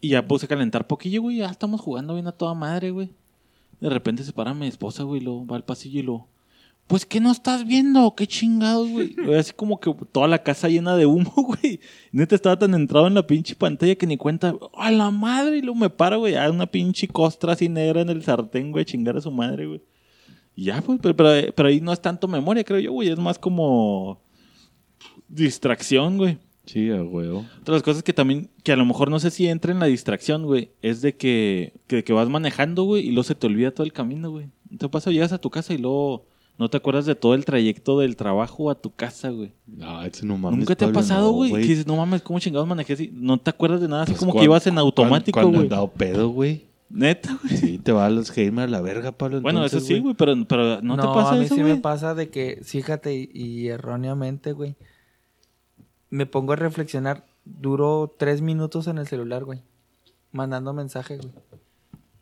Y 0.00 0.10
ya 0.10 0.26
puse 0.26 0.46
a 0.46 0.48
calentar 0.48 0.86
poquillo, 0.86 1.22
güey. 1.22 1.38
Ya 1.38 1.46
estamos 1.46 1.80
jugando 1.80 2.14
bien 2.14 2.26
a 2.26 2.32
toda 2.32 2.54
madre, 2.54 2.90
güey. 2.90 3.10
De 3.80 3.88
repente 3.88 4.24
se 4.24 4.32
para 4.32 4.54
mi 4.54 4.66
esposa, 4.66 5.02
güey, 5.02 5.20
lo 5.20 5.46
va 5.46 5.56
al 5.56 5.64
pasillo 5.64 6.00
y 6.00 6.02
lo. 6.02 6.28
Pues, 6.86 7.04
¿qué 7.04 7.18
no 7.18 7.32
estás 7.32 7.66
viendo? 7.66 8.14
¿Qué 8.14 8.28
chingados, 8.28 8.88
güey? 8.88 9.16
Así 9.36 9.52
como 9.52 9.80
que 9.80 9.92
toda 10.12 10.28
la 10.28 10.42
casa 10.42 10.68
llena 10.68 10.96
de 10.96 11.06
humo, 11.06 11.32
güey. 11.36 11.80
Neta 12.12 12.34
estaba 12.34 12.58
tan 12.58 12.74
entrado 12.74 13.08
en 13.08 13.14
la 13.14 13.26
pinche 13.26 13.56
pantalla 13.56 13.96
que 13.96 14.06
ni 14.06 14.16
cuenta. 14.16 14.54
¡A 14.76 14.90
la 14.90 15.10
madre! 15.10 15.58
Y 15.58 15.62
luego 15.62 15.80
me 15.80 15.90
para, 15.90 16.16
güey. 16.16 16.34
Ya 16.34 16.48
una 16.50 16.66
pinche 16.66 17.08
costra 17.08 17.54
así 17.54 17.68
negra 17.68 18.02
en 18.02 18.08
el 18.10 18.22
sartén, 18.22 18.70
güey. 18.70 18.84
Chingar 18.84 19.16
a 19.16 19.20
su 19.20 19.32
madre, 19.32 19.66
güey. 19.66 19.82
Y 20.54 20.64
ya, 20.64 20.80
pues, 20.80 20.98
pero, 21.02 21.16
pero, 21.16 21.52
pero 21.54 21.68
ahí 21.68 21.80
no 21.80 21.92
es 21.92 22.00
tanto 22.00 22.28
memoria, 22.28 22.62
creo 22.62 22.78
yo, 22.78 22.92
güey. 22.92 23.08
Es 23.08 23.18
más 23.18 23.38
como 23.38 24.20
distracción, 25.28 26.18
güey. 26.18 26.38
Sí, 26.66 26.90
a 26.90 27.02
huevo. 27.02 27.46
Otra 27.60 27.72
de 27.72 27.78
las 27.78 27.82
cosas 27.82 28.02
que 28.02 28.12
también, 28.12 28.50
que 28.64 28.72
a 28.72 28.76
lo 28.76 28.84
mejor 28.84 29.08
no 29.08 29.20
sé 29.20 29.30
si 29.30 29.46
entra 29.46 29.70
en 29.72 29.78
la 29.78 29.86
distracción, 29.86 30.44
güey, 30.44 30.70
es 30.82 31.00
de 31.00 31.16
que, 31.16 31.74
que, 31.86 32.02
que 32.02 32.12
vas 32.12 32.28
manejando, 32.28 32.82
güey, 32.82 33.06
y 33.06 33.10
luego 33.10 33.22
se 33.22 33.36
te 33.36 33.46
olvida 33.46 33.70
todo 33.70 33.84
el 33.84 33.92
camino, 33.92 34.30
güey. 34.30 34.48
¿No 34.68 34.78
¿Te 34.78 34.88
pasa? 34.88 35.12
Llegas 35.12 35.32
a 35.32 35.38
tu 35.38 35.48
casa 35.48 35.74
y 35.74 35.78
luego 35.78 36.26
no 36.58 36.68
te 36.68 36.76
acuerdas 36.76 37.06
de 37.06 37.14
todo 37.14 37.34
el 37.34 37.44
trayecto 37.44 38.00
del 38.00 38.16
trabajo 38.16 38.70
a 38.70 38.74
tu 38.74 38.90
casa, 38.90 39.30
güey. 39.30 39.52
No, 39.66 40.02
ese 40.02 40.26
no 40.26 40.38
mames. 40.38 40.58
¿Nunca 40.58 40.74
te 40.74 40.86
ha 40.86 40.92
pasado, 40.92 41.26
no, 41.26 41.32
güey? 41.32 41.52
que 41.52 41.58
dices, 41.68 41.86
no 41.86 41.96
mames, 41.96 42.22
¿cómo 42.22 42.40
chingados 42.40 42.66
manejé 42.66 42.94
así? 42.94 43.10
No 43.12 43.38
te 43.38 43.50
acuerdas 43.50 43.80
de 43.80 43.88
nada, 43.88 44.02
así 44.02 44.12
Pues 44.12 44.20
como 44.20 44.32
que 44.32 44.44
ibas 44.44 44.66
en 44.66 44.78
automático, 44.78 45.36
Cuando 45.38 45.58
güey. 45.58 45.66
has 45.66 45.70
dado 45.70 45.88
pedo, 45.92 46.30
güey. 46.30 46.64
Neta, 46.88 47.38
güey. 47.42 47.56
Sí, 47.56 47.78
te 47.78 47.92
va 47.92 48.06
a 48.06 48.10
los 48.10 48.36
Heimer 48.36 48.64
a 48.64 48.70
la 48.70 48.80
verga, 48.80 49.12
Pablo. 49.12 49.40
Bueno, 49.40 49.64
eso 49.64 49.80
sí, 49.80 49.98
güey, 49.98 50.14
pero, 50.14 50.34
pero 50.48 50.80
¿no, 50.82 50.96
te 50.96 51.02
pasa 51.02 51.34
a 51.34 51.36
mí 51.36 51.44
eso, 51.44 51.54
sí 51.54 51.62
me 51.62 51.76
pasa 51.76 52.14
de 52.14 52.28
que, 52.28 52.60
fíjate, 52.62 53.28
y 53.32 53.68
erróneamente, 53.68 54.52
güey, 54.52 54.76
me 56.16 56.26
pongo 56.26 56.52
a 56.54 56.56
reflexionar, 56.56 57.24
duro 57.44 58.14
tres 58.18 58.40
minutos 58.40 58.86
en 58.86 58.98
el 58.98 59.06
celular, 59.06 59.44
güey, 59.44 59.62
mandando 60.32 60.72
mensajes, 60.72 61.20
güey. 61.20 61.32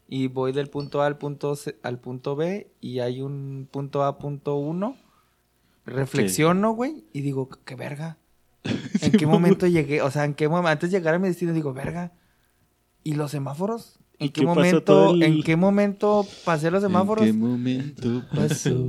Y 0.09 0.27
voy 0.29 0.53
del 0.53 0.69
punto 0.69 1.01
A 1.03 1.07
al 1.07 1.17
punto, 1.17 1.57
C- 1.57 1.77
al 1.83 1.99
punto 1.99 2.37
B 2.37 2.71
y 2.81 2.99
hay 2.99 3.23
un 3.23 3.69
punto 3.71 4.03
A, 4.05 4.19
punto 4.19 4.57
1. 4.57 4.97
Reflexiono, 5.87 6.73
güey, 6.73 7.05
y 7.13 7.21
digo, 7.21 7.49
qué 7.65 7.75
verga. 7.75 8.17
¿En 9.03 9.13
qué 9.13 9.27
momento 9.27 9.67
llegué? 9.67 10.03
O 10.03 10.11
sea, 10.11 10.25
¿en 10.25 10.35
qué 10.35 10.49
momento? 10.49 10.69
Antes 10.71 10.91
de 10.91 10.99
llegar 10.99 11.15
a 11.15 11.19
mi 11.19 11.29
destino, 11.29 11.53
digo, 11.53 11.73
verga. 11.73 12.13
¿Y 13.03 13.15
los 13.15 13.31
semáforos? 13.31 13.99
¿En 14.19 14.27
¿Y 14.29 14.31
qué, 14.31 14.45
momento? 14.47 15.11
el- 15.15 15.23
¿En 15.23 15.43
qué 15.43 15.57
momento 15.57 16.27
pasé 16.45 16.71
los 16.71 16.83
semáforos? 16.83 17.27
¿En 17.27 17.33
qué 17.33 17.39
momento 17.39 18.23
pasó? 18.35 18.87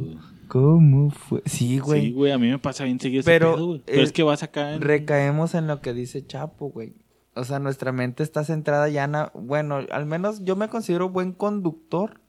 ¿Cómo 0.48 1.10
fue? 1.12 1.41
Sí, 1.46 1.80
güey. 1.80 2.02
Sí, 2.02 2.12
güey, 2.12 2.32
a 2.32 2.38
mí 2.38 2.50
me 2.50 2.60
pasa 2.60 2.84
bien 2.84 3.00
seguido 3.00 3.22
ese 3.22 3.39
pedo, 3.39 3.66
güey. 3.66 3.84
Pero 3.86 4.02
es 4.02 4.12
que 4.12 4.24
vas 4.24 4.43
acá 4.43 4.74
en... 4.74 4.82
Recaemos 4.82 5.56
en 5.56 5.68
lo 5.68 5.82
que 5.82 5.93
dice 5.93 6.26
Chapo, 6.26 6.70
güey. 6.70 6.93
O 7.34 7.43
sea, 7.43 7.60
nuestra 7.60 7.91
mente 7.91 8.24
está 8.24 8.43
centrada 8.43 8.88
ya 8.89 9.04
en... 9.04 9.16
Bueno, 9.34 9.80
al 9.91 10.06
menos 10.06 10.43
yo 10.43 10.56
me 10.56 10.70
considero 10.70 11.10
buen 11.10 11.32
conductor. 11.32 12.22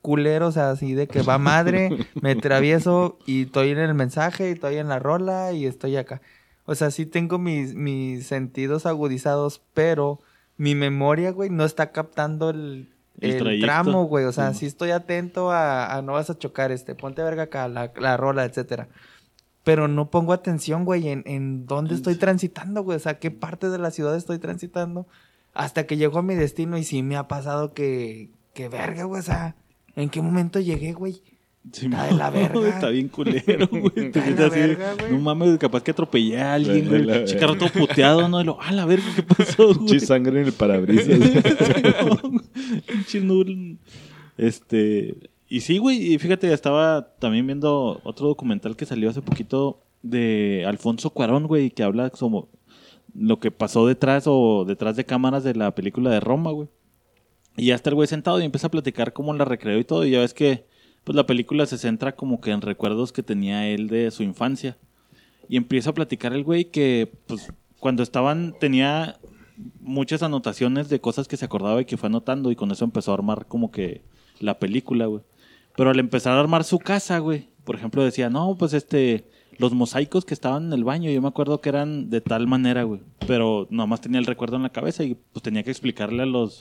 Culero, 0.00 0.48
o 0.48 0.52
sea, 0.52 0.70
así 0.70 0.94
de 0.94 1.06
que 1.06 1.22
va 1.22 1.38
madre, 1.38 1.90
me 2.20 2.34
travieso 2.36 3.18
y 3.24 3.42
estoy 3.42 3.70
en 3.70 3.78
el 3.78 3.94
mensaje 3.94 4.48
y 4.48 4.52
estoy 4.52 4.76
en 4.76 4.88
la 4.88 4.98
rola 4.98 5.52
y 5.52 5.64
estoy 5.64 5.96
acá. 5.96 6.20
O 6.64 6.74
sea, 6.74 6.90
sí 6.90 7.06
tengo 7.06 7.38
mis, 7.38 7.74
mis 7.74 8.26
sentidos 8.26 8.84
agudizados, 8.84 9.62
pero 9.74 10.18
mi 10.56 10.74
memoria, 10.74 11.30
güey, 11.30 11.50
no 11.50 11.64
está 11.64 11.92
captando 11.92 12.50
el, 12.50 12.92
El 13.30 13.60
tramo, 13.60 14.04
güey. 14.04 14.24
O 14.24 14.32
sea, 14.32 14.52
Sí. 14.52 14.60
sí 14.60 14.66
estoy 14.66 14.90
atento 14.90 15.50
a, 15.50 15.94
a 15.96 16.02
no 16.02 16.12
vas 16.12 16.30
a 16.30 16.38
chocar, 16.38 16.72
este, 16.72 16.94
ponte 16.94 17.22
verga 17.22 17.44
acá, 17.44 17.68
la, 17.68 17.92
la 17.98 18.16
rola, 18.16 18.44
etcétera. 18.44 18.88
Pero 19.64 19.86
no 19.88 20.10
pongo 20.10 20.32
atención, 20.32 20.84
güey, 20.84 21.08
en, 21.08 21.22
en 21.26 21.66
dónde 21.66 21.94
estoy 21.94 22.16
transitando, 22.16 22.82
güey. 22.82 22.96
O 22.96 23.00
sea, 23.00 23.18
qué 23.18 23.30
parte 23.30 23.68
de 23.70 23.78
la 23.78 23.90
ciudad 23.92 24.16
estoy 24.16 24.38
transitando. 24.38 25.06
Hasta 25.54 25.86
que 25.86 25.96
llego 25.96 26.18
a 26.18 26.22
mi 26.22 26.34
destino 26.34 26.76
y 26.78 26.84
sí 26.84 27.02
me 27.02 27.16
ha 27.16 27.28
pasado 27.28 27.72
que, 27.72 28.30
que 28.54 28.68
verga, 28.68 29.04
güey. 29.04 29.20
O 29.20 29.24
sea, 29.24 29.54
¿en 29.94 30.08
qué 30.10 30.20
momento 30.22 30.58
llegué, 30.58 30.92
güey? 30.94 31.22
Sí, 31.70 31.86
Está 31.86 32.06
de 32.06 32.14
la 32.14 32.30
verga. 32.30 32.68
Está 32.68 32.88
bien 32.88 33.08
culero, 33.08 33.68
güey. 33.68 34.10
Te 34.10 34.30
la 34.32 34.46
así, 34.46 34.58
verga, 34.58 34.94
güey. 34.94 35.12
no 35.12 35.20
mames, 35.20 35.58
capaz 35.58 35.82
que 35.82 35.92
atropellé 35.92 36.40
a 36.40 36.54
alguien, 36.54 36.88
güey. 36.88 37.04
la 37.04 37.24
Che, 37.24 37.36
carro 37.36 37.56
todo 37.56 37.68
puteado, 37.68 38.28
¿no? 38.28 38.40
Y 38.40 38.44
lo, 38.44 38.58
ah, 38.60 38.72
la 38.72 38.84
verga, 38.84 39.06
¿qué 39.14 39.22
pasó, 39.22 39.72
güey? 39.78 40.00
Sangre 40.00 40.40
en 40.40 40.46
el 40.46 40.52
parabrisas. 40.52 41.18
Pinche 42.86 43.20
nul. 43.20 43.78
Este. 44.36 45.14
Y 45.48 45.60
sí, 45.60 45.78
güey. 45.78 46.14
Y 46.14 46.18
fíjate, 46.18 46.52
estaba 46.52 47.14
también 47.20 47.46
viendo 47.46 48.00
otro 48.02 48.26
documental 48.26 48.74
que 48.74 48.84
salió 48.84 49.08
hace 49.08 49.22
poquito 49.22 49.84
de 50.02 50.64
Alfonso 50.66 51.10
Cuarón, 51.10 51.46
güey, 51.46 51.70
que 51.70 51.84
habla 51.84 52.10
como 52.10 52.48
lo 53.14 53.38
que 53.38 53.52
pasó 53.52 53.86
detrás 53.86 54.24
o 54.26 54.64
detrás 54.66 54.96
de 54.96 55.04
cámaras 55.04 55.44
de 55.44 55.54
la 55.54 55.74
película 55.76 56.10
de 56.10 56.18
Roma, 56.18 56.50
güey. 56.50 56.68
Y 57.56 57.66
ya 57.66 57.76
está 57.76 57.90
el 57.90 57.94
güey 57.94 58.08
sentado 58.08 58.40
y 58.40 58.44
empieza 58.44 58.66
a 58.66 58.70
platicar 58.70 59.12
cómo 59.12 59.32
la 59.32 59.44
recreó 59.44 59.78
y 59.78 59.84
todo. 59.84 60.04
Y 60.04 60.10
ya 60.10 60.20
ves 60.20 60.34
que 60.34 60.71
pues 61.04 61.16
la 61.16 61.26
película 61.26 61.66
se 61.66 61.78
centra 61.78 62.14
como 62.14 62.40
que 62.40 62.50
en 62.50 62.60
recuerdos 62.60 63.12
que 63.12 63.22
tenía 63.22 63.68
él 63.68 63.88
de 63.88 64.10
su 64.10 64.22
infancia. 64.22 64.76
Y 65.48 65.56
empieza 65.56 65.90
a 65.90 65.94
platicar 65.94 66.32
el 66.32 66.44
güey 66.44 66.66
que, 66.66 67.12
pues, 67.26 67.52
cuando 67.80 68.02
estaban, 68.02 68.54
tenía 68.58 69.18
muchas 69.80 70.22
anotaciones 70.22 70.88
de 70.88 71.00
cosas 71.00 71.28
que 71.28 71.36
se 71.36 71.44
acordaba 71.44 71.80
y 71.80 71.84
que 71.84 71.96
fue 71.96 72.06
anotando. 72.06 72.50
Y 72.50 72.56
con 72.56 72.70
eso 72.70 72.84
empezó 72.84 73.10
a 73.10 73.14
armar 73.14 73.46
como 73.46 73.70
que 73.70 74.02
la 74.38 74.58
película, 74.58 75.06
güey. 75.06 75.22
Pero 75.76 75.90
al 75.90 75.98
empezar 75.98 76.36
a 76.36 76.40
armar 76.40 76.64
su 76.64 76.78
casa, 76.78 77.18
güey, 77.18 77.48
por 77.64 77.74
ejemplo, 77.74 78.04
decía, 78.04 78.30
no, 78.30 78.56
pues 78.56 78.72
este, 78.72 79.26
los 79.58 79.72
mosaicos 79.72 80.24
que 80.24 80.34
estaban 80.34 80.66
en 80.66 80.72
el 80.72 80.84
baño, 80.84 81.10
yo 81.10 81.20
me 81.20 81.28
acuerdo 81.28 81.60
que 81.60 81.70
eran 81.70 82.10
de 82.10 82.20
tal 82.20 82.46
manera, 82.46 82.84
güey. 82.84 83.00
Pero 83.26 83.66
nomás 83.70 84.00
tenía 84.00 84.20
el 84.20 84.26
recuerdo 84.26 84.56
en 84.56 84.62
la 84.62 84.70
cabeza 84.70 85.02
y 85.04 85.16
pues 85.32 85.42
tenía 85.42 85.62
que 85.62 85.70
explicarle 85.70 86.22
a 86.22 86.26
los, 86.26 86.60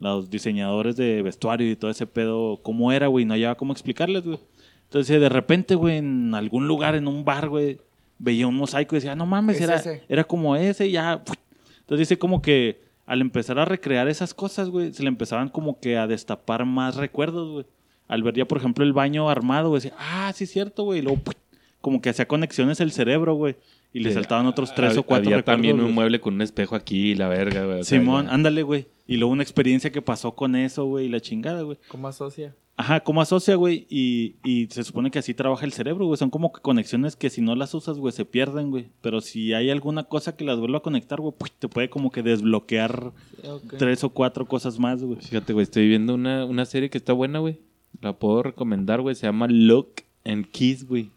los 0.00 0.30
diseñadores 0.30 0.96
de 0.96 1.22
vestuario 1.22 1.70
y 1.70 1.76
todo 1.76 1.90
ese 1.90 2.06
pedo 2.06 2.58
cómo 2.62 2.90
era, 2.90 3.06
güey. 3.06 3.24
No 3.24 3.34
hallaba 3.34 3.54
cómo 3.56 3.72
explicarles, 3.72 4.24
güey. 4.24 4.38
Entonces, 4.84 5.20
de 5.20 5.28
repente, 5.28 5.74
güey, 5.76 5.98
en 5.98 6.34
algún 6.34 6.66
lugar, 6.66 6.94
en 6.96 7.06
un 7.06 7.24
bar, 7.24 7.48
güey, 7.48 7.78
veía 8.18 8.46
un 8.46 8.56
mosaico 8.56 8.96
y 8.96 8.98
decía, 8.98 9.14
no 9.14 9.26
mames, 9.26 9.56
Es 9.56 9.62
era, 9.62 9.76
ese. 9.76 10.02
era 10.08 10.24
como 10.24 10.56
ese 10.56 10.88
y 10.88 10.92
ya. 10.92 11.22
Entonces 11.80 12.08
dice 12.08 12.18
como 12.18 12.42
que 12.42 12.80
al 13.06 13.20
empezar 13.20 13.58
a 13.58 13.64
recrear 13.64 14.08
esas 14.08 14.34
cosas, 14.34 14.68
güey, 14.68 14.92
se 14.92 15.02
le 15.02 15.08
empezaban 15.08 15.48
como 15.48 15.80
que 15.80 15.96
a 15.96 16.06
destapar 16.06 16.64
más 16.64 16.96
recuerdos, 16.96 17.50
güey. 17.50 17.66
Al 18.08 18.22
ver 18.22 18.34
ya, 18.34 18.44
por 18.46 18.58
ejemplo, 18.58 18.84
el 18.84 18.92
baño 18.92 19.28
armado, 19.30 19.68
güey, 19.68 19.82
decía, 19.82 19.96
ah, 19.98 20.32
sí 20.34 20.44
es 20.44 20.50
cierto, 20.50 20.84
güey. 20.84 21.00
Y 21.00 21.02
luego, 21.02 21.20
como 21.80 22.00
que 22.00 22.10
hacía 22.10 22.26
conexiones 22.26 22.80
el 22.80 22.92
cerebro, 22.92 23.34
güey. 23.34 23.56
Y 23.92 24.00
le 24.00 24.10
Sí, 24.10 24.14
saltaban 24.14 24.46
otros 24.46 24.72
tres 24.74 24.96
o 24.96 25.02
cuatro 25.02 25.28
Había 25.28 25.38
recuerdos. 25.38 25.44
también 25.56 25.76
un 25.76 25.82
güey. 25.82 25.94
mueble 25.94 26.20
con 26.20 26.34
un 26.34 26.42
espejo 26.42 26.76
aquí, 26.76 27.14
la 27.16 27.28
verga, 27.28 27.64
güey. 27.64 27.80
o 27.80 27.84
sea, 27.84 27.98
Simón, 27.98 28.26
ya. 28.26 28.34
ándale, 28.34 28.62
güey. 28.62 28.86
Y 29.06 29.16
luego 29.16 29.32
una 29.32 29.42
experiencia 29.42 29.90
que 29.90 30.00
pasó 30.02 30.34
con 30.36 30.54
eso, 30.54 30.84
güey, 30.84 31.06
y 31.06 31.08
la 31.08 31.20
chingada, 31.20 31.62
güey. 31.62 31.78
¿Cómo 31.88 32.06
asocia? 32.06 32.54
Ajá, 32.76 33.00
¿cómo 33.00 33.20
asocia, 33.20 33.56
güey? 33.56 33.86
Y, 33.90 34.36
y 34.42 34.68
se 34.70 34.84
supone 34.84 35.10
que 35.10 35.18
así 35.18 35.34
trabaja 35.34 35.66
el 35.66 35.72
cerebro, 35.72 36.06
güey. 36.06 36.16
Son 36.16 36.30
como 36.30 36.50
que 36.52 36.62
conexiones 36.62 37.14
que 37.16 37.28
si 37.28 37.42
no 37.42 37.54
las 37.54 37.74
usas, 37.74 37.98
güey, 37.98 38.12
se 38.12 38.24
pierden, 38.24 38.70
güey. 38.70 38.86
Pero 39.02 39.20
si 39.20 39.52
hay 39.52 39.68
alguna 39.68 40.04
cosa 40.04 40.34
que 40.36 40.44
las 40.44 40.58
vuelva 40.60 40.78
a 40.78 40.82
conectar, 40.82 41.20
güey, 41.20 41.34
¡pum! 41.36 41.48
te 41.58 41.68
puede 41.68 41.90
como 41.90 42.10
que 42.10 42.22
desbloquear 42.22 43.12
tres 43.76 44.02
o 44.04 44.10
cuatro 44.10 44.46
cosas 44.46 44.78
más, 44.78 45.02
güey. 45.02 45.20
Fíjate, 45.20 45.52
güey, 45.52 45.64
estoy 45.64 45.88
viendo 45.88 46.14
una, 46.14 46.44
una 46.46 46.64
serie 46.64 46.88
que 46.88 46.96
está 46.98 47.12
buena, 47.12 47.40
güey. 47.40 47.58
La 48.00 48.14
puedo 48.18 48.42
recomendar, 48.44 49.00
güey. 49.02 49.14
Se 49.14 49.26
llama 49.26 49.46
Look 49.48 50.02
and 50.24 50.46
Kiss, 50.46 50.86
güey. 50.86 51.10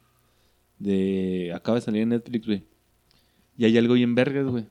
De... 0.83 1.51
Acaba 1.55 1.75
de 1.77 1.81
salir 1.81 2.01
en 2.03 2.09
Netflix, 2.09 2.45
güey. 2.45 2.63
Y 3.57 3.65
hay 3.65 3.77
algo 3.77 3.93
bien 3.95 4.15
vergas, 4.15 4.45
güey. 4.47 4.65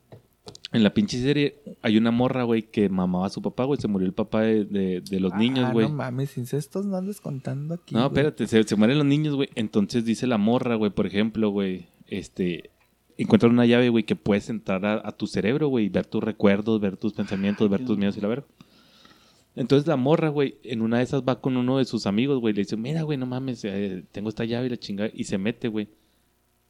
En 0.73 0.83
la 0.83 0.93
pinche 0.95 1.21
serie 1.21 1.61
hay 1.83 1.97
una 1.99 2.11
morra, 2.11 2.43
güey, 2.45 2.63
que 2.63 2.89
mamaba 2.89 3.27
a 3.27 3.31
su 3.31 3.43
papá, 3.43 3.65
güey. 3.65 3.81
Se 3.81 3.89
murió 3.89 4.07
el 4.07 4.15
papá 4.15 4.43
de, 4.43 4.65
de- 4.65 5.01
de 5.03 5.21
los 5.21 5.35
niños, 5.35 5.67
Ah, 5.69 5.73
güey. 5.73 5.87
No 5.89 5.95
mames, 5.95 6.37
incestos 6.39 6.87
no 6.87 6.97
andes 6.97 7.21
contando 7.21 7.75
aquí. 7.75 7.95
No, 7.95 8.07
espérate, 8.07 8.47
se, 8.47 8.63
se 8.65 8.77
mueren 8.77 8.99
los 8.99 9.07
niños, 9.07 9.35
güey. 9.35 9.49
Entonces 9.55 10.05
dice 10.05 10.27
la 10.27 10.39
morra, 10.39 10.75
güey, 10.77 10.91
por 10.91 11.07
ejemplo, 11.07 11.51
güey, 11.51 11.87
este, 12.09 12.71
encuentran 13.19 13.53
una 13.53 13.67
llave, 13.67 13.91
güey, 13.91 14.05
que 14.05 14.17
puedes 14.17 14.49
entrar 14.49 14.85
a, 14.87 15.03
a 15.07 15.13
tu 15.13 15.27
cerebro, 15.27 15.69
güey, 15.69 15.87
y 15.87 15.89
ver 15.91 16.07
tus 16.07 16.25
recuerdos, 16.25 16.81
ver 16.81 16.97
tus 16.97 17.13
pensamientos, 17.13 17.69
ver 17.71 17.85
tus 17.85 17.99
miedos 17.99 18.17
y 18.17 18.21
la 18.23 18.29
verga. 18.29 18.47
Entonces 19.55 19.87
la 19.87 19.97
morra, 19.97 20.31
güey, 20.31 20.57
en 20.65 20.81
una 20.81 20.97
de 20.99 21.05
esas 21.05 21.23
va 21.23 21.41
con 21.43 21.59
uno 21.59 21.77
de 21.77 21.85
sus 21.85 22.07
amigos, 22.07 22.41
güey, 22.41 22.55
le 22.55 22.63
dice, 22.63 22.77
mira, 22.79 23.03
güey, 23.03 23.19
no 23.19 23.27
mames, 23.27 23.63
eh, 23.65 24.03
tengo 24.11 24.31
esta 24.31 24.47
llave 24.47 24.67
y 24.67 24.71
la 24.71 24.79
chingada, 24.79 25.11
y 25.13 25.25
se 25.25 25.37
mete, 25.37 25.69
güey. 25.69 25.89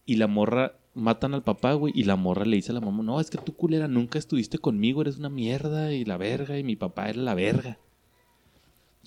Y 0.05 0.17
la 0.17 0.27
morra, 0.27 0.75
matan 0.95 1.35
al 1.35 1.43
papá, 1.43 1.75
güey, 1.75 1.93
y 1.97 2.05
la 2.05 2.17
morra 2.17 2.45
le 2.45 2.57
dice 2.57 2.73
a 2.73 2.75
la 2.75 2.81
mamá, 2.81 3.03
no, 3.03 3.21
es 3.21 3.31
que 3.31 3.39
tú 3.39 3.55
culera, 3.55 3.89
nunca 3.89 4.19
estuviste 4.19 4.59
conmigo, 4.59 5.03
eres 5.03 5.19
una 5.19 5.29
mierda, 5.29 5.93
y 5.93 6.05
la 6.05 6.17
verga, 6.17 6.59
y 6.59 6.65
mi 6.65 6.77
papá 6.77 7.09
era 7.09 7.21
la 7.21 7.35
verga. 7.35 7.79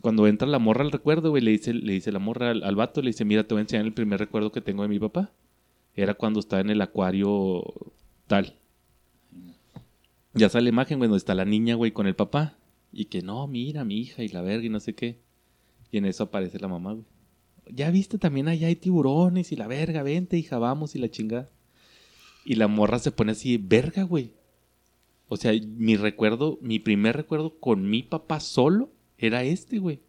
Cuando 0.01 0.27
entra 0.27 0.47
la 0.47 0.59
morra 0.59 0.83
al 0.83 0.91
recuerdo, 0.91 1.31
güey, 1.31 1.41
le 1.41 1.51
dice, 1.51 1.73
le 1.73 1.93
dice 1.93 2.11
la 2.11 2.19
morra 2.19 2.51
al, 2.51 2.63
al 2.63 2.75
vato, 2.75 3.01
le 3.01 3.09
dice, 3.09 3.25
mira, 3.25 3.47
te 3.47 3.53
voy 3.53 3.59
a 3.59 3.63
enseñar 3.63 3.85
el 3.85 3.93
primer 3.93 4.19
recuerdo 4.19 4.51
que 4.51 4.61
tengo 4.61 4.83
de 4.83 4.89
mi 4.89 4.99
papá. 4.99 5.31
Era 5.95 6.13
cuando 6.13 6.39
estaba 6.39 6.61
en 6.61 6.69
el 6.69 6.81
acuario 6.81 7.63
tal. 8.27 8.55
Ya 10.33 10.49
sale 10.49 10.63
la 10.63 10.69
imagen, 10.69 10.97
güey, 10.97 11.07
donde 11.07 11.19
está 11.19 11.33
la 11.33 11.45
niña, 11.45 11.75
güey, 11.75 11.91
con 11.91 12.07
el 12.07 12.15
papá. 12.15 12.57
Y 12.91 13.05
que 13.05 13.21
no, 13.21 13.47
mira, 13.47 13.85
mi 13.85 13.97
hija 13.97 14.21
y 14.21 14.27
la 14.27 14.41
verga 14.41 14.65
y 14.65 14.69
no 14.69 14.79
sé 14.79 14.93
qué. 14.93 15.19
Y 15.91 15.97
en 15.97 16.05
eso 16.05 16.23
aparece 16.23 16.59
la 16.59 16.67
mamá, 16.67 16.93
güey. 16.93 17.05
Ya 17.67 17.89
viste, 17.91 18.17
también 18.17 18.47
allá 18.47 18.67
hay 18.67 18.75
tiburones 18.75 19.51
y 19.51 19.55
la 19.55 19.67
verga, 19.67 20.03
vente, 20.03 20.37
hija, 20.37 20.57
vamos 20.59 20.95
y 20.95 20.99
la 20.99 21.09
chingada. 21.09 21.49
Y 22.45 22.55
la 22.55 22.67
morra 22.67 22.99
se 22.99 23.11
pone 23.11 23.31
así, 23.31 23.57
verga, 23.57 24.03
güey. 24.03 24.33
O 25.27 25.37
sea, 25.37 25.51
mi 25.77 25.95
recuerdo, 25.95 26.59
mi 26.61 26.79
primer 26.79 27.15
recuerdo 27.15 27.59
con 27.59 27.89
mi 27.89 28.03
papá 28.03 28.39
solo 28.39 28.91
era 29.17 29.43
este, 29.43 29.79
güey. 29.79 29.99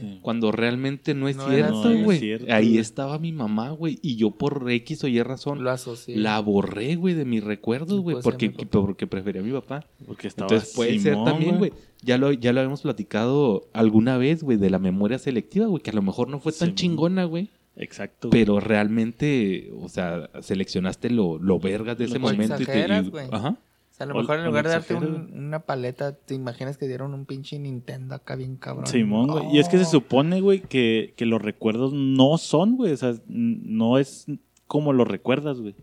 Sí. 0.00 0.18
Cuando 0.22 0.50
realmente 0.52 1.14
no 1.14 1.28
es 1.28 1.36
No 1.36 1.50
era 1.50 1.68
cierto, 1.68 1.82
güey. 1.82 2.02
No 2.02 2.12
es 2.12 2.20
cierto, 2.20 2.46
Ahí 2.52 2.68
güey. 2.68 2.78
estaba 2.78 3.18
mi 3.18 3.32
mamá, 3.32 3.70
güey. 3.70 3.98
Y 4.02 4.16
yo 4.16 4.30
por 4.30 4.70
X 4.70 5.04
o 5.04 5.08
Y 5.08 5.20
razón 5.22 5.62
Lo 5.64 5.70
asocié. 5.70 6.16
la 6.16 6.38
borré, 6.40 6.96
güey, 6.96 7.14
de 7.14 7.24
mis 7.24 7.42
recuerdos, 7.44 8.00
güey. 8.00 8.16
Porque, 8.22 8.50
porque 8.50 9.06
prefería 9.06 9.40
a 9.40 9.44
mi 9.44 9.52
papá. 9.52 9.84
Porque 10.06 10.28
estaba 10.28 10.46
Entonces 10.48 10.74
puede 10.74 10.98
ser 10.98 11.16
también, 11.24 11.58
güey. 11.58 11.72
Ya 12.02 12.18
lo, 12.18 12.32
ya 12.32 12.52
lo 12.52 12.60
habíamos 12.60 12.82
platicado 12.82 13.68
alguna 13.72 14.16
vez, 14.18 14.42
güey, 14.42 14.58
de 14.58 14.70
la 14.70 14.78
memoria 14.78 15.18
selectiva, 15.18 15.66
güey. 15.66 15.82
Que 15.82 15.90
a 15.90 15.94
lo 15.94 16.02
mejor 16.02 16.28
no 16.28 16.38
fue 16.38 16.52
tan 16.52 16.68
Simón. 16.68 16.74
chingona, 16.76 17.24
güey. 17.24 17.48
Exacto. 17.76 18.28
güey. 18.28 18.40
Pero 18.42 18.58
realmente, 18.60 19.70
o 19.80 19.88
sea, 19.88 20.30
seleccionaste 20.40 21.10
lo, 21.10 21.38
lo 21.38 21.58
vergas 21.58 21.98
de 21.98 22.04
ese 22.06 22.14
Lo 22.14 22.20
momento. 22.20 22.54
y 22.54 22.56
te- 22.58 22.62
y- 22.62 22.64
exageras, 22.64 23.10
güey. 23.10 23.26
Ajá. 23.30 23.56
Sea, 23.96 24.04
a 24.04 24.08
lo 24.08 24.14
O- 24.16 24.20
mejor 24.20 24.38
en 24.40 24.44
lugar 24.44 24.64
de 24.66 24.70
darte 24.72 24.94
un- 24.94 25.32
una 25.34 25.60
paleta, 25.60 26.12
te 26.14 26.34
imaginas 26.34 26.76
que 26.76 26.86
dieron 26.86 27.14
un 27.14 27.24
pinche 27.24 27.58
Nintendo 27.58 28.14
acá 28.14 28.36
bien 28.36 28.56
cabrón. 28.56 28.86
Simón, 28.86 29.28
güey. 29.28 29.46
Y 29.56 29.58
es 29.58 29.68
que 29.70 29.78
se 29.78 29.86
supone, 29.86 30.40
güey, 30.42 30.60
que, 30.60 31.14
que 31.16 31.24
los 31.24 31.40
recuerdos 31.40 31.92
no 31.94 32.36
son, 32.36 32.76
güey. 32.76 32.92
O 32.92 32.96
sea, 32.98 33.14
no 33.26 33.98
es 33.98 34.26
como 34.66 34.92
lo 34.92 35.04
recuerdas, 35.06 35.60
güey. 35.60 35.74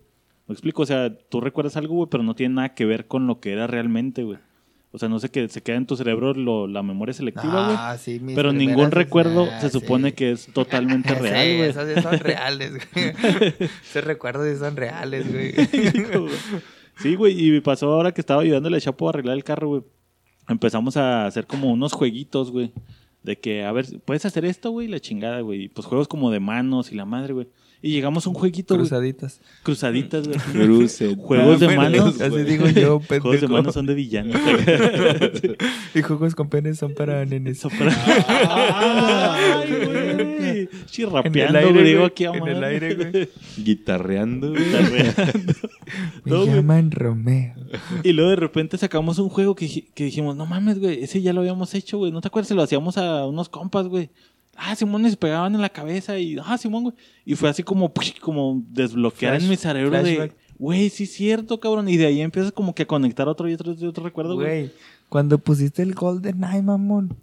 ¿Me 0.47 0.53
explico? 0.53 0.83
O 0.83 0.85
sea, 0.85 1.17
tú 1.29 1.41
recuerdas 1.41 1.75
algo, 1.77 1.95
güey, 1.95 2.09
pero 2.11 2.21
no 2.21 2.35
tiene 2.35 2.53
nada 2.55 2.75
que 2.75 2.85
ver 2.85 3.07
con 3.07 3.25
lo 3.25 3.39
que 3.39 3.51
era 3.53 3.65
realmente, 3.65 4.23
güey. 4.23 4.37
O 4.91 4.99
sea, 4.99 5.09
no 5.09 5.17
sé 5.17 5.29
que 5.29 5.47
se 5.49 5.63
queda 5.63 5.77
en 5.77 5.87
tu 5.87 5.95
cerebro 5.95 6.35
lo- 6.35 6.67
la 6.67 6.83
memoria 6.83 7.15
selectiva, 7.15 7.65
güey. 7.65 7.77
Ah, 7.79 7.97
sí, 7.97 8.19
mis 8.19 8.35
pero 8.35 8.53
ningún 8.53 8.91
recuerdo 8.91 9.47
ah, 9.51 9.59
se 9.59 9.69
sí. 9.71 9.79
supone 9.79 10.13
que 10.13 10.31
es 10.33 10.45
totalmente 10.53 11.09
Sí, 11.15 11.19
real, 11.19 11.57
güey. 11.57 11.69
Esos 11.69 11.87
sí 11.95 11.99
son 12.01 12.19
reales, 12.19 12.73
güey. 12.93 13.05
Esos 13.89 14.03
recuerdos 14.03 14.47
sí 14.53 14.59
son 14.59 14.75
reales, 14.75 15.31
güey. 15.33 15.53
Sí, 16.97 17.15
güey, 17.15 17.47
y 17.47 17.51
me 17.51 17.61
pasó 17.61 17.91
ahora 17.93 18.13
que 18.13 18.21
estaba 18.21 18.41
ayudándole 18.41 18.77
a 18.77 18.81
Chapo 18.81 19.07
a 19.07 19.09
arreglar 19.09 19.35
el 19.35 19.43
carro, 19.43 19.67
güey. 19.69 19.81
Empezamos 20.47 20.97
a 20.97 21.25
hacer 21.25 21.47
como 21.47 21.71
unos 21.71 21.93
jueguitos, 21.93 22.51
güey. 22.51 22.71
De 23.23 23.37
que, 23.39 23.63
a 23.63 23.71
ver, 23.71 23.85
¿puedes 24.05 24.25
hacer 24.25 24.43
esto, 24.45 24.71
güey? 24.71 24.87
La 24.89 24.99
chingada, 24.99 25.39
güey. 25.41 25.63
Y 25.63 25.67
Pues 25.69 25.87
juegos 25.87 26.07
como 26.07 26.29
de 26.31 26.39
manos 26.41 26.91
y 26.91 26.95
la 26.95 27.05
madre, 27.05 27.33
güey. 27.33 27.47
Y 27.81 27.91
llegamos 27.91 28.25
a 28.25 28.29
un 28.29 28.35
jueguito, 28.35 28.75
güey. 28.75 28.87
Cruzaditas. 28.87 29.41
Cruzaditas, 29.63 30.27
güey. 30.27 30.39
Cruce. 30.53 31.15
Juegos 31.15 31.59
de 31.59 31.67
manos. 31.75 32.19
Así 32.21 32.43
digo 32.43 32.67
yo, 32.67 32.99
pendejo. 32.99 33.23
Juegos 33.29 33.41
de 33.41 33.47
manos 33.47 33.73
son 33.73 33.85
de 33.85 33.93
villanos. 33.93 34.35
Y 35.95 36.01
juegos 36.01 36.33
con 36.35 36.49
penes 36.49 36.79
son 36.79 36.93
para 36.93 37.23
nenes. 37.25 37.57
Eso 37.59 37.69
para- 37.69 37.93
Ay, 39.55 39.85
güey. 39.85 40.02
Sí, 40.87 41.01
En 41.03 41.07
el 41.09 41.13
rapeando, 41.13 41.59
aire, 41.59 41.93
güey. 41.95 42.05
aquí 42.05 42.23
En 42.25 42.47
el 42.47 42.63
aire, 42.63 42.95
güey. 42.95 43.29
Guitarreando, 43.57 44.49
güey. 44.51 44.63
Me 46.25 46.31
No, 46.31 46.37
güey. 46.45 46.55
llaman 46.55 46.91
Romeo. 46.91 47.53
Y 48.03 48.13
luego 48.13 48.29
de 48.31 48.35
repente 48.35 48.77
sacamos 48.77 49.19
un 49.19 49.29
juego 49.29 49.55
que, 49.55 49.85
que 49.93 50.05
dijimos, 50.05 50.35
no 50.35 50.45
mames, 50.45 50.79
güey, 50.79 51.03
ese 51.03 51.21
ya 51.21 51.33
lo 51.33 51.41
habíamos 51.41 51.73
hecho, 51.73 51.97
güey. 51.97 52.11
¿No 52.11 52.21
te 52.21 52.27
acuerdas? 52.27 52.47
Se 52.47 52.55
lo 52.55 52.61
hacíamos 52.63 52.97
a 52.97 53.25
unos 53.25 53.49
compas, 53.49 53.87
güey. 53.87 54.09
Ah, 54.55 54.75
Simón, 54.75 55.05
y 55.05 55.09
se 55.09 55.17
pegaban 55.17 55.55
en 55.55 55.61
la 55.61 55.69
cabeza 55.69 56.19
y, 56.19 56.37
ah, 56.43 56.57
Simón, 56.59 56.83
güey. 56.83 56.95
Y 57.25 57.35
fue 57.35 57.49
así 57.49 57.63
como, 57.63 57.91
como 58.21 58.63
desbloquear 58.69 59.33
Flash- 59.35 59.43
en 59.43 59.49
mi 59.49 59.55
cerebro 59.55 60.03
de, 60.03 60.31
güey, 60.59 60.89
sí 60.91 61.03
es 61.05 61.13
cierto, 61.13 61.59
cabrón. 61.59 61.89
Y 61.89 61.97
de 61.97 62.05
ahí 62.05 62.21
empiezas 62.21 62.51
como 62.51 62.75
que 62.75 62.83
a 62.83 62.87
conectar 62.87 63.27
otro 63.27 63.49
y 63.49 63.53
otro 63.55 63.73
y 63.77 63.85
otro 63.85 64.03
recuerdo, 64.03 64.35
güey. 64.35 64.47
Güey, 64.47 64.71
cuando 65.09 65.39
pusiste 65.39 65.81
el 65.81 65.95
Golden 65.95 66.43
Eye, 66.43 66.61
mamón, 66.61 67.15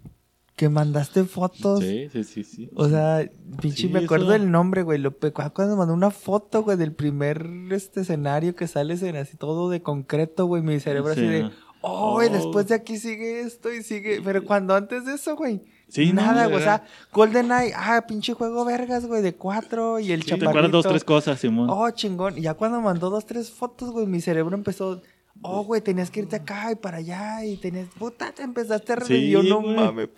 que 0.61 0.69
mandaste 0.69 1.23
fotos. 1.23 1.79
Sí, 1.79 2.07
sí, 2.13 2.23
sí, 2.23 2.43
sí. 2.43 2.69
O 2.75 2.87
sea, 2.87 3.27
pinche, 3.59 3.81
Sí, 3.81 3.87
me 3.89 4.01
acuerdo 4.01 4.25
eso. 4.25 4.33
del 4.33 4.51
nombre, 4.51 4.83
güey. 4.83 4.99
Lo 4.99 5.11
cuando 5.17 5.75
mandó 5.75 5.91
una 5.91 6.11
foto, 6.11 6.61
güey, 6.61 6.77
del 6.77 6.93
primer 6.93 7.47
este 7.71 8.01
escenario 8.01 8.55
que 8.55 8.67
sales 8.67 9.01
en 9.01 9.15
así 9.15 9.37
todo 9.37 9.71
de 9.71 9.81
concreto, 9.81 10.45
güey. 10.45 10.61
Mi 10.61 10.79
cerebro 10.79 11.15
Sí. 11.15 11.21
así 11.21 11.27
de, 11.29 11.49
oh, 11.81 12.21
y 12.21 12.29
después 12.29 12.67
de 12.67 12.75
aquí 12.75 12.97
sigue 12.99 13.39
esto 13.41 13.73
y 13.73 13.81
sigue. 13.81 14.21
Pero 14.23 14.45
cuando 14.45 14.75
antes 14.75 15.03
de 15.05 15.15
eso, 15.15 15.35
güey. 15.35 15.63
Sí, 15.87 16.13
nada, 16.13 16.45
güey. 16.45 16.57
O 16.57 16.61
sea, 16.63 16.83
Golden 17.11 17.51
Eye, 17.51 17.73
ah, 17.75 18.05
pinche 18.07 18.33
juego 18.33 18.63
vergas, 18.63 19.07
güey, 19.07 19.23
de 19.23 19.33
cuatro 19.33 19.99
y 19.99 20.11
el 20.11 20.19
Sí, 20.21 20.25
¿Te 20.25 20.29
chaparrito. 20.33 20.49
acuerdas 20.51 20.71
dos, 20.71 20.85
tres 20.87 21.03
cosas, 21.03 21.39
Simón? 21.39 21.69
Oh, 21.71 21.89
chingón. 21.89 22.37
Y 22.37 22.41
ya 22.41 22.53
cuando 22.53 22.79
mandó 22.81 23.09
dos, 23.09 23.25
tres 23.25 23.49
fotos, 23.49 23.89
güey, 23.89 24.05
mi 24.05 24.21
cerebro 24.21 24.55
empezó. 24.55 25.01
Oh, 25.43 25.63
güey, 25.63 25.81
tenías 25.81 26.11
que 26.11 26.19
irte 26.21 26.35
acá 26.35 26.71
y 26.71 26.75
para 26.75 26.97
allá 26.97 27.43
y 27.45 27.57
tenías. 27.57 27.87
Puta, 27.97 28.31
te 28.31 28.43
empezaste 28.43 28.93
a 28.93 28.95
reír. 28.97 29.07
Sí, 29.25 29.29
yo 29.31 29.41
no 29.43 29.61
mames. 29.61 30.09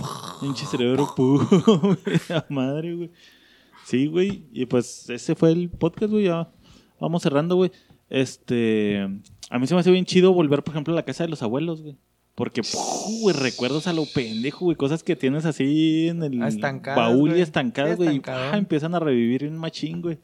Pinche 0.42 0.66
cerebro 0.66 1.14
puro, 1.16 1.48
madre, 2.50 2.94
güey. 2.96 3.12
Sí, 3.86 4.08
güey. 4.08 4.46
Y 4.52 4.66
pues 4.66 5.10
ese 5.10 5.36
fue 5.36 5.52
el 5.52 5.70
podcast, 5.70 6.12
güey. 6.12 6.26
Ya 6.26 6.50
vamos 7.00 7.22
cerrando, 7.24 7.56
güey. 7.56 7.72
Este. 8.10 9.08
A 9.50 9.60
mí 9.60 9.68
se 9.68 9.74
me 9.74 9.80
hace 9.80 9.92
bien 9.92 10.06
chido 10.06 10.34
volver, 10.34 10.64
por 10.64 10.74
ejemplo, 10.74 10.94
a 10.94 10.96
la 10.96 11.04
casa 11.06 11.24
de 11.24 11.30
los 11.30 11.42
abuelos, 11.42 11.82
güey. 11.82 11.96
Porque, 12.36 12.62
güey, 13.22 13.36
recuerdos 13.36 13.86
a 13.88 13.94
lo 13.94 14.06
pendejo, 14.14 14.66
güey. 14.66 14.76
Cosas 14.76 15.04
que 15.04 15.16
tienes 15.16 15.46
así 15.46 16.08
en 16.10 16.24
el 16.24 16.42
Ah, 16.42 16.48
estancadas, 16.48 16.98
baúl 16.98 17.38
y 17.38 17.42
estancadas, 17.42 17.92
Sí, 17.92 17.96
güey. 17.98 18.10
y, 18.10 18.18
estancado. 18.18 18.52
¡pah! 18.52 18.58
empiezan 18.58 18.96
a 18.96 19.00
revivir 19.00 19.46
un 19.48 19.58
machín, 19.58 20.02
güey. 20.02 20.18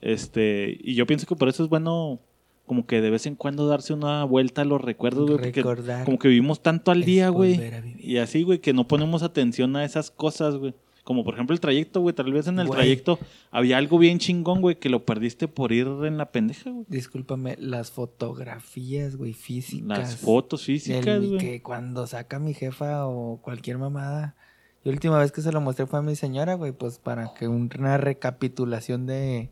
Este. 0.00 0.78
Y 0.80 0.94
yo 0.94 1.06
pienso 1.06 1.26
que 1.26 1.36
por 1.36 1.48
eso 1.48 1.64
es 1.64 1.68
bueno, 1.68 2.20
como 2.66 2.86
que 2.86 3.00
de 3.00 3.10
vez 3.10 3.26
en 3.26 3.34
cuando 3.34 3.66
darse 3.66 3.92
una 3.92 4.24
vuelta 4.24 4.62
a 4.62 4.64
los 4.64 4.80
recuerdos, 4.80 5.24
güey. 5.30 5.36
Porque 5.38 5.52
Recordar 5.62 6.04
como 6.04 6.18
que 6.18 6.28
vivimos 6.28 6.62
tanto 6.62 6.90
al 6.90 7.04
día, 7.04 7.28
güey. 7.28 7.60
Y 7.98 8.18
así, 8.18 8.42
güey, 8.42 8.60
que 8.60 8.72
no 8.72 8.86
ponemos 8.88 9.22
atención 9.22 9.74
a 9.76 9.84
esas 9.84 10.10
cosas, 10.10 10.56
güey. 10.56 10.74
Como 11.04 11.24
por 11.24 11.34
ejemplo 11.34 11.52
el 11.52 11.58
trayecto, 11.60 12.00
güey. 12.00 12.14
Tal 12.14 12.32
vez 12.32 12.46
en 12.46 12.60
el 12.60 12.68
Güey. 12.68 12.78
trayecto 12.78 13.18
había 13.50 13.76
algo 13.76 13.98
bien 13.98 14.20
chingón, 14.20 14.60
güey, 14.60 14.76
que 14.76 14.88
lo 14.88 15.04
perdiste 15.04 15.48
por 15.48 15.72
ir 15.72 15.88
en 16.04 16.16
la 16.16 16.30
pendeja, 16.30 16.70
güey. 16.70 16.84
Discúlpame, 16.88 17.56
las 17.58 17.90
fotografías, 17.90 19.16
güey, 19.16 19.32
físicas. 19.32 19.98
Las 19.98 20.16
fotos 20.16 20.64
físicas, 20.64 21.18
güey. 21.26 21.38
que 21.38 21.60
cuando 21.62 22.06
saca 22.06 22.38
mi 22.38 22.54
jefa 22.54 23.06
o 23.06 23.38
cualquier 23.42 23.78
mamada. 23.78 24.36
Y 24.84 24.88
la 24.88 24.94
última 24.94 25.18
vez 25.18 25.32
que 25.32 25.42
se 25.42 25.50
lo 25.52 25.60
mostré 25.60 25.86
fue 25.86 25.98
a 25.98 26.02
mi 26.02 26.14
señora, 26.16 26.54
güey, 26.54 26.70
pues 26.72 26.98
para 27.00 27.34
que 27.34 27.48
un- 27.48 27.68
una 27.78 27.98
recapitulación 27.98 29.06
de, 29.06 29.50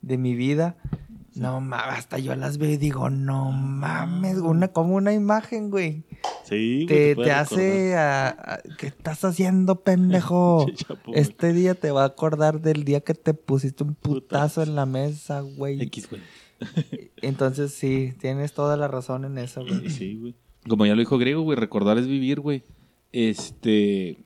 de 0.00 0.16
mi 0.18 0.34
vida. 0.36 0.76
No 1.38 1.60
mames, 1.60 1.98
hasta 1.98 2.18
yo 2.18 2.34
las 2.36 2.58
veo 2.58 2.70
y 2.70 2.76
digo, 2.76 3.10
no 3.10 3.52
mames, 3.52 4.38
una, 4.38 4.68
como 4.68 4.94
una 4.96 5.12
imagen, 5.12 5.70
güey. 5.70 6.04
Sí, 6.44 6.84
güey. 6.84 6.86
Te, 6.86 7.14
te 7.16 7.30
hace 7.32 7.94
a, 7.96 8.28
a- 8.28 8.60
¿qué 8.78 8.88
estás 8.88 9.24
haciendo, 9.24 9.82
pendejo? 9.82 10.66
Güey. 11.06 11.20
este 11.20 11.52
día 11.52 11.74
te 11.74 11.90
va 11.90 12.02
a 12.02 12.06
acordar 12.06 12.60
del 12.60 12.84
día 12.84 13.00
que 13.00 13.14
te 13.14 13.34
pusiste 13.34 13.84
un 13.84 13.94
putazo 13.94 14.62
en 14.62 14.74
la 14.74 14.84
mesa, 14.86 15.40
güey. 15.42 15.80
X, 15.82 16.08
güey. 16.10 16.22
Entonces 17.22 17.72
sí, 17.72 18.14
tienes 18.20 18.52
toda 18.52 18.76
la 18.76 18.88
razón 18.88 19.24
en 19.24 19.38
eso, 19.38 19.62
güey. 19.64 19.88
Sí, 19.90 20.16
güey. 20.16 20.34
Como 20.68 20.84
ya 20.86 20.94
lo 20.94 21.00
dijo 21.00 21.18
Griego, 21.18 21.42
güey, 21.42 21.56
recordar 21.58 21.98
es 21.98 22.06
vivir, 22.06 22.40
güey. 22.40 22.62
Este. 23.12 24.18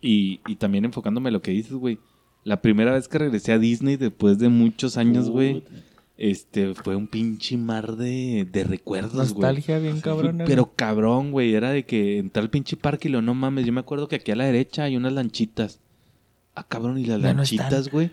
Y, 0.00 0.40
y 0.46 0.56
también 0.56 0.84
enfocándome 0.84 1.28
en 1.30 1.34
lo 1.34 1.42
que 1.42 1.50
dices, 1.50 1.72
güey. 1.72 1.98
La 2.44 2.62
primera 2.62 2.92
vez 2.92 3.08
que 3.08 3.18
regresé 3.18 3.52
a 3.52 3.58
Disney 3.58 3.96
después 3.96 4.38
de 4.38 4.48
muchos 4.48 4.96
años, 4.96 5.28
güey. 5.28 5.64
Este, 6.18 6.74
fue 6.74 6.96
un 6.96 7.06
pinche 7.06 7.56
mar 7.56 7.94
de, 7.96 8.44
de 8.50 8.64
recuerdos, 8.64 9.12
güey. 9.32 9.42
Nostalgia 9.54 9.78
bien 9.78 10.00
cabrona. 10.00 10.44
Pero 10.44 10.72
cabrón, 10.74 11.30
güey, 11.30 11.54
era 11.54 11.70
de 11.70 11.84
que 11.84 12.18
entré 12.18 12.42
al 12.42 12.50
pinche 12.50 12.76
parque 12.76 13.08
y 13.08 13.12
lo 13.12 13.22
no 13.22 13.34
mames. 13.34 13.64
Yo 13.64 13.72
me 13.72 13.80
acuerdo 13.80 14.08
que 14.08 14.16
aquí 14.16 14.32
a 14.32 14.36
la 14.36 14.44
derecha 14.44 14.82
hay 14.82 14.96
unas 14.96 15.12
lanchitas. 15.12 15.80
Ah, 16.56 16.66
cabrón, 16.68 16.98
y 16.98 17.04
las 17.04 17.22
Ya 17.22 17.32
lanchitas, 17.34 17.88
güey. 17.88 18.10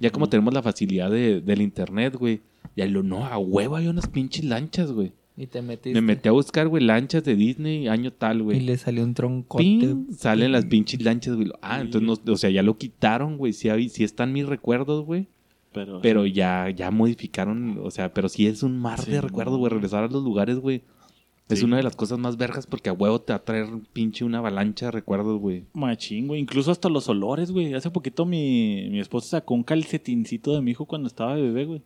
Ya 0.00 0.10
como 0.10 0.28
tenemos 0.28 0.52
la 0.52 0.62
facilidad 0.62 1.10
de, 1.10 1.40
del 1.40 1.62
internet, 1.62 2.16
güey. 2.16 2.40
Ya 2.76 2.86
lo 2.86 3.04
no, 3.04 3.24
a 3.24 3.38
huevo 3.38 3.76
hay 3.76 3.86
unas 3.86 4.08
pinches 4.08 4.44
lanchas, 4.44 4.90
güey. 4.90 5.12
Y 5.36 5.46
te 5.46 5.62
metiste. 5.62 5.92
Me 5.94 6.00
metí 6.00 6.28
a 6.28 6.32
buscar, 6.32 6.66
güey, 6.66 6.82
lanchas 6.82 7.22
de 7.22 7.36
Disney, 7.36 7.86
año 7.86 8.12
tal, 8.12 8.38
Y 8.38 8.42
güey. 8.42 8.60
le 8.60 8.76
salió 8.78 9.04
un 9.04 9.14
troncote. 9.14 9.62
Pin, 9.62 10.08
salen 10.16 10.50
las 10.50 10.64
pinches 10.66 11.02
lanchas, 11.02 11.36
güey. 11.36 11.50
Ah, 11.62 11.76
Sí. 11.78 11.86
entonces, 11.86 12.20
no, 12.24 12.32
o 12.32 12.36
sea, 12.36 12.50
ya 12.50 12.62
lo 12.64 12.78
quitaron, 12.78 13.36
güey. 13.36 13.52
Sí, 13.52 13.68
sí 13.90 14.02
están 14.02 14.32
mis 14.32 14.46
recuerdos, 14.46 15.04
güey. 15.04 15.28
Pero, 15.74 16.00
Pero 16.00 16.24
ya, 16.24 16.70
ya 16.70 16.90
modificaron, 16.90 17.78
o 17.82 17.90
sea, 17.90 18.14
pero 18.14 18.30
sí 18.30 18.46
es 18.46 18.62
un 18.62 18.78
mar 18.78 18.98
Sí, 19.00 19.10
de 19.10 19.20
recuerdos, 19.20 19.58
güey. 19.58 19.70
Regresar 19.70 20.04
a 20.04 20.08
los 20.08 20.22
lugares, 20.22 20.58
güey. 20.60 20.82
Es 21.48 21.58
Sí. 21.58 21.64
una 21.66 21.76
de 21.76 21.82
las 21.82 21.94
cosas 21.96 22.18
más 22.18 22.38
vergas 22.38 22.66
porque 22.66 22.88
a 22.88 22.92
huevo 22.94 23.20
te 23.20 23.32
va 23.34 23.38
a 23.38 23.44
traer 23.44 23.66
pinche 23.92 24.24
una 24.24 24.38
avalancha 24.38 24.86
de 24.86 24.92
recuerdos, 24.92 25.38
güey. 25.40 25.64
Machín, 25.74 26.28
güey. 26.28 26.40
Incluso 26.40 26.70
hasta 26.70 26.88
los 26.88 27.08
olores, 27.10 27.50
güey. 27.50 27.74
Hace 27.74 27.90
poquito 27.90 28.24
mi, 28.24 28.88
mi 28.90 29.00
esposa 29.00 29.28
sacó 29.38 29.52
un 29.54 29.64
calcetincito 29.64 30.54
de 30.54 30.62
mi 30.62 30.70
hijo 30.70 30.86
cuando 30.86 31.08
estaba 31.08 31.34
bebé, 31.34 31.64
güey. 31.66 31.82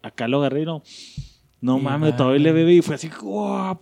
Acá 0.00 0.28
lo 0.28 0.38
agarré 0.38 0.62
y 0.62 0.64
no. 0.64 0.82
No 1.60 1.78
Y 1.78 1.82
mames, 1.82 2.16
todavía 2.16 2.38
le 2.40 2.52
bebé 2.52 2.74
y 2.74 2.82
fue 2.82 2.94
así. 2.94 3.10
¡guau! 3.20 3.76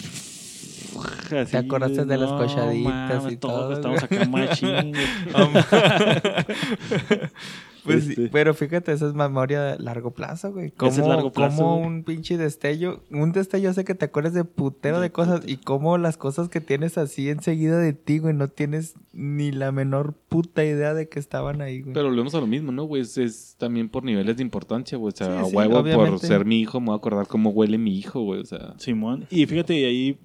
Así, 1.38 1.50
¿Te 1.52 1.58
acordaste 1.58 2.06
de 2.06 2.16
las 2.16 2.30
no 2.30 2.38
cochaditas 2.38 3.18
mames, 3.22 3.32
y 3.32 3.36
todo, 3.36 3.72
Estamos 3.74 4.02
acá 4.02 4.24
machín, 4.24 4.92
güey. 4.92 5.06
Pues 7.86 8.04
sí, 8.04 8.10
Este. 8.10 8.28
pero 8.28 8.52
fíjate, 8.54 8.92
esa 8.92 9.06
es 9.08 9.14
memoria 9.14 9.72
a 9.72 9.78
largo 9.78 10.10
plazo, 10.10 10.52
güey. 10.52 10.72
Ese 10.82 11.00
es 11.00 11.06
largo 11.06 11.32
plazo, 11.32 11.56
como 11.56 11.76
güey. 11.78 11.86
un 11.88 12.04
pinche 12.04 12.36
destello, 12.36 13.02
un 13.10 13.32
destello 13.32 13.70
hace 13.70 13.84
que 13.84 13.94
te 13.94 14.04
acuerdes 14.04 14.34
de 14.34 14.44
putero 14.44 15.00
de 15.00 15.10
cosas 15.10 15.42
y 15.46 15.56
como 15.58 15.96
las 15.98 16.16
cosas 16.16 16.48
que 16.48 16.60
tienes 16.60 16.98
así 16.98 17.30
enseguida 17.30 17.78
de 17.78 17.92
ti, 17.92 18.18
güey, 18.18 18.34
no 18.34 18.48
tienes 18.48 18.94
ni 19.12 19.52
la 19.52 19.72
menor 19.72 20.14
puta 20.28 20.64
idea 20.64 20.92
de 20.94 21.08
que 21.08 21.18
estaban 21.18 21.60
ahí, 21.62 21.80
güey. 21.82 21.94
Pero 21.94 22.08
volvemos 22.08 22.34
a 22.34 22.40
lo 22.40 22.46
mismo, 22.46 22.72
¿no, 22.72 22.84
güey? 22.84 23.02
Es, 23.02 23.16
es 23.18 23.54
también 23.58 23.88
por 23.88 24.04
niveles 24.04 24.36
de 24.36 24.42
importancia, 24.42 24.98
güey. 24.98 25.12
O 25.12 25.16
sea, 25.16 25.26
Sí, 25.26 25.32
a 25.32 25.44
sí, 25.44 25.56
huevo 25.56 25.82
por 25.82 26.18
ser 26.18 26.44
mi 26.44 26.60
hijo 26.60 26.80
me 26.80 26.86
voy 26.86 26.94
a 26.94 26.96
acordar 26.98 27.26
cómo 27.26 27.50
huele 27.50 27.78
mi 27.78 27.96
hijo, 27.98 28.20
güey. 28.22 28.40
O 28.40 28.44
sea, 28.44 28.74
Simón. 28.78 29.26
Y 29.30 29.46
fíjate, 29.46 29.74
y 29.78 29.84
ahí 29.84 30.18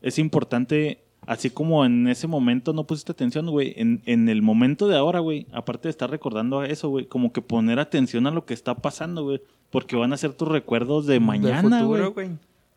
es 0.00 0.18
importante, 0.18 1.00
así 1.28 1.50
como 1.50 1.84
en 1.84 2.08
ese 2.08 2.26
momento 2.26 2.72
no 2.72 2.84
pusiste 2.84 3.12
atención, 3.12 3.50
güey, 3.50 3.74
en, 3.76 4.00
en 4.06 4.30
el 4.30 4.40
momento 4.40 4.88
de 4.88 4.96
ahora, 4.96 5.20
güey, 5.20 5.46
aparte 5.52 5.88
de 5.88 5.90
estar 5.90 6.10
recordando 6.10 6.64
eso, 6.64 6.88
güey, 6.88 7.04
como 7.04 7.32
que 7.34 7.42
poner 7.42 7.78
atención 7.78 8.26
a 8.26 8.30
lo 8.30 8.46
que 8.46 8.54
está 8.54 8.74
pasando, 8.74 9.22
güey, 9.24 9.42
porque 9.70 9.94
van 9.94 10.14
a 10.14 10.16
ser 10.16 10.32
tus 10.32 10.48
recuerdos 10.48 11.06
de 11.06 11.20
mañana, 11.20 11.82
güey. 11.84 12.00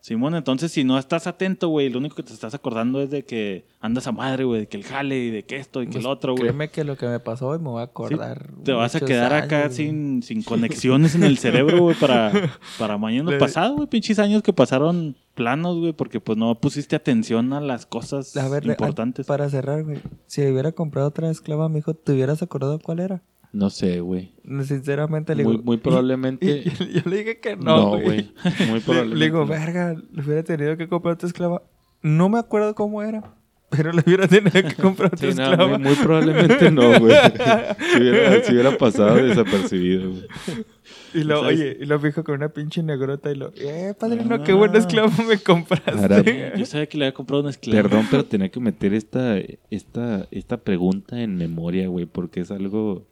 Simón, 0.02 0.34
entonces 0.34 0.72
si 0.72 0.84
no 0.84 0.98
estás 0.98 1.28
atento, 1.28 1.70
güey, 1.70 1.90
lo 1.90 2.00
único 2.00 2.16
que 2.16 2.24
te 2.24 2.34
estás 2.34 2.56
acordando 2.56 3.02
es 3.04 3.12
de 3.12 3.24
que 3.24 3.66
andas 3.80 4.08
a 4.08 4.12
madre, 4.12 4.46
güey, 4.46 4.62
de 4.62 4.68
que 4.68 4.76
el 4.78 4.84
jale 4.84 5.16
y 5.18 5.30
de 5.30 5.44
que 5.44 5.58
esto 5.58 5.84
y 5.84 5.86
que 5.86 5.92
Pues, 5.94 6.04
el 6.04 6.10
otro, 6.10 6.34
güey. 6.34 6.46
Créeme 6.46 6.70
que 6.70 6.84
lo 6.84 6.98
que 6.98 7.06
me 7.06 7.20
pasó 7.20 7.50
hoy 7.50 7.60
me 7.60 7.70
voy 7.70 7.82
a 7.82 7.84
acordar. 7.84 8.50
Te 8.64 8.72
vas 8.72 8.96
a 8.96 9.00
quedar 9.00 9.32
acá 9.32 9.66
güey. 9.68 9.74
sin, 9.74 10.24
sin 10.24 10.42
conexiones 10.42 11.14
en 11.14 11.24
el 11.24 11.38
cerebro, 11.38 11.82
güey, 11.82 11.96
para, 11.96 12.32
para 12.80 12.98
mañana 12.98 13.32
pasado, 13.40 13.76
güey. 13.76 13.88
Pinches 13.88 14.18
años 14.18 14.42
que 14.42 14.54
pasaron 14.54 15.16
planos, 15.36 15.78
güey, 15.78 15.94
porque 15.94 16.20
pues 16.20 16.36
no 16.36 16.56
pusiste 16.56 16.96
atención 16.96 17.54
a 17.54 17.62
las 17.62 17.86
cosas 17.86 18.36
A 18.38 18.50
ver, 18.50 18.66
importantes. 18.66 19.28
para 19.28 19.50
cerrar, 19.52 19.84
güey. 19.84 20.00
Si 20.26 20.42
hubiera 20.42 20.72
comprado 20.72 21.10
otra 21.10 21.30
esclava, 21.30 21.70
mi 21.70 21.78
hijo, 21.78 21.94
¿te 21.94 22.12
hubieras 22.12 22.42
acordado 22.42 22.80
cuál 22.80 23.02
era? 23.02 23.22
No 23.54 23.70
sé, 23.70 24.00
güey. 24.02 24.32
Sinceramente 24.64 25.36
le 25.36 25.44
Muy, 25.44 25.54
digo. 25.54 25.64
muy 25.64 25.78
probablemente. 25.78 26.46
y- 26.46 26.70
y 26.70 26.94
yo 27.04 27.10
le 27.10 27.18
dije 27.18 27.40
que 27.40 27.56
no, 27.56 27.78
no, 27.78 27.90
güey. 28.02 28.32
Muy 28.68 28.80
Le, 28.80 28.82
probablemente. 28.82 29.16
le 29.16 29.26
digo, 29.26 29.46
verga, 29.46 29.96
le 30.14 30.22
hubiera 30.24 30.44
tenido 30.44 30.78
que 30.78 30.88
comprar 30.88 31.16
otra 31.16 31.28
esclava. 31.28 31.62
No 32.02 32.30
me 32.30 32.40
acuerdo 32.40 32.74
cómo 32.76 33.04
era, 33.04 33.36
pero 33.70 33.92
le 33.92 34.02
hubiera 34.06 34.28
tenido 34.28 34.52
que 34.52 34.74
comprar 34.76 35.08
otra 35.14 35.32
Sí, 35.32 35.38
no, 35.38 35.44
esclava. 35.44 35.78
muy, 35.78 35.88
muy 35.88 35.96
probablemente 35.96 36.72
no, 36.72 37.00
güey. 37.00 37.16
Si 37.94 38.00
hubiera, 38.02 38.44
si 38.44 38.52
hubiera 38.54 38.78
pasado 38.78 39.16
desapercibido, 39.16 40.10
güey. 40.12 40.28
Y 41.14 41.24
lo, 41.26 41.42
¿Sabes? 41.42 41.60
oye, 41.60 41.78
y 41.82 41.86
lo 41.86 42.00
fijo 42.00 42.24
con 42.24 42.36
una 42.36 42.50
pinche 42.50 42.82
negrota 42.84 43.32
y 43.32 43.36
lo, 43.36 43.52
eh, 43.58 43.94
padrino, 44.00 44.36
Ah. 44.36 44.44
qué 44.46 44.54
buena 44.54 44.78
esclava 44.78 45.12
me 45.28 45.38
compraste. 45.38 45.92
Ahora, 45.92 46.24
Yo 46.56 46.66
sabía 46.66 46.88
que 46.88 46.98
le 46.98 47.06
había 47.06 47.14
comprado 47.14 47.42
una 47.42 47.50
esclava. 47.52 47.82
Perdón, 47.84 48.08
pero 48.10 48.24
tenía 48.26 48.50
que 48.50 48.60
meter 48.62 48.94
esta, 48.94 49.38
esta, 49.70 50.26
esta 50.32 50.58
pregunta 50.58 51.22
en 51.22 51.36
memoria, 51.36 51.88
güey, 51.90 52.06
porque 52.06 52.40
es 52.40 52.50
algo 52.52 53.06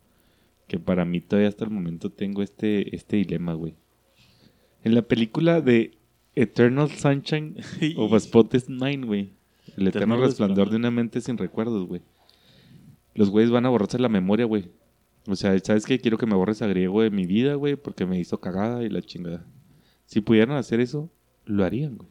que 0.70 0.80
para 0.80 1.03
mí 1.03 1.20
todavía 1.20 1.49
hasta 1.49 1.65
el 1.65 1.72
momento 1.72 2.11
tengo 2.11 2.43
este, 2.43 2.95
este 2.95 3.17
dilema, 3.17 3.53
güey. 3.55 3.74
En 4.84 4.93
la 4.93 5.01
película 5.01 5.61
de 5.61 5.97
Eternal 6.36 6.89
Sunshine 6.91 7.55
of 7.97 8.13
a 8.13 8.20
Spotless 8.20 8.70
Mind, 8.70 9.05
güey. 9.05 9.32
El 9.76 9.88
eterno 9.88 10.15
Eterno 10.15 10.15
resplandor 10.17 10.28
resplandor. 10.28 10.70
de 10.70 10.76
una 10.78 10.91
mente 10.91 11.22
sin 11.22 11.38
recuerdos, 11.38 11.88
güey. 11.88 12.01
Los 13.15 13.32
güeyes 13.32 13.51
van 13.51 13.65
a 13.65 13.70
borrarse 13.70 13.97
la 13.97 14.09
memoria, 14.09 14.45
güey. 14.45 14.70
O 15.28 15.36
sea, 15.36 15.57
¿sabes 15.59 15.88
qué? 15.88 15.99
Quiero 15.99 16.20
que 16.20 16.28
me 16.28 16.36
borres 16.36 16.61
a 16.61 16.67
griego 16.67 17.01
de 17.01 17.09
mi 17.09 17.26
vida, 17.26 17.55
güey, 17.55 17.76
porque 17.76 18.05
me 18.05 18.20
hizo 18.20 18.39
cagada 18.39 18.84
y 18.84 18.89
la 18.89 19.01
chingada. 19.01 19.43
Si 20.05 20.22
pudieran 20.22 20.55
hacer 20.55 20.80
eso, 20.80 21.09
lo 21.45 21.65
harían, 21.65 21.97
güey. 21.97 22.09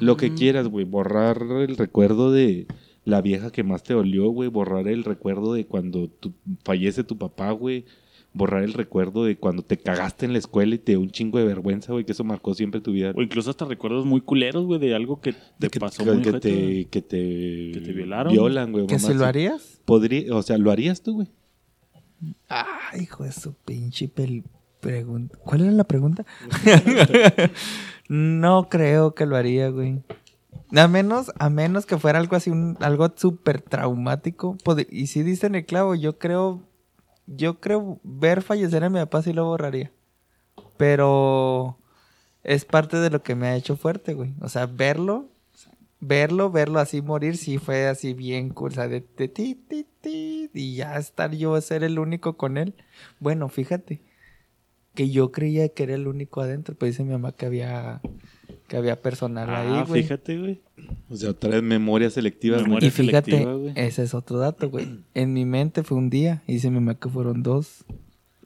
Lo 0.00 0.16
que 0.16 0.32
quieras, 0.32 0.66
güey. 0.66 0.86
Borrar 0.86 1.42
el 1.42 1.76
recuerdo 1.76 2.32
de 2.32 2.66
la 3.04 3.20
vieja 3.22 3.50
que 3.50 3.62
más 3.64 3.82
te 3.82 3.94
dolió, 3.94 4.28
güey. 4.30 4.48
Borrar 4.48 4.88
el 4.88 5.04
recuerdo 5.04 5.54
de 5.54 5.66
cuando 5.66 6.08
tu- 6.08 6.32
fallece 6.64 7.04
tu 7.04 7.16
papá, 7.18 7.50
güey. 7.52 7.84
Borrar 8.32 8.62
el 8.62 8.74
recuerdo 8.74 9.24
de 9.24 9.36
cuando 9.36 9.62
te 9.62 9.76
cagaste 9.76 10.24
en 10.24 10.32
la 10.34 10.38
escuela 10.38 10.76
y 10.76 10.78
te 10.78 10.92
dio 10.92 11.00
un 11.00 11.10
chingo 11.10 11.38
de 11.38 11.44
vergüenza, 11.44 11.92
güey, 11.92 12.04
que 12.04 12.12
eso 12.12 12.22
marcó 12.22 12.54
siempre 12.54 12.80
tu 12.80 12.92
vida. 12.92 13.12
O 13.16 13.22
incluso 13.22 13.50
hasta 13.50 13.64
recuerdos 13.64 14.06
muy 14.06 14.20
culeros, 14.20 14.66
güey, 14.66 14.78
de 14.78 14.94
algo 14.94 15.20
que 15.20 15.34
te 15.58 15.68
que, 15.68 15.80
pasó 15.80 16.04
que- 16.04 16.12
muy 16.12 16.22
que 16.22 16.32
te, 16.34 16.84
que 16.88 17.02
te, 17.02 17.72
Que 17.72 17.80
te 17.84 17.92
violaron. 17.92 18.32
Violan, 18.32 18.70
güey. 18.70 18.86
¿Que 18.86 19.00
si 19.00 19.12
lo 19.14 19.24
harías? 19.26 19.80
Podría, 19.84 20.32
o 20.36 20.42
sea, 20.42 20.58
¿lo 20.58 20.70
harías 20.70 21.02
tú, 21.02 21.14
güey? 21.14 21.28
Ah, 22.48 22.90
hijo 23.00 23.24
de 23.24 23.32
su 23.32 23.54
pinche 23.54 24.08
pel- 24.14 24.44
pregunta. 24.78 25.36
¿Cuál 25.44 25.62
era 25.62 25.72
la 25.72 25.84
pregunta? 25.84 26.24
no 28.08 28.68
creo 28.68 29.14
que 29.14 29.26
lo 29.26 29.36
haría, 29.36 29.70
güey. 29.70 30.00
A 30.76 30.88
menos, 30.88 31.32
a 31.38 31.50
menos 31.50 31.86
que 31.86 31.98
fuera 31.98 32.18
algo 32.18 32.36
así, 32.36 32.50
un, 32.50 32.76
algo 32.80 33.10
súper 33.16 33.60
traumático. 33.60 34.56
Pod- 34.64 34.86
Y 34.90 35.08
si 35.08 35.22
dicen 35.22 35.54
el 35.54 35.66
clavo, 35.66 35.94
yo 35.94 36.18
creo, 36.18 36.62
yo 37.26 37.60
creo 37.60 38.00
ver 38.04 38.42
fallecer 38.42 38.84
a 38.84 38.90
mi 38.90 38.98
papá 39.00 39.22
sí 39.22 39.32
lo 39.32 39.44
borraría. 39.46 39.90
Pero 40.76 41.78
es 42.42 42.64
parte 42.64 42.98
de 42.98 43.10
lo 43.10 43.22
que 43.22 43.34
me 43.34 43.48
ha 43.48 43.56
hecho 43.56 43.76
fuerte, 43.76 44.14
güey. 44.14 44.34
O 44.40 44.48
sea, 44.48 44.66
verlo, 44.66 45.28
verlo, 46.00 46.50
verlo 46.50 46.78
así 46.78 47.02
morir, 47.02 47.36
sí 47.36 47.58
fue 47.58 47.86
así 47.88 48.14
bien 48.14 48.50
cool. 48.50 48.70
O 48.72 48.74
sea, 48.74 48.88
de, 48.88 49.04
de 49.16 49.28
ti, 49.28 49.54
ti, 49.54 49.86
ti, 50.00 50.50
y 50.54 50.76
ya 50.76 50.96
estar 50.96 51.32
yo 51.34 51.54
a 51.54 51.60
ser 51.60 51.84
el 51.84 51.98
único 51.98 52.36
con 52.36 52.56
él. 52.58 52.74
Bueno, 53.18 53.48
fíjate 53.48 54.00
que 54.94 55.10
yo 55.10 55.32
creía 55.32 55.68
que 55.70 55.84
era 55.84 55.94
el 55.94 56.08
único 56.08 56.40
adentro, 56.40 56.74
pero 56.78 56.88
dice 56.90 57.04
mi 57.04 57.12
mamá 57.12 57.32
que 57.32 57.46
había 57.46 58.00
que 58.70 58.76
había 58.76 58.94
personal 59.02 59.50
Ah, 59.50 59.80
ahí, 59.80 59.84
güey. 59.88 60.02
fíjate, 60.04 60.38
güey. 60.38 60.60
O 61.10 61.16
sea, 61.16 61.30
otra 61.30 61.50
vez 61.50 61.62
memorias 61.64 62.12
selectivas, 62.12 62.62
Memoria 62.62 62.86
Y 62.86 62.90
fíjate, 62.92 63.32
selectiva, 63.32 63.54
güey. 63.56 63.72
ese 63.74 64.04
es 64.04 64.14
otro 64.14 64.38
dato, 64.38 64.70
güey. 64.70 65.00
En 65.12 65.32
mi 65.32 65.44
mente 65.44 65.82
fue 65.82 65.98
un 65.98 66.08
día, 66.08 66.42
y 66.46 66.54
mi 66.68 66.70
mamá 66.70 66.94
que 66.94 67.08
fueron 67.08 67.42
dos. 67.42 67.84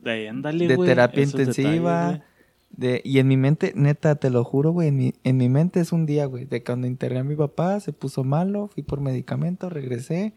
De 0.01 0.11
ahí, 0.13 0.27
ándale, 0.27 0.67
de 0.67 0.77
güey, 0.77 0.89
terapia 0.89 1.23
esos 1.23 1.39
intensiva. 1.39 2.07
detalles, 2.07 2.23
de, 2.71 3.03
y 3.05 3.19
en 3.19 3.29
mi 3.29 3.37
mente, 3.37 3.75
neta, 3.77 4.15
te 4.15 4.31
lo 4.31 4.45
juro, 4.45 4.73
güey, 4.73 4.89
en 4.89 4.97
mi, 4.97 5.13
en 5.25 5.37
mi 5.37 5.51
mente 5.51 5.81
es 5.81 5.93
un 5.93 6.07
día, 6.07 6.25
güey, 6.25 6.47
de 6.47 6.65
cuando 6.65 6.87
interné 6.87 7.19
a 7.19 7.25
mi 7.25 7.37
papá, 7.37 7.79
se 7.81 7.93
puso 7.93 8.25
malo, 8.25 8.69
fui 8.69 8.83
por 8.83 9.03
medicamento, 9.03 9.69
regresé 9.69 10.33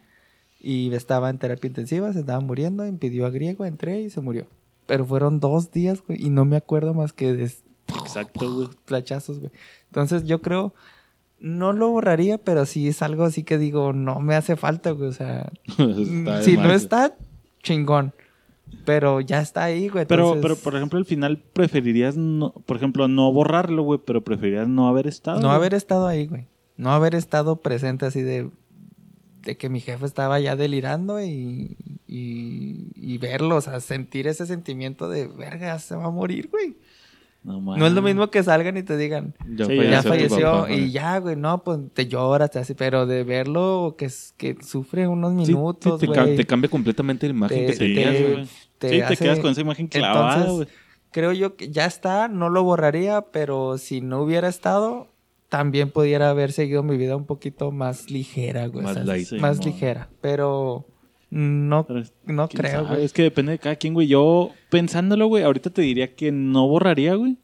y 0.60 0.94
estaba 0.94 1.30
en 1.30 1.38
terapia 1.38 1.70
intensiva, 1.70 2.12
se 2.12 2.20
estaba 2.20 2.42
muriendo, 2.42 2.86
impidió 2.86 3.26
a 3.26 3.30
griego, 3.30 3.64
entré 3.66 4.02
y 4.02 4.10
se 4.10 4.20
murió. 4.20 4.48
Pero 4.86 5.06
fueron 5.06 5.40
dos 5.40 5.72
días, 5.72 6.04
güey, 6.06 6.22
y 6.22 6.30
no 6.30 6.44
me 6.44 6.58
acuerdo 6.58 6.94
más 6.94 7.14
que 7.14 7.32
de. 7.34 7.50
Exacto, 8.08 8.54
güey. 8.54 8.70
flachazos, 8.86 9.40
güey. 9.40 9.52
Entonces 9.88 10.26
yo 10.26 10.42
creo, 10.42 10.74
no 11.40 11.74
lo 11.74 11.90
borraría, 11.90 12.38
pero 12.38 12.66
sí 12.66 12.88
es 12.88 13.02
algo 13.02 13.24
así 13.26 13.44
que 13.44 13.58
digo, 13.58 13.94
no 13.94 14.20
me 14.20 14.36
hace 14.36 14.56
falta, 14.56 14.92
güey, 14.92 15.10
o 15.10 15.14
sea, 15.14 15.52
de 15.78 16.42
si 16.44 16.58
no 16.58 16.72
está, 16.74 17.16
chingón. 17.64 18.14
Pero 18.84 19.22
ya 19.22 19.40
está 19.42 19.64
ahí, 19.64 19.88
güey. 19.88 20.06
Pero, 20.06 20.34
entonces- 20.34 20.42
pero, 20.42 20.56
por 20.58 20.76
ejemplo, 20.76 21.00
al 21.00 21.06
final 21.06 21.38
preferirías, 21.54 22.18
no, 22.18 22.52
por 22.66 22.76
ejemplo, 22.76 23.08
no 23.08 23.32
borrarlo, 23.32 23.84
güey, 23.84 24.00
pero 24.06 24.24
preferirías 24.24 24.68
no 24.68 24.88
haber 24.90 25.08
estado. 25.08 25.40
No 25.40 25.48
güey. 25.48 25.56
haber 25.56 25.74
estado 25.74 26.06
ahí, 26.08 26.28
güey. 26.28 26.48
No 26.76 26.92
haber 26.92 27.16
estado 27.16 27.62
presente 27.62 28.06
así 28.06 28.22
de, 28.22 28.50
de 29.44 29.58
que 29.58 29.70
mi 29.70 29.80
jefe 29.80 30.06
estaba 30.06 30.38
ya 30.42 30.56
delirando 30.58 31.22
y, 31.24 31.78
y, 32.08 32.88
y 32.96 33.18
verlo, 33.20 33.56
o 33.56 33.62
sea, 33.62 33.80
sentir 33.80 34.28
ese 34.28 34.46
sentimiento 34.46 35.08
de, 35.10 35.28
verga, 35.28 35.80
se 35.80 35.96
va 35.96 36.06
a 36.06 36.12
morir, 36.12 36.50
güey. 36.52 36.76
No, 37.48 37.62
No 37.78 37.88
es 37.88 37.94
lo 37.94 38.02
mismo 38.02 38.30
que 38.30 38.44
salgan 38.44 38.76
y 38.76 38.84
te 38.84 38.98
digan, 38.98 39.34
Ya 39.56 39.66
Sí, 39.66 39.78
ya 39.90 40.04
falleció 40.04 40.52
papá, 40.52 40.72
y 40.72 40.92
ya, 40.92 41.18
güey, 41.20 41.36
no, 41.38 41.64
pues 41.64 41.80
te 41.94 42.06
lloras, 42.08 42.52
te 42.52 42.60
así, 42.60 42.74
pero 42.74 43.06
de 43.06 43.24
verlo 43.24 43.96
que, 43.98 44.06
es- 44.06 44.34
que 44.38 44.58
sufre 44.62 45.08
unos 45.08 45.32
Sí, 45.40 45.46
sí, 45.46 45.54
minutos, 45.54 46.00
te, 46.00 46.08
ca- 46.10 46.24
güey. 46.26 46.36
te 46.36 46.44
cambia 46.46 46.70
completamente 46.70 47.26
la 47.28 47.32
imagen 47.34 47.66
Te- 47.66 47.72
que 47.72 47.78
tenías, 47.78 48.12
te- 48.16 48.32
güey. 48.34 48.46
te 48.80 48.90
sí, 48.90 48.98
te 48.98 49.04
hace- 49.04 49.18
quedas 49.18 49.40
con 49.40 49.52
esa 49.52 49.62
imagen 49.62 49.88
clavada, 49.88 50.34
Entonces, 50.42 50.56
güey. 50.56 50.68
creo 51.12 51.32
yo 51.32 51.56
que 51.56 51.70
ya 51.70 51.86
está, 51.86 52.28
no 52.28 52.50
lo 52.50 52.64
borraría, 52.64 53.22
pero 53.32 53.78
si 53.78 54.02
no 54.02 54.22
hubiera 54.22 54.50
estado, 54.50 55.08
también 55.48 55.90
pudiera 55.92 56.30
haber 56.30 56.52
seguido 56.52 56.84
mi 56.84 56.98
vida 56.98 57.16
un 57.16 57.26
poquito 57.26 57.72
más 57.72 58.12
ligera, 58.12 58.68
güey. 58.68 58.84
Más 58.84 58.92
o 58.92 58.96
sea, 58.96 59.04
light. 59.06 59.26
Sí, 59.28 59.38
más 59.40 59.60
no. 59.60 59.66
ligera. 59.68 60.10
Pero 60.20 60.86
no, 61.30 61.86
no 62.26 62.48
¿Quién 62.50 62.62
creo, 62.62 62.72
sabe? 62.84 62.88
güey. 62.96 63.06
Es 63.06 63.14
que 63.14 63.22
depende 63.24 63.54
de 63.54 63.60
cada 63.60 63.76
quien, 63.78 63.94
güey. 63.94 64.08
Yo, 64.08 64.52
pensándolo, 64.70 65.28
güey, 65.28 65.44
ahorita 65.44 65.70
te 65.70 65.82
diría 65.82 66.16
que 66.16 66.32
no 66.34 66.68
borraría, 66.68 67.16
güey. 67.16 67.38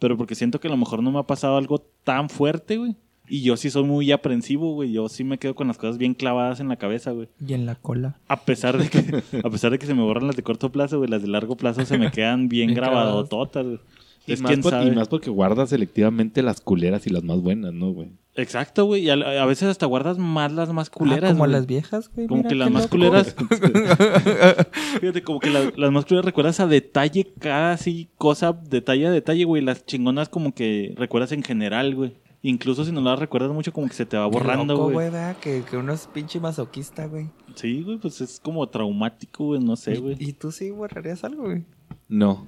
Pero 0.00 0.16
porque 0.16 0.34
siento 0.34 0.58
que 0.58 0.66
a 0.66 0.70
lo 0.70 0.76
mejor 0.76 1.02
no 1.04 1.12
me 1.12 1.20
ha 1.20 1.22
pasado 1.24 1.56
algo 1.56 1.78
tan 2.02 2.28
fuerte, 2.28 2.78
güey. 2.78 2.96
Y 3.28 3.42
yo 3.42 3.56
sí 3.56 3.70
soy 3.70 3.84
muy 3.84 4.10
aprensivo, 4.10 4.74
güey. 4.74 4.90
Yo 4.90 5.08
sí 5.08 5.22
me 5.22 5.38
quedo 5.38 5.54
con 5.54 5.68
las 5.68 5.78
cosas 5.78 5.98
bien 5.98 6.14
clavadas 6.14 6.58
en 6.58 6.66
la 6.66 6.74
cabeza, 6.76 7.12
güey. 7.12 7.28
Y 7.46 7.52
en 7.54 7.64
la 7.64 7.76
cola. 7.76 8.18
A 8.26 8.40
pesar 8.40 8.76
de 8.76 8.88
que, 8.88 8.98
a 9.44 9.50
pesar 9.50 9.70
de 9.70 9.78
que 9.78 9.86
se 9.86 9.94
me 9.94 10.02
borran 10.02 10.26
las 10.26 10.34
de 10.34 10.42
corto 10.42 10.72
plazo, 10.72 10.98
güey, 10.98 11.08
las 11.08 11.22
de 11.22 11.28
largo 11.28 11.56
plazo 11.56 11.86
se 11.86 11.96
me 11.96 12.10
quedan 12.10 12.48
bien 12.48 12.68
Bien 12.68 12.74
grabadototas, 12.76 13.64
güey. 13.64 13.78
Y, 14.26 14.32
Es 14.32 14.40
más 14.42 14.50
quién 14.50 14.62
por- 14.62 14.72
sabe. 14.72 14.88
y 14.88 14.90
más 14.96 15.06
porque 15.08 15.30
guardas 15.30 15.70
selectivamente 15.70 16.42
las 16.42 16.60
culeras 16.60 17.06
y 17.06 17.10
las 17.10 17.22
más 17.22 17.40
buenas, 17.40 17.72
¿no, 17.72 17.92
güey? 17.92 18.08
Exacto, 18.40 18.84
güey. 18.86 19.02
Y 19.04 19.10
a, 19.10 19.14
a 19.14 19.46
veces 19.46 19.68
hasta 19.68 19.86
guardas 19.86 20.18
más 20.18 20.52
las 20.52 20.72
más 20.72 20.90
culeras. 20.90 21.30
Ah, 21.30 21.32
como 21.34 21.40
güey. 21.44 21.52
las 21.52 21.66
viejas, 21.66 22.10
güey. 22.14 22.26
Como 22.26 22.42
que 22.46 22.54
las 22.54 22.70
más 22.70 22.86
culeras. 22.88 23.34
Fíjate, 25.00 25.22
como 25.22 25.40
que 25.40 25.50
la- 25.50 25.72
las 25.76 25.92
más 25.92 26.04
culeras 26.04 26.24
recuerdas 26.24 26.60
a 26.60 26.66
detalle 26.66 27.32
cada 27.38 27.72
así 27.72 28.08
cosa, 28.16 28.52
detalle 28.52 29.06
a 29.06 29.10
detalle, 29.10 29.44
güey. 29.44 29.62
Las 29.62 29.84
chingonas 29.86 30.28
como 30.28 30.54
que 30.54 30.94
recuerdas 30.96 31.32
en 31.32 31.42
general, 31.42 31.94
güey. 31.94 32.12
Incluso 32.42 32.84
si 32.86 32.92
no 32.92 33.02
las 33.02 33.18
recuerdas 33.18 33.50
mucho, 33.52 33.70
como 33.72 33.86
que 33.86 33.92
se 33.94 34.06
te 34.06 34.16
va 34.16 34.26
borrando, 34.26 34.76
güey. 34.88 35.10
que, 35.42 35.62
que 35.68 35.76
uno 35.76 35.92
es 35.92 36.06
pinche 36.06 36.40
masoquista, 36.40 37.06
güey. 37.06 37.28
Sí, 37.54 37.82
güey, 37.82 37.98
pues 37.98 38.20
es 38.22 38.40
como 38.40 38.66
traumático, 38.68 39.44
güey, 39.44 39.60
no 39.60 39.76
sé, 39.76 39.96
güey. 39.96 40.16
¿Y, 40.18 40.30
y 40.30 40.32
tú 40.32 40.50
sí 40.50 40.70
borrarías 40.70 41.22
algo, 41.24 41.44
güey? 41.44 41.64
No. 42.08 42.46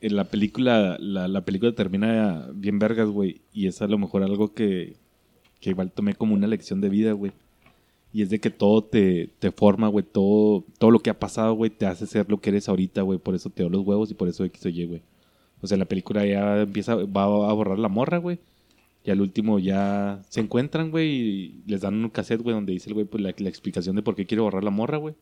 En 0.00 0.14
la 0.14 0.22
película, 0.24 0.96
la, 1.00 1.26
la 1.26 1.44
película 1.44 1.72
termina 1.74 2.46
bien 2.54 2.78
vergas, 2.78 3.08
güey. 3.08 3.40
Y 3.52 3.66
es 3.66 3.82
a 3.82 3.88
lo 3.88 3.98
mejor 3.98 4.22
algo 4.22 4.54
que, 4.54 4.94
que 5.60 5.70
igual 5.70 5.90
tomé 5.92 6.14
como 6.14 6.34
una 6.34 6.46
lección 6.46 6.80
de 6.80 6.88
vida, 6.88 7.12
güey. 7.12 7.32
Y 8.12 8.22
es 8.22 8.30
de 8.30 8.40
que 8.40 8.50
todo 8.50 8.82
te, 8.82 9.30
te 9.38 9.52
forma, 9.52 9.88
güey. 9.88 10.04
Todo, 10.04 10.64
todo 10.78 10.90
lo 10.90 11.00
que 11.00 11.10
ha 11.10 11.18
pasado, 11.18 11.54
güey, 11.54 11.70
te 11.70 11.86
hace 11.86 12.06
ser 12.06 12.30
lo 12.30 12.40
que 12.40 12.50
eres 12.50 12.68
ahorita, 12.68 13.02
güey. 13.02 13.18
Por 13.18 13.34
eso 13.34 13.50
te 13.50 13.62
doy 13.62 13.72
los 13.72 13.86
huevos 13.86 14.10
y 14.10 14.14
por 14.14 14.28
eso 14.28 14.44
X 14.44 14.66
o 14.66 14.68
Y, 14.68 14.86
güey. 14.86 15.02
O 15.60 15.66
sea, 15.66 15.76
la 15.76 15.84
película 15.84 16.24
ya 16.24 16.62
empieza, 16.62 16.94
va 16.94 17.24
a 17.24 17.52
borrar 17.52 17.78
la 17.78 17.88
morra, 17.88 18.18
güey. 18.18 18.38
Y 19.04 19.10
al 19.10 19.20
último 19.20 19.58
ya 19.58 20.22
se 20.28 20.40
encuentran, 20.40 20.90
güey, 20.90 21.08
y 21.08 21.62
les 21.66 21.80
dan 21.80 21.94
un 21.94 22.10
cassette, 22.10 22.42
güey, 22.42 22.54
donde 22.54 22.72
dice 22.72 22.90
el 22.90 22.94
güey, 22.94 23.06
pues 23.06 23.22
la, 23.22 23.34
la 23.36 23.48
explicación 23.48 23.96
de 23.96 24.02
por 24.02 24.14
qué 24.14 24.26
quiere 24.26 24.42
borrar 24.42 24.64
la 24.64 24.70
morra, 24.70 24.98
güey. 24.98 25.14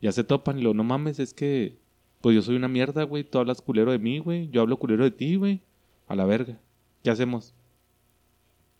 Ya 0.00 0.12
se 0.12 0.24
topan 0.24 0.58
y 0.58 0.62
lo, 0.62 0.74
no 0.74 0.84
mames, 0.84 1.18
es 1.18 1.34
que, 1.34 1.76
pues 2.20 2.34
yo 2.34 2.42
soy 2.42 2.56
una 2.56 2.68
mierda, 2.68 3.04
güey, 3.04 3.24
tú 3.24 3.38
hablas 3.38 3.62
culero 3.62 3.92
de 3.92 3.98
mí, 3.98 4.18
güey, 4.18 4.48
yo 4.50 4.62
hablo 4.62 4.78
culero 4.78 5.04
de 5.04 5.10
ti, 5.10 5.36
güey. 5.36 5.60
A 6.08 6.16
la 6.16 6.24
verga. 6.24 6.58
¿Qué 7.04 7.10
hacemos? 7.10 7.54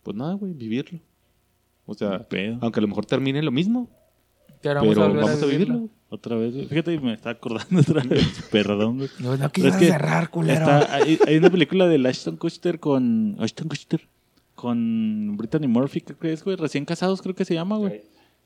Pues 0.02 0.16
nada, 0.16 0.34
güey, 0.34 0.52
vivirlo. 0.52 1.00
O 1.86 1.94
sea, 1.94 2.26
aunque 2.60 2.78
a 2.78 2.82
lo 2.82 2.88
mejor 2.88 3.04
termine 3.06 3.42
lo 3.42 3.50
mismo, 3.50 3.88
Pero 4.62 4.80
pero 4.82 5.12
vamos 5.14 5.42
a 5.42 5.46
vivirlo. 5.46 5.88
Otra 6.08 6.36
vez, 6.36 6.54
güey. 6.54 6.66
Fíjate, 6.66 6.98
me 7.00 7.12
está 7.12 7.30
acordando 7.30 7.80
otra 7.80 8.02
vez. 8.02 8.48
Perdón, 8.50 8.98
güey. 8.98 9.08
No, 9.20 9.36
no 9.36 9.50
que 9.52 9.62
cerrar, 9.70 10.30
culero. 10.30 10.60
Está- 10.60 10.94
hay, 10.94 11.18
hay 11.26 11.36
una 11.36 11.50
película 11.50 11.86
de 11.86 12.08
Ashton 12.08 12.36
Kutcher 12.36 12.80
con. 12.80 13.36
Ashton 13.38 13.68
Kutcher. 13.68 14.08
Con 14.54 15.36
Brittany 15.38 15.68
Murphy, 15.68 16.00
creo 16.02 16.18
que 16.18 16.32
es, 16.32 16.44
güey. 16.44 16.56
Recién 16.56 16.84
casados, 16.84 17.22
creo 17.22 17.34
que 17.34 17.44
se 17.44 17.54
llama, 17.54 17.78
güey. 17.78 18.02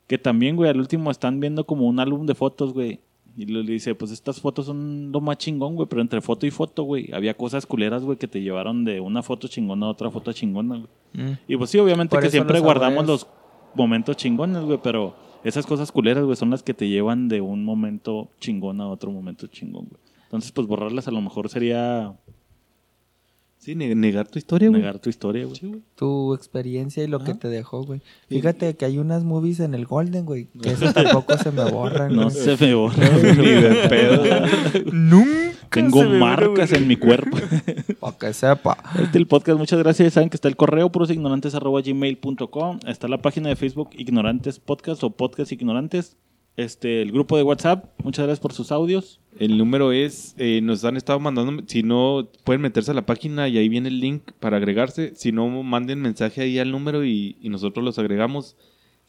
Que 0.07 0.17
también, 0.17 0.55
güey, 0.55 0.69
al 0.69 0.79
último 0.79 1.11
están 1.11 1.39
viendo 1.39 1.65
como 1.65 1.87
un 1.87 1.99
álbum 1.99 2.25
de 2.25 2.35
fotos, 2.35 2.71
güey. 2.73 3.01
Y 3.37 3.45
le 3.45 3.63
dice, 3.63 3.95
pues 3.95 4.11
estas 4.11 4.39
fotos 4.39 4.67
son 4.67 5.11
lo 5.11 5.19
más 5.19 5.37
chingón, 5.37 5.75
güey. 5.75 5.87
Pero 5.89 6.01
entre 6.01 6.21
foto 6.21 6.45
y 6.45 6.51
foto, 6.51 6.83
güey, 6.83 7.11
había 7.13 7.33
cosas 7.33 7.65
culeras, 7.65 8.03
güey, 8.03 8.17
que 8.17 8.27
te 8.27 8.41
llevaron 8.41 8.85
de 8.85 9.01
una 9.01 9.21
foto 9.23 9.47
chingona 9.47 9.87
a 9.87 9.89
otra 9.89 10.09
foto 10.09 10.31
chingona, 10.31 10.77
güey. 10.77 10.87
Mm. 11.13 11.37
Y 11.47 11.57
pues 11.57 11.69
sí, 11.69 11.77
obviamente 11.77 12.15
Por 12.15 12.23
que 12.23 12.29
siempre 12.29 12.55
los 12.55 12.63
guardamos 12.63 13.05
los 13.05 13.27
momentos 13.75 14.15
chingones, 14.15 14.63
güey, 14.63 14.79
pero 14.81 15.15
esas 15.43 15.65
cosas 15.65 15.91
culeras, 15.91 16.23
güey, 16.23 16.35
son 16.35 16.49
las 16.49 16.63
que 16.63 16.73
te 16.73 16.87
llevan 16.87 17.27
de 17.27 17.41
un 17.41 17.65
momento 17.65 18.29
chingón 18.39 18.79
a 18.79 18.87
otro 18.87 19.11
momento 19.11 19.47
chingón, 19.47 19.87
güey. 19.89 20.01
Entonces, 20.23 20.51
pues 20.51 20.67
borrarlas 20.67 21.07
a 21.07 21.11
lo 21.11 21.21
mejor 21.21 21.49
sería 21.49 22.15
Sí, 23.65 23.73
ne- 23.73 23.95
negar 23.95 24.27
tu 24.27 24.37
historia, 24.37 24.69
güey. 24.69 24.79
negar 24.79 24.99
tu 24.99 25.09
historia, 25.09 25.45
güey. 25.45 25.59
Tu 25.95 26.33
experiencia 26.35 27.03
y 27.03 27.07
lo 27.07 27.17
que 27.23 27.31
Ajá. 27.31 27.39
te 27.39 27.47
dejó, 27.49 27.83
güey. 27.83 27.99
Fíjate 28.29 28.75
que 28.75 28.85
hay 28.85 28.99
unas 28.99 29.23
movies 29.23 29.59
en 29.59 29.73
el 29.73 29.85
Golden, 29.87 30.23
güey. 30.25 30.47
Que 30.61 30.69
eso 30.73 30.93
tampoco 30.93 31.35
se 31.39 31.51
me 31.51 31.63
borran, 31.71 32.15
No 32.15 32.29
güey. 32.29 32.35
se 32.35 32.55
me 32.63 32.75
borra. 32.75 33.09
Ni 33.09 33.49
de 33.49 33.75
pedo. 33.89 34.23
Nunca 34.91 35.55
Tengo 35.71 36.03
se 36.03 36.09
me 36.09 36.19
borra, 36.19 36.35
marcas 36.47 36.71
en 36.73 36.87
mi 36.87 36.95
cuerpo. 36.95 37.37
Pa' 37.99 38.15
que 38.17 38.33
sepa. 38.33 38.77
Este 38.93 39.03
es 39.09 39.15
el 39.15 39.25
podcast, 39.27 39.57
muchas 39.57 39.79
gracias. 39.79 40.13
Saben 40.13 40.29
que 40.29 40.35
está 40.37 40.47
el 40.47 40.55
correo 40.55 40.91
purosignorantes.gmail.com. 40.91 42.79
Está 42.87 43.07
la 43.07 43.17
página 43.21 43.49
de 43.49 43.55
Facebook 43.55 43.89
Ignorantes 43.97 44.59
Podcast 44.59 45.03
o 45.03 45.09
Podcast 45.09 45.51
Ignorantes. 45.51 46.15
Este, 46.57 47.01
el 47.01 47.11
grupo 47.11 47.37
de 47.37 47.43
WhatsApp. 47.43 47.85
Muchas 48.03 48.25
gracias 48.25 48.41
por 48.41 48.53
sus 48.53 48.71
audios. 48.71 49.19
El 49.37 49.57
número 49.57 49.91
es, 49.91 50.33
eh, 50.37 50.61
nos 50.63 50.85
han 50.85 50.95
estado 50.95 51.19
mandando, 51.19 51.61
si 51.67 51.83
no, 51.83 52.29
pueden 52.45 52.61
meterse 52.61 52.91
a 52.91 52.93
la 52.93 53.05
página 53.05 53.49
y 53.49 53.57
ahí 53.57 53.67
viene 53.67 53.89
el 53.89 53.99
link 53.99 54.31
para 54.39 54.55
agregarse. 54.57 55.13
Si 55.15 55.33
no, 55.33 55.49
manden 55.63 56.01
mensaje 56.01 56.41
ahí 56.41 56.57
al 56.57 56.71
número 56.71 57.03
y, 57.03 57.35
y 57.41 57.49
nosotros 57.49 57.83
los 57.83 57.99
agregamos. 57.99 58.55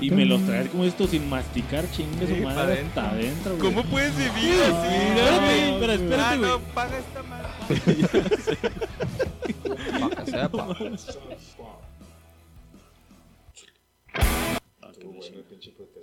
Y 0.00 0.10
me 0.10 0.24
los 0.24 0.42
traes 0.44 0.68
como 0.70 0.84
esto 0.84 1.06
sin 1.06 1.28
masticar, 1.28 1.88
chingue 1.90 2.26
su 2.26 2.42
madre 2.44 2.74
adentro. 2.74 3.02
hasta 3.02 3.10
adentro, 3.10 3.56
güey. 3.56 3.74
¿Cómo 3.74 3.84
puedes 3.90 4.16
vivir 4.16 4.54
así? 4.62 4.94
Espérate, 4.94 5.76
pero 5.80 5.92
espérate, 5.92 6.22
Ah, 6.22 6.36
güey. 6.36 6.50
no, 6.50 6.60
paga 6.74 6.98
esta 6.98 7.22
madre. 7.22 7.48
Pa' 9.62 10.10
que 10.16 10.30
sepa. 10.30 10.62
Qué 14.98 15.06
bueno 15.06 15.38
el 15.38 15.44
pinche 15.44 15.70
protecito 15.72 15.82
este, 15.84 15.97